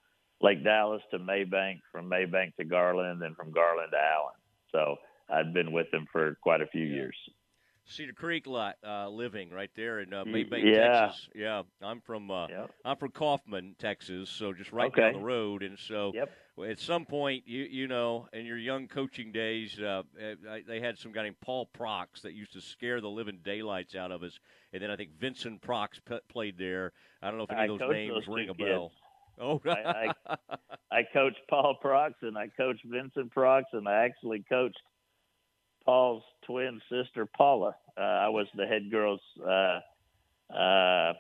Lake 0.41 0.65
Dallas 0.65 1.03
to 1.11 1.19
Mabank, 1.19 1.81
from 1.93 2.09
Mabank 2.09 2.57
to 2.57 2.65
Garland, 2.65 3.23
and 3.23 3.37
from 3.37 3.53
Garland 3.53 3.93
to 3.93 3.99
Allen. 3.99 4.35
So 4.73 4.97
I'd 5.29 5.53
been 5.53 5.73
with 5.73 5.91
them 5.91 6.07
for 6.11 6.37
quite 6.43 6.61
a 6.63 6.67
few 6.67 6.85
years. 6.85 7.17
Cedar 7.87 8.13
Creek 8.13 8.47
lot 8.47 8.77
uh, 8.87 9.09
living 9.09 9.51
right 9.51 9.71
there 9.75 9.99
in 10.01 10.15
uh, 10.15 10.25
Mabank, 10.25 10.63
yeah. 10.65 11.07
Texas. 11.07 11.29
Yeah, 11.35 11.63
I'm 11.83 12.01
from 12.01 12.31
uh, 12.31 12.47
I'm 12.85 12.97
from 12.97 13.11
Kaufman, 13.11 13.75
Texas, 13.79 14.31
so 14.31 14.53
just 14.53 14.71
right 14.73 14.87
Okay. 14.89 15.01
down 15.03 15.15
the 15.15 15.27
road. 15.27 15.63
And 15.65 15.77
so 15.77 16.13
at 16.69 16.79
some 16.79 17.05
point, 17.05 17.45
you 17.47 17.65
you 17.65 17.89
know, 17.89 18.29
in 18.33 18.47
your 18.47 18.59
young 18.59 18.87
coaching 18.87 19.33
days, 19.33 19.77
uh, 19.81 20.03
uh, 20.23 20.35
they 20.69 20.79
had 20.79 20.99
some 20.99 21.11
guy 21.11 21.25
named 21.25 21.41
Paul 21.41 21.67
Prox 21.67 22.23
that 22.23 22.33
used 22.35 22.53
to 22.53 22.61
scare 22.61 23.01
the 23.01 23.11
living 23.11 23.41
daylights 23.45 23.97
out 23.97 24.13
of 24.13 24.23
us. 24.23 24.39
And 24.73 24.81
then 24.81 24.91
I 24.93 24.97
think 24.97 25.19
Vincent 25.19 25.61
Prox 25.61 25.99
p- 25.99 26.19
played 26.29 26.59
there. 26.59 26.93
I 27.21 27.29
don't 27.29 27.39
know 27.39 27.45
if 27.45 27.51
any 27.51 27.61
I 27.61 27.65
of 27.65 27.79
those 27.81 27.91
names 27.91 28.15
those 28.15 28.29
ring 28.29 28.49
a 28.51 28.55
bell. 28.55 28.93
Oh, 29.41 29.61
I, 29.67 30.13
I, 30.29 30.37
I 30.91 31.03
coached 31.13 31.41
Paul 31.49 31.77
Prox 31.83 32.15
and 32.23 32.37
I 32.37 32.49
coached 32.49 32.85
Vincent 32.85 33.33
Prox 33.33 33.65
and 33.73 33.89
I 33.89 34.05
actually 34.05 34.45
coached 34.49 34.81
Paul's 35.85 36.23
twin 36.47 36.81
sister 36.91 37.27
Paula. 37.27 37.75
Uh, 37.97 38.01
I 38.01 38.29
was 38.29 38.47
the 38.55 38.67
head 38.67 38.91
girls 38.91 39.21
uh, 39.43 39.81
uh, 40.55 41.15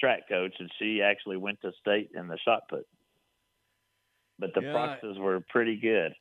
track 0.00 0.28
coach, 0.28 0.54
and 0.58 0.70
she 0.78 1.00
actually 1.02 1.36
went 1.36 1.60
to 1.62 1.72
state 1.80 2.10
in 2.14 2.26
the 2.26 2.38
shot 2.44 2.68
put. 2.68 2.86
But 4.38 4.54
the 4.54 4.62
Yeah. 4.62 4.72
Proxes 4.72 5.18
were 5.18 5.40
pretty 5.40 5.76
good. 5.76 6.14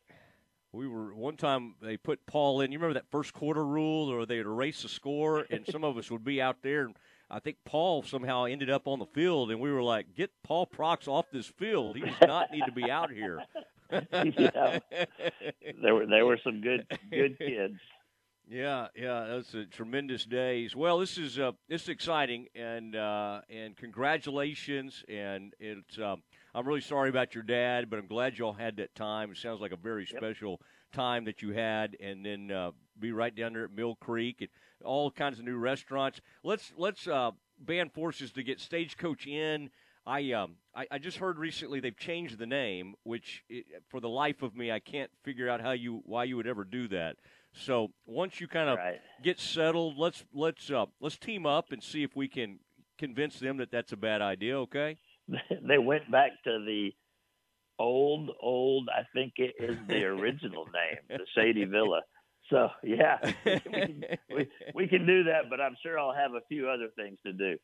We 0.74 0.88
were 0.88 1.14
one 1.14 1.36
time 1.36 1.76
they 1.82 1.98
put 1.98 2.26
Paul 2.26 2.62
in. 2.62 2.72
You 2.72 2.78
remember 2.78 2.94
that 2.94 3.10
first 3.12 3.34
quarter 3.34 3.66
rule, 3.66 4.10
or 4.10 4.26
they'd 4.26 4.40
erase 4.40 4.84
the 4.84 4.90
score, 4.90 5.46
and 5.50 5.66
some 5.68 5.84
of 5.84 5.98
us 5.98 6.10
would 6.12 6.24
be 6.24 6.42
out 6.42 6.62
there. 6.62 6.86
And 6.86 6.96
I 7.32 7.40
think 7.40 7.58
Paul 7.66 8.04
somehow 8.04 8.44
ended 8.46 8.70
up 8.70 8.88
on 8.88 9.00
the 9.00 9.06
field, 9.06 9.52
and 9.52 9.60
we 9.60 9.72
were 9.72 9.82
like, 9.82 10.14
"Get 10.16 10.32
Paul 10.44 10.66
Prox 10.66 11.08
off 11.08 11.26
this 11.32 11.48
field. 11.48 11.96
He 11.96 12.02
does 12.02 12.22
not 12.22 12.52
need 12.52 12.66
to 12.66 12.72
be 12.72 12.90
out 12.90 13.12
here." 13.12 13.44
Yeah. 13.92 14.80
There 15.82 15.94
were 15.94 16.06
there 16.06 16.26
were 16.26 16.40
some 16.42 16.62
good 16.62 16.88
good 17.12 17.38
kids. 17.38 17.76
Yeah, 18.50 18.88
yeah, 18.96 19.26
that's 19.30 19.54
a 19.54 19.66
tremendous 19.66 20.26
days. 20.26 20.76
Well, 20.76 21.00
this 21.00 21.18
is 21.18 21.40
uh, 21.40 21.52
this 21.70 21.84
is 21.84 21.90
exciting, 21.90 22.48
and 22.56 22.96
uh, 22.96 23.42
and 23.50 23.76
congratulations. 23.78 25.04
And 25.10 25.54
it's 25.60 26.00
um, 26.00 26.24
I'm 26.54 26.68
really 26.68 26.82
sorry 26.82 27.10
about 27.10 27.34
your 27.36 27.44
dad, 27.44 27.90
but 27.90 28.00
I'm 28.00 28.08
glad 28.08 28.38
y'all 28.38 28.54
had 28.54 28.78
that 28.78 28.96
time. 28.96 29.32
It 29.32 29.38
sounds 29.38 29.62
like 29.62 29.72
a 29.72 29.78
very 29.78 30.06
special 30.06 30.62
time 30.94 31.26
that 31.26 31.42
you 31.42 31.54
had, 31.54 31.96
and 32.00 32.26
then 32.26 32.52
uh, 32.52 32.72
be 33.00 33.12
right 33.12 33.36
down 33.36 33.54
there 33.54 33.66
at 33.66 33.74
Mill 33.74 33.96
Creek 33.96 34.38
and 34.42 34.50
all 34.84 35.12
kinds 35.12 35.40
of 35.40 35.46
new 35.46 35.58
restaurants. 35.58 36.22
Let's 36.44 36.74
let's 36.78 37.08
uh, 37.08 37.32
band 37.60 37.94
forces 37.94 38.32
to 38.34 38.44
get 38.44 38.60
Stagecoach 38.60 39.28
in. 39.28 39.70
I 40.06 40.32
um 40.32 40.56
I, 40.76 40.88
I 40.92 40.98
just 40.98 41.18
heard 41.18 41.38
recently 41.38 41.80
they've 41.80 41.98
changed 41.98 42.40
the 42.40 42.48
name, 42.48 42.96
which 43.04 43.44
it, 43.50 43.66
for 43.90 44.00
the 44.00 44.10
life 44.10 44.42
of 44.42 44.56
me 44.56 44.72
I 44.72 44.80
can't 44.80 45.12
figure 45.24 45.50
out 45.50 45.62
how 45.62 45.72
you 45.72 46.02
why 46.06 46.24
you 46.24 46.38
would 46.38 46.48
ever 46.48 46.64
do 46.64 46.88
that. 46.90 47.18
So 47.54 47.92
once 48.06 48.40
you 48.40 48.48
kind 48.48 48.70
of 48.70 48.80
get 49.24 49.40
settled, 49.40 49.98
let's 49.98 50.24
let's 50.34 50.72
uh, 50.72 50.86
let's 51.00 51.18
team 51.18 51.46
up 51.46 51.72
and 51.72 51.84
see 51.84 52.04
if 52.04 52.16
we 52.16 52.28
can 52.28 52.60
convince 52.98 53.40
them 53.40 53.58
that 53.58 53.72
that's 53.72 53.92
a 53.92 53.98
bad 53.98 54.22
idea. 54.22 54.58
Okay? 54.60 54.98
they 55.28 55.78
went 55.78 56.10
back 56.10 56.32
to 56.46 56.60
the 56.66 56.92
old 57.78 58.32
old. 58.42 58.90
I 58.90 59.04
think 59.14 59.34
it 59.38 59.54
is 59.60 59.78
the 59.88 60.06
original 60.06 60.66
name, 60.66 60.98
the 61.10 61.26
Shady 61.36 61.66
Villa. 61.66 62.02
So 62.52 62.70
yeah, 62.84 63.18
we 63.46 63.60
can, 63.82 64.04
we, 64.36 64.48
we 64.76 64.88
can 64.88 65.06
do 65.08 65.24
that, 65.24 65.50
but 65.50 65.60
I'm 65.62 65.76
sure 65.82 65.98
I'll 65.98 66.14
have 66.14 66.34
a 66.34 66.42
few 66.50 66.70
other 66.70 66.90
things 66.96 67.18
to 67.26 67.34
do. 67.34 67.58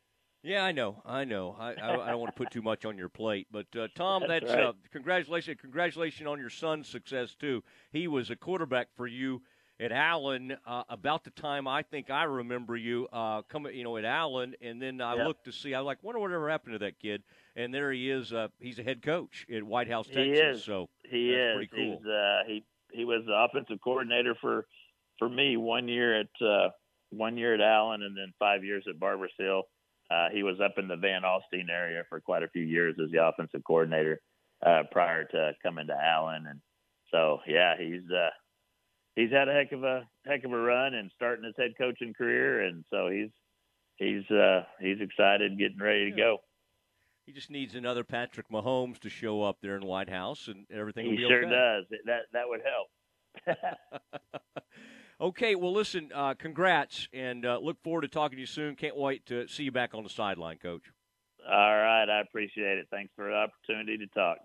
Yeah, 0.44 0.64
I 0.64 0.72
know, 0.72 1.02
I 1.06 1.26
know. 1.26 1.56
I, 1.60 1.74
I, 1.74 2.08
I 2.08 2.10
don't 2.12 2.20
want 2.22 2.34
to 2.34 2.38
put 2.38 2.52
too 2.52 2.62
much 2.62 2.86
on 2.86 2.98
your 2.98 3.10
plate, 3.10 3.48
but 3.52 3.66
uh, 3.78 3.88
Tom, 3.96 4.22
That's 4.22 4.44
that's, 4.44 4.54
right. 4.54 4.64
uh, 4.66 4.74
congratulations, 4.92 5.58
congratulations 5.60 6.28
on 6.28 6.40
your 6.40 6.50
son's 6.50 6.88
success 6.88 7.36
too. 7.36 7.64
He 7.92 8.08
was 8.08 8.30
a 8.30 8.36
quarterback 8.36 8.88
for 8.96 9.08
you 9.08 9.42
at 9.80 9.92
Allen 9.92 10.56
uh, 10.66 10.84
about 10.90 11.24
the 11.24 11.32
time 11.32 11.68
I 11.68 11.82
think 11.82 12.10
I 12.10 12.24
remember 12.24 12.78
you 12.78 13.08
uh, 13.12 13.42
coming, 13.44 13.76
you 13.76 13.84
know, 13.84 13.98
at 13.98 14.06
Allen, 14.06 14.56
and 14.62 14.82
then 14.82 15.02
I 15.02 15.16
Yep. 15.16 15.26
looked 15.26 15.46
to 15.46 15.52
see. 15.52 15.74
I 15.74 15.82
was 15.82 15.86
like, 15.86 16.02
wonder 16.04 16.20
whatever 16.20 16.50
happened 16.50 16.74
to 16.74 16.80
that 16.80 17.00
kid, 17.00 17.24
and 17.56 17.74
there 17.74 17.92
he 17.92 18.10
is. 18.10 18.32
Uh, 18.32 18.48
he's 18.60 18.80
a 18.80 18.84
head 18.84 19.02
coach 19.02 19.46
at 19.54 19.64
White 19.64 19.90
House, 19.90 20.08
Texas. 20.08 20.24
He 20.26 20.32
is. 20.34 20.64
So 20.64 20.88
he 21.04 21.32
that's 21.32 21.42
is. 21.44 21.54
pretty 21.56 21.68
cool. 21.76 21.98
He's, 22.00 22.08
uh, 22.08 22.40
he 22.48 22.64
he 22.94 23.06
was 23.06 23.24
the 23.26 23.34
offensive 23.34 23.80
coordinator 23.84 24.36
for 24.40 24.66
for 25.20 25.30
me 25.30 25.58
one 25.58 25.88
year 25.88 26.20
at 26.20 26.46
uh, 26.46 26.70
one 27.10 27.38
year 27.38 27.54
at 27.54 27.62
Allen, 27.62 28.04
and 28.04 28.16
then 28.16 28.34
five 28.40 28.64
years 28.64 28.84
at 28.90 29.00
Barbers 29.00 29.34
Hill. 29.38 29.64
Uh, 30.10 30.30
he 30.32 30.44
was 30.44 30.60
up 30.64 30.76
in 30.78 30.88
the 30.88 30.96
Van 30.96 31.24
Alstyne 31.24 31.70
area 31.70 32.04
for 32.08 32.22
quite 32.22 32.44
a 32.44 32.50
few 32.50 32.64
years 32.64 32.96
as 33.04 33.12
the 33.12 33.26
offensive 33.26 33.62
coordinator 33.66 34.22
uh, 34.66 34.84
prior 34.92 35.26
to 35.26 35.52
coming 35.62 35.88
to 35.88 35.94
Allen, 35.94 36.46
and 36.50 36.62
so 37.12 37.40
yeah, 37.48 37.74
he's 37.78 38.10
uh, 38.12 38.30
he's 39.16 39.32
had 39.32 39.50
a 39.50 39.54
heck 39.54 39.72
of 39.74 39.84
a 39.84 40.08
heck 40.26 40.44
of 40.46 40.52
a 40.52 40.58
run 40.58 40.94
and 40.94 41.12
starting 41.16 41.46
his 41.46 41.56
head 41.58 41.72
coaching 41.78 42.14
career, 42.14 42.64
and 42.64 42.86
so 42.90 43.10
he's 43.10 43.30
he's 43.98 44.30
uh, 44.32 44.64
he's 44.80 45.02
excited, 45.02 45.58
getting 45.60 45.80
ready 45.80 46.10
to 46.10 46.16
go. 46.16 46.38
He 47.26 47.34
just 47.34 47.52
needs 47.52 47.76
another 47.76 48.06
Patrick 48.06 48.50
Mahomes 48.50 49.00
to 49.00 49.10
show 49.10 49.44
up 49.44 49.58
there 49.62 49.76
in 49.76 49.86
White 49.86 50.10
House, 50.10 50.48
and 50.48 50.66
everything. 50.72 51.06
He 51.06 51.12
will 51.12 51.18
be 51.18 51.24
sure 51.24 51.46
okay. 51.46 51.52
does. 51.52 51.86
That 52.06 52.22
that 52.32 52.48
would 52.48 52.62
help. 52.64 53.58
Okay, 55.20 55.56
well, 55.56 55.74
listen, 55.74 56.12
uh, 56.14 56.36
congrats, 56.36 57.08
and 57.12 57.44
uh, 57.44 57.58
look 57.58 57.82
forward 57.84 58.02
to 58.02 58.08
talking 58.08 58.36
to 58.36 58.42
you 58.42 58.46
soon. 58.46 58.76
Can't 58.76 58.96
wait 58.96 59.26
to 59.28 59.48
see 59.48 59.64
you 59.64 59.72
back 59.72 59.96
on 59.96 60.04
the 60.04 60.10
sideline, 60.10 60.58
Coach. 60.58 60.84
All 61.50 61.76
right, 61.76 62.08
I 62.08 62.22
appreciate 62.22 62.78
it. 62.78 62.88
Thanks 62.92 63.12
for 63.16 63.28
the 63.28 63.36
opportunity 63.36 63.98
to 63.98 64.08
talk. 64.08 64.38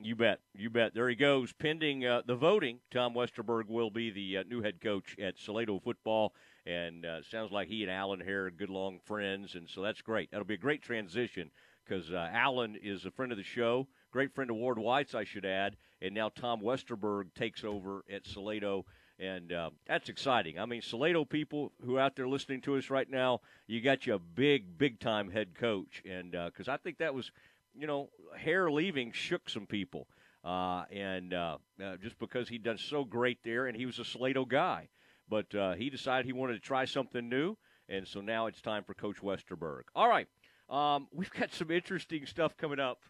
You 0.00 0.16
bet. 0.16 0.40
You 0.54 0.68
bet. 0.68 0.94
There 0.94 1.08
he 1.08 1.14
goes. 1.14 1.52
Pending 1.52 2.04
uh, 2.04 2.22
the 2.26 2.34
voting, 2.34 2.80
Tom 2.90 3.14
Westerberg 3.14 3.68
will 3.68 3.90
be 3.90 4.10
the 4.10 4.38
uh, 4.38 4.42
new 4.48 4.62
head 4.62 4.80
coach 4.80 5.16
at 5.18 5.38
Salado 5.38 5.78
football. 5.78 6.34
And 6.66 7.06
uh, 7.06 7.22
sounds 7.22 7.52
like 7.52 7.68
he 7.68 7.82
and 7.82 7.90
Allen 7.90 8.20
Hare 8.20 8.46
are 8.46 8.50
good 8.50 8.68
long 8.68 8.98
friends. 9.04 9.54
And 9.54 9.68
so 9.68 9.80
that's 9.80 10.02
great. 10.02 10.30
That'll 10.30 10.44
be 10.44 10.54
a 10.54 10.58
great 10.58 10.82
transition 10.82 11.50
because 11.86 12.10
uh, 12.10 12.28
Allen 12.32 12.76
is 12.82 13.06
a 13.06 13.10
friend 13.10 13.32
of 13.32 13.38
the 13.38 13.44
show, 13.44 13.86
great 14.10 14.34
friend 14.34 14.50
of 14.50 14.56
Ward 14.56 14.78
White's, 14.78 15.14
I 15.14 15.24
should 15.24 15.46
add. 15.46 15.76
And 16.02 16.14
now 16.14 16.28
Tom 16.28 16.60
Westerberg 16.60 17.32
takes 17.34 17.64
over 17.64 18.04
at 18.12 18.26
Salado. 18.26 18.84
And 19.18 19.52
uh, 19.52 19.70
that's 19.86 20.08
exciting. 20.08 20.58
I 20.58 20.66
mean, 20.66 20.82
Salado 20.82 21.24
people 21.24 21.72
who 21.84 21.96
are 21.96 22.00
out 22.00 22.16
there 22.16 22.28
listening 22.28 22.60
to 22.62 22.76
us 22.76 22.90
right 22.90 23.08
now, 23.08 23.40
you 23.66 23.80
got 23.80 24.06
you 24.06 24.14
a 24.14 24.18
big, 24.18 24.76
big 24.76 25.00
time 25.00 25.30
head 25.30 25.54
coach. 25.54 26.02
And 26.04 26.32
because 26.32 26.68
I 26.68 26.76
think 26.76 26.98
that 26.98 27.14
was 27.14 27.30
you 27.78 27.86
know, 27.86 28.08
hair 28.36 28.70
leaving 28.70 29.12
shook 29.12 29.48
some 29.48 29.66
people. 29.66 30.08
Uh, 30.44 30.84
and 30.92 31.34
uh, 31.34 31.58
uh, 31.82 31.96
just 31.96 32.18
because 32.18 32.48
he'd 32.48 32.62
done 32.62 32.78
so 32.78 33.04
great 33.04 33.38
there, 33.42 33.66
and 33.66 33.76
he 33.76 33.84
was 33.84 33.98
a 33.98 34.04
Salado 34.04 34.44
guy. 34.44 34.88
But 35.28 35.52
uh, 35.54 35.74
he 35.74 35.90
decided 35.90 36.24
he 36.24 36.32
wanted 36.32 36.54
to 36.54 36.60
try 36.60 36.84
something 36.84 37.28
new, 37.28 37.56
and 37.88 38.06
so 38.06 38.20
now 38.20 38.46
it's 38.46 38.60
time 38.60 38.84
for 38.84 38.94
Coach 38.94 39.16
Westerberg. 39.16 39.82
All 39.94 40.08
right, 40.08 40.28
um, 40.70 41.08
we've 41.12 41.30
got 41.30 41.52
some 41.52 41.72
interesting 41.72 42.26
stuff 42.26 42.56
coming 42.56 42.78
up. 42.78 43.02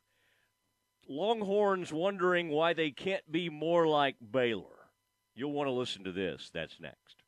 Longhorns 1.09 1.93
wondering 1.93 2.49
why 2.49 2.73
they 2.73 2.91
can't 2.91 3.31
be 3.31 3.51
more 3.51 3.87
like 3.87 4.17
Baylor. 4.31 4.76
You'll 5.39 5.53
want 5.53 5.67
to 5.67 5.73
listen 5.73 6.03
to 6.05 6.13
this. 6.13 6.51
That's 6.55 6.81
next. 6.81 7.23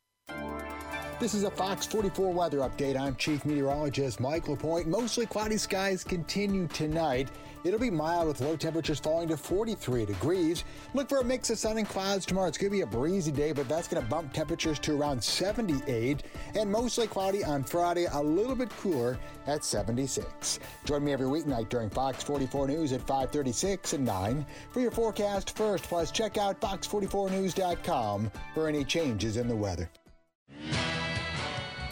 This 1.21 1.35
is 1.35 1.43
a 1.43 1.51
Fox 1.51 1.85
44 1.85 2.33
weather 2.33 2.59
update. 2.61 2.99
I'm 2.99 3.15
Chief 3.17 3.45
Meteorologist 3.45 4.19
Mike 4.19 4.49
LaPointe. 4.49 4.87
Mostly 4.87 5.27
cloudy 5.27 5.59
skies 5.59 6.05
continue 6.05 6.67
tonight. 6.69 7.29
It'll 7.69 7.79
be 7.79 7.91
mild 7.91 8.29
with 8.29 8.41
low 8.41 8.57
temperatures 8.57 8.99
falling 8.99 9.29
to 9.29 9.37
43 9.37 10.07
degrees. 10.07 10.65
Look 10.95 11.11
for 11.11 11.21
a 11.21 11.25
mix 11.25 11.51
of 11.51 11.59
sun 11.59 11.77
and 11.77 11.87
clouds 11.87 12.25
tomorrow. 12.25 12.49
It's 12.49 12.57
going 12.57 12.71
to 12.71 12.77
be 12.77 12.81
a 12.81 12.87
breezy 12.87 13.31
day, 13.31 13.53
but 13.53 13.69
that's 13.69 13.87
going 13.87 14.03
to 14.03 14.09
bump 14.09 14.33
temperatures 14.33 14.79
to 14.79 14.99
around 14.99 15.23
78. 15.23 16.23
And 16.55 16.73
mostly 16.73 17.07
cloudy 17.07 17.45
on 17.45 17.63
Friday, 17.63 18.07
a 18.11 18.23
little 18.23 18.57
bit 18.57 18.71
cooler 18.71 19.19
at 19.47 19.67
76. 19.67 20.61
Join 20.87 21.05
me 21.05 21.13
every 21.13 21.27
weeknight 21.27 21.69
during 21.69 21.91
Fox 21.91 22.23
44 22.23 22.69
News 22.69 22.95
at 22.95 23.03
536 23.03 23.93
and 23.93 24.07
9 24.07 24.47
for 24.71 24.81
your 24.81 24.91
forecast 24.91 25.55
first. 25.55 25.85
Plus, 25.85 26.11
check 26.11 26.39
out 26.39 26.59
fox44news.com 26.63 28.33
for 28.55 28.67
any 28.67 28.83
changes 28.83 29.37
in 29.37 29.47
the 29.47 29.55
weather. 29.55 29.91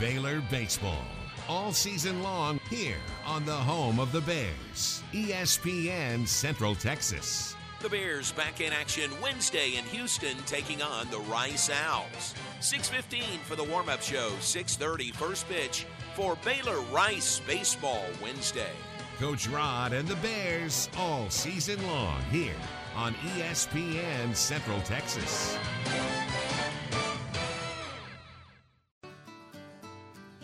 Baylor 0.00 0.42
Baseball. 0.50 1.04
All 1.48 1.72
season 1.72 2.22
long 2.22 2.58
here 2.68 2.96
on 3.24 3.44
the 3.44 3.54
home 3.54 4.00
of 4.00 4.10
the 4.10 4.20
Bears, 4.22 5.02
ESPN 5.12 6.26
Central 6.26 6.74
Texas. 6.74 7.54
The 7.80 7.88
Bears 7.88 8.32
back 8.32 8.60
in 8.60 8.72
action 8.72 9.10
Wednesday 9.22 9.76
in 9.76 9.84
Houston 9.84 10.36
taking 10.46 10.82
on 10.82 11.08
the 11.10 11.20
Rice 11.20 11.70
Owls. 11.70 12.34
6:15 12.60 13.38
for 13.44 13.54
the 13.54 13.64
warm-up 13.64 14.02
show, 14.02 14.32
6:30 14.40 15.12
first 15.12 15.48
pitch 15.48 15.86
for 16.14 16.36
Baylor 16.44 16.80
Rice 16.92 17.40
Baseball 17.46 18.06
Wednesday. 18.20 18.72
Coach 19.18 19.46
Rod 19.48 19.92
and 19.92 20.08
the 20.08 20.16
Bears 20.16 20.88
all 20.98 21.30
season 21.30 21.86
long 21.86 22.20
here 22.30 22.60
on 22.96 23.14
ESPN 23.36 24.34
Central 24.34 24.80
Texas. 24.80 25.56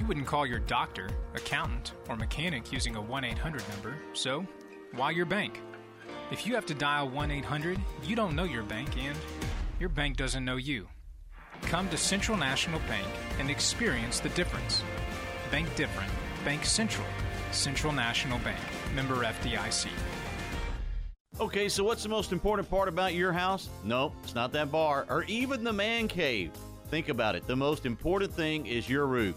You 0.00 0.06
wouldn't 0.06 0.26
call 0.26 0.46
your 0.46 0.60
doctor, 0.60 1.10
accountant, 1.34 1.92
or 2.08 2.16
mechanic 2.16 2.72
using 2.72 2.96
a 2.96 3.00
1 3.02 3.22
800 3.22 3.62
number, 3.68 3.96
so 4.14 4.46
why 4.92 5.10
your 5.10 5.26
bank? 5.26 5.60
If 6.30 6.46
you 6.46 6.54
have 6.54 6.64
to 6.66 6.74
dial 6.74 7.10
1 7.10 7.30
800, 7.30 7.78
you 8.04 8.16
don't 8.16 8.34
know 8.34 8.44
your 8.44 8.62
bank 8.62 8.96
and 8.96 9.14
your 9.78 9.90
bank 9.90 10.16
doesn't 10.16 10.42
know 10.42 10.56
you. 10.56 10.88
Come 11.64 11.86
to 11.90 11.98
Central 11.98 12.38
National 12.38 12.80
Bank 12.88 13.06
and 13.38 13.50
experience 13.50 14.20
the 14.20 14.30
difference. 14.30 14.82
Bank 15.50 15.68
different. 15.76 16.10
Bank 16.46 16.64
Central. 16.64 17.06
Central 17.52 17.92
National 17.92 18.38
Bank. 18.38 18.58
Member 18.94 19.16
FDIC. 19.16 19.88
Okay, 21.38 21.68
so 21.68 21.84
what's 21.84 22.04
the 22.04 22.08
most 22.08 22.32
important 22.32 22.70
part 22.70 22.88
about 22.88 23.12
your 23.12 23.32
house? 23.32 23.68
Nope, 23.84 24.14
it's 24.24 24.34
not 24.34 24.50
that 24.52 24.72
bar 24.72 25.04
or 25.10 25.24
even 25.24 25.62
the 25.62 25.74
man 25.74 26.08
cave. 26.08 26.52
Think 26.88 27.10
about 27.10 27.34
it. 27.34 27.46
The 27.46 27.54
most 27.54 27.84
important 27.84 28.32
thing 28.32 28.64
is 28.64 28.88
your 28.88 29.06
roof. 29.06 29.36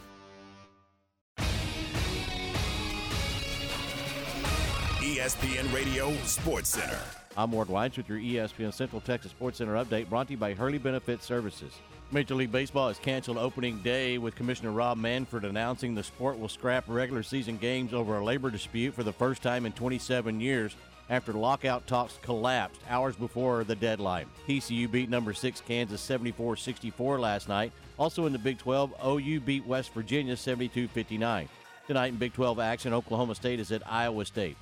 ESPN 5.21 5.71
Radio 5.71 6.11
Sports 6.23 6.69
Center. 6.69 6.97
I'm 7.37 7.51
Ward 7.51 7.67
Weitz 7.67 7.95
with 7.95 8.09
your 8.09 8.17
ESPN 8.17 8.73
Central 8.73 8.99
Texas 9.01 9.29
Sports 9.29 9.59
Center 9.59 9.75
update 9.75 10.09
brought 10.09 10.25
to 10.25 10.33
you 10.33 10.37
by 10.37 10.55
Hurley 10.55 10.79
Benefit 10.79 11.21
Services. 11.21 11.73
Major 12.09 12.33
League 12.33 12.51
Baseball 12.51 12.87
has 12.87 12.97
canceled 12.97 13.37
opening 13.37 13.77
day 13.83 14.17
with 14.17 14.33
Commissioner 14.33 14.71
Rob 14.71 14.97
Manfred 14.97 15.45
announcing 15.45 15.93
the 15.93 16.01
sport 16.01 16.39
will 16.39 16.49
scrap 16.49 16.85
regular 16.87 17.21
season 17.21 17.57
games 17.57 17.93
over 17.93 18.17
a 18.17 18.23
labor 18.23 18.49
dispute 18.49 18.95
for 18.95 19.03
the 19.03 19.13
first 19.13 19.43
time 19.43 19.67
in 19.67 19.73
27 19.73 20.41
years 20.41 20.75
after 21.11 21.33
lockout 21.33 21.85
talks 21.85 22.17
collapsed 22.23 22.81
hours 22.89 23.15
before 23.15 23.63
the 23.63 23.75
deadline. 23.75 24.25
TCU 24.47 24.89
beat 24.89 25.07
number 25.07 25.35
6 25.35 25.61
Kansas 25.67 26.01
74-64 26.03 27.19
last 27.19 27.47
night. 27.47 27.71
Also 27.99 28.25
in 28.25 28.33
the 28.33 28.39
Big 28.39 28.57
12, 28.57 28.95
OU 29.05 29.39
beat 29.41 29.67
West 29.67 29.93
Virginia 29.93 30.33
72-59. 30.33 31.47
Tonight 31.85 32.07
in 32.07 32.15
Big 32.15 32.33
12 32.33 32.59
action, 32.59 32.91
Oklahoma 32.91 33.35
State 33.35 33.59
is 33.59 33.71
at 33.71 33.83
Iowa 33.87 34.25
State. 34.25 34.57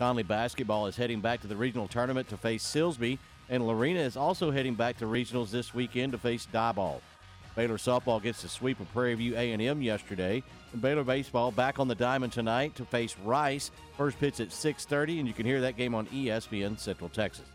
Connally 0.00 0.26
basketball 0.26 0.86
is 0.86 0.96
heading 0.96 1.20
back 1.20 1.40
to 1.40 1.46
the 1.46 1.56
regional 1.56 1.88
tournament 1.88 2.28
to 2.28 2.36
face 2.36 2.64
Silsbee, 2.64 3.18
and 3.48 3.66
Lorena 3.66 4.00
is 4.00 4.16
also 4.16 4.50
heading 4.50 4.74
back 4.74 4.98
to 4.98 5.06
regionals 5.06 5.50
this 5.50 5.72
weekend 5.72 6.12
to 6.12 6.18
face 6.18 6.46
Diboll. 6.52 7.00
Baylor 7.54 7.78
softball 7.78 8.22
gets 8.22 8.42
the 8.42 8.48
sweep 8.48 8.78
of 8.80 8.92
Prairie 8.92 9.14
View 9.14 9.34
A&M 9.34 9.80
yesterday, 9.80 10.42
and 10.72 10.82
Baylor 10.82 11.04
baseball 11.04 11.50
back 11.50 11.78
on 11.78 11.88
the 11.88 11.94
diamond 11.94 12.30
tonight 12.30 12.74
to 12.74 12.84
face 12.84 13.16
Rice. 13.24 13.70
First 13.96 14.20
pitch 14.20 14.40
at 14.40 14.52
6:30, 14.52 15.20
and 15.20 15.26
you 15.26 15.32
can 15.32 15.46
hear 15.46 15.62
that 15.62 15.78
game 15.78 15.94
on 15.94 16.06
ESPN 16.08 16.78
Central 16.78 17.08
Texas. 17.08 17.46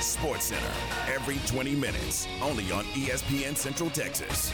Sports 0.00 0.46
Center 0.46 0.72
every 1.12 1.36
20 1.46 1.74
minutes, 1.74 2.26
only 2.42 2.70
on 2.72 2.84
ESPN 2.94 3.54
Central 3.54 3.90
Texas. 3.90 4.50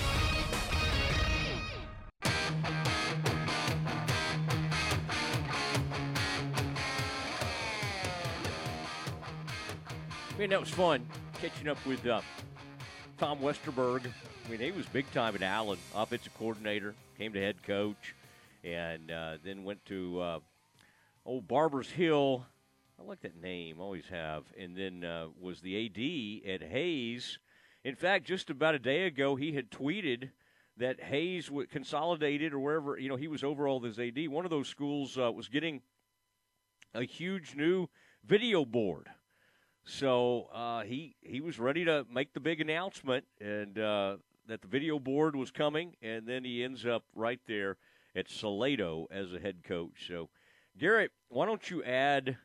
Man, 10.41 10.49
that 10.49 10.61
was 10.61 10.71
fun 10.71 11.07
catching 11.43 11.69
up 11.69 11.77
with 11.85 12.07
uh, 12.07 12.23
Tom 13.19 13.41
Westerberg. 13.41 14.07
I 14.07 14.51
mean, 14.51 14.59
he 14.59 14.71
was 14.71 14.87
big 14.87 15.05
time 15.13 15.35
at 15.35 15.43
Allen, 15.43 15.79
offensive 15.95 16.33
coordinator, 16.39 16.95
came 17.19 17.35
to 17.35 17.39
head 17.39 17.63
coach, 17.63 18.15
and 18.65 19.11
uh, 19.11 19.37
then 19.45 19.65
went 19.65 19.85
to 19.85 20.19
uh, 20.19 20.39
old 21.27 21.47
Barbers 21.47 21.91
Hill. 21.91 22.47
I 22.99 23.03
like 23.03 23.21
that 23.21 23.39
name, 23.39 23.81
always 23.81 24.07
have. 24.09 24.45
And 24.59 24.75
then 24.75 25.05
uh, 25.05 25.27
was 25.39 25.61
the 25.61 25.77
AD 25.77 26.51
at 26.51 26.67
Hays. 26.71 27.39
In 27.85 27.95
fact, 27.95 28.25
just 28.25 28.49
about 28.49 28.75
a 28.75 28.79
day 28.79 29.05
ago, 29.05 29.37
he 29.37 29.53
had 29.53 29.71
tweeted 29.71 30.31
that 30.79 31.03
Hays 31.03 31.51
consolidated 31.71 32.55
or 32.55 32.61
wherever 32.61 32.99
you 32.99 33.11
know 33.11 33.17
he 33.17 33.29
was 33.29 33.45
overall 33.45 33.85
as 33.85 33.99
AD. 33.99 34.27
One 34.29 34.47
of 34.47 34.51
those 34.51 34.69
schools 34.69 35.19
uh, 35.19 35.31
was 35.31 35.49
getting 35.49 35.83
a 36.95 37.03
huge 37.03 37.55
new 37.55 37.89
video 38.25 38.65
board. 38.65 39.11
So 39.85 40.49
uh, 40.53 40.83
he 40.83 41.17
he 41.21 41.41
was 41.41 41.59
ready 41.59 41.85
to 41.85 42.07
make 42.13 42.33
the 42.33 42.41
big 42.41 42.61
announcement 42.61 43.25
and 43.41 43.79
uh, 43.79 44.17
that 44.47 44.63
the 44.63 44.69
video 44.69 44.99
board 44.99 45.35
was 45.37 45.51
coming, 45.51 45.97
and 46.03 46.27
then 46.27 46.45
he 46.45 46.63
ends 46.63 46.87
up 46.87 47.05
right 47.15 47.41
there 47.47 47.77
at 48.15 48.29
Salado 48.29 49.07
as 49.11 49.33
a 49.33 49.39
head 49.39 49.63
coach. 49.65 50.07
So 50.07 50.29
Garrett, 50.79 51.13
why 51.29 51.47
don't 51.47 51.71
you 51.71 51.83
add? 51.85 52.37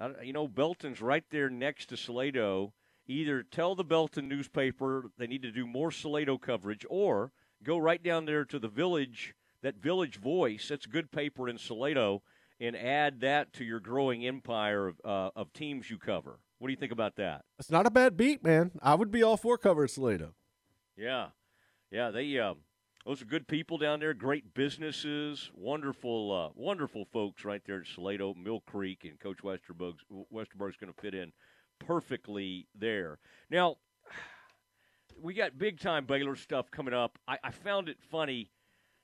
Uh, 0.00 0.10
you 0.22 0.32
know, 0.32 0.48
Belton's 0.48 1.02
right 1.02 1.24
there 1.30 1.50
next 1.50 1.86
to 1.86 1.96
Salado. 1.96 2.72
Either 3.06 3.42
tell 3.42 3.74
the 3.74 3.84
Belton 3.84 4.28
newspaper 4.28 5.10
they 5.18 5.26
need 5.26 5.42
to 5.42 5.50
do 5.50 5.66
more 5.66 5.90
Salado 5.90 6.38
coverage, 6.38 6.86
or 6.88 7.32
go 7.62 7.76
right 7.76 8.02
down 8.02 8.24
there 8.24 8.44
to 8.44 8.58
the 8.58 8.68
village, 8.68 9.34
that 9.62 9.76
Village 9.76 10.18
Voice. 10.18 10.68
That's 10.68 10.86
good 10.86 11.10
paper 11.10 11.48
in 11.48 11.58
Salado, 11.58 12.22
and 12.58 12.76
add 12.76 13.20
that 13.20 13.52
to 13.54 13.64
your 13.64 13.80
growing 13.80 14.26
empire 14.26 14.86
of, 14.86 15.00
uh, 15.04 15.30
of 15.34 15.52
teams 15.52 15.90
you 15.90 15.98
cover. 15.98 16.38
What 16.60 16.68
do 16.68 16.72
you 16.72 16.76
think 16.76 16.92
about 16.92 17.16
that? 17.16 17.46
It's 17.58 17.70
not 17.70 17.86
a 17.86 17.90
bad 17.90 18.18
beat, 18.18 18.44
man. 18.44 18.72
I 18.82 18.94
would 18.94 19.10
be 19.10 19.22
all 19.22 19.38
for 19.38 19.56
covering 19.56 19.88
Salado. 19.88 20.34
Yeah, 20.94 21.28
yeah. 21.90 22.10
They 22.10 22.38
um, 22.38 22.58
those 23.06 23.22
are 23.22 23.24
good 23.24 23.48
people 23.48 23.78
down 23.78 23.98
there. 23.98 24.12
Great 24.12 24.52
businesses, 24.52 25.50
wonderful, 25.54 26.30
uh, 26.30 26.52
wonderful 26.54 27.06
folks 27.14 27.46
right 27.46 27.62
there 27.66 27.80
at 27.80 27.86
Salado, 27.86 28.34
Mill 28.34 28.60
Creek, 28.60 29.04
and 29.04 29.18
Coach 29.18 29.38
Westerberg's 29.42 30.04
Westerberg's 30.30 30.76
going 30.76 30.92
to 30.92 31.00
fit 31.00 31.14
in 31.14 31.32
perfectly 31.78 32.66
there. 32.78 33.18
Now, 33.50 33.76
we 35.18 35.32
got 35.32 35.56
big 35.56 35.80
time 35.80 36.04
Baylor 36.04 36.36
stuff 36.36 36.70
coming 36.70 36.92
up. 36.92 37.18
I, 37.26 37.38
I 37.42 37.52
found 37.52 37.88
it 37.88 37.96
funny, 38.10 38.50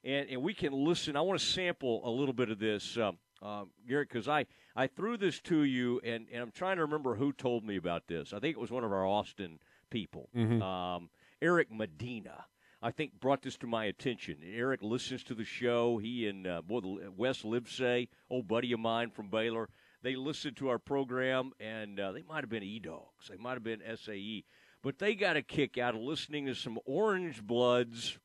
and 0.04 0.28
and 0.28 0.42
we 0.42 0.52
can 0.52 0.74
listen. 0.74 1.16
I 1.16 1.22
want 1.22 1.40
to 1.40 1.46
sample 1.46 2.06
a 2.06 2.10
little 2.10 2.34
bit 2.34 2.50
of 2.50 2.58
this. 2.58 2.98
Um, 2.98 3.16
um, 3.42 3.70
Garrett, 3.88 4.08
because 4.08 4.28
I, 4.28 4.46
I 4.74 4.86
threw 4.86 5.16
this 5.16 5.40
to 5.42 5.62
you, 5.62 6.00
and, 6.04 6.26
and 6.32 6.42
I'm 6.42 6.50
trying 6.52 6.76
to 6.76 6.82
remember 6.82 7.14
who 7.16 7.32
told 7.32 7.64
me 7.64 7.76
about 7.76 8.06
this. 8.08 8.32
I 8.32 8.38
think 8.40 8.56
it 8.56 8.60
was 8.60 8.70
one 8.70 8.84
of 8.84 8.92
our 8.92 9.06
Austin 9.06 9.58
people, 9.90 10.28
Mhm. 10.34 10.62
um, 10.62 11.10
Eric 11.42 11.70
Medina. 11.70 12.46
I 12.82 12.90
think 12.90 13.18
brought 13.20 13.42
this 13.42 13.56
to 13.58 13.66
my 13.66 13.86
attention. 13.86 14.38
Eric 14.44 14.82
listens 14.82 15.24
to 15.24 15.34
the 15.34 15.44
show. 15.44 15.96
He 15.98 16.26
and 16.28 16.46
uh, 16.46 16.62
boy, 16.62 16.80
Wes 17.16 17.42
Livesay, 17.42 18.08
old 18.30 18.46
buddy 18.46 18.72
of 18.72 18.80
mine 18.80 19.10
from 19.10 19.28
Baylor, 19.28 19.68
they 20.02 20.14
listened 20.14 20.56
to 20.58 20.68
our 20.68 20.78
program, 20.78 21.52
and 21.58 21.98
uh, 21.98 22.12
they 22.12 22.22
might 22.22 22.42
have 22.42 22.50
been 22.50 22.62
E 22.62 22.78
Dogs, 22.78 23.28
they 23.28 23.36
might 23.38 23.54
have 23.54 23.64
been 23.64 23.82
SAE, 23.96 24.44
but 24.82 24.98
they 24.98 25.14
got 25.14 25.36
a 25.36 25.42
kick 25.42 25.78
out 25.78 25.94
of 25.94 26.00
listening 26.02 26.46
to 26.46 26.54
some 26.54 26.78
Orange 26.84 27.42
Bloods. 27.42 28.18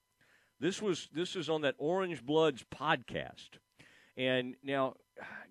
This 0.60 0.82
was 0.82 1.10
this 1.14 1.36
is 1.36 1.50
on 1.50 1.62
that 1.62 1.76
Orange 1.80 2.24
Bloods 2.24 2.64
podcast. 2.72 3.58
And 4.18 4.56
now, 4.64 4.96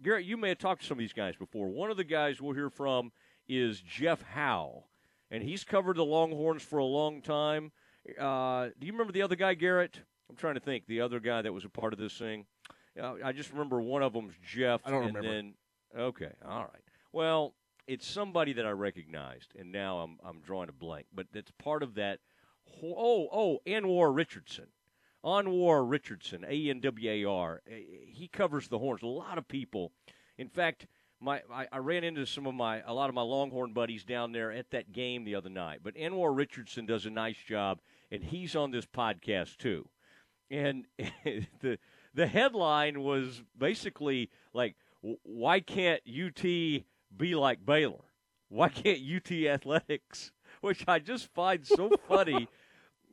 Garrett, 0.03 0.25
you 0.25 0.37
may 0.37 0.51
have 0.51 0.59
talked 0.59 0.83
to 0.83 0.87
some 0.87 0.97
of 0.97 1.01
these 1.01 1.13
guys 1.13 1.35
before. 1.37 1.69
One 1.69 1.91
of 1.91 1.97
the 1.97 2.05
guys 2.05 2.41
we'll 2.41 2.55
hear 2.55 2.71
from 2.71 3.13
is 3.49 3.81
Jeff 3.81 4.23
Howe, 4.23 4.85
and 5.31 5.43
he's 5.43 5.65
covered 5.65 5.97
the 5.97 6.05
Longhorns 6.05 6.63
for 6.63 6.79
a 6.79 6.85
long 6.85 7.23
time. 7.23 7.73
Uh, 8.19 8.69
do 8.79 8.87
you 8.87 8.93
remember 8.93 9.13
the 9.13 9.23
other 9.23 9.37
guy, 9.37 9.55
Garrett? 9.55 10.01
I'm 10.29 10.37
trying 10.37 10.55
to 10.55 10.61
think. 10.61 10.87
The 10.87 11.01
other 11.01 11.21
guy 11.21 11.43
that 11.43 11.53
was 11.53 11.65
a 11.65 11.69
part 11.69 11.93
of 11.93 11.99
this 11.99 12.15
thing. 12.15 12.47
Uh, 13.01 13.15
I 13.25 13.33
just 13.33 13.51
remember 13.51 13.81
one 13.81 14.03
of 14.03 14.13
them's 14.13 14.35
Jeff. 14.47 14.81
I 14.85 14.91
don't 14.91 15.05
and 15.05 15.17
remember. 15.17 15.35
Then, 15.35 15.55
okay, 15.97 16.33
all 16.47 16.63
right. 16.63 16.83
Well, 17.13 17.55
it's 17.87 18.07
somebody 18.07 18.53
that 18.53 18.67
I 18.67 18.71
recognized, 18.71 19.53
and 19.59 19.73
now 19.73 19.99
I'm 19.99 20.19
I'm 20.25 20.41
drawing 20.41 20.69
a 20.69 20.73
blank. 20.73 21.07
But 21.13 21.27
it's 21.35 21.51
part 21.59 21.83
of 21.83 21.95
that. 21.95 22.21
Oh, 22.83 23.29
oh, 23.33 23.59
Anwar 23.67 24.15
Richardson. 24.15 24.69
Anwar 25.25 25.89
Richardson, 25.89 26.45
A 26.49 26.71
N 26.71 26.81
W 26.81 27.11
A 27.11 27.25
R. 27.25 27.63
Eh, 27.71 27.81
He 28.07 28.29
covers 28.29 28.69
the 28.69 28.79
horns. 28.79 29.03
A 29.03 29.07
lot 29.07 29.39
of 29.39 29.47
people. 29.49 29.93
In 30.39 30.49
fact, 30.49 30.87
my 31.21 31.43
I, 31.53 31.67
I 31.71 31.79
ran 31.79 32.05
into 32.05 32.25
some 32.27 32.47
of 32.47 32.55
my 32.55 32.83
a 32.87 32.95
lot 32.95 33.09
of 33.09 33.15
my 33.15 33.23
Longhorn 33.23 33.73
buddies 33.73 34.05
down 34.05 34.33
there 34.33 34.51
at 34.51 34.71
that 34.71 34.93
game 34.93 35.25
the 35.25 35.35
other 35.35 35.51
night. 35.51 35.81
But 35.83 35.95
Anwar 35.97 36.35
Richardson 36.35 36.87
does 36.87 37.05
a 37.07 37.11
nice 37.11 37.37
job, 37.37 37.81
and 38.11 38.25
he's 38.25 38.57
on 38.57 38.71
this 38.71 38.87
podcast 38.87 39.59
too. 39.59 39.89
And 40.51 40.87
the 41.61 41.79
the 42.15 42.27
headline 42.27 43.03
was 43.03 43.43
basically 43.57 44.31
like, 44.55 44.77
"Why 45.23 45.61
can't 45.61 46.01
UT 46.09 46.43
be 46.43 47.35
like 47.35 47.65
Baylor? 47.65 48.05
Why 48.49 48.69
can't 48.71 49.01
UT 49.01 49.31
athletics?" 49.31 50.33
Which 50.63 50.85
I 50.89 50.99
just 50.99 51.33
find 51.33 51.67
so 51.67 51.91
funny 52.09 52.49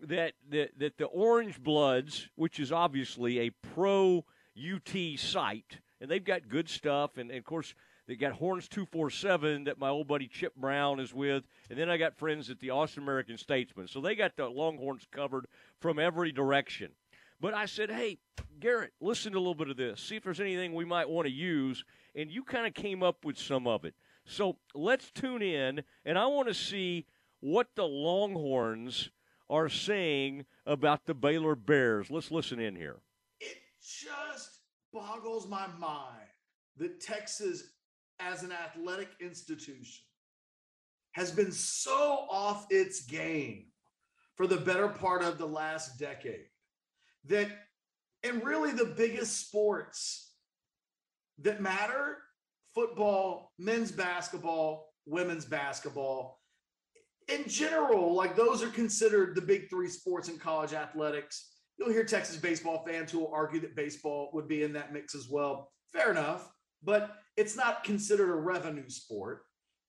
that, 0.03 0.34
that 0.49 0.78
that 0.80 0.98
the 0.98 1.06
Orange 1.06 1.61
Bloods, 1.61 2.30
which 2.36 2.60
is 2.60 2.72
obviously 2.72 3.40
a 3.40 3.49
pro 3.74 4.26
UT 4.57 5.19
site, 5.19 5.78
and 6.02 6.10
they've 6.10 6.24
got 6.24 6.49
good 6.49 6.69
stuff, 6.69 7.18
and, 7.18 7.30
and 7.30 7.40
of 7.40 7.45
course 7.45 7.74
they 8.07 8.15
got 8.15 8.34
Horns 8.34 8.68
two 8.68 8.86
four 8.86 9.10
seven 9.10 9.65
that 9.65 9.80
my 9.80 9.90
old 9.90 10.07
buddy 10.07 10.28
Chip 10.28 10.56
Brown 10.56 10.99
is 10.99 11.14
with, 11.14 11.44
and 11.69 11.78
then 11.78 11.90
I 11.90 11.98
got 11.98 12.15
friends 12.15 12.49
at 12.49 12.60
the 12.60 12.69
Austin 12.69 13.03
American 13.03 13.38
Statesman, 13.38 13.88
so 13.88 14.02
they 14.02 14.15
got 14.15 14.36
the 14.36 14.48
Longhorns 14.48 15.06
covered 15.11 15.48
from 15.80 15.99
every 15.99 16.32
direction. 16.32 16.91
But 17.40 17.53
I 17.53 17.65
said, 17.65 17.91
hey, 17.91 18.18
Garrett, 18.60 18.94
listen 18.99 19.32
to 19.34 19.38
a 19.38 19.40
little 19.40 19.56
bit 19.56 19.69
of 19.69 19.78
this. 19.78 20.02
See 20.02 20.15
if 20.15 20.24
there's 20.24 20.40
anything 20.40 20.74
we 20.74 20.86
might 20.86 21.07
want 21.07 21.28
to 21.28 21.32
use. 21.32 21.84
And 22.15 22.32
you 22.32 22.44
kind 22.44 22.65
of 22.65 22.74
came 22.74 23.03
up 23.03 23.24
with 23.24 23.38
some 23.38 23.68
of 23.68 23.86
it. 23.86 23.94
So 24.26 24.57
let's 24.74 25.11
tune 25.11 25.41
in, 25.41 25.84
and 26.03 26.18
I 26.18 26.26
want 26.26 26.48
to 26.48 26.53
see 26.53 27.06
what 27.40 27.68
the 27.76 27.86
Longhorns 27.86 29.11
are 29.49 29.69
saying 29.69 30.45
about 30.65 31.06
the 31.06 31.14
Baylor 31.14 31.56
Bears. 31.56 32.10
Let's 32.10 32.32
listen 32.32 32.60
in 32.60 32.76
here. 32.76 32.98
It 33.40 33.57
just 33.82 34.60
boggles 34.94 35.48
my 35.48 35.68
mind 35.78 36.28
that 36.78 36.99
Texas, 37.02 37.64
as 38.19 38.44
an 38.44 38.52
athletic 38.52 39.10
institution, 39.22 40.03
has 41.11 41.32
been 41.32 41.52
so 41.52 42.28
off 42.30 42.68
its 42.69 43.06
game 43.06 43.65
for 44.36 44.48
the 44.48 44.57
better 44.57 44.88
part 44.88 45.24
of 45.24 45.38
the 45.38 45.48
last 45.48 45.98
decade 45.98 46.45
that, 47.26 47.48
and 48.24 48.44
really 48.44 48.72
the 48.72 48.94
biggest 48.98 49.48
sports 49.48 50.34
that 51.40 51.61
matter 51.61 52.18
football, 52.74 53.53
men's 53.57 53.91
basketball, 53.91 54.94
women's 55.06 55.45
basketball. 55.45 56.36
In 57.27 57.47
general, 57.47 58.13
like 58.13 58.35
those 58.35 58.63
are 58.63 58.69
considered 58.69 59.35
the 59.35 59.41
big 59.41 59.69
three 59.69 59.89
sports 59.89 60.29
in 60.29 60.37
college 60.37 60.73
athletics. 60.73 61.49
You'll 61.77 61.91
hear 61.91 62.05
Texas 62.05 62.37
baseball 62.37 62.85
fans 62.87 63.11
who 63.11 63.19
will 63.19 63.33
argue 63.33 63.59
that 63.61 63.75
baseball 63.75 64.29
would 64.33 64.47
be 64.47 64.63
in 64.63 64.73
that 64.73 64.93
mix 64.93 65.13
as 65.13 65.27
well. 65.29 65.71
Fair 65.91 66.11
enough, 66.11 66.49
but 66.83 67.17
it's 67.35 67.55
not 67.55 67.83
considered 67.83 68.31
a 68.31 68.35
revenue 68.35 68.89
sport. 68.89 69.41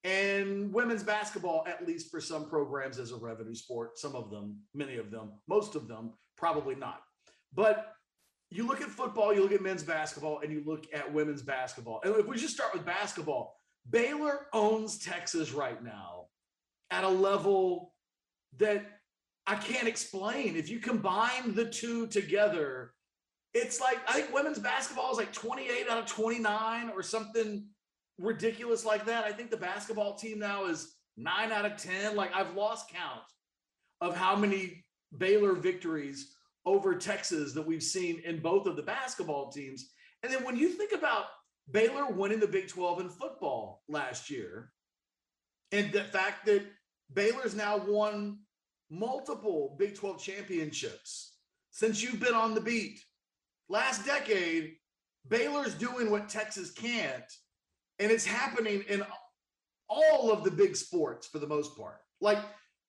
And 0.04 0.72
women's 0.72 1.02
basketball, 1.02 1.64
at 1.66 1.86
least 1.86 2.10
for 2.10 2.20
some 2.20 2.48
programs, 2.48 2.98
is 2.98 3.12
a 3.12 3.16
revenue 3.16 3.54
sport. 3.54 3.98
Some 3.98 4.14
of 4.14 4.30
them, 4.30 4.58
many 4.74 4.96
of 4.96 5.10
them, 5.10 5.32
most 5.48 5.74
of 5.74 5.88
them, 5.88 6.12
probably 6.36 6.74
not. 6.74 7.00
But 7.54 7.92
you 8.50 8.66
look 8.66 8.80
at 8.80 8.88
football, 8.88 9.34
you 9.34 9.42
look 9.42 9.52
at 9.52 9.62
men's 9.62 9.82
basketball, 9.82 10.40
and 10.40 10.52
you 10.52 10.62
look 10.64 10.86
at 10.92 11.12
women's 11.12 11.42
basketball. 11.42 12.00
And 12.04 12.14
if 12.16 12.26
we 12.26 12.36
just 12.36 12.54
start 12.54 12.72
with 12.72 12.84
basketball, 12.84 13.54
Baylor 13.90 14.46
owns 14.52 14.98
Texas 14.98 15.52
right 15.52 15.82
now 15.82 16.17
at 16.90 17.04
a 17.04 17.08
level 17.08 17.92
that 18.58 18.84
I 19.46 19.56
can't 19.56 19.88
explain. 19.88 20.56
If 20.56 20.68
you 20.68 20.78
combine 20.78 21.54
the 21.54 21.64
two 21.64 22.06
together, 22.06 22.92
it's 23.54 23.80
like 23.80 23.98
I 24.08 24.12
think 24.12 24.34
women's 24.34 24.58
basketball 24.58 25.10
is 25.12 25.18
like 25.18 25.32
28 25.32 25.88
out 25.88 25.98
of 25.98 26.06
29 26.06 26.90
or 26.90 27.02
something 27.02 27.66
ridiculous 28.18 28.84
like 28.84 29.06
that. 29.06 29.24
I 29.24 29.32
think 29.32 29.50
the 29.50 29.56
basketball 29.56 30.14
team 30.14 30.38
now 30.38 30.66
is 30.66 30.96
nine 31.16 31.52
out 31.52 31.64
of 31.64 31.76
10. 31.76 32.14
Like 32.16 32.34
I've 32.34 32.54
lost 32.54 32.92
count 32.92 33.22
of 34.00 34.16
how 34.16 34.36
many 34.36 34.84
Baylor 35.16 35.54
victories 35.54 36.34
over 36.66 36.94
Texas 36.94 37.54
that 37.54 37.66
we've 37.66 37.82
seen 37.82 38.20
in 38.24 38.40
both 38.40 38.66
of 38.66 38.76
the 38.76 38.82
basketball 38.82 39.50
teams. 39.50 39.90
And 40.22 40.32
then 40.32 40.44
when 40.44 40.56
you 40.56 40.68
think 40.68 40.92
about 40.92 41.26
Baylor 41.70 42.06
winning 42.06 42.40
the 42.40 42.46
Big 42.46 42.68
12 42.68 43.00
in 43.00 43.08
football 43.08 43.82
last 43.88 44.30
year, 44.30 44.72
and 45.72 45.92
the 45.92 46.04
fact 46.04 46.46
that 46.46 46.62
Baylor's 47.12 47.54
now 47.54 47.78
won 47.78 48.38
multiple 48.90 49.76
Big 49.78 49.94
12 49.94 50.22
championships 50.22 51.34
since 51.70 52.02
you've 52.02 52.20
been 52.20 52.34
on 52.34 52.54
the 52.54 52.60
beat. 52.60 53.00
Last 53.68 54.04
decade, 54.04 54.74
Baylor's 55.28 55.74
doing 55.74 56.10
what 56.10 56.28
Texas 56.28 56.70
can't, 56.70 57.30
and 57.98 58.10
it's 58.10 58.24
happening 58.24 58.82
in 58.88 59.04
all 59.88 60.32
of 60.32 60.44
the 60.44 60.50
big 60.50 60.76
sports 60.76 61.26
for 61.26 61.38
the 61.38 61.46
most 61.46 61.76
part. 61.76 61.98
Like 62.20 62.38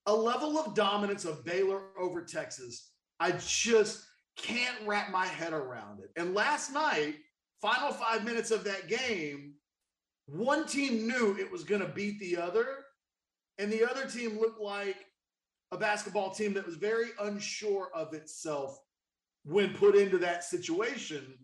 a 0.05 0.13
level 0.13 0.57
of 0.57 0.73
dominance 0.73 1.25
of 1.25 1.43
Baylor 1.43 1.81
over 1.99 2.23
Texas 2.23 2.91
I 3.19 3.33
just 3.45 4.05
can't 4.37 4.75
wrap 4.85 5.11
my 5.11 5.25
head 5.25 5.53
around 5.53 5.99
it. 5.99 6.09
And 6.15 6.33
last 6.33 6.71
night, 6.71 7.15
final 7.61 7.91
five 7.91 8.23
minutes 8.23 8.51
of 8.51 8.63
that 8.63 8.87
game, 8.87 9.55
one 10.25 10.65
team 10.65 11.07
knew 11.07 11.35
it 11.37 11.51
was 11.51 11.63
going 11.63 11.81
to 11.81 11.87
beat 11.87 12.19
the 12.19 12.37
other, 12.37 12.85
and 13.59 13.71
the 13.71 13.87
other 13.87 14.07
team 14.07 14.39
looked 14.39 14.61
like 14.61 15.05
a 15.71 15.77
basketball 15.77 16.31
team 16.31 16.53
that 16.53 16.65
was 16.65 16.75
very 16.75 17.09
unsure 17.21 17.89
of 17.93 18.13
itself 18.13 18.79
when 19.43 19.73
put 19.73 19.95
into 19.95 20.17
that 20.17 20.43
situation. 20.43 21.35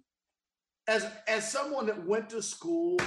As 0.87 1.05
as 1.27 1.51
someone 1.51 1.85
that 1.87 2.05
went 2.05 2.29
to 2.29 2.41
school 2.41 2.99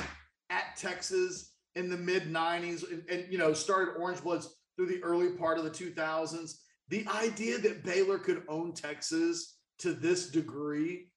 at 0.51 0.77
Texas 0.77 1.55
in 1.75 1.89
the 1.89 1.97
mid 1.97 2.25
90s 2.25 2.91
and, 2.91 3.03
and 3.09 3.33
you 3.33 3.39
know 3.39 3.53
started 3.53 3.95
Orange 3.99 4.23
Bloods 4.23 4.55
through 4.77 4.87
the 4.87 5.03
early 5.03 5.31
part 5.31 5.59
of 5.59 5.65
the 5.65 5.71
2000s, 5.71 6.55
the 6.89 7.07
idea 7.09 7.59
that 7.59 7.85
Baylor 7.85 8.19
could 8.19 8.43
own 8.49 8.73
Texas 8.73 9.59
to 9.79 9.93
this 9.93 10.31
degree 10.31 11.11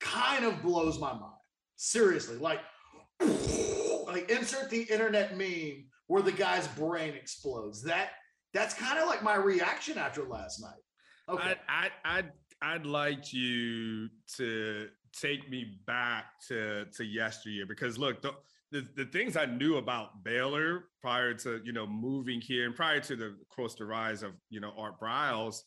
kind 0.00 0.44
of 0.44 0.62
blows 0.62 0.98
my 0.98 1.12
mind. 1.12 1.34
Seriously, 1.76 2.36
like, 2.38 2.60
like 3.20 4.30
insert 4.30 4.70
the 4.70 4.82
internet 4.82 5.36
meme 5.36 5.84
where 6.08 6.22
the 6.22 6.32
guy's 6.32 6.66
brain 6.68 7.14
explodes. 7.14 7.82
That 7.82 8.10
that's 8.52 8.74
kind 8.74 8.98
of 8.98 9.06
like 9.06 9.22
my 9.22 9.36
reaction 9.36 9.96
after 9.96 10.24
last 10.24 10.60
night. 10.60 10.80
Okay. 11.28 11.54
I, 11.68 11.90
I, 12.04 12.18
I'd, 12.18 12.32
I'd 12.60 12.86
like 12.86 13.32
you 13.32 14.08
to 14.36 14.88
take 15.12 15.48
me 15.48 15.78
back 15.86 16.24
to 16.48 16.86
to 16.96 17.04
yesteryear 17.04 17.66
because 17.66 17.98
look, 17.98 18.20
the, 18.22 18.34
the, 18.72 18.86
the 18.96 19.04
things 19.04 19.36
I 19.36 19.46
knew 19.46 19.76
about 19.76 20.24
Baylor 20.24 20.84
prior 21.00 21.34
to 21.34 21.60
you 21.64 21.72
know 21.72 21.86
moving 21.86 22.40
here 22.40 22.66
and 22.66 22.74
prior 22.74 23.00
to 23.00 23.16
the 23.16 23.26
of 23.26 23.48
course 23.54 23.74
the 23.74 23.84
rise 23.84 24.22
of 24.22 24.32
you 24.50 24.60
know 24.60 24.72
Art 24.76 25.00
Briles 25.00 25.60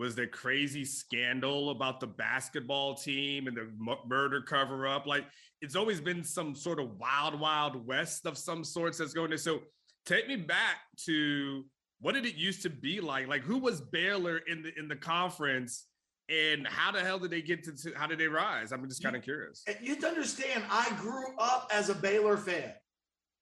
was 0.00 0.14
the 0.14 0.26
crazy 0.26 0.82
scandal 0.82 1.68
about 1.68 2.00
the 2.00 2.06
basketball 2.06 2.94
team 2.94 3.46
and 3.46 3.54
the 3.54 3.68
murder 4.08 4.40
cover 4.40 4.88
up. 4.88 5.06
Like 5.06 5.26
it's 5.60 5.76
always 5.76 6.00
been 6.00 6.24
some 6.24 6.54
sort 6.54 6.80
of 6.80 6.98
wild, 6.98 7.38
wild 7.38 7.86
west 7.86 8.24
of 8.24 8.38
some 8.38 8.64
sorts 8.64 8.96
that's 8.96 9.12
going 9.12 9.30
to. 9.30 9.36
So 9.36 9.60
take 10.06 10.26
me 10.26 10.36
back 10.36 10.76
to 11.04 11.66
what 12.00 12.14
did 12.14 12.24
it 12.24 12.34
used 12.34 12.62
to 12.62 12.70
be 12.70 13.02
like? 13.02 13.28
Like 13.28 13.42
who 13.42 13.58
was 13.58 13.82
Baylor 13.82 14.38
in 14.38 14.62
the 14.62 14.72
in 14.78 14.88
the 14.88 14.96
conference? 14.96 15.84
And 16.30 16.66
how 16.66 16.92
the 16.92 17.00
hell 17.00 17.18
did 17.18 17.30
they 17.30 17.42
get 17.42 17.62
to? 17.64 17.92
How 17.94 18.06
did 18.06 18.18
they 18.18 18.28
rise? 18.28 18.72
I'm 18.72 18.88
just 18.88 19.02
kind 19.02 19.16
of 19.16 19.22
curious. 19.22 19.62
You 19.82 19.90
have 19.90 20.00
to 20.00 20.08
understand. 20.08 20.64
I 20.70 20.90
grew 20.98 21.36
up 21.38 21.70
as 21.74 21.90
a 21.90 21.94
Baylor 21.94 22.38
fan. 22.38 22.72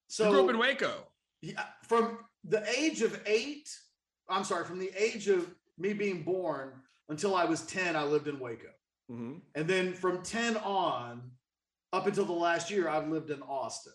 So 0.09 0.24
you 0.24 0.30
grew 0.32 0.44
up 0.44 0.51
in 0.51 0.59
Waco. 0.59 1.06
Yeah, 1.40 1.62
from 1.86 2.18
the 2.43 2.68
age 2.76 3.02
of 3.02 3.20
eight. 3.26 3.68
I'm 4.28 4.43
sorry, 4.43 4.64
from 4.64 4.80
the 4.80 4.90
age 4.97 5.28
of 5.28 5.55
me 5.78 5.92
being 5.92 6.22
born 6.22 6.72
until 7.09 7.34
I 7.34 7.44
was 7.44 7.62
ten, 7.62 7.96
I 7.96 8.05
lived 8.05 8.28
in 8.28 8.38
Waco. 8.38 8.68
Mm-hmm. 9.10 9.38
And 9.55 9.68
then 9.68 9.94
from 9.94 10.22
10 10.22 10.59
on, 10.59 11.22
up 11.94 12.06
until 12.06 12.26
the 12.26 12.32
last 12.32 12.70
year, 12.70 12.88
I've 12.88 13.09
lived 13.09 13.30
in 13.30 13.40
Austin. 13.40 13.94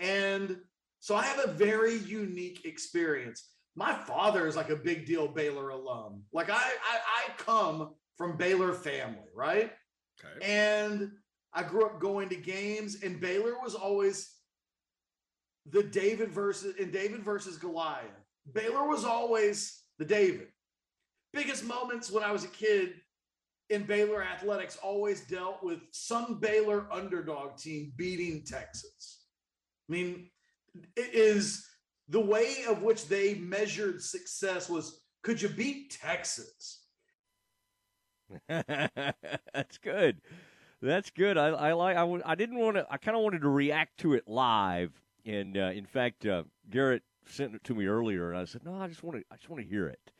And 0.00 0.58
so 1.00 1.16
I 1.16 1.24
have 1.24 1.38
a 1.42 1.52
very 1.52 1.96
unique 1.96 2.66
experience 2.66 3.54
my 3.76 3.92
father 3.92 4.46
is 4.46 4.56
like 4.56 4.70
a 4.70 4.76
big 4.76 5.06
deal 5.06 5.26
Baylor 5.26 5.70
alum. 5.70 6.22
Like 6.32 6.50
I, 6.50 6.54
I, 6.54 6.58
I 6.58 7.32
come 7.36 7.94
from 8.16 8.36
Baylor 8.36 8.72
family, 8.72 9.28
right? 9.34 9.72
Okay. 10.20 10.46
And 10.46 11.10
I 11.52 11.62
grew 11.62 11.84
up 11.84 12.00
going 12.00 12.28
to 12.28 12.36
games, 12.36 13.02
and 13.02 13.20
Baylor 13.20 13.54
was 13.62 13.74
always 13.74 14.30
the 15.70 15.82
David 15.82 16.30
versus 16.30 16.76
in 16.76 16.90
David 16.90 17.22
versus 17.22 17.56
Goliath. 17.56 18.04
Baylor 18.52 18.86
was 18.86 19.04
always 19.04 19.82
the 19.98 20.04
David. 20.04 20.48
Biggest 21.34 21.64
moments 21.64 22.10
when 22.10 22.22
I 22.22 22.32
was 22.32 22.44
a 22.44 22.48
kid 22.48 22.94
in 23.70 23.82
Baylor 23.82 24.22
athletics 24.22 24.78
always 24.82 25.22
dealt 25.22 25.62
with 25.62 25.80
some 25.90 26.38
Baylor 26.38 26.86
underdog 26.92 27.56
team 27.56 27.92
beating 27.96 28.44
Texas. 28.46 29.24
I 29.88 29.92
mean, 29.92 30.30
it 30.96 31.14
is 31.14 31.66
the 32.08 32.20
way 32.20 32.64
of 32.68 32.82
which 32.82 33.08
they 33.08 33.34
measured 33.34 34.02
success 34.02 34.68
was 34.68 35.00
could 35.22 35.40
you 35.40 35.48
beat 35.48 35.90
Texas? 35.90 36.84
That's 38.48 39.78
good. 39.82 40.20
That's 40.82 41.10
good. 41.10 41.38
I, 41.38 41.48
I 41.48 41.72
like. 41.72 41.96
I, 41.96 42.34
didn't 42.34 42.58
want 42.58 42.76
to. 42.76 42.86
I 42.90 42.98
kind 42.98 43.16
of 43.16 43.22
wanted 43.22 43.40
to 43.40 43.48
react 43.48 43.98
to 44.00 44.12
it 44.12 44.28
live, 44.28 44.92
and 45.24 45.56
uh, 45.56 45.70
in 45.74 45.86
fact, 45.86 46.26
uh, 46.26 46.42
Garrett 46.70 47.02
sent 47.26 47.54
it 47.54 47.64
to 47.64 47.74
me 47.74 47.86
earlier, 47.86 48.30
and 48.30 48.38
I 48.38 48.44
said, 48.44 48.64
"No, 48.64 48.74
I 48.74 48.88
just 48.88 49.02
want 49.02 49.18
to. 49.18 49.24
I 49.30 49.36
just 49.36 49.48
want 49.48 49.62
to 49.62 49.68
hear 49.68 49.86
it," 49.86 50.12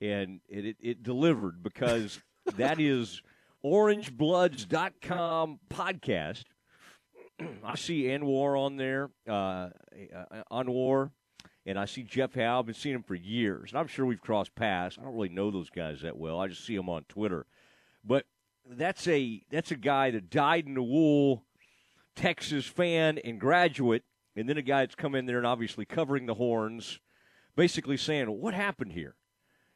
and 0.00 0.40
it 0.48 0.64
it, 0.64 0.76
it 0.80 1.02
delivered 1.02 1.62
because 1.62 2.20
that 2.56 2.80
is 2.80 3.22
OrangeBloods.com 3.64 5.60
podcast. 5.68 6.44
I 7.64 7.74
see 7.76 8.04
Anwar 8.04 8.58
on 8.58 8.76
there. 8.76 9.10
Uh, 9.28 9.70
uh 10.14 10.42
Anwar 10.50 11.10
and 11.66 11.78
I 11.78 11.84
see 11.84 12.02
Jeff 12.02 12.34
Howe. 12.34 12.60
I've 12.60 12.66
been 12.66 12.74
seeing 12.74 12.94
him 12.94 13.02
for 13.02 13.14
years, 13.14 13.70
and 13.70 13.78
I'm 13.78 13.86
sure 13.86 14.06
we've 14.06 14.20
crossed 14.20 14.54
paths. 14.54 14.96
I 14.98 15.04
don't 15.04 15.14
really 15.14 15.28
know 15.28 15.50
those 15.50 15.70
guys 15.70 16.00
that 16.02 16.16
well. 16.16 16.40
I 16.40 16.48
just 16.48 16.64
see 16.64 16.76
them 16.76 16.88
on 16.88 17.04
Twitter. 17.04 17.46
But 18.04 18.26
that's 18.68 19.06
a 19.08 19.42
that's 19.50 19.70
a 19.70 19.76
guy 19.76 20.10
that 20.10 20.30
died 20.30 20.66
in 20.66 20.74
the 20.74 20.82
wool, 20.82 21.44
Texas 22.16 22.66
fan 22.66 23.18
and 23.18 23.38
graduate, 23.38 24.04
and 24.34 24.48
then 24.48 24.56
a 24.56 24.62
guy 24.62 24.80
that's 24.80 24.94
come 24.94 25.14
in 25.14 25.26
there 25.26 25.38
and 25.38 25.46
obviously 25.46 25.84
covering 25.84 26.26
the 26.26 26.34
horns, 26.34 26.98
basically 27.56 27.96
saying 27.96 28.26
what 28.26 28.54
happened 28.54 28.92
here, 28.92 29.14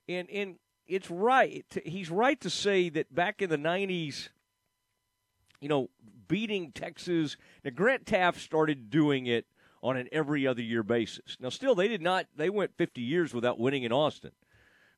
and 0.09 0.29
and 0.31 0.57
it's 0.87 1.11
right. 1.11 1.65
He's 1.85 2.11
right 2.11 2.41
to 2.41 2.51
say 2.51 2.89
that 2.91 3.15
back 3.15 3.43
in 3.43 3.51
the 3.51 3.59
'90s, 3.59 4.29
you 5.61 5.69
know, 5.69 5.89
beating 6.29 6.73
Texas. 6.73 7.37
Now 7.65 7.71
Grant 7.71 8.05
Teaff 8.05 8.37
started 8.37 8.91
doing 8.91 9.27
it 9.27 9.47
on 9.85 9.99
an 9.99 10.09
every 10.11 10.47
other 10.47 10.63
year 10.63 10.83
basis. 10.83 11.37
Now, 11.39 11.51
still, 11.51 11.75
they 11.75 11.89
did 11.89 12.01
not. 12.01 12.27
They 12.35 12.49
went 12.49 12.77
50 12.79 13.03
years 13.03 13.35
without 13.35 13.61
winning 13.61 13.83
in 13.83 13.93
Austin. 13.93 14.33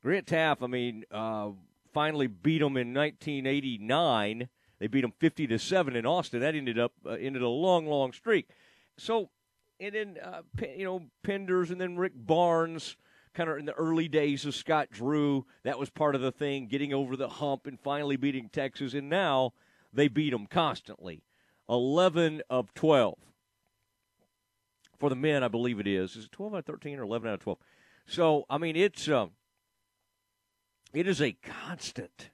Grant 0.00 0.26
Teaff, 0.26 0.62
I 0.62 0.68
mean, 0.68 1.04
uh, 1.10 1.48
finally 1.92 2.28
beat 2.28 2.60
them 2.60 2.76
in 2.76 2.94
1989 2.94 4.48
They 4.78 4.86
beat 4.86 5.00
them 5.00 5.12
50 5.18 5.48
to 5.48 5.58
seven 5.58 5.96
in 5.96 6.06
Austin. 6.06 6.40
That 6.40 6.54
ended 6.54 6.78
up 6.78 6.92
uh, 7.04 7.10
ended 7.10 7.42
a 7.42 7.48
long, 7.48 7.86
long 7.86 8.12
streak. 8.12 8.48
So, 8.96 9.30
and 9.80 9.94
then 9.94 10.18
uh, 10.22 10.42
you 10.76 10.84
know 10.84 11.02
Penders 11.26 11.70
and 11.70 11.80
then 11.80 11.96
Rick 11.96 12.12
Barnes, 12.14 12.96
kind 13.36 13.50
of 13.50 13.58
in 13.58 13.66
the 13.66 13.74
early 13.74 14.08
days 14.08 14.46
of 14.46 14.54
Scott 14.54 14.88
Drew. 14.90 15.44
That 15.62 15.78
was 15.78 15.90
part 15.90 16.14
of 16.14 16.22
the 16.22 16.32
thing, 16.32 16.66
getting 16.66 16.94
over 16.94 17.16
the 17.16 17.28
hump 17.28 17.66
and 17.66 17.78
finally 17.78 18.16
beating 18.16 18.48
Texas. 18.48 18.94
And 18.94 19.10
now 19.10 19.52
they 19.92 20.08
beat 20.08 20.30
them 20.30 20.46
constantly, 20.46 21.22
11 21.68 22.42
of 22.48 22.72
12 22.74 23.18
for 24.98 25.10
the 25.10 25.16
men. 25.16 25.44
I 25.44 25.48
believe 25.48 25.78
it 25.78 25.86
is. 25.86 26.16
Is 26.16 26.24
it 26.24 26.32
12 26.32 26.54
out 26.54 26.58
of 26.60 26.64
13 26.64 26.98
or 26.98 27.02
11 27.02 27.28
out 27.28 27.34
of 27.34 27.40
12? 27.40 27.58
So 28.06 28.46
I 28.48 28.56
mean, 28.56 28.74
it's 28.74 29.06
um, 29.08 29.32
it 30.94 31.06
is 31.06 31.20
a 31.20 31.32
constant 31.32 32.30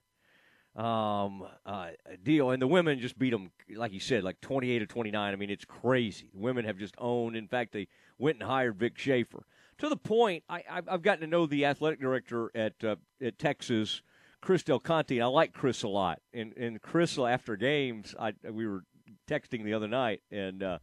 um, 0.77 1.45
uh, 1.67 1.89
deal. 2.23 2.51
And 2.51 2.63
the 2.63 2.69
women 2.69 3.01
just 3.01 3.19
beat 3.19 3.31
them, 3.31 3.51
like 3.75 3.93
you 3.93 4.01
said, 4.01 4.23
like 4.23 4.41
28 4.41 4.79
to 4.79 4.87
29. 4.87 5.33
I 5.33 5.37
mean, 5.37 5.51
it's 5.51 5.65
crazy. 5.65 6.31
The 6.33 6.41
women 6.41 6.65
have 6.65 6.79
just 6.79 6.95
owned. 6.99 7.35
In 7.35 7.49
fact, 7.49 7.73
they 7.73 7.89
went 8.19 8.39
and 8.39 8.49
hired 8.49 8.77
Vic 8.77 8.97
Schaefer 8.97 9.45
to 9.83 9.89
the 9.89 9.97
point. 9.97 10.45
I, 10.49 10.63
I've 10.69 11.03
gotten 11.03 11.21
to 11.21 11.27
know 11.27 11.47
the 11.47 11.67
athletic 11.67 12.01
director 12.01 12.51
at 12.55 12.83
uh, 12.83 12.97
at 13.21 13.39
Texas, 13.39 14.03
Chris 14.41 14.63
Del 14.63 14.81
Conte. 14.81 15.21
I 15.21 15.27
like 15.27 15.53
Chris 15.53 15.83
a 15.83 15.89
lot. 15.89 16.21
And 16.33 16.57
and 16.57 16.81
Chris 16.81 17.19
after 17.19 17.57
games, 17.57 18.15
I 18.19 18.33
we 18.51 18.67
were 18.67 18.85
texting 19.29 19.65
the 19.65 19.75
other 19.75 19.89
night, 19.89 20.23
and 20.31 20.63
uh, 20.63 20.79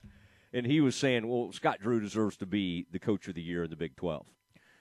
and 0.53 0.65
he 0.65 0.81
was 0.81 0.95
saying, 0.95 1.27
well, 1.27 1.51
Scott 1.51 1.79
Drew 1.81 1.99
deserves 1.99 2.37
to 2.37 2.45
be 2.45 2.85
the 2.91 2.99
coach 2.99 3.27
of 3.27 3.35
the 3.35 3.41
year 3.41 3.63
in 3.63 3.69
the 3.69 3.75
Big 3.75 3.95
12. 3.95 4.25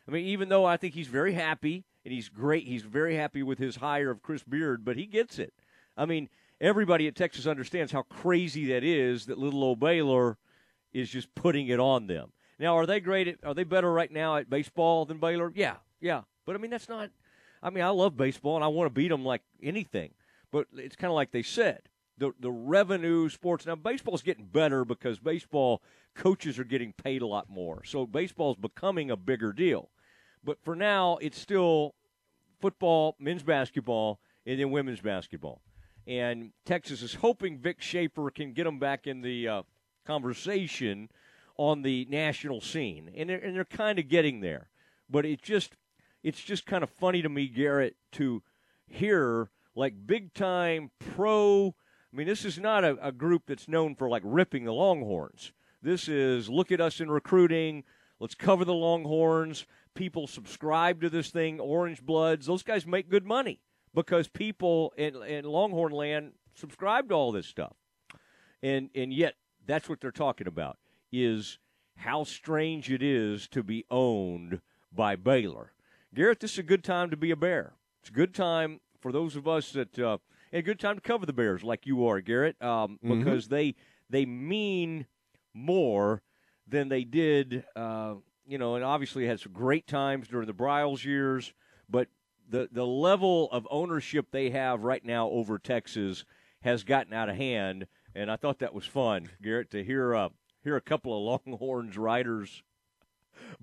I 0.07 0.11
mean, 0.11 0.24
even 0.27 0.49
though 0.49 0.65
I 0.65 0.78
think 0.78 0.95
he's 0.95 1.09
very 1.09 1.35
happy 1.35 1.85
and 2.05 2.15
he's 2.15 2.31
great. 2.31 2.66
He's 2.66 2.85
very 2.85 3.16
happy 3.16 3.43
with 3.43 3.59
his 3.59 3.77
hire 3.77 4.11
of 4.11 4.23
Chris 4.23 4.43
Beard, 4.43 4.82
but 4.82 4.97
he 4.97 5.05
gets 5.05 5.39
it. 5.39 5.53
I 5.95 6.07
mean, 6.07 6.31
everybody 6.59 7.07
at 7.07 7.15
Texas 7.15 7.47
understands 7.47 7.93
how 7.93 8.01
crazy 8.03 8.66
that 8.73 8.82
is 8.82 9.27
that 9.27 9.36
little 9.36 9.62
old 9.62 9.78
Baylor 9.78 10.39
is 10.90 11.11
just 11.11 11.35
putting 11.35 11.69
it 11.69 11.78
on 11.78 12.07
them. 12.07 12.32
Now, 12.59 12.76
are 12.76 12.86
they 12.86 13.01
great? 13.01 13.28
At, 13.28 13.36
are 13.44 13.55
they 13.55 13.64
better 13.64 13.93
right 13.93 14.10
now 14.10 14.36
at 14.36 14.51
baseball 14.51 15.05
than 15.05 15.18
Baylor? 15.18 15.52
Yeah, 15.55 15.76
yeah. 16.01 16.22
But 16.44 16.56
I 16.56 16.59
mean, 16.59 16.70
that's 16.70 16.89
not. 16.89 17.10
I 17.62 17.70
mean, 17.70 17.85
I 17.85 17.89
love 17.90 18.16
baseball 18.16 18.56
and 18.56 18.64
I 18.64 18.68
want 18.68 18.86
to 18.86 18.94
beat 18.94 19.09
them 19.09 19.24
like 19.24 19.43
anything. 19.62 20.12
But 20.51 20.66
it's 20.74 20.97
kind 20.97 21.10
of 21.10 21.14
like 21.14 21.30
they 21.30 21.43
said 21.43 21.82
the 22.18 22.32
the 22.40 22.51
revenue 22.51 23.28
sports 23.28 23.64
now 23.66 23.76
baseball's 23.76 24.22
getting 24.22 24.47
better 24.47 24.85
because 24.85 25.18
baseball 25.18 25.82
coaches 26.14 26.59
are 26.59 26.64
getting 26.64 26.93
paid 26.93 27.22
a 27.22 27.26
lot 27.26 27.48
more. 27.48 27.82
So 27.85 28.06
baseball's 28.06 28.56
becoming 28.56 29.10
a 29.10 29.16
bigger 29.16 29.52
deal. 29.52 29.90
But 30.44 30.59
for 30.62 30.74
now, 30.74 31.18
it's 31.20 31.39
still 31.39 31.94
football, 32.60 33.16
men's 33.18 33.43
basketball, 33.43 34.20
and 34.47 34.59
then 34.59 34.70
women's 34.70 35.01
basketball. 35.01 35.62
And 36.06 36.52
Texas 36.64 37.02
is 37.02 37.14
hoping 37.14 37.59
Vic 37.59 37.80
Schaefer 37.80 38.30
can 38.30 38.52
get 38.52 38.64
them 38.64 38.78
back 38.78 39.06
in 39.06 39.20
the 39.20 39.47
uh, 39.47 39.62
conversation 40.06 41.10
on 41.59 41.82
the 41.82 42.06
national 42.09 42.60
scene, 42.60 43.10
and 43.14 43.28
they're, 43.28 43.39
and 43.39 43.55
they're 43.55 43.64
kind 43.64 43.98
of 43.98 44.09
getting 44.09 44.40
there. 44.40 44.68
But 45.10 45.26
it 45.26 45.43
just 45.43 45.74
it's 46.22 46.40
just 46.40 46.64
kind 46.64 46.82
of 46.82 46.90
funny 46.90 47.20
to 47.22 47.28
me, 47.28 47.48
Garrett, 47.48 47.97
to 48.12 48.43
hear 48.86 49.51
like 49.74 50.06
big 50.06 50.32
time 50.32 50.90
pro. 50.98 51.74
I 52.12 52.16
mean, 52.16 52.26
this 52.26 52.47
is 52.47 52.59
not 52.59 52.85
a, 52.85 52.97
a 53.06 53.12
group 53.12 53.43
that's 53.47 53.68
known 53.68 53.94
for 53.94 54.09
like 54.09 54.22
ripping 54.24 54.64
the 54.64 54.72
Longhorns. 54.72 55.52
This 55.82 56.09
is 56.09 56.48
look 56.48 56.72
at 56.72 56.80
us 56.80 57.01
in 57.01 57.10
recruiting. 57.10 57.85
Let's 58.18 58.35
cover 58.35 58.64
the 58.64 58.74
Longhorns 58.74 59.66
people 59.98 60.28
subscribe 60.28 61.01
to 61.01 61.10
this 61.10 61.30
thing, 61.30 61.59
Orange 61.59 62.01
Bloods, 62.01 62.47
those 62.47 62.62
guys 62.62 62.86
make 62.86 63.10
good 63.10 63.26
money 63.26 63.60
because 63.93 64.28
people 64.28 64.94
in, 64.97 65.16
in 65.24 65.44
Longhorn 65.44 65.93
land 65.93 66.32
subscribe 66.55 67.09
to 67.09 67.14
all 67.14 67.32
this 67.32 67.47
stuff. 67.47 67.74
And 68.62 68.90
and 68.94 69.12
yet 69.12 69.35
that's 69.66 69.89
what 69.89 70.01
they're 70.01 70.10
talking 70.10 70.47
about 70.47 70.78
is 71.12 71.59
how 71.97 72.24
strange 72.24 72.90
it 72.90 73.02
is 73.02 73.48
to 73.48 73.62
be 73.62 73.85
owned 73.90 74.60
by 74.93 75.16
Baylor. 75.16 75.72
Garrett, 76.14 76.40
this 76.40 76.52
is 76.52 76.59
a 76.59 76.62
good 76.62 76.85
time 76.85 77.10
to 77.10 77.16
be 77.16 77.30
a 77.30 77.36
bear. 77.36 77.74
It's 78.01 78.10
a 78.10 78.12
good 78.12 78.35
time 78.35 78.80
for 79.01 79.12
those 79.12 79.36
of 79.36 79.47
us 79.47 79.72
that 79.72 79.98
uh, 79.98 80.18
and 80.52 80.60
a 80.60 80.62
good 80.62 80.80
time 80.80 80.94
to 80.94 81.01
cover 81.01 81.26
the 81.26 81.32
Bears 81.32 81.62
like 81.62 81.86
you 81.86 82.06
are, 82.06 82.20
Garrett, 82.20 82.60
um, 82.62 82.98
mm-hmm. 83.05 83.18
because 83.18 83.48
they 83.48 83.74
they 84.09 84.24
mean 84.24 85.06
more 85.52 86.22
than 86.66 86.89
they 86.89 87.05
did 87.05 87.64
uh, 87.76 88.14
you 88.48 88.56
know, 88.56 88.74
and 88.74 88.85
obviously 88.85 89.26
had 89.26 89.39
some 89.39 89.52
great 89.52 89.86
times 89.86 90.26
during 90.26 90.47
the 90.47 90.55
Briles 90.55 91.05
years, 91.05 91.52
but 91.89 92.09
the 92.48 92.68
the 92.72 92.86
level 92.86 93.51
of 93.52 93.68
ownership 93.70 94.28
they 94.30 94.51
have 94.51 94.82
right 94.82 95.05
now 95.05 95.28
over 95.28 95.59
Texas 95.59 96.24
has 96.62 96.82
gotten 96.82 97.12
out 97.12 97.28
of 97.28 97.36
hand, 97.36 97.86
and 98.14 98.30
I 98.30 98.36
thought 98.36 98.60
that 98.60 98.74
was 98.74 98.86
fun, 98.86 99.28
Garrett, 99.43 99.70
to 99.72 99.85
hear 99.85 100.14
uh, 100.14 100.28
hear 100.62 100.76
a 100.76 100.80
couple 100.80 101.16
of 101.16 101.43
Longhorns 101.47 101.97
riders 101.97 102.62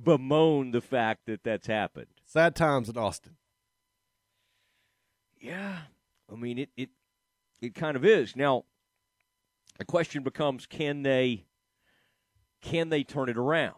bemoan 0.01 0.71
the 0.71 0.81
fact 0.81 1.25
that 1.25 1.43
that's 1.43 1.67
happened. 1.67 2.07
Sad 2.25 2.55
times 2.55 2.89
in 2.89 2.97
Austin. 2.97 3.35
Yeah, 5.39 5.79
I 6.31 6.35
mean 6.35 6.57
it 6.57 6.69
it 6.75 6.89
it 7.61 7.75
kind 7.75 7.95
of 7.95 8.05
is 8.05 8.35
now. 8.35 8.65
The 9.77 9.85
question 9.85 10.23
becomes: 10.23 10.65
Can 10.65 11.03
they 11.03 11.45
can 12.61 12.89
they 12.89 13.03
turn 13.03 13.29
it 13.29 13.37
around? 13.37 13.75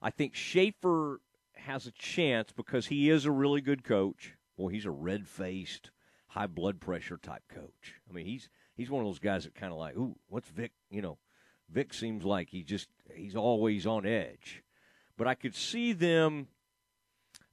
I 0.00 0.10
think 0.10 0.34
Schaefer 0.34 1.20
has 1.54 1.86
a 1.86 1.92
chance 1.92 2.52
because 2.52 2.86
he 2.86 3.10
is 3.10 3.24
a 3.24 3.30
really 3.30 3.60
good 3.60 3.84
coach. 3.84 4.34
Well, 4.56 4.68
he's 4.68 4.86
a 4.86 4.90
red 4.90 5.28
faced, 5.28 5.90
high 6.28 6.46
blood 6.46 6.80
pressure 6.80 7.18
type 7.18 7.42
coach. 7.48 7.94
I 8.08 8.12
mean, 8.12 8.26
he's 8.26 8.48
he's 8.74 8.90
one 8.90 9.02
of 9.04 9.08
those 9.08 9.18
guys 9.18 9.44
that 9.44 9.54
kind 9.54 9.72
of 9.72 9.78
like, 9.78 9.96
ooh, 9.96 10.16
what's 10.28 10.48
Vic? 10.48 10.72
You 10.90 11.02
know, 11.02 11.18
Vic 11.70 11.92
seems 11.92 12.24
like 12.24 12.50
he 12.50 12.62
just 12.62 12.88
he's 13.14 13.36
always 13.36 13.86
on 13.86 14.06
edge. 14.06 14.62
But 15.16 15.26
I 15.26 15.34
could 15.34 15.54
see 15.54 15.92
them. 15.92 16.48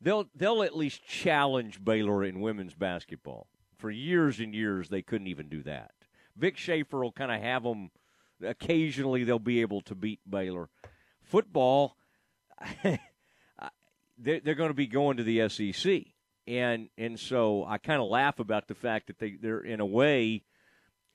They'll 0.01 0.29
they'll 0.35 0.63
at 0.63 0.75
least 0.75 1.05
challenge 1.05 1.83
Baylor 1.83 2.23
in 2.23 2.41
women's 2.41 2.73
basketball. 2.73 3.47
For 3.77 3.91
years 3.91 4.39
and 4.39 4.53
years, 4.53 4.89
they 4.89 5.01
couldn't 5.01 5.27
even 5.27 5.49
do 5.49 5.63
that. 5.63 5.91
Vic 6.35 6.57
Schaefer 6.57 6.99
will 6.99 7.11
kind 7.11 7.31
of 7.31 7.41
have 7.41 7.63
them. 7.63 7.91
Occasionally, 8.43 9.23
they'll 9.23 9.39
be 9.39 9.61
able 9.61 9.81
to 9.81 9.95
beat 9.95 10.19
Baylor. 10.29 10.69
Football 11.23 11.97
they're, 14.17 14.39
they're 14.39 14.55
going 14.55 14.69
to 14.69 14.75
be 14.75 14.87
going 14.87 15.17
to 15.17 15.23
the 15.23 15.49
SEC, 15.49 16.03
and 16.47 16.89
and 16.97 17.19
so 17.19 17.65
I 17.65 17.77
kind 17.77 18.01
of 18.01 18.09
laugh 18.09 18.39
about 18.39 18.67
the 18.67 18.75
fact 18.75 19.07
that 19.07 19.19
they 19.19 19.31
they're 19.31 19.59
in 19.59 19.79
a 19.79 19.85
way, 19.85 20.43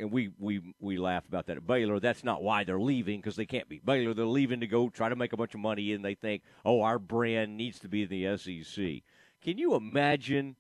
and 0.01 0.11
we 0.11 0.31
we 0.39 0.75
we 0.81 0.99
laugh 0.99 1.27
about 1.29 1.47
that 1.47 1.57
at 1.57 1.67
Baylor. 1.67 2.01
That's 2.01 2.25
not 2.25 2.43
why 2.43 2.65
they're 2.65 2.81
leaving 2.81 3.21
because 3.21 3.37
they 3.37 3.47
can't 3.47 3.69
be 3.69 3.81
Baylor. 3.85 4.15
They're 4.15 4.25
leaving 4.25 4.61
to 4.61 4.67
go 4.67 4.89
try 4.89 5.09
to 5.09 5.17
make 5.17 5.33
a 5.33 5.37
bunch 5.37 5.55
of 5.55 5.61
money, 5.61 5.93
and 5.93 6.05
they 6.05 6.15
think, 6.15 6.43
oh, 6.65 6.83
our 6.83 6.99
brand 6.99 7.57
needs 7.57 7.79
to 7.81 7.89
be 7.89 8.05
the 8.05 8.37
SEC. 8.37 9.03
Can 9.43 9.59
you 9.59 9.75
imagine, 9.75 10.57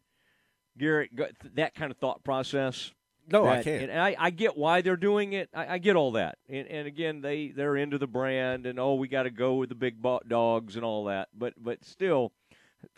Garrett, 0.78 1.10
that 1.54 1.74
kind 1.74 1.90
of 1.90 1.98
thought 1.98 2.22
process? 2.24 2.92
No, 3.30 3.44
that, 3.44 3.58
I 3.58 3.62
can't. 3.62 3.90
And 3.90 4.00
I, 4.00 4.16
I, 4.18 4.30
get 4.30 4.56
why 4.56 4.80
they're 4.80 4.96
doing 4.96 5.34
it. 5.34 5.50
I, 5.54 5.74
I, 5.74 5.78
get 5.78 5.94
all 5.94 6.12
that. 6.12 6.38
And, 6.48 6.66
and 6.66 6.86
again, 6.88 7.20
they 7.20 7.48
they're 7.48 7.76
into 7.76 7.98
the 7.98 8.06
brand, 8.06 8.66
and 8.66 8.78
oh, 8.78 8.94
we 8.94 9.08
got 9.08 9.24
to 9.24 9.30
go 9.30 9.54
with 9.56 9.68
the 9.68 9.74
big 9.74 10.00
bought 10.02 10.28
dogs 10.28 10.76
and 10.76 10.84
all 10.84 11.04
that. 11.04 11.28
But 11.36 11.54
but 11.56 11.84
still, 11.84 12.32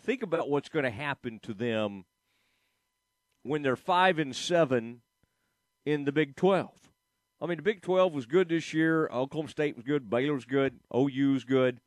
think 0.01 0.23
about 0.23 0.49
what's 0.49 0.69
going 0.69 0.85
to 0.85 0.91
happen 0.91 1.39
to 1.43 1.55
them 1.55 2.05
when 3.43 3.63
they're 3.63 3.77
five 3.77 4.19
and 4.19 4.35
seven 4.35 5.03
in 5.85 6.05
the 6.05 6.13
Big 6.13 6.37
Twelve. 6.37 6.93
I 7.41 7.47
mean, 7.47 7.57
the 7.57 7.63
Big 7.63 7.83
Twelve 7.83 8.13
was 8.13 8.27
good 8.27 8.49
this 8.49 8.73
year. 8.73 9.09
Oklahoma 9.13 9.49
State 9.49 9.77
was 9.77 9.85
good. 9.85 10.09
Baylor's 10.09 10.45
good. 10.45 10.81
OU's 10.95 11.45
good. 11.45 11.81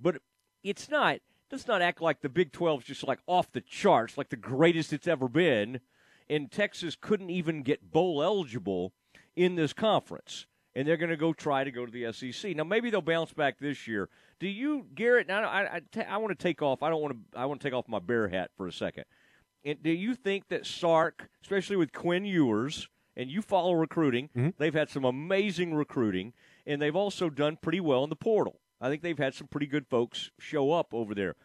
But 0.00 0.16
it's 0.62 0.88
not. 0.88 1.18
Let's 1.50 1.68
not 1.68 1.82
act 1.82 2.00
like 2.00 2.20
the 2.20 2.28
Big 2.28 2.52
Twelve 2.52 2.80
is 2.80 2.86
just 2.86 3.06
like 3.06 3.20
off 3.26 3.52
the 3.52 3.60
charts, 3.60 4.18
like 4.18 4.30
the 4.30 4.36
greatest 4.36 4.92
it's 4.92 5.06
ever 5.06 5.28
been 5.28 5.80
and 6.28 6.50
Texas 6.50 6.96
couldn't 7.00 7.30
even 7.30 7.62
get 7.62 7.90
bowl 7.92 8.22
eligible 8.22 8.92
in 9.36 9.56
this 9.56 9.72
conference. 9.72 10.46
And 10.76 10.88
they're 10.88 10.96
going 10.96 11.10
to 11.10 11.16
go 11.16 11.32
try 11.32 11.62
to 11.62 11.70
go 11.70 11.86
to 11.86 11.92
the 11.92 12.12
SEC. 12.12 12.56
Now, 12.56 12.64
maybe 12.64 12.90
they'll 12.90 13.00
bounce 13.00 13.32
back 13.32 13.60
this 13.60 13.86
year. 13.86 14.08
Do 14.40 14.48
you, 14.48 14.86
Garrett? 14.92 15.28
Now, 15.28 15.48
I, 15.48 15.80
I, 15.96 16.02
I 16.02 16.16
want 16.16 16.36
to 16.36 16.42
take 16.42 16.62
off. 16.62 16.82
I 16.82 16.90
don't 16.90 17.00
want 17.00 17.14
to. 17.14 17.38
I 17.38 17.46
want 17.46 17.60
to 17.60 17.66
take 17.66 17.74
off 17.74 17.86
my 17.86 18.00
bear 18.00 18.26
hat 18.26 18.50
for 18.56 18.66
a 18.66 18.72
second. 18.72 19.04
And 19.64 19.80
do 19.82 19.90
you 19.90 20.16
think 20.16 20.48
that 20.48 20.66
Sark, 20.66 21.28
especially 21.42 21.76
with 21.76 21.92
Quinn 21.92 22.24
Ewers, 22.24 22.88
and 23.16 23.30
you 23.30 23.42
follow 23.42 23.72
recruiting, 23.72 24.30
mm-hmm. 24.36 24.50
they've 24.58 24.74
had 24.74 24.90
some 24.90 25.04
amazing 25.04 25.74
recruiting, 25.74 26.32
and 26.66 26.80
they've 26.80 26.96
also 26.96 27.30
done 27.30 27.56
pretty 27.60 27.80
well 27.80 28.04
in 28.04 28.10
the 28.10 28.16
portal. 28.16 28.60
I 28.80 28.88
think 28.88 29.02
they've 29.02 29.18
had 29.18 29.34
some 29.34 29.46
pretty 29.46 29.66
good 29.66 29.86
folks 29.86 30.30
show 30.38 30.72
up 30.72 30.92
over 30.92 31.14
there. 31.14 31.36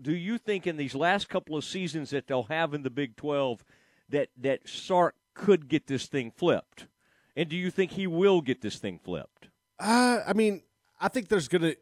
Do 0.00 0.14
you 0.14 0.38
think 0.38 0.66
in 0.66 0.76
these 0.76 0.94
last 0.94 1.28
couple 1.28 1.56
of 1.56 1.64
seasons 1.64 2.10
that 2.10 2.26
they'll 2.26 2.44
have 2.44 2.74
in 2.74 2.82
the 2.82 2.90
Big 2.90 3.16
12 3.16 3.64
that 4.10 4.28
that 4.36 4.68
Sark 4.68 5.14
could 5.34 5.68
get 5.68 5.86
this 5.86 6.06
thing 6.06 6.30
flipped? 6.30 6.86
And 7.34 7.48
do 7.48 7.56
you 7.56 7.70
think 7.70 7.92
he 7.92 8.06
will 8.06 8.40
get 8.40 8.60
this 8.60 8.78
thing 8.78 8.98
flipped? 9.02 9.48
Uh, 9.78 10.20
I 10.26 10.32
mean, 10.32 10.62
I 11.00 11.08
think 11.08 11.28
there's 11.28 11.48
gonna. 11.48 11.74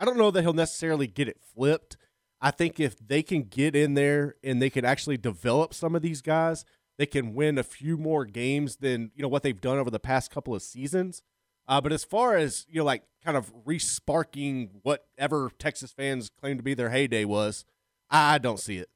I 0.00 0.04
don't 0.04 0.16
know 0.16 0.30
that 0.30 0.42
he'll 0.42 0.52
necessarily 0.52 1.06
get 1.06 1.28
it 1.28 1.38
flipped. 1.54 1.96
I 2.40 2.50
think 2.50 2.80
if 2.80 2.98
they 2.98 3.22
can 3.22 3.44
get 3.44 3.76
in 3.76 3.94
there 3.94 4.34
and 4.42 4.60
they 4.60 4.70
can 4.70 4.84
actually 4.84 5.16
develop 5.16 5.74
some 5.74 5.94
of 5.94 6.02
these 6.02 6.20
guys, 6.20 6.64
they 6.98 7.06
can 7.06 7.34
win 7.34 7.58
a 7.58 7.62
few 7.62 7.96
more 7.96 8.24
games 8.24 8.76
than 8.76 9.10
you 9.14 9.22
know 9.22 9.28
what 9.28 9.42
they've 9.42 9.60
done 9.60 9.78
over 9.78 9.90
the 9.90 10.00
past 10.00 10.30
couple 10.30 10.54
of 10.54 10.62
seasons. 10.62 11.22
Uh, 11.68 11.80
but 11.80 11.92
as 11.92 12.04
far 12.04 12.36
as 12.36 12.66
you 12.68 12.80
know, 12.80 12.84
like 12.84 13.04
kind 13.24 13.36
of 13.36 13.52
resparking 13.64 14.70
whatever 14.82 15.50
Texas 15.58 15.92
fans 15.92 16.30
claim 16.40 16.56
to 16.56 16.62
be 16.62 16.74
their 16.74 16.90
heyday 16.90 17.24
was, 17.24 17.64
I 18.10 18.38
don't 18.38 18.60
see 18.60 18.78
it. 18.78 18.90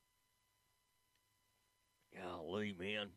Golly, 2.14 2.74
man. 2.78 3.08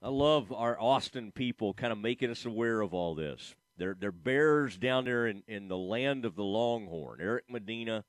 I 0.00 0.08
love 0.08 0.52
our 0.52 0.78
Austin 0.78 1.32
people 1.32 1.72
kind 1.72 1.92
of 1.92 1.98
making 1.98 2.30
us 2.30 2.44
aware 2.44 2.80
of 2.80 2.92
all 2.92 3.14
this. 3.14 3.54
They're, 3.76 3.96
they're 3.98 4.12
bears 4.12 4.76
down 4.76 5.06
there 5.06 5.26
in, 5.26 5.42
in 5.48 5.68
the 5.68 5.78
land 5.78 6.24
of 6.24 6.36
the 6.36 6.44
Longhorn. 6.44 7.20
Eric 7.20 7.44
Medina, 7.48 8.04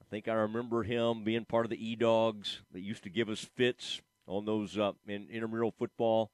I 0.00 0.04
think 0.10 0.26
I 0.26 0.32
remember 0.32 0.82
him 0.82 1.22
being 1.22 1.44
part 1.44 1.66
of 1.66 1.70
the 1.70 1.86
E 1.86 1.96
Dogs 1.96 2.62
that 2.72 2.80
used 2.80 3.04
to 3.04 3.10
give 3.10 3.28
us 3.28 3.46
fits 3.54 4.00
on 4.32 4.44
those 4.44 4.78
uh, 4.78 4.92
in 5.06 5.28
intramural 5.30 5.70
football. 5.70 6.30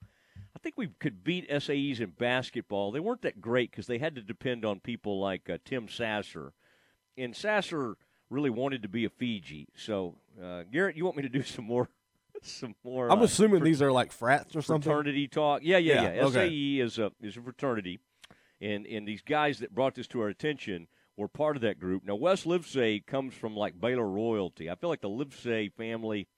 I 0.55 0.59
think 0.61 0.77
we 0.77 0.89
could 1.01 1.25
beat 1.25 1.49
SAEs 1.51 2.01
in 2.01 2.11
basketball. 2.11 2.91
They 2.91 3.01
weren't 3.01 3.23
that 3.23 3.41
great 3.41 3.71
because 3.71 3.87
they 3.87 3.99
had 3.99 4.15
to 4.15 4.23
depend 4.23 4.65
on 4.65 4.81
people 4.81 5.21
like 5.21 5.49
uh, 5.51 5.59
Tim 5.65 5.89
Sasser. 5.89 6.53
And 7.17 7.35
Sasser 7.35 7.97
really 8.31 8.51
wanted 8.51 8.83
to 8.83 8.89
be 8.89 9.05
a 9.05 9.11
Fiji. 9.11 9.69
So, 9.77 10.17
uh, 10.43 10.63
Garrett, 10.71 10.97
you 10.97 11.05
want 11.05 11.17
me 11.17 11.23
to 11.23 11.29
do 11.29 11.43
some 11.45 11.65
more 11.65 11.89
some 12.43 12.75
more. 12.85 13.11
I'm 13.11 13.21
uh, 13.21 13.25
assuming 13.25 13.61
fr- 13.61 13.65
these 13.65 13.83
are 13.83 13.93
like 13.93 14.13
frats 14.13 14.55
or 14.55 14.63
something. 14.63 14.83
Fraternity 14.91 15.27
talk. 15.29 15.63
Yeah, 15.65 15.79
yeah, 15.79 16.03
Yeah, 16.03 16.15
yeah. 16.15 16.25
okay. 16.27 16.49
SAE 16.49 16.81
is 16.81 16.99
a 16.99 17.13
is 17.21 17.37
a 17.37 17.41
fraternity, 17.41 17.99
and 18.61 18.87
and 18.87 19.07
these 19.07 19.23
guys 19.23 19.59
that 19.59 19.75
brought 19.75 19.95
this 19.95 20.07
to 20.09 20.21
our 20.21 20.29
attention 20.29 20.87
were 21.17 21.29
part 21.29 21.57
of 21.57 21.63
that 21.63 21.81
group. 21.81 22.05
Now 22.05 22.15
Wes 22.15 22.45
Livesay 22.45 23.05
comes 23.07 23.35
from 23.35 23.57
like 23.57 23.81
Baylor 23.81 24.09
royalty. 24.09 24.71
I 24.71 24.77
feel 24.77 24.91
like 24.91 25.01
the 25.01 25.09
Livesay 25.09 25.73
family. 25.73 26.29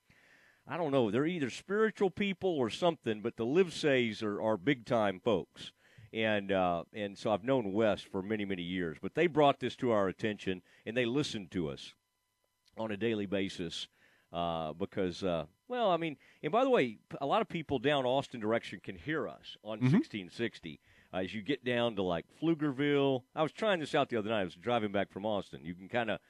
I 0.71 0.77
don't 0.77 0.93
know. 0.93 1.11
They're 1.11 1.27
either 1.27 1.51
spiritual 1.51 2.11
people 2.11 2.51
or 2.51 2.71
something, 2.71 3.21
but 3.23 3.37
the 3.37 3.45
Livesays 3.45 4.23
are, 4.23 4.41
are 4.41 4.57
big 4.57 4.87
time 4.87 5.21
folks. 5.23 5.73
And 6.13 6.51
uh, 6.53 6.85
and 6.93 7.17
so 7.19 7.31
I've 7.33 7.45
known 7.45 7.73
Wes 7.73 8.01
for 8.03 8.23
many 8.23 8.45
many 8.45 8.63
years, 8.63 8.97
but 9.01 9.15
they 9.15 9.27
brought 9.27 9.61
this 9.61 9.77
to 9.77 9.91
our 9.93 10.09
attention 10.09 10.63
and 10.87 10.97
they 10.97 11.05
listened 11.07 11.51
to 11.53 11.69
us 11.69 11.95
on 12.77 12.91
a 12.91 12.97
daily 12.97 13.27
basis 13.27 13.87
uh, 14.33 14.73
because, 14.73 15.23
uh, 15.25 15.45
well, 15.69 15.91
I 15.91 15.97
mean, 15.97 16.17
and 16.43 16.51
by 16.53 16.63
the 16.65 16.71
way, 16.71 16.99
a 17.21 17.27
lot 17.27 17.43
of 17.43 17.49
people 17.49 17.79
down 17.79 18.07
Austin 18.07 18.41
direction 18.41 18.81
can 18.83 18.97
hear 18.97 19.29
us 19.29 19.57
on 19.65 19.79
Mhm. 19.79 19.91
1660. 19.93 20.81
Uh, 21.13 21.17
as 21.19 21.35
you 21.35 21.43
get 21.43 21.65
down 21.65 21.97
to 21.97 22.03
like 22.03 22.25
Pflugerville, 22.41 23.23
I 23.35 23.43
was 23.43 23.53
trying 23.53 23.81
this 23.81 23.95
out 23.95 24.09
the 24.09 24.17
other 24.17 24.31
night. 24.31 24.41
I 24.43 24.45
was 24.45 24.55
driving 24.55 24.93
back 24.93 25.11
from 25.13 25.27
Austin. 25.27 25.65
You 25.65 25.75
can 25.75 25.89
kind 25.89 26.11
of, 26.11 26.21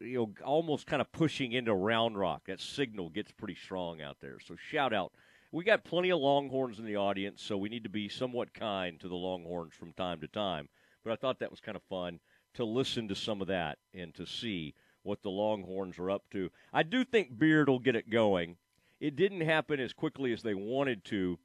you 0.00 0.18
know, 0.18 0.32
almost 0.44 0.86
kind 0.86 1.00
of 1.00 1.10
pushing 1.12 1.52
into 1.52 1.74
Round 1.74 2.18
Rock. 2.18 2.42
That 2.46 2.60
signal 2.60 3.10
gets 3.10 3.32
pretty 3.32 3.56
strong 3.56 4.00
out 4.00 4.18
there. 4.20 4.38
So 4.40 4.56
shout 4.56 4.92
out. 4.92 5.12
We 5.52 5.64
got 5.64 5.84
plenty 5.84 6.10
of 6.10 6.20
Longhorns 6.20 6.78
in 6.78 6.84
the 6.84 6.96
audience, 6.96 7.42
so 7.42 7.56
we 7.56 7.68
need 7.68 7.82
to 7.82 7.90
be 7.90 8.08
somewhat 8.08 8.54
kind 8.54 9.00
to 9.00 9.08
the 9.08 9.16
Longhorns 9.16 9.74
from 9.74 9.92
time 9.92 10.20
to 10.20 10.28
time. 10.28 10.68
But 11.02 11.12
I 11.12 11.16
thought 11.16 11.40
that 11.40 11.50
was 11.50 11.60
kind 11.60 11.76
of 11.76 11.82
fun 11.84 12.20
to 12.54 12.64
listen 12.64 13.08
to 13.08 13.14
some 13.14 13.40
of 13.40 13.48
that 13.48 13.78
and 13.92 14.14
to 14.14 14.26
see 14.26 14.74
what 15.02 15.22
the 15.22 15.30
Longhorns 15.30 15.98
are 15.98 16.10
up 16.10 16.24
to. 16.30 16.50
I 16.72 16.82
do 16.82 17.04
think 17.04 17.38
Beard 17.38 17.68
will 17.68 17.78
get 17.78 17.96
it 17.96 18.10
going. 18.10 18.56
It 19.00 19.16
didn't 19.16 19.40
happen 19.40 19.80
as 19.80 19.92
quickly 19.92 20.32
as 20.32 20.42
they 20.42 20.54
wanted 20.54 21.04
to. 21.06 21.38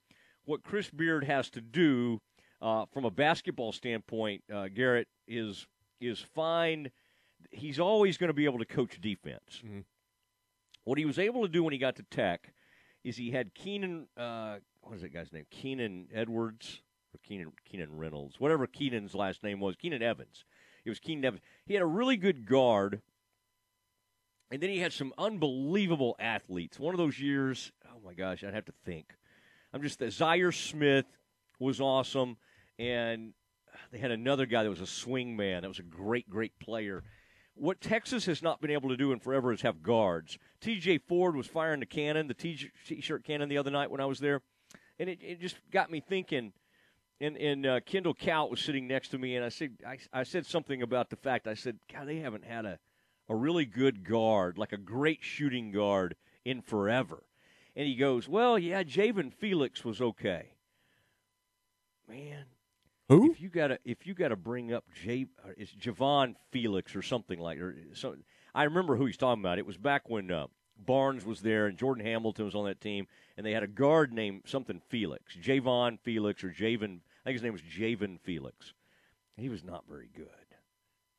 What 0.43 0.63
Chris 0.63 0.89
Beard 0.89 1.23
has 1.23 1.49
to 1.51 1.61
do, 1.61 2.21
uh, 2.61 2.85
from 2.93 3.05
a 3.05 3.11
basketball 3.11 3.71
standpoint, 3.71 4.43
uh, 4.53 4.67
Garrett 4.67 5.07
is 5.27 5.65
is 6.01 6.19
find. 6.19 6.91
He's 7.51 7.79
always 7.79 8.17
going 8.17 8.29
to 8.29 8.33
be 8.33 8.45
able 8.45 8.59
to 8.59 8.65
coach 8.65 8.99
defense. 9.01 9.61
What 10.83 10.97
he 10.97 11.05
was 11.05 11.19
able 11.19 11.41
to 11.43 11.47
do 11.47 11.63
when 11.63 11.73
he 11.73 11.79
got 11.79 11.95
to 11.97 12.03
Tech 12.03 12.53
is 13.03 13.17
he 13.17 13.31
had 13.31 13.53
Keenan. 13.53 14.07
Uh, 14.17 14.57
what 14.81 14.95
is 14.95 15.01
that 15.01 15.13
guy's 15.13 15.31
name? 15.33 15.45
Keenan 15.49 16.07
Edwards 16.13 16.81
or 17.13 17.19
Keenan 17.23 17.51
Keenan 17.69 17.97
Reynolds, 17.97 18.39
whatever 18.39 18.67
Keenan's 18.67 19.15
last 19.15 19.43
name 19.43 19.59
was. 19.59 19.75
Keenan 19.75 20.03
Evans. 20.03 20.45
It 20.83 20.89
was 20.89 20.99
Keenan 20.99 21.25
Evans. 21.25 21.41
He 21.65 21.73
had 21.73 21.81
a 21.81 21.87
really 21.87 22.17
good 22.17 22.45
guard 22.45 23.01
and 24.51 24.61
then 24.61 24.69
he 24.69 24.79
had 24.79 24.93
some 24.93 25.13
unbelievable 25.17 26.15
athletes. 26.19 26.79
One 26.79 26.93
of 26.93 26.97
those 26.97 27.19
years, 27.19 27.71
oh 27.87 27.99
my 28.05 28.13
gosh, 28.13 28.43
I'd 28.43 28.53
have 28.53 28.65
to 28.65 28.73
think. 28.85 29.07
I'm 29.73 29.81
just 29.81 29.99
Zhaire 29.99 30.53
Smith 30.53 31.05
was 31.59 31.81
awesome, 31.81 32.37
and 32.77 33.33
they 33.91 33.97
had 33.97 34.11
another 34.11 34.45
guy 34.45 34.63
that 34.63 34.69
was 34.69 34.81
a 34.81 34.87
swing 34.87 35.35
man. 35.35 35.63
That 35.63 35.67
was 35.67 35.79
a 35.79 35.83
great, 35.83 36.29
great 36.29 36.57
player. 36.59 37.03
What 37.55 37.79
Texas 37.79 38.25
has 38.25 38.41
not 38.41 38.61
been 38.61 38.71
able 38.71 38.89
to 38.89 38.97
do 38.97 39.11
in 39.11 39.19
forever 39.19 39.53
is 39.53 39.61
have 39.61 39.81
guards. 39.81 40.37
T.J. 40.59 40.99
Ford 40.99 41.35
was 41.35 41.47
firing 41.47 41.79
the 41.79 41.85
cannon, 41.85 42.27
the 42.27 42.33
t- 42.33 42.71
t-shirt 42.85 43.23
cannon, 43.23 43.47
the 43.47 43.57
other 43.57 43.71
night 43.71 43.89
when 43.89 44.01
I 44.01 44.05
was 44.05 44.19
there, 44.19 44.41
and 44.99 45.09
it, 45.09 45.19
it 45.21 45.39
just 45.39 45.57
got 45.71 45.89
me 45.89 46.01
thinking. 46.01 46.51
And 47.21 47.37
and 47.37 47.65
uh, 47.65 47.79
Kendall 47.79 48.13
Cowt 48.13 48.51
was 48.51 48.59
sitting 48.59 48.87
next 48.87 49.09
to 49.09 49.17
me, 49.17 49.37
and 49.37 49.45
I 49.45 49.49
said 49.49 49.77
I, 49.87 49.97
I 50.11 50.23
said 50.23 50.45
something 50.45 50.81
about 50.81 51.09
the 51.09 51.15
fact 51.15 51.47
I 51.47 51.53
said, 51.53 51.79
God, 51.91 52.09
they 52.09 52.17
haven't 52.17 52.43
had 52.43 52.65
a 52.65 52.77
a 53.29 53.35
really 53.35 53.65
good 53.65 54.03
guard, 54.03 54.57
like 54.57 54.73
a 54.73 54.77
great 54.77 55.23
shooting 55.23 55.71
guard, 55.71 56.15
in 56.43 56.61
forever. 56.61 57.23
And 57.75 57.87
he 57.87 57.95
goes, 57.95 58.29
Well, 58.29 58.57
yeah, 58.57 58.83
Javen 58.83 59.33
Felix 59.33 59.83
was 59.83 59.99
okay. 60.01 60.53
Man. 62.07 62.45
Who? 63.09 63.31
If 63.31 63.41
you 63.41 63.49
gotta 63.49 63.79
if 63.85 64.07
you 64.07 64.13
gotta 64.13 64.35
bring 64.35 64.73
up 64.73 64.85
J 65.03 65.27
uh, 65.43 65.51
it's 65.57 65.71
Javon 65.71 66.35
Felix 66.51 66.95
or 66.95 67.01
something 67.01 67.39
like 67.39 67.59
or 67.59 67.75
so 67.93 68.15
I 68.53 68.63
remember 68.63 68.95
who 68.95 69.05
he's 69.05 69.17
talking 69.17 69.43
about. 69.43 69.59
It 69.59 69.65
was 69.65 69.77
back 69.77 70.09
when 70.09 70.31
uh, 70.31 70.47
Barnes 70.77 71.25
was 71.25 71.41
there 71.41 71.67
and 71.67 71.77
Jordan 71.77 72.05
Hamilton 72.05 72.45
was 72.45 72.55
on 72.55 72.65
that 72.65 72.81
team 72.81 73.07
and 73.37 73.45
they 73.45 73.51
had 73.51 73.63
a 73.63 73.67
guard 73.67 74.11
named 74.11 74.43
something 74.45 74.81
Felix. 74.89 75.35
Javon 75.35 75.99
Felix 75.99 76.43
or 76.43 76.49
Javen 76.49 76.99
I 77.25 77.29
think 77.29 77.35
his 77.35 77.43
name 77.43 77.53
was 77.53 77.61
Javen 77.61 78.19
Felix. 78.21 78.73
He 79.37 79.49
was 79.49 79.63
not 79.63 79.83
very 79.89 80.09
good. 80.15 80.27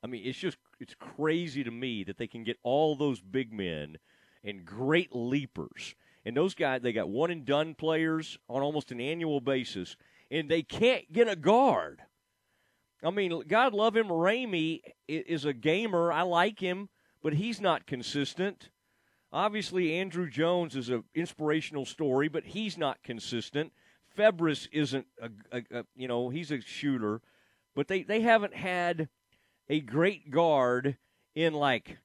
I 0.03 0.09
mean, 0.09 0.23
it's 0.25 0.39
just 0.39 0.59
it's 0.81 0.95
crazy 0.95 1.65
to 1.65 1.71
me 1.71 2.05
that 2.05 2.19
they 2.19 2.27
can 2.27 2.45
get 2.45 2.59
all 2.63 2.97
those 2.97 3.21
big 3.21 3.53
men 3.53 3.99
and 4.45 4.65
great 4.65 5.15
leapers. 5.15 5.95
And 6.25 6.37
those 6.37 6.55
guys, 6.55 6.83
they 6.83 6.93
got 6.93 7.09
one 7.09 7.31
and 7.31 7.45
done 7.45 7.75
players 7.75 8.39
on 8.49 8.63
almost 8.63 8.91
an 8.91 9.01
annual 9.01 9.41
basis, 9.41 9.97
and 10.31 10.51
they 10.51 10.63
can't 10.63 11.13
get 11.13 11.29
a 11.29 11.37
guard. 11.37 12.03
I 13.03 13.11
mean, 13.11 13.43
God 13.47 13.75
love 13.75 13.97
him, 13.97 14.09
Ramey 14.09 14.81
is 15.07 15.45
a 15.45 15.53
gamer. 15.53 16.13
I 16.13 16.23
like 16.23 16.61
him, 16.61 16.89
but 17.23 17.35
he's 17.35 17.61
not 17.61 17.87
consistent. 17.87 18.71
Obviously, 19.33 19.95
Andrew 19.95 20.29
Jones 20.29 20.77
is 20.77 20.89
an 20.89 21.05
inspirational 21.15 21.85
story, 21.85 22.29
but 22.29 22.45
he's 22.45 22.79
not 22.79 23.03
consistent. 23.03 23.73
Febres 24.17 24.69
isn't 24.73 25.07
a, 25.21 25.31
a, 25.53 25.79
a 25.81 25.85
you 25.95 26.09
know 26.09 26.31
he's 26.31 26.51
a 26.51 26.61
shooter, 26.61 27.21
but 27.75 27.87
they 27.89 28.03
they 28.03 28.23
haven't 28.23 28.55
had 28.55 29.09
a 29.69 29.81
great 29.81 30.31
guard 30.31 30.97
in 31.35 31.53
like 31.53 31.99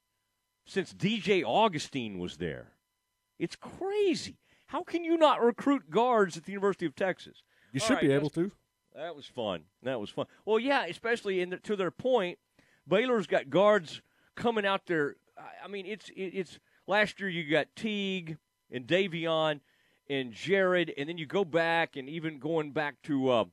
since 0.66 0.94
DJ 0.94 1.44
Augustin 1.44 2.20
was 2.20 2.38
there. 2.38 2.74
It's 3.40 3.56
crazy. 3.56 4.38
How 4.68 4.84
can 4.84 5.04
you 5.04 5.18
not 5.18 5.42
recruit 5.42 5.90
guards 5.90 6.38
at 6.38 6.44
the 6.44 6.52
University 6.52 6.86
of 6.86 6.96
Texas? 6.96 7.44
You 7.72 7.80
should 7.80 7.96
right, 7.96 8.02
be 8.02 8.12
able 8.12 8.30
to. 8.32 8.52
That 8.96 9.16
was 9.16 9.26
fun. 9.26 9.64
That 9.84 10.00
was 10.00 10.10
fun. 10.10 10.26
Well, 10.46 10.60
yeah, 10.60 10.86
especially 10.86 11.42
in 11.42 11.52
the, 11.52 11.58
to 11.58 11.76
their 11.76 11.92
point, 11.92 12.38
Baylor's 12.88 13.28
got 13.28 13.50
guards 13.50 14.02
coming 14.36 14.66
out 14.66 14.86
there. 14.86 15.16
I- 15.64 15.68
mean, 15.68 15.86
it's 15.86 16.10
it, 16.10 16.32
it's 16.34 16.60
last 16.88 17.20
year 17.20 17.30
you 17.30 17.50
got 17.50 17.68
Teague 17.76 18.38
and 18.72 18.86
Davion 18.86 19.62
and 20.10 20.34
Jared, 20.34 20.94
and 20.98 21.08
then 21.08 21.18
you 21.18 21.26
go 21.26 21.46
back 21.46 21.96
and 21.96 22.10
even 22.10 22.40
going 22.40 22.72
back 22.72 23.02
to 23.04 23.30
uh, 23.30 23.46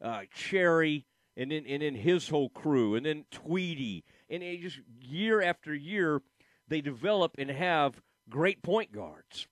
uh, 0.00 0.22
Cherry 0.34 1.04
and 1.36 1.50
then 1.50 1.64
and 1.66 1.82
then 1.82 1.94
his 1.94 2.28
whole 2.28 2.48
crew, 2.48 2.94
and 2.94 3.04
then 3.04 3.26
Tweety, 3.30 4.04
and 4.30 4.42
it 4.42 4.62
just 4.62 4.80
year 5.02 5.42
after 5.42 5.74
year 5.74 6.22
they 6.68 6.80
develop 6.80 7.34
and 7.38 7.50
have 7.50 8.00
great 8.28 8.62
point 8.62 8.92
guards. 8.92 9.46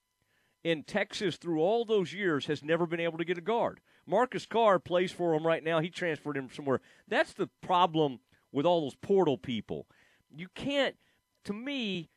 And 0.64 0.86
Texas, 0.86 1.36
through 1.36 1.60
all 1.60 1.84
those 1.84 2.14
years, 2.14 2.46
has 2.46 2.62
never 2.62 2.86
been 2.86 3.00
able 3.00 3.18
to 3.18 3.24
get 3.24 3.36
a 3.36 3.42
guard. 3.42 3.80
Marcus 4.06 4.46
Carr 4.46 4.78
plays 4.78 5.12
for 5.12 5.34
him 5.34 5.46
right 5.46 5.64
now. 5.64 5.80
He 5.80 5.90
transferred 5.90 6.36
him 6.36 6.48
somewhere. 6.52 6.80
That's 7.08 7.32
the 7.32 7.48
problem 7.62 8.20
with 8.52 8.66
all 8.66 8.82
those 8.82 8.94
portal 8.94 9.38
people. 9.38 9.86
You 10.34 10.48
can't, 10.54 10.96
to 11.44 11.52
me, 11.52 12.10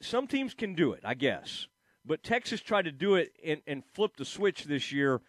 some 0.00 0.26
teams 0.26 0.54
can 0.54 0.74
do 0.74 0.92
it, 0.92 1.00
I 1.04 1.14
guess. 1.14 1.66
But 2.04 2.22
Texas 2.22 2.60
tried 2.60 2.84
to 2.84 2.92
do 2.92 3.16
it 3.16 3.32
and, 3.44 3.60
and 3.66 3.84
flip 3.94 4.16
the 4.16 4.24
switch 4.24 4.64
this 4.64 4.92
year, 4.92 5.20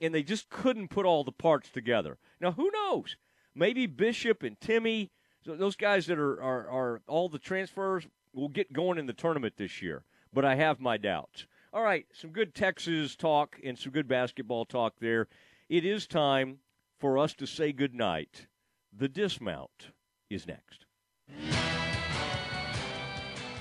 and 0.00 0.14
they 0.14 0.22
just 0.22 0.48
couldn't 0.48 0.88
put 0.88 1.06
all 1.06 1.24
the 1.24 1.32
parts 1.32 1.68
together. 1.70 2.18
Now, 2.40 2.52
who 2.52 2.70
knows? 2.72 3.16
Maybe 3.54 3.86
Bishop 3.86 4.42
and 4.42 4.58
Timmy, 4.60 5.10
those 5.44 5.76
guys 5.76 6.06
that 6.06 6.18
are, 6.18 6.42
are, 6.42 6.68
are 6.68 7.02
all 7.06 7.28
the 7.28 7.38
transfers, 7.38 8.06
will 8.32 8.48
get 8.48 8.72
going 8.72 8.98
in 8.98 9.06
the 9.06 9.12
tournament 9.12 9.54
this 9.58 9.82
year. 9.82 10.04
But 10.32 10.46
I 10.46 10.54
have 10.54 10.80
my 10.80 10.96
doubts. 10.96 11.46
All 11.74 11.82
right, 11.82 12.06
some 12.12 12.30
good 12.30 12.54
Texas 12.54 13.16
talk 13.16 13.58
and 13.64 13.78
some 13.78 13.92
good 13.92 14.08
basketball 14.08 14.64
talk 14.64 14.94
there. 15.00 15.28
It 15.72 15.86
is 15.86 16.06
time 16.06 16.58
for 17.00 17.16
us 17.16 17.32
to 17.32 17.46
say 17.46 17.72
goodnight. 17.72 18.46
The 18.94 19.08
dismount 19.08 19.92
is 20.28 20.46
next. 20.46 20.84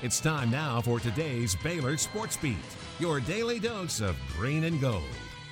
It's 0.03 0.19
time 0.19 0.51
now 0.51 0.81
for 0.81 0.99
today's 0.99 1.55
Baylor 1.55 1.95
Sports 1.95 2.35
Beat, 2.35 2.57
your 2.99 3.21
daily 3.21 3.59
dose 3.59 4.01
of 4.01 4.17
green 4.35 4.65
and 4.65 4.81
gold. 4.81 5.05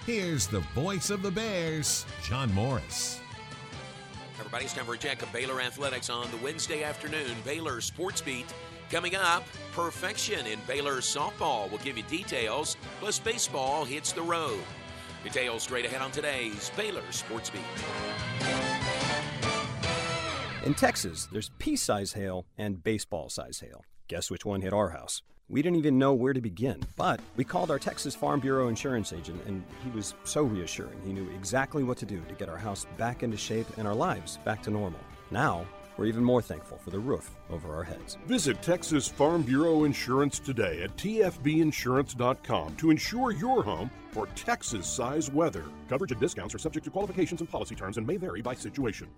Here's 0.05 0.47
the 0.47 0.59
voice 0.75 1.09
of 1.09 1.21
the 1.21 1.31
Bears, 1.31 2.05
John 2.25 2.53
Morris. 2.53 3.21
Everybody, 4.37 4.65
it's 4.65 4.73
time 4.73 4.83
for 4.83 4.95
a 4.95 4.97
check 4.97 5.21
of 5.21 5.31
Baylor 5.31 5.61
Athletics 5.61 6.09
on 6.09 6.29
the 6.29 6.37
Wednesday 6.43 6.83
afternoon 6.83 7.37
Baylor 7.45 7.79
Sports 7.79 8.19
Beat. 8.19 8.53
Coming 8.91 9.15
up, 9.15 9.45
perfection 9.71 10.45
in 10.45 10.59
Baylor 10.67 10.97
softball. 10.97 11.69
We'll 11.69 11.79
give 11.79 11.95
you 11.95 12.03
details, 12.03 12.75
plus 12.99 13.17
baseball 13.17 13.85
hits 13.85 14.11
the 14.11 14.23
road. 14.23 14.59
Details 15.23 15.63
straight 15.63 15.85
ahead 15.85 16.01
on 16.01 16.11
today's 16.11 16.71
Baylor 16.77 17.03
Sports 17.11 17.49
Beat. 17.49 17.61
In 20.65 20.73
Texas, 20.73 21.27
there's 21.31 21.51
pea 21.59 21.75
size 21.75 22.13
hail 22.13 22.45
and 22.57 22.81
baseball 22.83 23.29
size 23.29 23.59
hail. 23.59 23.83
Guess 24.07 24.31
which 24.31 24.45
one 24.45 24.61
hit 24.61 24.71
our 24.71 24.89
house? 24.89 25.21
We 25.49 25.61
didn't 25.61 25.79
even 25.79 25.97
know 25.97 26.13
where 26.13 26.33
to 26.33 26.41
begin, 26.41 26.81
but 26.95 27.19
we 27.35 27.43
called 27.43 27.71
our 27.71 27.79
Texas 27.79 28.15
Farm 28.15 28.39
Bureau 28.39 28.67
insurance 28.69 29.11
agent, 29.11 29.41
and 29.45 29.63
he 29.83 29.89
was 29.89 30.13
so 30.23 30.43
reassuring. 30.43 31.01
He 31.03 31.11
knew 31.11 31.29
exactly 31.31 31.83
what 31.83 31.97
to 31.97 32.05
do 32.05 32.21
to 32.27 32.35
get 32.35 32.49
our 32.49 32.57
house 32.57 32.85
back 32.97 33.23
into 33.23 33.35
shape 33.35 33.67
and 33.77 33.87
our 33.87 33.95
lives 33.95 34.37
back 34.45 34.61
to 34.63 34.69
normal. 34.69 34.99
Now, 35.31 35.65
we're 35.99 36.05
even 36.05 36.23
more 36.23 36.41
thankful 36.41 36.77
for 36.77 36.91
the 36.91 36.99
roof 36.99 37.29
over 37.49 37.75
our 37.75 37.83
heads. 37.83 38.17
Visit 38.25 38.61
Texas 38.61 39.05
Farm 39.05 39.41
Bureau 39.41 39.83
Insurance 39.83 40.39
today 40.39 40.81
at 40.81 40.95
tfbinsurance.com 40.95 42.75
to 42.77 42.89
insure 42.89 43.31
your 43.31 43.61
home 43.61 43.91
for 44.11 44.27
Texas 44.27 44.87
size 44.87 45.29
weather. 45.29 45.65
Coverage 45.89 46.13
and 46.13 46.21
discounts 46.21 46.55
are 46.55 46.57
subject 46.57 46.85
to 46.85 46.89
qualifications 46.89 47.41
and 47.41 47.51
policy 47.51 47.75
terms 47.75 47.97
and 47.97 48.07
may 48.07 48.15
vary 48.15 48.41
by 48.41 48.53
situation. 48.53 49.09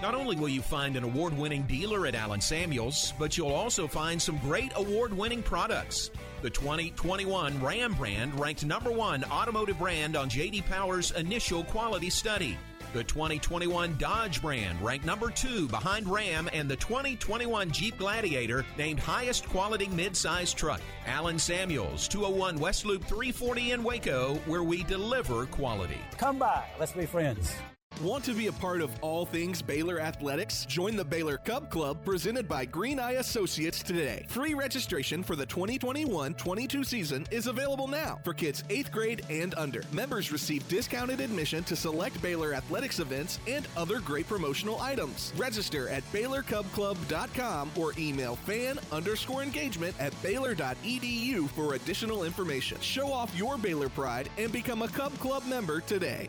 Not 0.00 0.14
only 0.14 0.36
will 0.36 0.48
you 0.48 0.62
find 0.62 0.96
an 0.96 1.04
award 1.04 1.36
winning 1.36 1.64
dealer 1.64 2.06
at 2.06 2.14
Allen 2.14 2.40
Samuels, 2.40 3.12
but 3.18 3.36
you'll 3.36 3.52
also 3.52 3.86
find 3.86 4.22
some 4.22 4.38
great 4.38 4.72
award 4.74 5.12
winning 5.12 5.42
products. 5.42 6.10
The 6.40 6.50
2021 6.50 7.60
Ram 7.60 7.92
brand 7.94 8.38
ranked 8.40 8.64
number 8.64 8.92
one 8.92 9.22
automotive 9.24 9.78
brand 9.78 10.16
on 10.16 10.30
JD 10.30 10.66
Power's 10.66 11.10
initial 11.10 11.64
quality 11.64 12.08
study. 12.08 12.56
The 12.94 13.04
2021 13.04 13.96
Dodge 13.98 14.40
brand 14.40 14.80
ranked 14.80 15.04
number 15.04 15.30
two 15.30 15.68
behind 15.68 16.08
Ram, 16.08 16.48
and 16.54 16.70
the 16.70 16.76
2021 16.76 17.70
Jeep 17.70 17.98
Gladiator 17.98 18.64
named 18.78 18.98
highest 18.98 19.46
quality 19.46 19.86
midsize 19.88 20.54
truck. 20.54 20.80
Allen 21.06 21.38
Samuels, 21.38 22.08
201 22.08 22.58
West 22.58 22.86
Loop 22.86 23.04
340 23.04 23.72
in 23.72 23.82
Waco, 23.82 24.36
where 24.46 24.62
we 24.62 24.84
deliver 24.84 25.44
quality. 25.46 26.00
Come 26.16 26.38
by, 26.38 26.64
let's 26.78 26.92
be 26.92 27.04
friends. 27.04 27.52
Want 28.00 28.22
to 28.26 28.32
be 28.32 28.46
a 28.46 28.52
part 28.52 28.80
of 28.80 28.92
all 29.00 29.26
things 29.26 29.60
Baylor 29.60 30.00
athletics? 30.00 30.64
Join 30.66 30.94
the 30.94 31.04
Baylor 31.04 31.36
Cub 31.38 31.68
Club 31.68 31.98
presented 32.04 32.46
by 32.46 32.64
Green 32.64 33.00
Eye 33.00 33.14
Associates 33.14 33.82
today. 33.82 34.24
Free 34.28 34.54
registration 34.54 35.24
for 35.24 35.34
the 35.34 35.44
2021-22 35.44 36.86
season 36.86 37.26
is 37.32 37.48
available 37.48 37.88
now 37.88 38.20
for 38.22 38.32
kids 38.32 38.62
8th 38.68 38.92
grade 38.92 39.24
and 39.28 39.52
under. 39.56 39.82
Members 39.90 40.30
receive 40.30 40.66
discounted 40.68 41.18
admission 41.18 41.64
to 41.64 41.74
select 41.74 42.22
Baylor 42.22 42.54
athletics 42.54 43.00
events 43.00 43.40
and 43.48 43.66
other 43.76 43.98
great 43.98 44.28
promotional 44.28 44.80
items. 44.80 45.32
Register 45.36 45.88
at 45.88 46.04
BaylorCubClub.com 46.12 47.72
or 47.74 47.94
email 47.98 48.36
fan 48.36 48.78
underscore 48.92 49.42
engagement 49.42 49.96
at 49.98 50.14
Baylor.edu 50.22 51.50
for 51.50 51.74
additional 51.74 52.22
information. 52.22 52.78
Show 52.80 53.12
off 53.12 53.36
your 53.36 53.58
Baylor 53.58 53.88
pride 53.88 54.30
and 54.38 54.52
become 54.52 54.82
a 54.82 54.88
Cub 54.88 55.12
Club 55.18 55.44
member 55.46 55.80
today. 55.80 56.28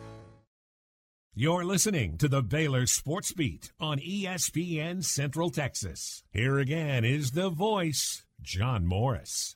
You're 1.32 1.64
listening 1.64 2.18
to 2.18 2.28
the 2.28 2.42
Baylor 2.42 2.86
Sports 2.86 3.32
Beat 3.32 3.70
on 3.78 4.00
ESPN 4.00 5.04
Central 5.04 5.48
Texas. 5.48 6.24
Here 6.32 6.58
again 6.58 7.04
is 7.04 7.30
the 7.30 7.50
voice, 7.50 8.24
John 8.42 8.84
Morris. 8.84 9.54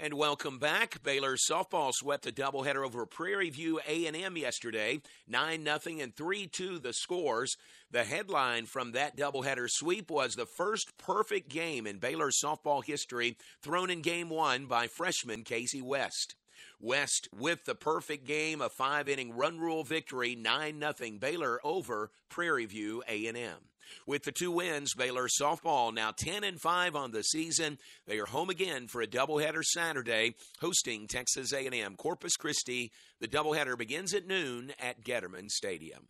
And 0.00 0.14
welcome 0.14 0.58
back. 0.58 1.00
Baylor 1.04 1.36
softball 1.36 1.92
swept 1.94 2.26
a 2.26 2.32
doubleheader 2.32 2.84
over 2.84 3.06
Prairie 3.06 3.50
View 3.50 3.78
A&M 3.86 4.36
yesterday, 4.36 5.00
9 5.28 5.62
nothing 5.62 6.02
and 6.02 6.12
3-2 6.16 6.82
the 6.82 6.92
scores. 6.92 7.56
The 7.92 8.02
headline 8.02 8.66
from 8.66 8.90
that 8.92 9.16
doubleheader 9.16 9.70
sweep 9.70 10.10
was 10.10 10.34
the 10.34 10.44
first 10.44 10.98
perfect 10.98 11.48
game 11.48 11.86
in 11.86 11.98
Baylor 11.98 12.32
softball 12.32 12.84
history 12.84 13.36
thrown 13.62 13.90
in 13.90 14.02
game 14.02 14.28
1 14.28 14.66
by 14.66 14.88
freshman 14.88 15.44
Casey 15.44 15.80
West. 15.80 16.34
West 16.80 17.28
with 17.34 17.64
the 17.64 17.74
perfect 17.74 18.26
game, 18.26 18.60
a 18.60 18.68
five-inning 18.68 19.36
run 19.36 19.58
rule 19.58 19.84
victory, 19.84 20.34
9 20.34 20.80
0 20.80 21.18
Baylor 21.18 21.60
over 21.64 22.10
Prairie 22.28 22.66
View 22.66 23.02
A&M. 23.08 23.58
With 24.06 24.24
the 24.24 24.32
two 24.32 24.50
wins, 24.50 24.94
Baylor 24.94 25.28
softball 25.28 25.92
now 25.92 26.10
10 26.10 26.44
and 26.44 26.60
5 26.60 26.96
on 26.96 27.10
the 27.10 27.22
season. 27.22 27.78
They 28.06 28.18
are 28.18 28.26
home 28.26 28.50
again 28.50 28.88
for 28.88 29.02
a 29.02 29.06
doubleheader 29.06 29.62
Saturday, 29.62 30.34
hosting 30.60 31.06
Texas 31.06 31.52
A&M 31.52 31.96
Corpus 31.96 32.36
Christi. 32.36 32.92
The 33.20 33.28
doubleheader 33.28 33.76
begins 33.76 34.14
at 34.14 34.26
noon 34.26 34.72
at 34.80 35.04
Getterman 35.04 35.48
Stadium. 35.50 36.08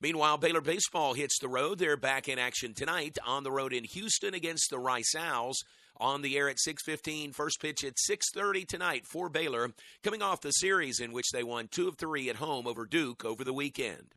Meanwhile, 0.00 0.38
Baylor 0.38 0.60
baseball 0.60 1.14
hits 1.14 1.38
the 1.38 1.48
road. 1.48 1.78
They're 1.78 1.96
back 1.96 2.28
in 2.28 2.38
action 2.38 2.74
tonight 2.74 3.18
on 3.24 3.44
the 3.44 3.52
road 3.52 3.72
in 3.72 3.84
Houston 3.84 4.34
against 4.34 4.70
the 4.70 4.78
Rice 4.78 5.14
Owls 5.16 5.62
on 5.98 6.22
the 6.22 6.36
air 6.36 6.48
at 6.48 6.60
6:15. 6.60 7.32
First 7.32 7.60
pitch 7.60 7.84
at 7.84 7.98
6:30 7.98 8.64
tonight 8.64 9.06
for 9.06 9.28
Baylor, 9.28 9.74
coming 10.02 10.22
off 10.22 10.40
the 10.40 10.52
series 10.52 11.00
in 11.00 11.12
which 11.12 11.30
they 11.32 11.42
won 11.42 11.68
2 11.68 11.88
of 11.88 11.96
3 11.98 12.28
at 12.28 12.36
home 12.36 12.66
over 12.66 12.86
Duke 12.86 13.24
over 13.24 13.44
the 13.44 13.54
weekend. 13.54 14.14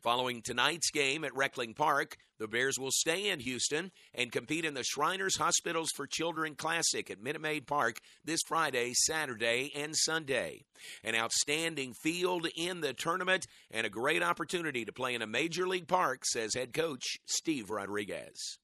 Following 0.00 0.42
tonight's 0.42 0.90
game 0.90 1.24
at 1.24 1.34
Reckling 1.34 1.74
Park, 1.74 2.16
the 2.38 2.48
Bears 2.48 2.78
will 2.78 2.90
stay 2.90 3.28
in 3.28 3.40
Houston 3.40 3.90
and 4.14 4.32
compete 4.32 4.64
in 4.64 4.74
the 4.74 4.84
Shriners 4.84 5.36
Hospitals 5.36 5.90
for 5.94 6.06
Children 6.06 6.54
Classic 6.54 7.10
at 7.10 7.22
Minute 7.22 7.42
Maid 7.42 7.66
Park 7.66 7.98
this 8.24 8.40
Friday, 8.46 8.92
Saturday, 8.94 9.72
and 9.74 9.96
Sunday. 9.96 10.64
An 11.04 11.14
outstanding 11.14 11.94
field 12.02 12.46
in 12.56 12.80
the 12.80 12.92
tournament 12.92 13.46
and 13.70 13.86
a 13.86 13.90
great 13.90 14.22
opportunity 14.22 14.84
to 14.84 14.92
play 14.92 15.14
in 15.14 15.22
a 15.22 15.26
major 15.26 15.66
league 15.66 15.88
park, 15.88 16.24
says 16.24 16.54
head 16.54 16.72
coach 16.72 17.18
Steve 17.26 17.70
Rodriguez. 17.70 18.58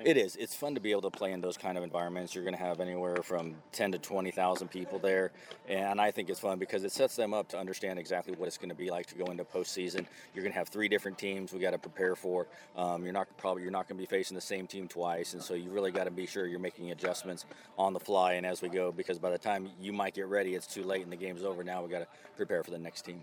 It 0.00 0.16
is. 0.16 0.36
It's 0.36 0.54
fun 0.54 0.74
to 0.74 0.80
be 0.80 0.90
able 0.90 1.02
to 1.02 1.10
play 1.10 1.32
in 1.32 1.40
those 1.40 1.56
kind 1.56 1.76
of 1.76 1.84
environments. 1.84 2.34
You're 2.34 2.44
going 2.44 2.56
to 2.56 2.62
have 2.62 2.80
anywhere 2.80 3.16
from 3.22 3.54
10 3.72 3.92
to 3.92 3.98
20,000 3.98 4.68
people 4.68 4.98
there, 4.98 5.32
and 5.68 6.00
I 6.00 6.10
think 6.10 6.28
it's 6.30 6.40
fun 6.40 6.58
because 6.58 6.82
it 6.82 6.90
sets 6.92 7.14
them 7.14 7.32
up 7.32 7.48
to 7.50 7.58
understand 7.58 7.98
exactly 7.98 8.34
what 8.34 8.48
it's 8.48 8.56
going 8.56 8.70
to 8.70 8.74
be 8.74 8.90
like 8.90 9.06
to 9.06 9.14
go 9.14 9.26
into 9.26 9.44
postseason. 9.44 10.06
You're 10.34 10.42
going 10.42 10.52
to 10.52 10.58
have 10.58 10.68
three 10.68 10.88
different 10.88 11.18
teams 11.18 11.52
we 11.52 11.60
got 11.60 11.70
to 11.70 11.78
prepare 11.78 12.16
for. 12.16 12.48
Um, 12.74 13.04
you're 13.04 13.12
not 13.12 13.28
probably 13.36 13.62
you're 13.62 13.70
not 13.70 13.86
going 13.86 13.96
to 13.96 14.02
be 14.02 14.06
facing 14.06 14.34
the 14.34 14.40
same 14.40 14.66
team 14.66 14.88
twice, 14.88 15.34
and 15.34 15.42
so 15.42 15.54
you 15.54 15.70
really 15.70 15.92
got 15.92 16.04
to 16.04 16.10
be 16.10 16.26
sure 16.26 16.46
you're 16.46 16.58
making 16.58 16.90
adjustments 16.90 17.44
on 17.78 17.92
the 17.92 18.00
fly 18.00 18.32
and 18.34 18.46
as 18.46 18.62
we 18.62 18.68
go. 18.68 18.90
Because 18.90 19.18
by 19.18 19.30
the 19.30 19.38
time 19.38 19.70
you 19.80 19.92
might 19.92 20.14
get 20.14 20.26
ready, 20.26 20.54
it's 20.54 20.66
too 20.66 20.82
late 20.82 21.02
and 21.02 21.12
the 21.12 21.16
game's 21.16 21.44
over. 21.44 21.62
Now 21.62 21.82
we 21.82 21.90
got 21.90 22.00
to 22.00 22.08
prepare 22.36 22.64
for 22.64 22.70
the 22.70 22.78
next 22.78 23.02
team. 23.02 23.20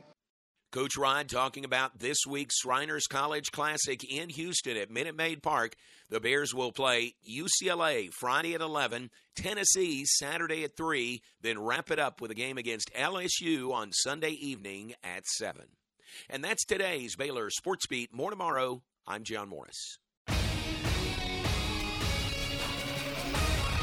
Coach 0.71 0.97
Rod 0.97 1.27
talking 1.29 1.65
about 1.65 1.97
this 1.97 2.19
week's 2.27 2.59
Shriners 2.59 3.07
College 3.07 3.51
Classic 3.51 4.03
in 4.03 4.29
Houston 4.29 4.77
at 4.77 4.91
Minute 4.91 5.15
Maid 5.15 5.41
Park. 5.41 5.73
The 6.11 6.19
Bears 6.19 6.53
will 6.53 6.71
play 6.71 7.15
UCLA 7.27 8.11
Friday 8.19 8.53
at 8.53 8.61
11, 8.61 9.09
Tennessee 9.35 10.05
Saturday 10.05 10.63
at 10.63 10.77
3, 10.77 11.23
then 11.41 11.59
wrap 11.59 11.89
it 11.89 11.97
up 11.97 12.21
with 12.21 12.29
a 12.29 12.35
game 12.35 12.59
against 12.59 12.93
LSU 12.93 13.73
on 13.73 13.91
Sunday 13.91 14.31
evening 14.31 14.93
at 15.03 15.25
7. 15.25 15.65
And 16.29 16.43
that's 16.43 16.65
today's 16.65 17.15
Baylor 17.15 17.49
Sports 17.49 17.87
Beat. 17.87 18.13
More 18.13 18.29
tomorrow. 18.29 18.83
I'm 19.07 19.23
John 19.23 19.49
Morris. 19.49 19.97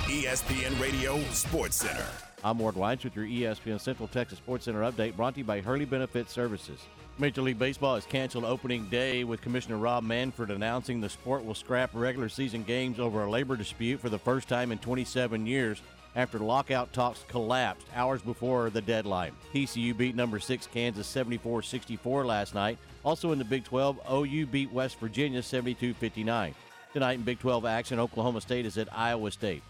ESPN 0.07 0.81
Radio 0.81 1.21
Sports 1.33 1.77
Center. 1.79 2.07
I'm 2.45 2.59
Ward 2.59 2.75
Weitz 2.75 3.03
with 3.03 3.17
your 3.17 3.25
ESPN 3.25 3.81
Central 3.81 4.09
Texas 4.09 4.39
Sports 4.39 4.67
Center 4.67 4.83
update 4.83 5.17
brought 5.17 5.35
to 5.35 5.41
you 5.41 5.45
by 5.45 5.61
Hurley 5.63 5.87
Benefit 5.87 6.29
Services. 6.29 6.79
Major 7.19 7.41
League 7.41 7.59
Baseball 7.59 7.95
has 7.95 8.05
canceled 8.05 8.45
opening 8.45 8.87
day 8.91 9.25
with 9.25 9.41
Commissioner 9.41 9.79
Rob 9.79 10.05
Manfred 10.05 10.51
announcing 10.51 11.01
the 11.01 11.09
sport 11.09 11.47
will 11.47 11.55
scrap 11.55 11.91
regular 11.95 12.29
season 12.29 12.63
games 12.63 13.01
over 13.01 13.23
a 13.23 13.31
labor 13.31 13.57
dispute 13.57 14.01
for 14.01 14.11
the 14.11 14.19
first 14.19 14.49
time 14.49 14.71
in 14.71 14.79
27 14.79 15.47
years 15.47 15.81
after 16.15 16.39
lockout 16.39 16.93
talks 16.93 17.25
collapsed 17.27 17.87
hours 17.95 18.21
before 18.21 18.69
the 18.69 18.83
deadline. 18.83 19.33
TCU 19.55 19.97
beat 19.97 20.15
number 20.15 20.39
6 20.39 20.67
Kansas 20.67 21.13
74-64 21.13 22.27
last 22.27 22.55
night. 22.55 22.77
Also 23.03 23.33
in 23.33 23.39
the 23.39 23.45
Big 23.45 23.65
12, 23.65 23.99
OU 24.13 24.47
beat 24.47 24.71
West 24.73 24.99
Virginia 24.99 25.41
72-59. 25.41 26.53
Tonight 26.93 27.13
in 27.15 27.23
Big 27.23 27.39
12 27.39 27.65
action, 27.65 27.99
Oklahoma 27.99 28.43
State 28.43 28.67
is 28.67 28.77
at 28.77 28.89
Iowa 28.93 29.31
State. 29.31 29.63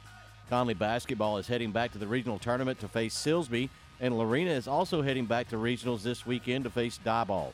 Connally 0.51 0.79
basketball 0.79 1.39
is 1.39 1.49
heading 1.49 1.73
back 1.73 1.93
to 1.93 1.99
the 1.99 2.07
regional 2.07 2.39
tournament 2.39 2.79
to 2.81 2.89
face 2.89 3.15
Silsbee, 3.15 3.69
and 4.01 4.17
Lorena 4.17 4.51
is 4.51 4.69
also 4.69 5.03
heading 5.03 5.27
back 5.27 5.49
to 5.49 5.57
regionals 5.57 6.03
this 6.03 6.25
weekend 6.25 6.65
to 6.65 6.71
face 6.71 7.01
Diboll. 7.05 7.53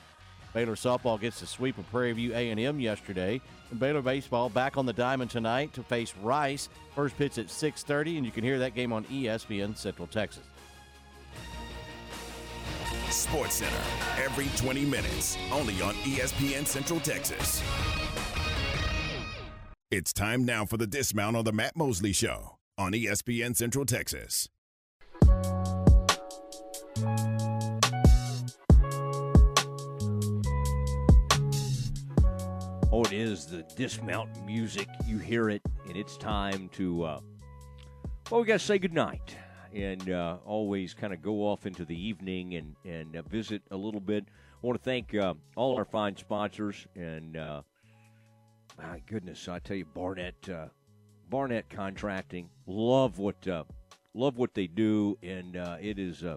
Baylor 0.52 0.74
softball 0.74 1.18
gets 1.18 1.40
the 1.40 1.46
sweep 1.46 1.78
of 1.78 1.90
Prairie 1.90 2.12
View 2.12 2.34
A&M 2.34 2.78
yesterday. 2.78 3.40
And 3.70 3.80
Baylor 3.80 4.02
baseball 4.02 4.50
back 4.50 4.76
on 4.76 4.84
the 4.84 4.92
diamond 4.92 5.30
tonight 5.30 5.72
to 5.72 5.82
face 5.82 6.14
Rice. 6.22 6.68
First 6.94 7.16
pitch 7.16 7.38
at 7.38 7.46
6:30, 7.46 8.18
and 8.18 8.26
you 8.26 8.32
can 8.32 8.44
hear 8.44 8.58
that 8.58 8.74
game 8.74 8.92
on 8.92 9.04
ESPN 9.04 9.74
Central 9.74 10.06
Texas. 10.06 10.44
Sports 13.08 13.56
Center 13.56 13.82
every 14.18 14.48
20 14.56 14.84
minutes, 14.84 15.36
only 15.50 15.80
on 15.80 15.94
ESPN 16.04 16.66
Central 16.66 17.00
Texas. 17.00 17.62
It's 19.90 20.12
time 20.12 20.44
now 20.44 20.64
for 20.64 20.78
the 20.78 20.86
dismount 20.86 21.36
on 21.36 21.44
the 21.44 21.52
Matt 21.52 21.76
Mosley 21.76 22.12
Show 22.12 22.58
on 22.78 22.92
ESPN 22.92 23.54
Central 23.54 23.84
Texas. 23.84 24.48
Oh, 32.94 33.02
it 33.04 33.12
is 33.12 33.46
the 33.46 33.64
dismount 33.76 34.44
music. 34.44 34.88
You 35.06 35.18
hear 35.18 35.48
it, 35.50 35.62
and 35.86 35.96
it's 35.96 36.16
time 36.16 36.68
to, 36.74 37.04
uh, 37.04 37.20
well, 38.30 38.40
we 38.40 38.46
got 38.46 38.54
to 38.54 38.58
say 38.58 38.78
goodnight 38.78 39.36
and 39.74 40.10
uh, 40.10 40.36
always 40.44 40.92
kind 40.92 41.12
of 41.12 41.22
go 41.22 41.46
off 41.46 41.64
into 41.64 41.84
the 41.84 41.96
evening 41.96 42.54
and, 42.54 42.76
and 42.84 43.16
uh, 43.16 43.22
visit 43.22 43.62
a 43.70 43.76
little 43.76 44.00
bit. 44.00 44.24
I 44.62 44.66
want 44.66 44.78
to 44.78 44.84
thank 44.84 45.14
uh, 45.14 45.34
all 45.56 45.76
our 45.76 45.86
fine 45.86 46.16
sponsors, 46.16 46.86
and 46.94 47.36
uh, 47.36 47.62
my 48.78 49.00
goodness, 49.06 49.48
I 49.48 49.58
tell 49.58 49.76
you, 49.76 49.86
Barnett, 49.86 50.48
uh, 50.48 50.66
Barnett 51.32 51.70
Contracting, 51.70 52.50
love 52.66 53.18
what, 53.18 53.48
uh, 53.48 53.64
love 54.12 54.36
what 54.36 54.52
they 54.52 54.66
do, 54.66 55.16
and 55.22 55.56
uh, 55.56 55.78
it 55.80 55.98
is, 55.98 56.24
uh, 56.24 56.36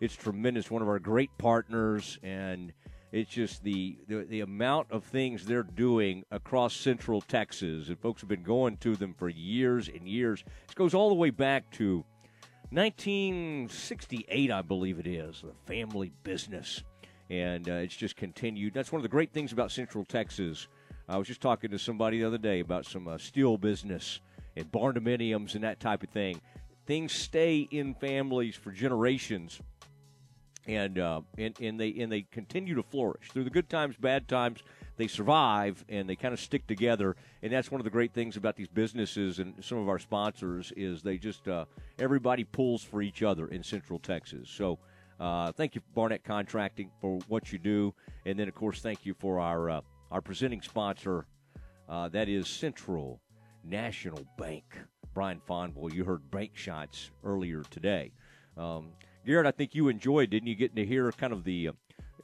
it's 0.00 0.16
tremendous. 0.16 0.72
One 0.72 0.82
of 0.82 0.88
our 0.88 0.98
great 0.98 1.30
partners, 1.38 2.18
and 2.24 2.72
it's 3.12 3.30
just 3.30 3.62
the, 3.62 3.96
the 4.08 4.24
the 4.24 4.40
amount 4.40 4.90
of 4.90 5.04
things 5.04 5.46
they're 5.46 5.62
doing 5.62 6.24
across 6.32 6.74
Central 6.74 7.20
Texas, 7.20 7.90
and 7.90 8.00
folks 8.00 8.20
have 8.20 8.28
been 8.28 8.42
going 8.42 8.76
to 8.78 8.96
them 8.96 9.14
for 9.14 9.28
years 9.28 9.88
and 9.88 10.08
years. 10.08 10.42
This 10.66 10.74
goes 10.74 10.94
all 10.94 11.10
the 11.10 11.14
way 11.14 11.30
back 11.30 11.70
to 11.74 12.04
1968, 12.70 14.50
I 14.50 14.62
believe 14.62 14.98
it 14.98 15.06
is, 15.06 15.42
the 15.42 15.54
family 15.72 16.10
business, 16.24 16.82
and 17.30 17.68
uh, 17.68 17.74
it's 17.74 17.96
just 17.96 18.16
continued. 18.16 18.74
That's 18.74 18.90
one 18.90 18.98
of 18.98 19.04
the 19.04 19.08
great 19.08 19.32
things 19.32 19.52
about 19.52 19.70
Central 19.70 20.04
Texas. 20.04 20.66
I 21.08 21.16
was 21.16 21.26
just 21.26 21.40
talking 21.40 21.70
to 21.70 21.78
somebody 21.78 22.18
the 22.18 22.26
other 22.26 22.38
day 22.38 22.60
about 22.60 22.84
some 22.84 23.08
uh, 23.08 23.16
steel 23.16 23.56
business 23.56 24.20
and 24.56 24.70
barndominiums 24.70 25.54
and 25.54 25.64
that 25.64 25.80
type 25.80 26.02
of 26.02 26.10
thing. 26.10 26.40
Things 26.86 27.12
stay 27.12 27.68
in 27.70 27.94
families 27.94 28.56
for 28.56 28.70
generations 28.70 29.60
and 30.66 30.98
uh, 30.98 31.22
and 31.38 31.58
and 31.60 31.80
they 31.80 31.94
and 31.98 32.12
they 32.12 32.22
continue 32.30 32.74
to 32.74 32.82
flourish 32.82 33.30
through 33.30 33.44
the 33.44 33.50
good 33.50 33.70
times, 33.70 33.96
bad 33.96 34.28
times. 34.28 34.62
They 34.96 35.06
survive 35.06 35.82
and 35.88 36.08
they 36.08 36.16
kind 36.16 36.34
of 36.34 36.40
stick 36.40 36.66
together, 36.66 37.16
and 37.42 37.52
that's 37.52 37.70
one 37.70 37.80
of 37.80 37.84
the 37.84 37.90
great 37.90 38.12
things 38.12 38.36
about 38.36 38.56
these 38.56 38.68
businesses 38.68 39.38
and 39.38 39.54
some 39.64 39.78
of 39.78 39.88
our 39.88 39.98
sponsors 39.98 40.72
is 40.76 41.02
they 41.02 41.16
just 41.16 41.48
uh, 41.48 41.64
everybody 41.98 42.44
pulls 42.44 42.84
for 42.84 43.00
each 43.00 43.22
other 43.22 43.48
in 43.48 43.62
Central 43.64 43.98
Texas. 43.98 44.48
So. 44.48 44.78
Uh, 45.20 45.50
thank 45.50 45.74
you, 45.74 45.80
Barnett 45.96 46.22
Contracting, 46.22 46.92
for 47.00 47.18
what 47.26 47.52
you 47.52 47.58
do, 47.58 47.92
and 48.24 48.38
then 48.38 48.46
of 48.46 48.54
course, 48.54 48.80
thank 48.80 49.04
you 49.04 49.14
for 49.14 49.40
our 49.40 49.68
uh, 49.68 49.80
our 50.10 50.20
presenting 50.20 50.62
sponsor. 50.62 51.26
Uh, 51.88 52.08
that 52.08 52.28
is 52.28 52.48
Central 52.48 53.20
National 53.64 54.26
Bank. 54.36 54.64
Brian 55.14 55.40
Fonville, 55.48 55.92
you 55.92 56.04
heard 56.04 56.30
bank 56.30 56.52
shots 56.54 57.10
earlier 57.24 57.62
today. 57.70 58.12
Um, 58.56 58.90
Garrett, 59.26 59.46
I 59.46 59.50
think 59.50 59.74
you 59.74 59.88
enjoyed, 59.88 60.30
didn't 60.30 60.48
you, 60.48 60.54
getting 60.54 60.76
to 60.76 60.86
hear 60.86 61.10
kind 61.12 61.32
of 61.32 61.44
the 61.44 61.68
uh, 61.68 61.72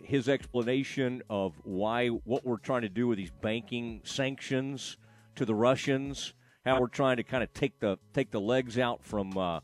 his 0.02 0.28
explanation 0.28 1.22
of 1.30 1.54
why 1.64 2.08
what 2.08 2.44
we're 2.44 2.58
trying 2.58 2.82
to 2.82 2.88
do 2.88 3.08
with 3.08 3.18
these 3.18 3.30
banking 3.42 4.00
sanctions 4.04 4.96
to 5.36 5.44
the 5.44 5.54
Russians, 5.54 6.34
how 6.64 6.80
we're 6.80 6.88
trying 6.88 7.16
to 7.16 7.22
kind 7.22 7.42
of 7.42 7.52
take 7.54 7.80
the 7.80 7.98
take 8.12 8.30
the 8.30 8.40
legs 8.40 8.78
out 8.78 9.02
from 9.02 9.36
uh, 9.36 9.60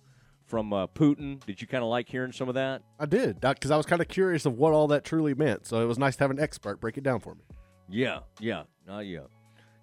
from 0.47 0.72
uh, 0.72 0.86
Putin. 0.88 1.44
Did 1.47 1.60
you 1.60 1.66
kind 1.66 1.84
of 1.84 1.90
like 1.90 2.09
hearing 2.09 2.32
some 2.32 2.48
of 2.48 2.55
that? 2.55 2.82
I 2.98 3.06
did 3.06 3.40
because 3.40 3.70
I 3.70 3.76
was 3.76 3.86
kind 3.86 4.02
of 4.02 4.09
curious 4.09 4.47
of 4.47 4.59
what 4.59 4.72
all 4.72 4.88
that 4.88 5.05
truly 5.05 5.34
meant. 5.34 5.66
So 5.66 5.80
it 5.82 5.86
was 5.86 5.98
nice 5.98 6.16
to 6.16 6.24
have 6.24 6.30
an 6.30 6.40
expert 6.40 6.80
break 6.80 6.98
it 6.98 7.05
down 7.05 7.20
for 7.20 7.34
me. 7.34 7.42
Yeah, 7.90 8.20
yeah, 8.38 8.62
uh, 8.88 8.98
yeah. 8.98 9.20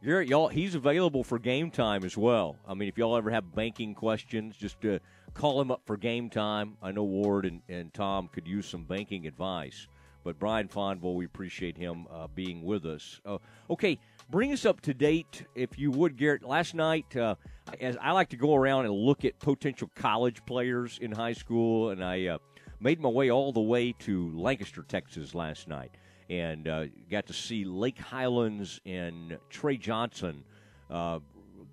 Garrett, 0.04 0.30
y'all, 0.30 0.48
he's 0.48 0.76
available 0.76 1.24
for 1.24 1.40
game 1.40 1.72
time 1.72 2.04
as 2.06 2.16
well. 2.16 2.56
I 2.68 2.74
mean, 2.74 2.88
if 2.88 2.98
y'all 2.98 3.18
ever 3.18 3.32
have 3.32 3.54
banking 3.54 3.96
questions, 3.96 4.56
just 4.56 4.86
uh, 4.86 5.00
call 5.34 5.60
him 5.60 5.72
up 5.72 5.82
for 5.86 5.98
game 5.98 6.30
time. 6.30 6.78
I 6.82 6.92
know 6.92 7.04
Ward 7.04 7.46
and, 7.46 7.62
and 7.68 7.94
Tom 7.94 8.30
could 8.32 8.48
use 8.48 8.68
some 8.68 8.84
banking 8.84 9.26
advice. 9.28 9.88
But 10.24 10.40
Brian 10.40 10.68
Fonville, 10.68 11.16
we 11.16 11.26
appreciate 11.26 11.78
him 11.78 12.06
uh, 12.12 12.28
being 12.28 12.64
with 12.64 12.86
us. 12.86 13.22
Uh, 13.26 13.38
okay, 13.70 13.98
bring 14.30 14.52
us 14.52 14.66
up 14.66 14.82
to 14.82 14.94
date, 14.94 15.46
if 15.56 15.80
you 15.80 15.90
would, 15.92 16.18
Garrett. 16.18 16.44
Last 16.44 16.76
night, 16.76 17.16
uh, 17.16 17.36
as 17.80 17.98
I 18.02 18.12
like 18.12 18.30
to 18.30 18.36
go 18.38 18.54
around 18.54 18.86
and 18.86 18.94
look 18.94 19.24
at 19.26 19.40
potential 19.40 19.90
college 19.96 20.46
players 20.46 21.00
in 21.02 21.12
high 21.12 21.34
school, 21.34 21.92
and 21.92 22.04
I 22.04 22.28
uh, 22.28 22.38
made 22.80 23.00
my 23.00 23.10
way 23.10 23.32
all 23.32 23.52
the 23.52 23.62
way 23.62 23.94
to 24.00 24.32
Lancaster, 24.38 24.84
Texas 24.84 25.34
last 25.34 25.68
night, 25.68 25.92
and 26.30 26.68
uh, 26.68 26.86
got 27.10 27.28
to 27.28 27.34
see 27.34 27.66
Lake 27.66 28.00
Highlands 28.00 28.82
and 28.86 29.38
Trey 29.50 29.78
Johnson, 29.78 30.44
uh, 30.90 31.20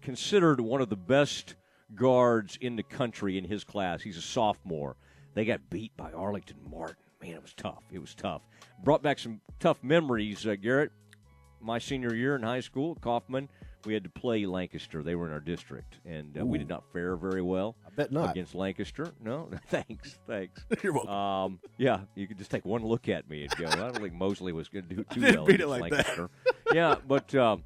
considered 0.03 0.61
one 0.61 0.81
of 0.81 0.89
the 0.89 0.97
best 0.97 1.55
guards 1.95 2.59
in 2.61 2.77
the 2.77 2.83
country 2.83 3.39
in 3.39 3.45
his 3.45 3.65
class. 3.65 4.03
He's 4.03 4.17
a 4.17 4.23
sophomore. 4.23 4.97
They 5.35 5.45
got 5.45 5.69
beat 5.71 5.97
by 5.97 6.13
Arlington 6.13 6.59
Martin. 6.71 6.97
Man, 7.21 7.33
it 7.33 7.43
was 7.43 7.55
tough. 7.55 7.83
It 7.91 7.99
was 7.99 8.15
tough. 8.15 8.43
Brought 8.83 9.03
back 9.03 9.19
some 9.19 9.41
tough 9.59 9.83
memories, 9.83 10.47
uh, 10.47 10.55
Garrett. 10.55 10.93
My 11.61 11.79
senior 11.79 12.15
year 12.15 12.37
in 12.37 12.43
high 12.43 12.61
school, 12.61 12.97
Kaufman, 13.01 13.49
we 13.87 13.95
had 13.95 14.05
to 14.05 14.11
play 14.11 14.45
Lancaster. 14.45 15.03
They 15.03 15.15
were 15.15 15.27
in 15.27 15.33
our 15.33 15.41
district, 15.41 15.99
and 16.05 16.39
uh, 16.39 16.45
we 16.45 16.59
did 16.59 16.69
not 16.69 16.85
fare 16.93 17.17
very 17.17 17.41
well. 17.41 17.75
Bet 17.97 18.13
not. 18.13 18.31
against 18.31 18.55
Lancaster. 18.55 19.13
No, 19.23 19.49
thanks, 19.69 20.19
thanks. 20.27 20.65
You're 20.83 20.93
welcome. 20.93 21.13
Um, 21.13 21.61
yeah, 21.79 22.01
you 22.15 22.27
could 22.27 22.39
just 22.39 22.51
take 22.51 22.65
one 22.65 22.85
look 22.85 23.09
at 23.09 23.29
me 23.29 23.43
and 23.43 23.57
go, 23.57 23.67
I 23.67 23.77
don't 23.77 23.97
think 23.97 24.15
Mosley 24.15 24.53
was 24.53 24.69
going 24.69 24.89
to 24.89 24.95
do 24.95 25.05
too 25.11 25.21
well 25.21 25.47
against 25.47 25.67
like. 25.67 25.93
Lancaster. 25.93 26.31
yeah, 26.73 26.97
but 27.07 27.35
um, 27.35 27.65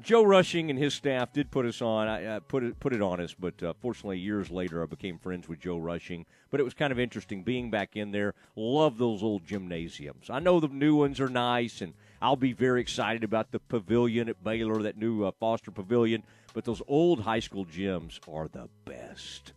Joe 0.00 0.22
Rushing 0.22 0.70
and 0.70 0.78
his 0.78 0.94
staff 0.94 1.32
did 1.32 1.50
put 1.50 1.66
us 1.66 1.82
on. 1.82 2.08
I 2.08 2.24
uh, 2.24 2.40
put 2.40 2.62
it 2.64 2.80
put 2.80 2.94
it 2.94 3.02
on 3.02 3.20
us, 3.20 3.34
but 3.38 3.62
uh, 3.62 3.74
fortunately, 3.80 4.18
years 4.18 4.50
later, 4.50 4.82
I 4.82 4.86
became 4.86 5.18
friends 5.18 5.48
with 5.48 5.60
Joe 5.60 5.78
Rushing. 5.78 6.24
But 6.50 6.60
it 6.60 6.64
was 6.64 6.74
kind 6.74 6.92
of 6.92 6.98
interesting 6.98 7.42
being 7.44 7.70
back 7.70 7.94
in 7.94 8.10
there. 8.10 8.34
Love 8.56 8.98
those 8.98 9.22
old 9.22 9.44
gymnasiums. 9.44 10.30
I 10.30 10.38
know 10.38 10.60
the 10.60 10.68
new 10.68 10.96
ones 10.96 11.20
are 11.20 11.28
nice, 11.28 11.82
and 11.82 11.92
I'll 12.22 12.36
be 12.36 12.52
very 12.52 12.80
excited 12.80 13.22
about 13.22 13.52
the 13.52 13.60
pavilion 13.60 14.28
at 14.28 14.42
Baylor, 14.42 14.82
that 14.82 14.96
new 14.96 15.24
uh, 15.24 15.30
Foster 15.38 15.70
Pavilion. 15.70 16.24
But 16.54 16.64
those 16.64 16.82
old 16.86 17.20
high 17.20 17.40
school 17.40 17.64
gyms 17.64 18.18
are 18.28 18.48
the 18.48 18.68
best. 18.84 19.52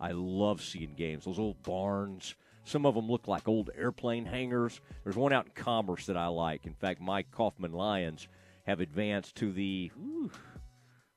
I 0.00 0.12
love 0.12 0.62
seeing 0.62 0.94
games. 0.96 1.24
Those 1.24 1.38
old 1.38 1.62
barns. 1.62 2.34
Some 2.64 2.84
of 2.84 2.94
them 2.94 3.08
look 3.08 3.28
like 3.28 3.48
old 3.48 3.70
airplane 3.76 4.24
hangars. 4.24 4.80
There's 5.04 5.16
one 5.16 5.32
out 5.32 5.46
in 5.46 5.52
Commerce 5.52 6.06
that 6.06 6.16
I 6.16 6.26
like. 6.26 6.66
In 6.66 6.74
fact, 6.74 7.00
my 7.00 7.22
Kaufman 7.22 7.72
Lions 7.72 8.28
have 8.66 8.80
advanced 8.80 9.36
to 9.36 9.52
the 9.52 9.90
ooh, 9.96 10.30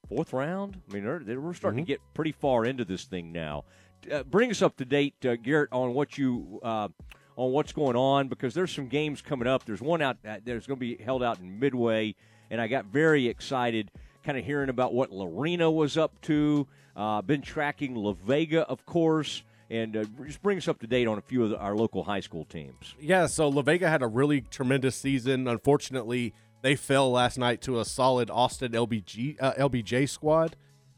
fourth 0.07 0.33
round. 0.33 0.79
I 0.89 0.93
mean, 0.93 1.05
we're 1.05 1.53
starting 1.53 1.83
to 1.83 1.87
get 1.87 1.99
pretty 2.13 2.31
far 2.31 2.65
into 2.65 2.85
this 2.85 3.05
thing 3.05 3.31
now. 3.31 3.65
Uh, 4.11 4.23
bring 4.23 4.49
us 4.51 4.61
up 4.61 4.77
to 4.77 4.85
date, 4.85 5.15
uh, 5.25 5.35
Garrett, 5.35 5.69
on 5.71 5.93
what 5.93 6.17
you 6.17 6.59
uh, 6.63 6.87
on 7.35 7.51
what's 7.51 7.73
going 7.73 7.95
on 7.95 8.27
because 8.27 8.53
there's 8.53 8.71
some 8.71 8.87
games 8.87 9.21
coming 9.21 9.47
up. 9.47 9.65
There's 9.65 9.81
one 9.81 10.01
out 10.01 10.17
uh, 10.27 10.37
there's 10.43 10.67
going 10.67 10.79
to 10.79 10.97
be 10.97 11.03
held 11.03 11.23
out 11.23 11.39
in 11.39 11.59
Midway, 11.59 12.15
and 12.49 12.61
I 12.61 12.67
got 12.67 12.85
very 12.85 13.27
excited, 13.27 13.91
kind 14.23 14.37
of 14.37 14.45
hearing 14.45 14.69
about 14.69 14.93
what 14.93 15.11
Lorena 15.11 15.69
was 15.69 15.97
up 15.97 16.19
to. 16.21 16.67
Uh, 16.95 17.21
been 17.21 17.41
tracking 17.41 17.95
La 17.95 18.13
Vega, 18.13 18.61
of 18.63 18.85
course, 18.85 19.43
and 19.69 19.95
uh, 19.95 20.05
just 20.25 20.41
bring 20.41 20.57
us 20.57 20.67
up 20.67 20.79
to 20.79 20.87
date 20.87 21.07
on 21.07 21.17
a 21.17 21.21
few 21.21 21.43
of 21.43 21.51
the, 21.51 21.57
our 21.57 21.75
local 21.75 22.03
high 22.03 22.19
school 22.19 22.45
teams. 22.45 22.95
Yeah, 22.99 23.27
so 23.27 23.47
La 23.47 23.61
Vega 23.61 23.89
had 23.89 24.01
a 24.01 24.07
really 24.07 24.41
tremendous 24.41 24.95
season. 24.95 25.47
Unfortunately, 25.47 26.33
they 26.61 26.75
fell 26.75 27.11
last 27.11 27.37
night 27.37 27.61
to 27.61 27.79
a 27.79 27.85
solid 27.85 28.29
Austin 28.29 28.73
LBG 28.73 29.37
uh, 29.39 29.53
LBJ 29.53 30.09
squad. 30.09 30.55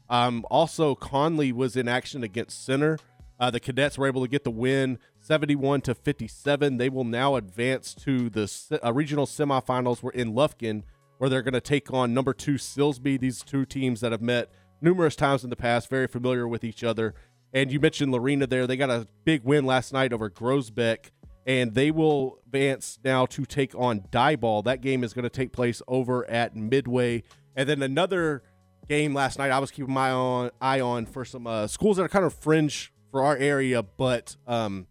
Um, 0.08 0.44
also, 0.50 0.94
Connally 0.94 1.52
was 1.52 1.76
in 1.76 1.88
action 1.88 2.22
against 2.24 2.64
Center. 2.64 2.98
Uh, 3.38 3.50
the 3.50 3.60
Cadets 3.60 3.96
were 3.96 4.06
able 4.06 4.22
to 4.22 4.28
get 4.28 4.44
the 4.44 4.50
win, 4.50 4.98
seventy-one 5.20 5.80
to 5.82 5.94
fifty-seven. 5.94 6.76
They 6.76 6.88
will 6.88 7.04
now 7.04 7.36
advance 7.36 7.94
to 7.94 8.28
the 8.28 8.46
se- 8.46 8.78
uh, 8.84 8.92
regional 8.92 9.26
semifinals. 9.26 10.02
We're 10.02 10.10
in 10.10 10.32
Lufkin, 10.32 10.82
where 11.22 11.28
they're 11.28 11.40
going 11.40 11.54
to 11.54 11.60
take 11.60 11.92
on 11.92 12.12
number 12.12 12.34
two 12.34 12.54
Silsbee. 12.54 13.16
These 13.16 13.44
two 13.44 13.64
teams 13.64 14.00
that 14.00 14.10
have 14.10 14.20
met 14.20 14.50
numerous 14.80 15.14
times 15.14 15.44
in 15.44 15.50
the 15.50 15.56
past, 15.56 15.88
very 15.88 16.08
familiar 16.08 16.48
with 16.48 16.64
each 16.64 16.82
other. 16.82 17.14
And 17.52 17.70
you 17.70 17.78
mentioned 17.78 18.10
Lorena 18.10 18.48
there; 18.48 18.66
they 18.66 18.76
got 18.76 18.90
a 18.90 19.06
big 19.22 19.44
win 19.44 19.64
last 19.64 19.92
night 19.92 20.12
over 20.12 20.28
Groesbeck 20.28 21.12
and 21.46 21.74
they 21.74 21.92
will 21.92 22.40
advance 22.46 22.98
now 23.04 23.26
to 23.26 23.44
take 23.44 23.72
on 23.76 24.00
Diboll. 24.00 24.64
That 24.64 24.80
game 24.80 25.04
is 25.04 25.12
going 25.12 25.22
to 25.22 25.30
take 25.30 25.52
place 25.52 25.80
over 25.86 26.28
at 26.28 26.56
Midway, 26.56 27.22
and 27.54 27.68
then 27.68 27.82
another 27.82 28.42
game 28.88 29.14
last 29.14 29.38
night. 29.38 29.52
I 29.52 29.60
was 29.60 29.70
keeping 29.70 29.94
my 29.94 30.10
on, 30.10 30.50
eye 30.60 30.80
on 30.80 31.06
for 31.06 31.24
some 31.24 31.46
uh, 31.46 31.68
schools 31.68 31.98
that 31.98 32.02
are 32.02 32.08
kind 32.08 32.24
of 32.24 32.34
fringe 32.34 32.92
for 33.12 33.22
our 33.22 33.36
area, 33.36 33.84
but 33.84 34.36
um, 34.48 34.88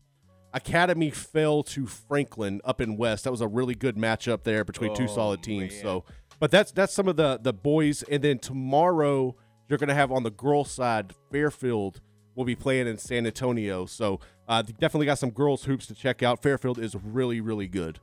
Academy 0.54 1.10
fell 1.10 1.64
to 1.64 1.86
Franklin 1.88 2.62
up 2.64 2.82
in 2.82 2.98
West. 2.98 3.24
That 3.24 3.32
was 3.32 3.42
a 3.42 3.48
really 3.48 3.76
good 3.76 3.96
matchup 3.96 4.44
there 4.44 4.64
between 4.64 4.96
two 4.96 5.04
Oh, 5.04 5.16
solid 5.16 5.44
teams. 5.44 5.80
So, 5.80 6.04
but 6.42 6.50
that's 6.50 6.72
that's 6.72 6.92
some 6.92 7.08
of 7.08 7.16
the 7.16 7.40
the 7.42 7.54
boys, 7.54 8.02
and 8.04 8.22
then 8.24 8.40
tomorrow 8.40 9.36
you're 9.70 9.78
going 9.78 9.90
to 9.90 9.96
have 9.96 10.12
on 10.12 10.24
the 10.24 10.32
girls 10.32 10.72
side 10.72 11.14
Fairfield 11.32 12.02
will 12.36 12.46
be 12.46 12.56
playing 12.56 12.88
in 12.88 12.98
San 12.98 13.28
Antonio. 13.28 13.86
So 13.86 14.20
uh, 14.48 14.64
definitely 14.64 15.06
got 15.06 15.20
some 15.20 15.30
girls 15.30 15.66
hoops 15.66 15.86
to 15.86 15.94
check 15.94 16.24
out. 16.24 16.42
Fairfield 16.42 16.80
is 16.80 16.96
really 16.96 17.40
really 17.40 17.68
good. 17.68 18.00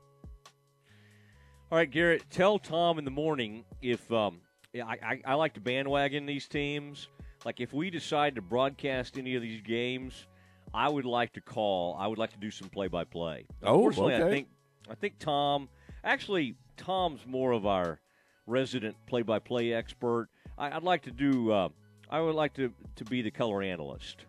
All 1.71 1.77
right, 1.77 1.91
Garrett, 1.91 2.23
tell 2.31 2.59
Tom 2.61 2.99
in 2.99 3.05
the 3.05 3.11
morning 3.11 3.65
if 3.83 4.11
um, 4.11 4.41
I, 4.75 4.97
I, 5.03 5.21
I 5.27 5.35
like 5.35 5.53
to 5.55 5.61
bandwagon 5.61 6.25
these 6.25 6.47
teams. 6.47 7.09
Like 7.45 7.61
if 7.61 7.73
we 7.73 7.91
decide 7.91 8.37
to 8.37 8.43
broadcast 8.43 9.19
any 9.19 9.35
of 9.35 9.43
these 9.43 9.61
games, 9.63 10.27
I 10.73 10.89
would 10.89 11.05
like 11.05 11.33
to 11.33 11.41
call. 11.41 11.97
I 11.99 12.07
would 12.07 12.19
like 12.19 12.33
to 12.33 12.39
do 12.39 12.53
some 12.53 12.69
play-by-play. 12.69 13.47
Oh, 13.65 13.89
Unfortunately, 13.89 14.15
I 14.15 14.31
think 14.31 14.49
I 14.89 14.95
think 14.95 15.19
Tom. 15.19 15.69
Actually, 16.05 16.55
Tom's 16.77 17.27
more 17.27 17.51
of 17.51 17.67
our 17.67 17.99
resident 18.49 18.97
play-by-play 19.07 19.73
expert. 19.73 20.29
I, 20.57 20.71
I'd 20.71 20.83
like 20.83 21.03
to 21.03 21.11
do. 21.11 21.53
Uh, 21.53 21.69
I 22.11 22.21
would 22.21 22.35
like 22.35 22.55
to 22.55 22.73
to 22.97 23.05
be 23.05 23.23
the 23.23 23.31
color 23.31 23.63
analyst 23.63 24.25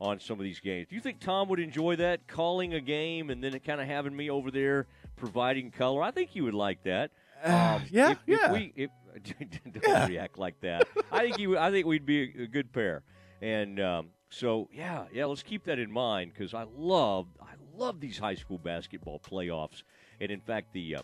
on 0.00 0.20
some 0.20 0.38
of 0.38 0.44
these 0.44 0.60
games. 0.60 0.88
Do 0.88 0.96
you 0.96 1.00
think 1.00 1.20
Tom 1.20 1.48
would 1.48 1.60
enjoy 1.60 1.96
that 1.96 2.26
calling 2.26 2.74
a 2.74 2.80
game 2.80 3.30
and 3.30 3.42
then 3.42 3.58
kind 3.60 3.80
of 3.80 3.86
having 3.86 4.14
me 4.14 4.30
over 4.30 4.50
there 4.50 4.86
providing 5.16 5.70
color? 5.70 6.02
I 6.02 6.10
think 6.10 6.30
he 6.30 6.40
would 6.40 6.54
like 6.54 6.82
that. 6.84 7.10
Um, 7.44 7.82
yeah, 7.90 8.10
if, 8.10 8.18
yeah. 8.26 8.46
If 8.46 8.52
we, 8.52 8.72
if, 8.76 8.90
don't 9.82 10.08
react 10.08 10.38
like 10.38 10.60
that. 10.60 10.88
I 11.10 11.20
think 11.20 11.38
you. 11.38 11.58
I 11.58 11.70
think 11.70 11.86
we'd 11.86 12.06
be 12.06 12.32
a, 12.38 12.42
a 12.42 12.46
good 12.46 12.72
pair. 12.72 13.02
And 13.40 13.80
um, 13.80 14.08
so, 14.30 14.68
yeah, 14.72 15.04
yeah. 15.12 15.26
Let's 15.26 15.42
keep 15.42 15.64
that 15.64 15.78
in 15.78 15.90
mind 15.90 16.32
because 16.32 16.54
I 16.54 16.66
love, 16.76 17.26
I 17.40 17.52
love 17.76 18.00
these 18.00 18.18
high 18.18 18.36
school 18.36 18.58
basketball 18.58 19.20
playoffs. 19.20 19.82
And 20.20 20.30
in 20.30 20.40
fact, 20.40 20.72
the 20.72 20.96
uh, 20.96 21.02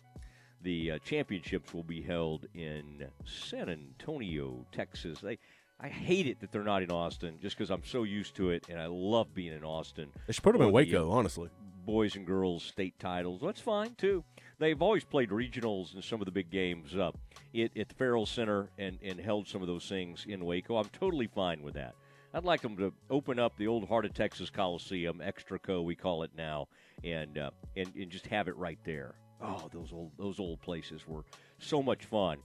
the 0.63 0.93
uh, 0.93 0.99
championships 1.05 1.73
will 1.73 1.85
be 1.85 2.03
held 2.03 2.47
in 2.55 3.07
San 3.25 3.69
Antonio, 3.69 4.65
Texas. 4.73 5.21
They. 5.21 5.39
I 5.81 5.87
hate 5.87 6.27
it 6.27 6.41
that 6.41 6.51
they're 6.51 6.65
not 6.65 6.83
in 6.83 6.91
Austin, 6.91 7.39
just 7.41 7.57
because 7.57 7.71
I'm 7.71 7.85
so 7.85 8.03
used 8.03 8.35
to 8.35 8.51
it, 8.51 8.67
and 8.69 8.81
I 8.81 8.87
love 8.87 9.33
being 9.33 9.53
in 9.53 9.63
Austin. 9.63 10.09
They 10.27 10.33
should 10.33 10.43
put 10.43 10.57
'em 10.57 10.61
in 10.63 10.67
the, 10.69 10.73
Waco, 10.73 11.09
uh, 11.09 11.15
honestly. 11.15 11.51
Boys 11.87 12.17
and 12.17 12.27
girls 12.27 12.65
state 12.65 12.99
titles. 12.99 13.41
That's 13.41 13.61
fine 13.61 13.95
too. 13.95 14.25
They've 14.59 14.83
always 14.83 15.05
played 15.05 15.31
regionals 15.31 15.95
in 15.95 16.03
some 16.03 16.21
of 16.21 16.25
the 16.25 16.33
big 16.33 16.51
games 16.51 16.97
up 16.97 17.17
it, 17.53 17.71
at 17.79 17.89
the 17.89 17.95
Ferrell 17.95 18.27
Center 18.27 18.71
and, 18.77 18.99
and 19.05 19.21
held 19.21 19.47
some 19.47 19.63
of 19.63 19.69
those 19.69 19.89
things 19.89 20.27
in 20.29 20.45
Waco. 20.45 20.77
I'm 20.77 20.89
totally 20.89 21.29
fine 21.29 21.63
with 21.63 21.75
that. 21.75 21.95
I'd 22.35 22.45
like 22.45 22.61
them 22.61 22.77
to 22.79 22.93
open 23.09 23.39
up 23.39 23.57
the 23.57 23.69
old 23.69 23.89
Heart 23.89 24.07
of 24.07 24.15
Texas 24.15 24.51
Coliseum, 24.51 25.23
Extraco 25.25 25.85
we 25.85 25.95
call 25.95 26.25
it 26.25 26.33
now, 26.37 26.67
and 27.05 27.39
uh, 27.39 27.51
and 27.77 27.91
and 27.95 28.11
just 28.11 28.27
have 28.27 28.49
it 28.49 28.57
right 28.57 28.79
there. 28.85 29.15
Oh, 29.41 29.69
those 29.73 29.93
old 29.93 30.13
those 30.19 30.39
old 30.41 30.61
places 30.61 31.07
were 31.07 31.25
so 31.59 31.83
much 31.83 32.05
fun. 32.07 32.39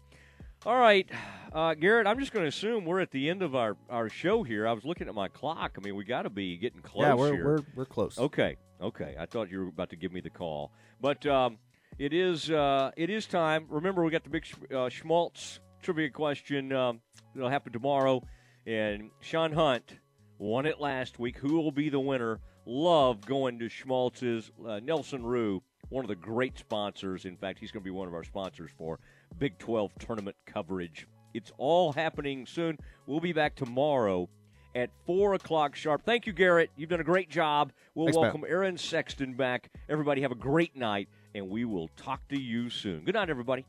All 0.65 0.77
right, 0.79 1.09
uh, 1.51 1.73
Garrett, 1.73 2.07
I'm 2.07 2.17
just 2.19 2.31
going 2.31 2.43
to 2.43 2.47
assume 2.47 2.85
we're 2.85 3.01
at 3.01 3.11
the 3.11 3.29
end 3.29 3.41
of 3.41 3.53
our, 3.53 3.75
our 3.89 4.07
show 4.07 4.43
here. 4.43 4.65
I 4.65 4.71
was 4.71 4.85
looking 4.85 5.09
at 5.09 5.13
my 5.13 5.27
clock. 5.27 5.75
I 5.77 5.81
mean, 5.83 5.93
we 5.97 6.05
got 6.05 6.21
to 6.21 6.29
be 6.29 6.55
getting 6.55 6.81
close 6.81 7.03
Yeah, 7.05 7.15
we're- 7.15 7.35
here. 7.35 7.45
we're- 7.45 7.63
we're 7.75 7.85
close. 7.85 8.17
Okay, 8.17 8.55
okay. 8.81 9.13
I 9.19 9.25
thought 9.25 9.51
you 9.51 9.59
were 9.59 9.67
about 9.67 9.89
to 9.89 9.97
give 9.97 10.13
me 10.13 10.21
the 10.21 10.29
call, 10.29 10.71
but 11.01 11.25
um, 11.25 11.57
it 11.99 12.13
is 12.13 12.49
uh, 12.49 12.91
it 12.95 13.09
is 13.09 13.25
time. 13.25 13.65
Remember, 13.69 14.03
we 14.05 14.11
got 14.11 14.23
the 14.23 14.29
big 14.29 14.45
Sch- 14.45 14.53
uh, 14.73 14.87
Schmaltz 14.87 15.59
trivia 15.81 16.09
question. 16.11 16.71
Um, 16.71 17.01
it'll 17.35 17.49
happen 17.49 17.73
tomorrow, 17.73 18.23
and 18.65 19.09
Sean 19.19 19.51
Hunt 19.51 19.97
won 20.37 20.65
it 20.65 20.79
last 20.79 21.19
week. 21.19 21.37
Who 21.39 21.55
will 21.59 21.71
be 21.73 21.89
the 21.89 21.99
winner? 21.99 22.39
Love 22.65 23.25
going 23.25 23.59
to 23.59 23.67
Schmaltz's 23.67 24.49
uh, 24.65 24.79
Nelson 24.81 25.25
Rue, 25.25 25.61
one 25.93 26.03
of 26.03 26.09
the 26.09 26.15
great 26.15 26.57
sponsors. 26.57 27.25
In 27.25 27.37
fact, 27.37 27.59
he's 27.59 27.71
going 27.71 27.83
to 27.83 27.85
be 27.85 27.91
one 27.91 28.07
of 28.07 28.15
our 28.15 28.23
sponsors 28.23 28.71
for 28.75 28.99
Big 29.37 29.57
12 29.59 29.91
tournament 29.99 30.35
coverage. 30.47 31.07
It's 31.35 31.51
all 31.57 31.93
happening 31.93 32.47
soon. 32.47 32.79
We'll 33.05 33.19
be 33.19 33.31
back 33.31 33.55
tomorrow 33.55 34.27
at 34.75 34.89
4 35.05 35.35
o'clock 35.35 35.75
sharp. 35.75 36.01
Thank 36.03 36.25
you, 36.25 36.33
Garrett. 36.33 36.71
You've 36.75 36.89
done 36.89 36.99
a 36.99 37.03
great 37.03 37.29
job. 37.29 37.71
We'll 37.93 38.07
Thanks, 38.07 38.17
Matt. 38.17 38.23
welcome 38.23 38.43
Aaron 38.47 38.75
Sexton 38.75 39.35
back. 39.35 39.69
Everybody 39.87 40.21
have 40.21 40.31
a 40.31 40.35
great 40.35 40.75
night, 40.75 41.09
and 41.35 41.47
we 41.47 41.63
will 41.63 41.89
talk 41.95 42.27
to 42.29 42.41
you 42.41 42.71
soon. 42.71 43.03
Good 43.03 43.13
night, 43.13 43.29
everybody. 43.29 43.63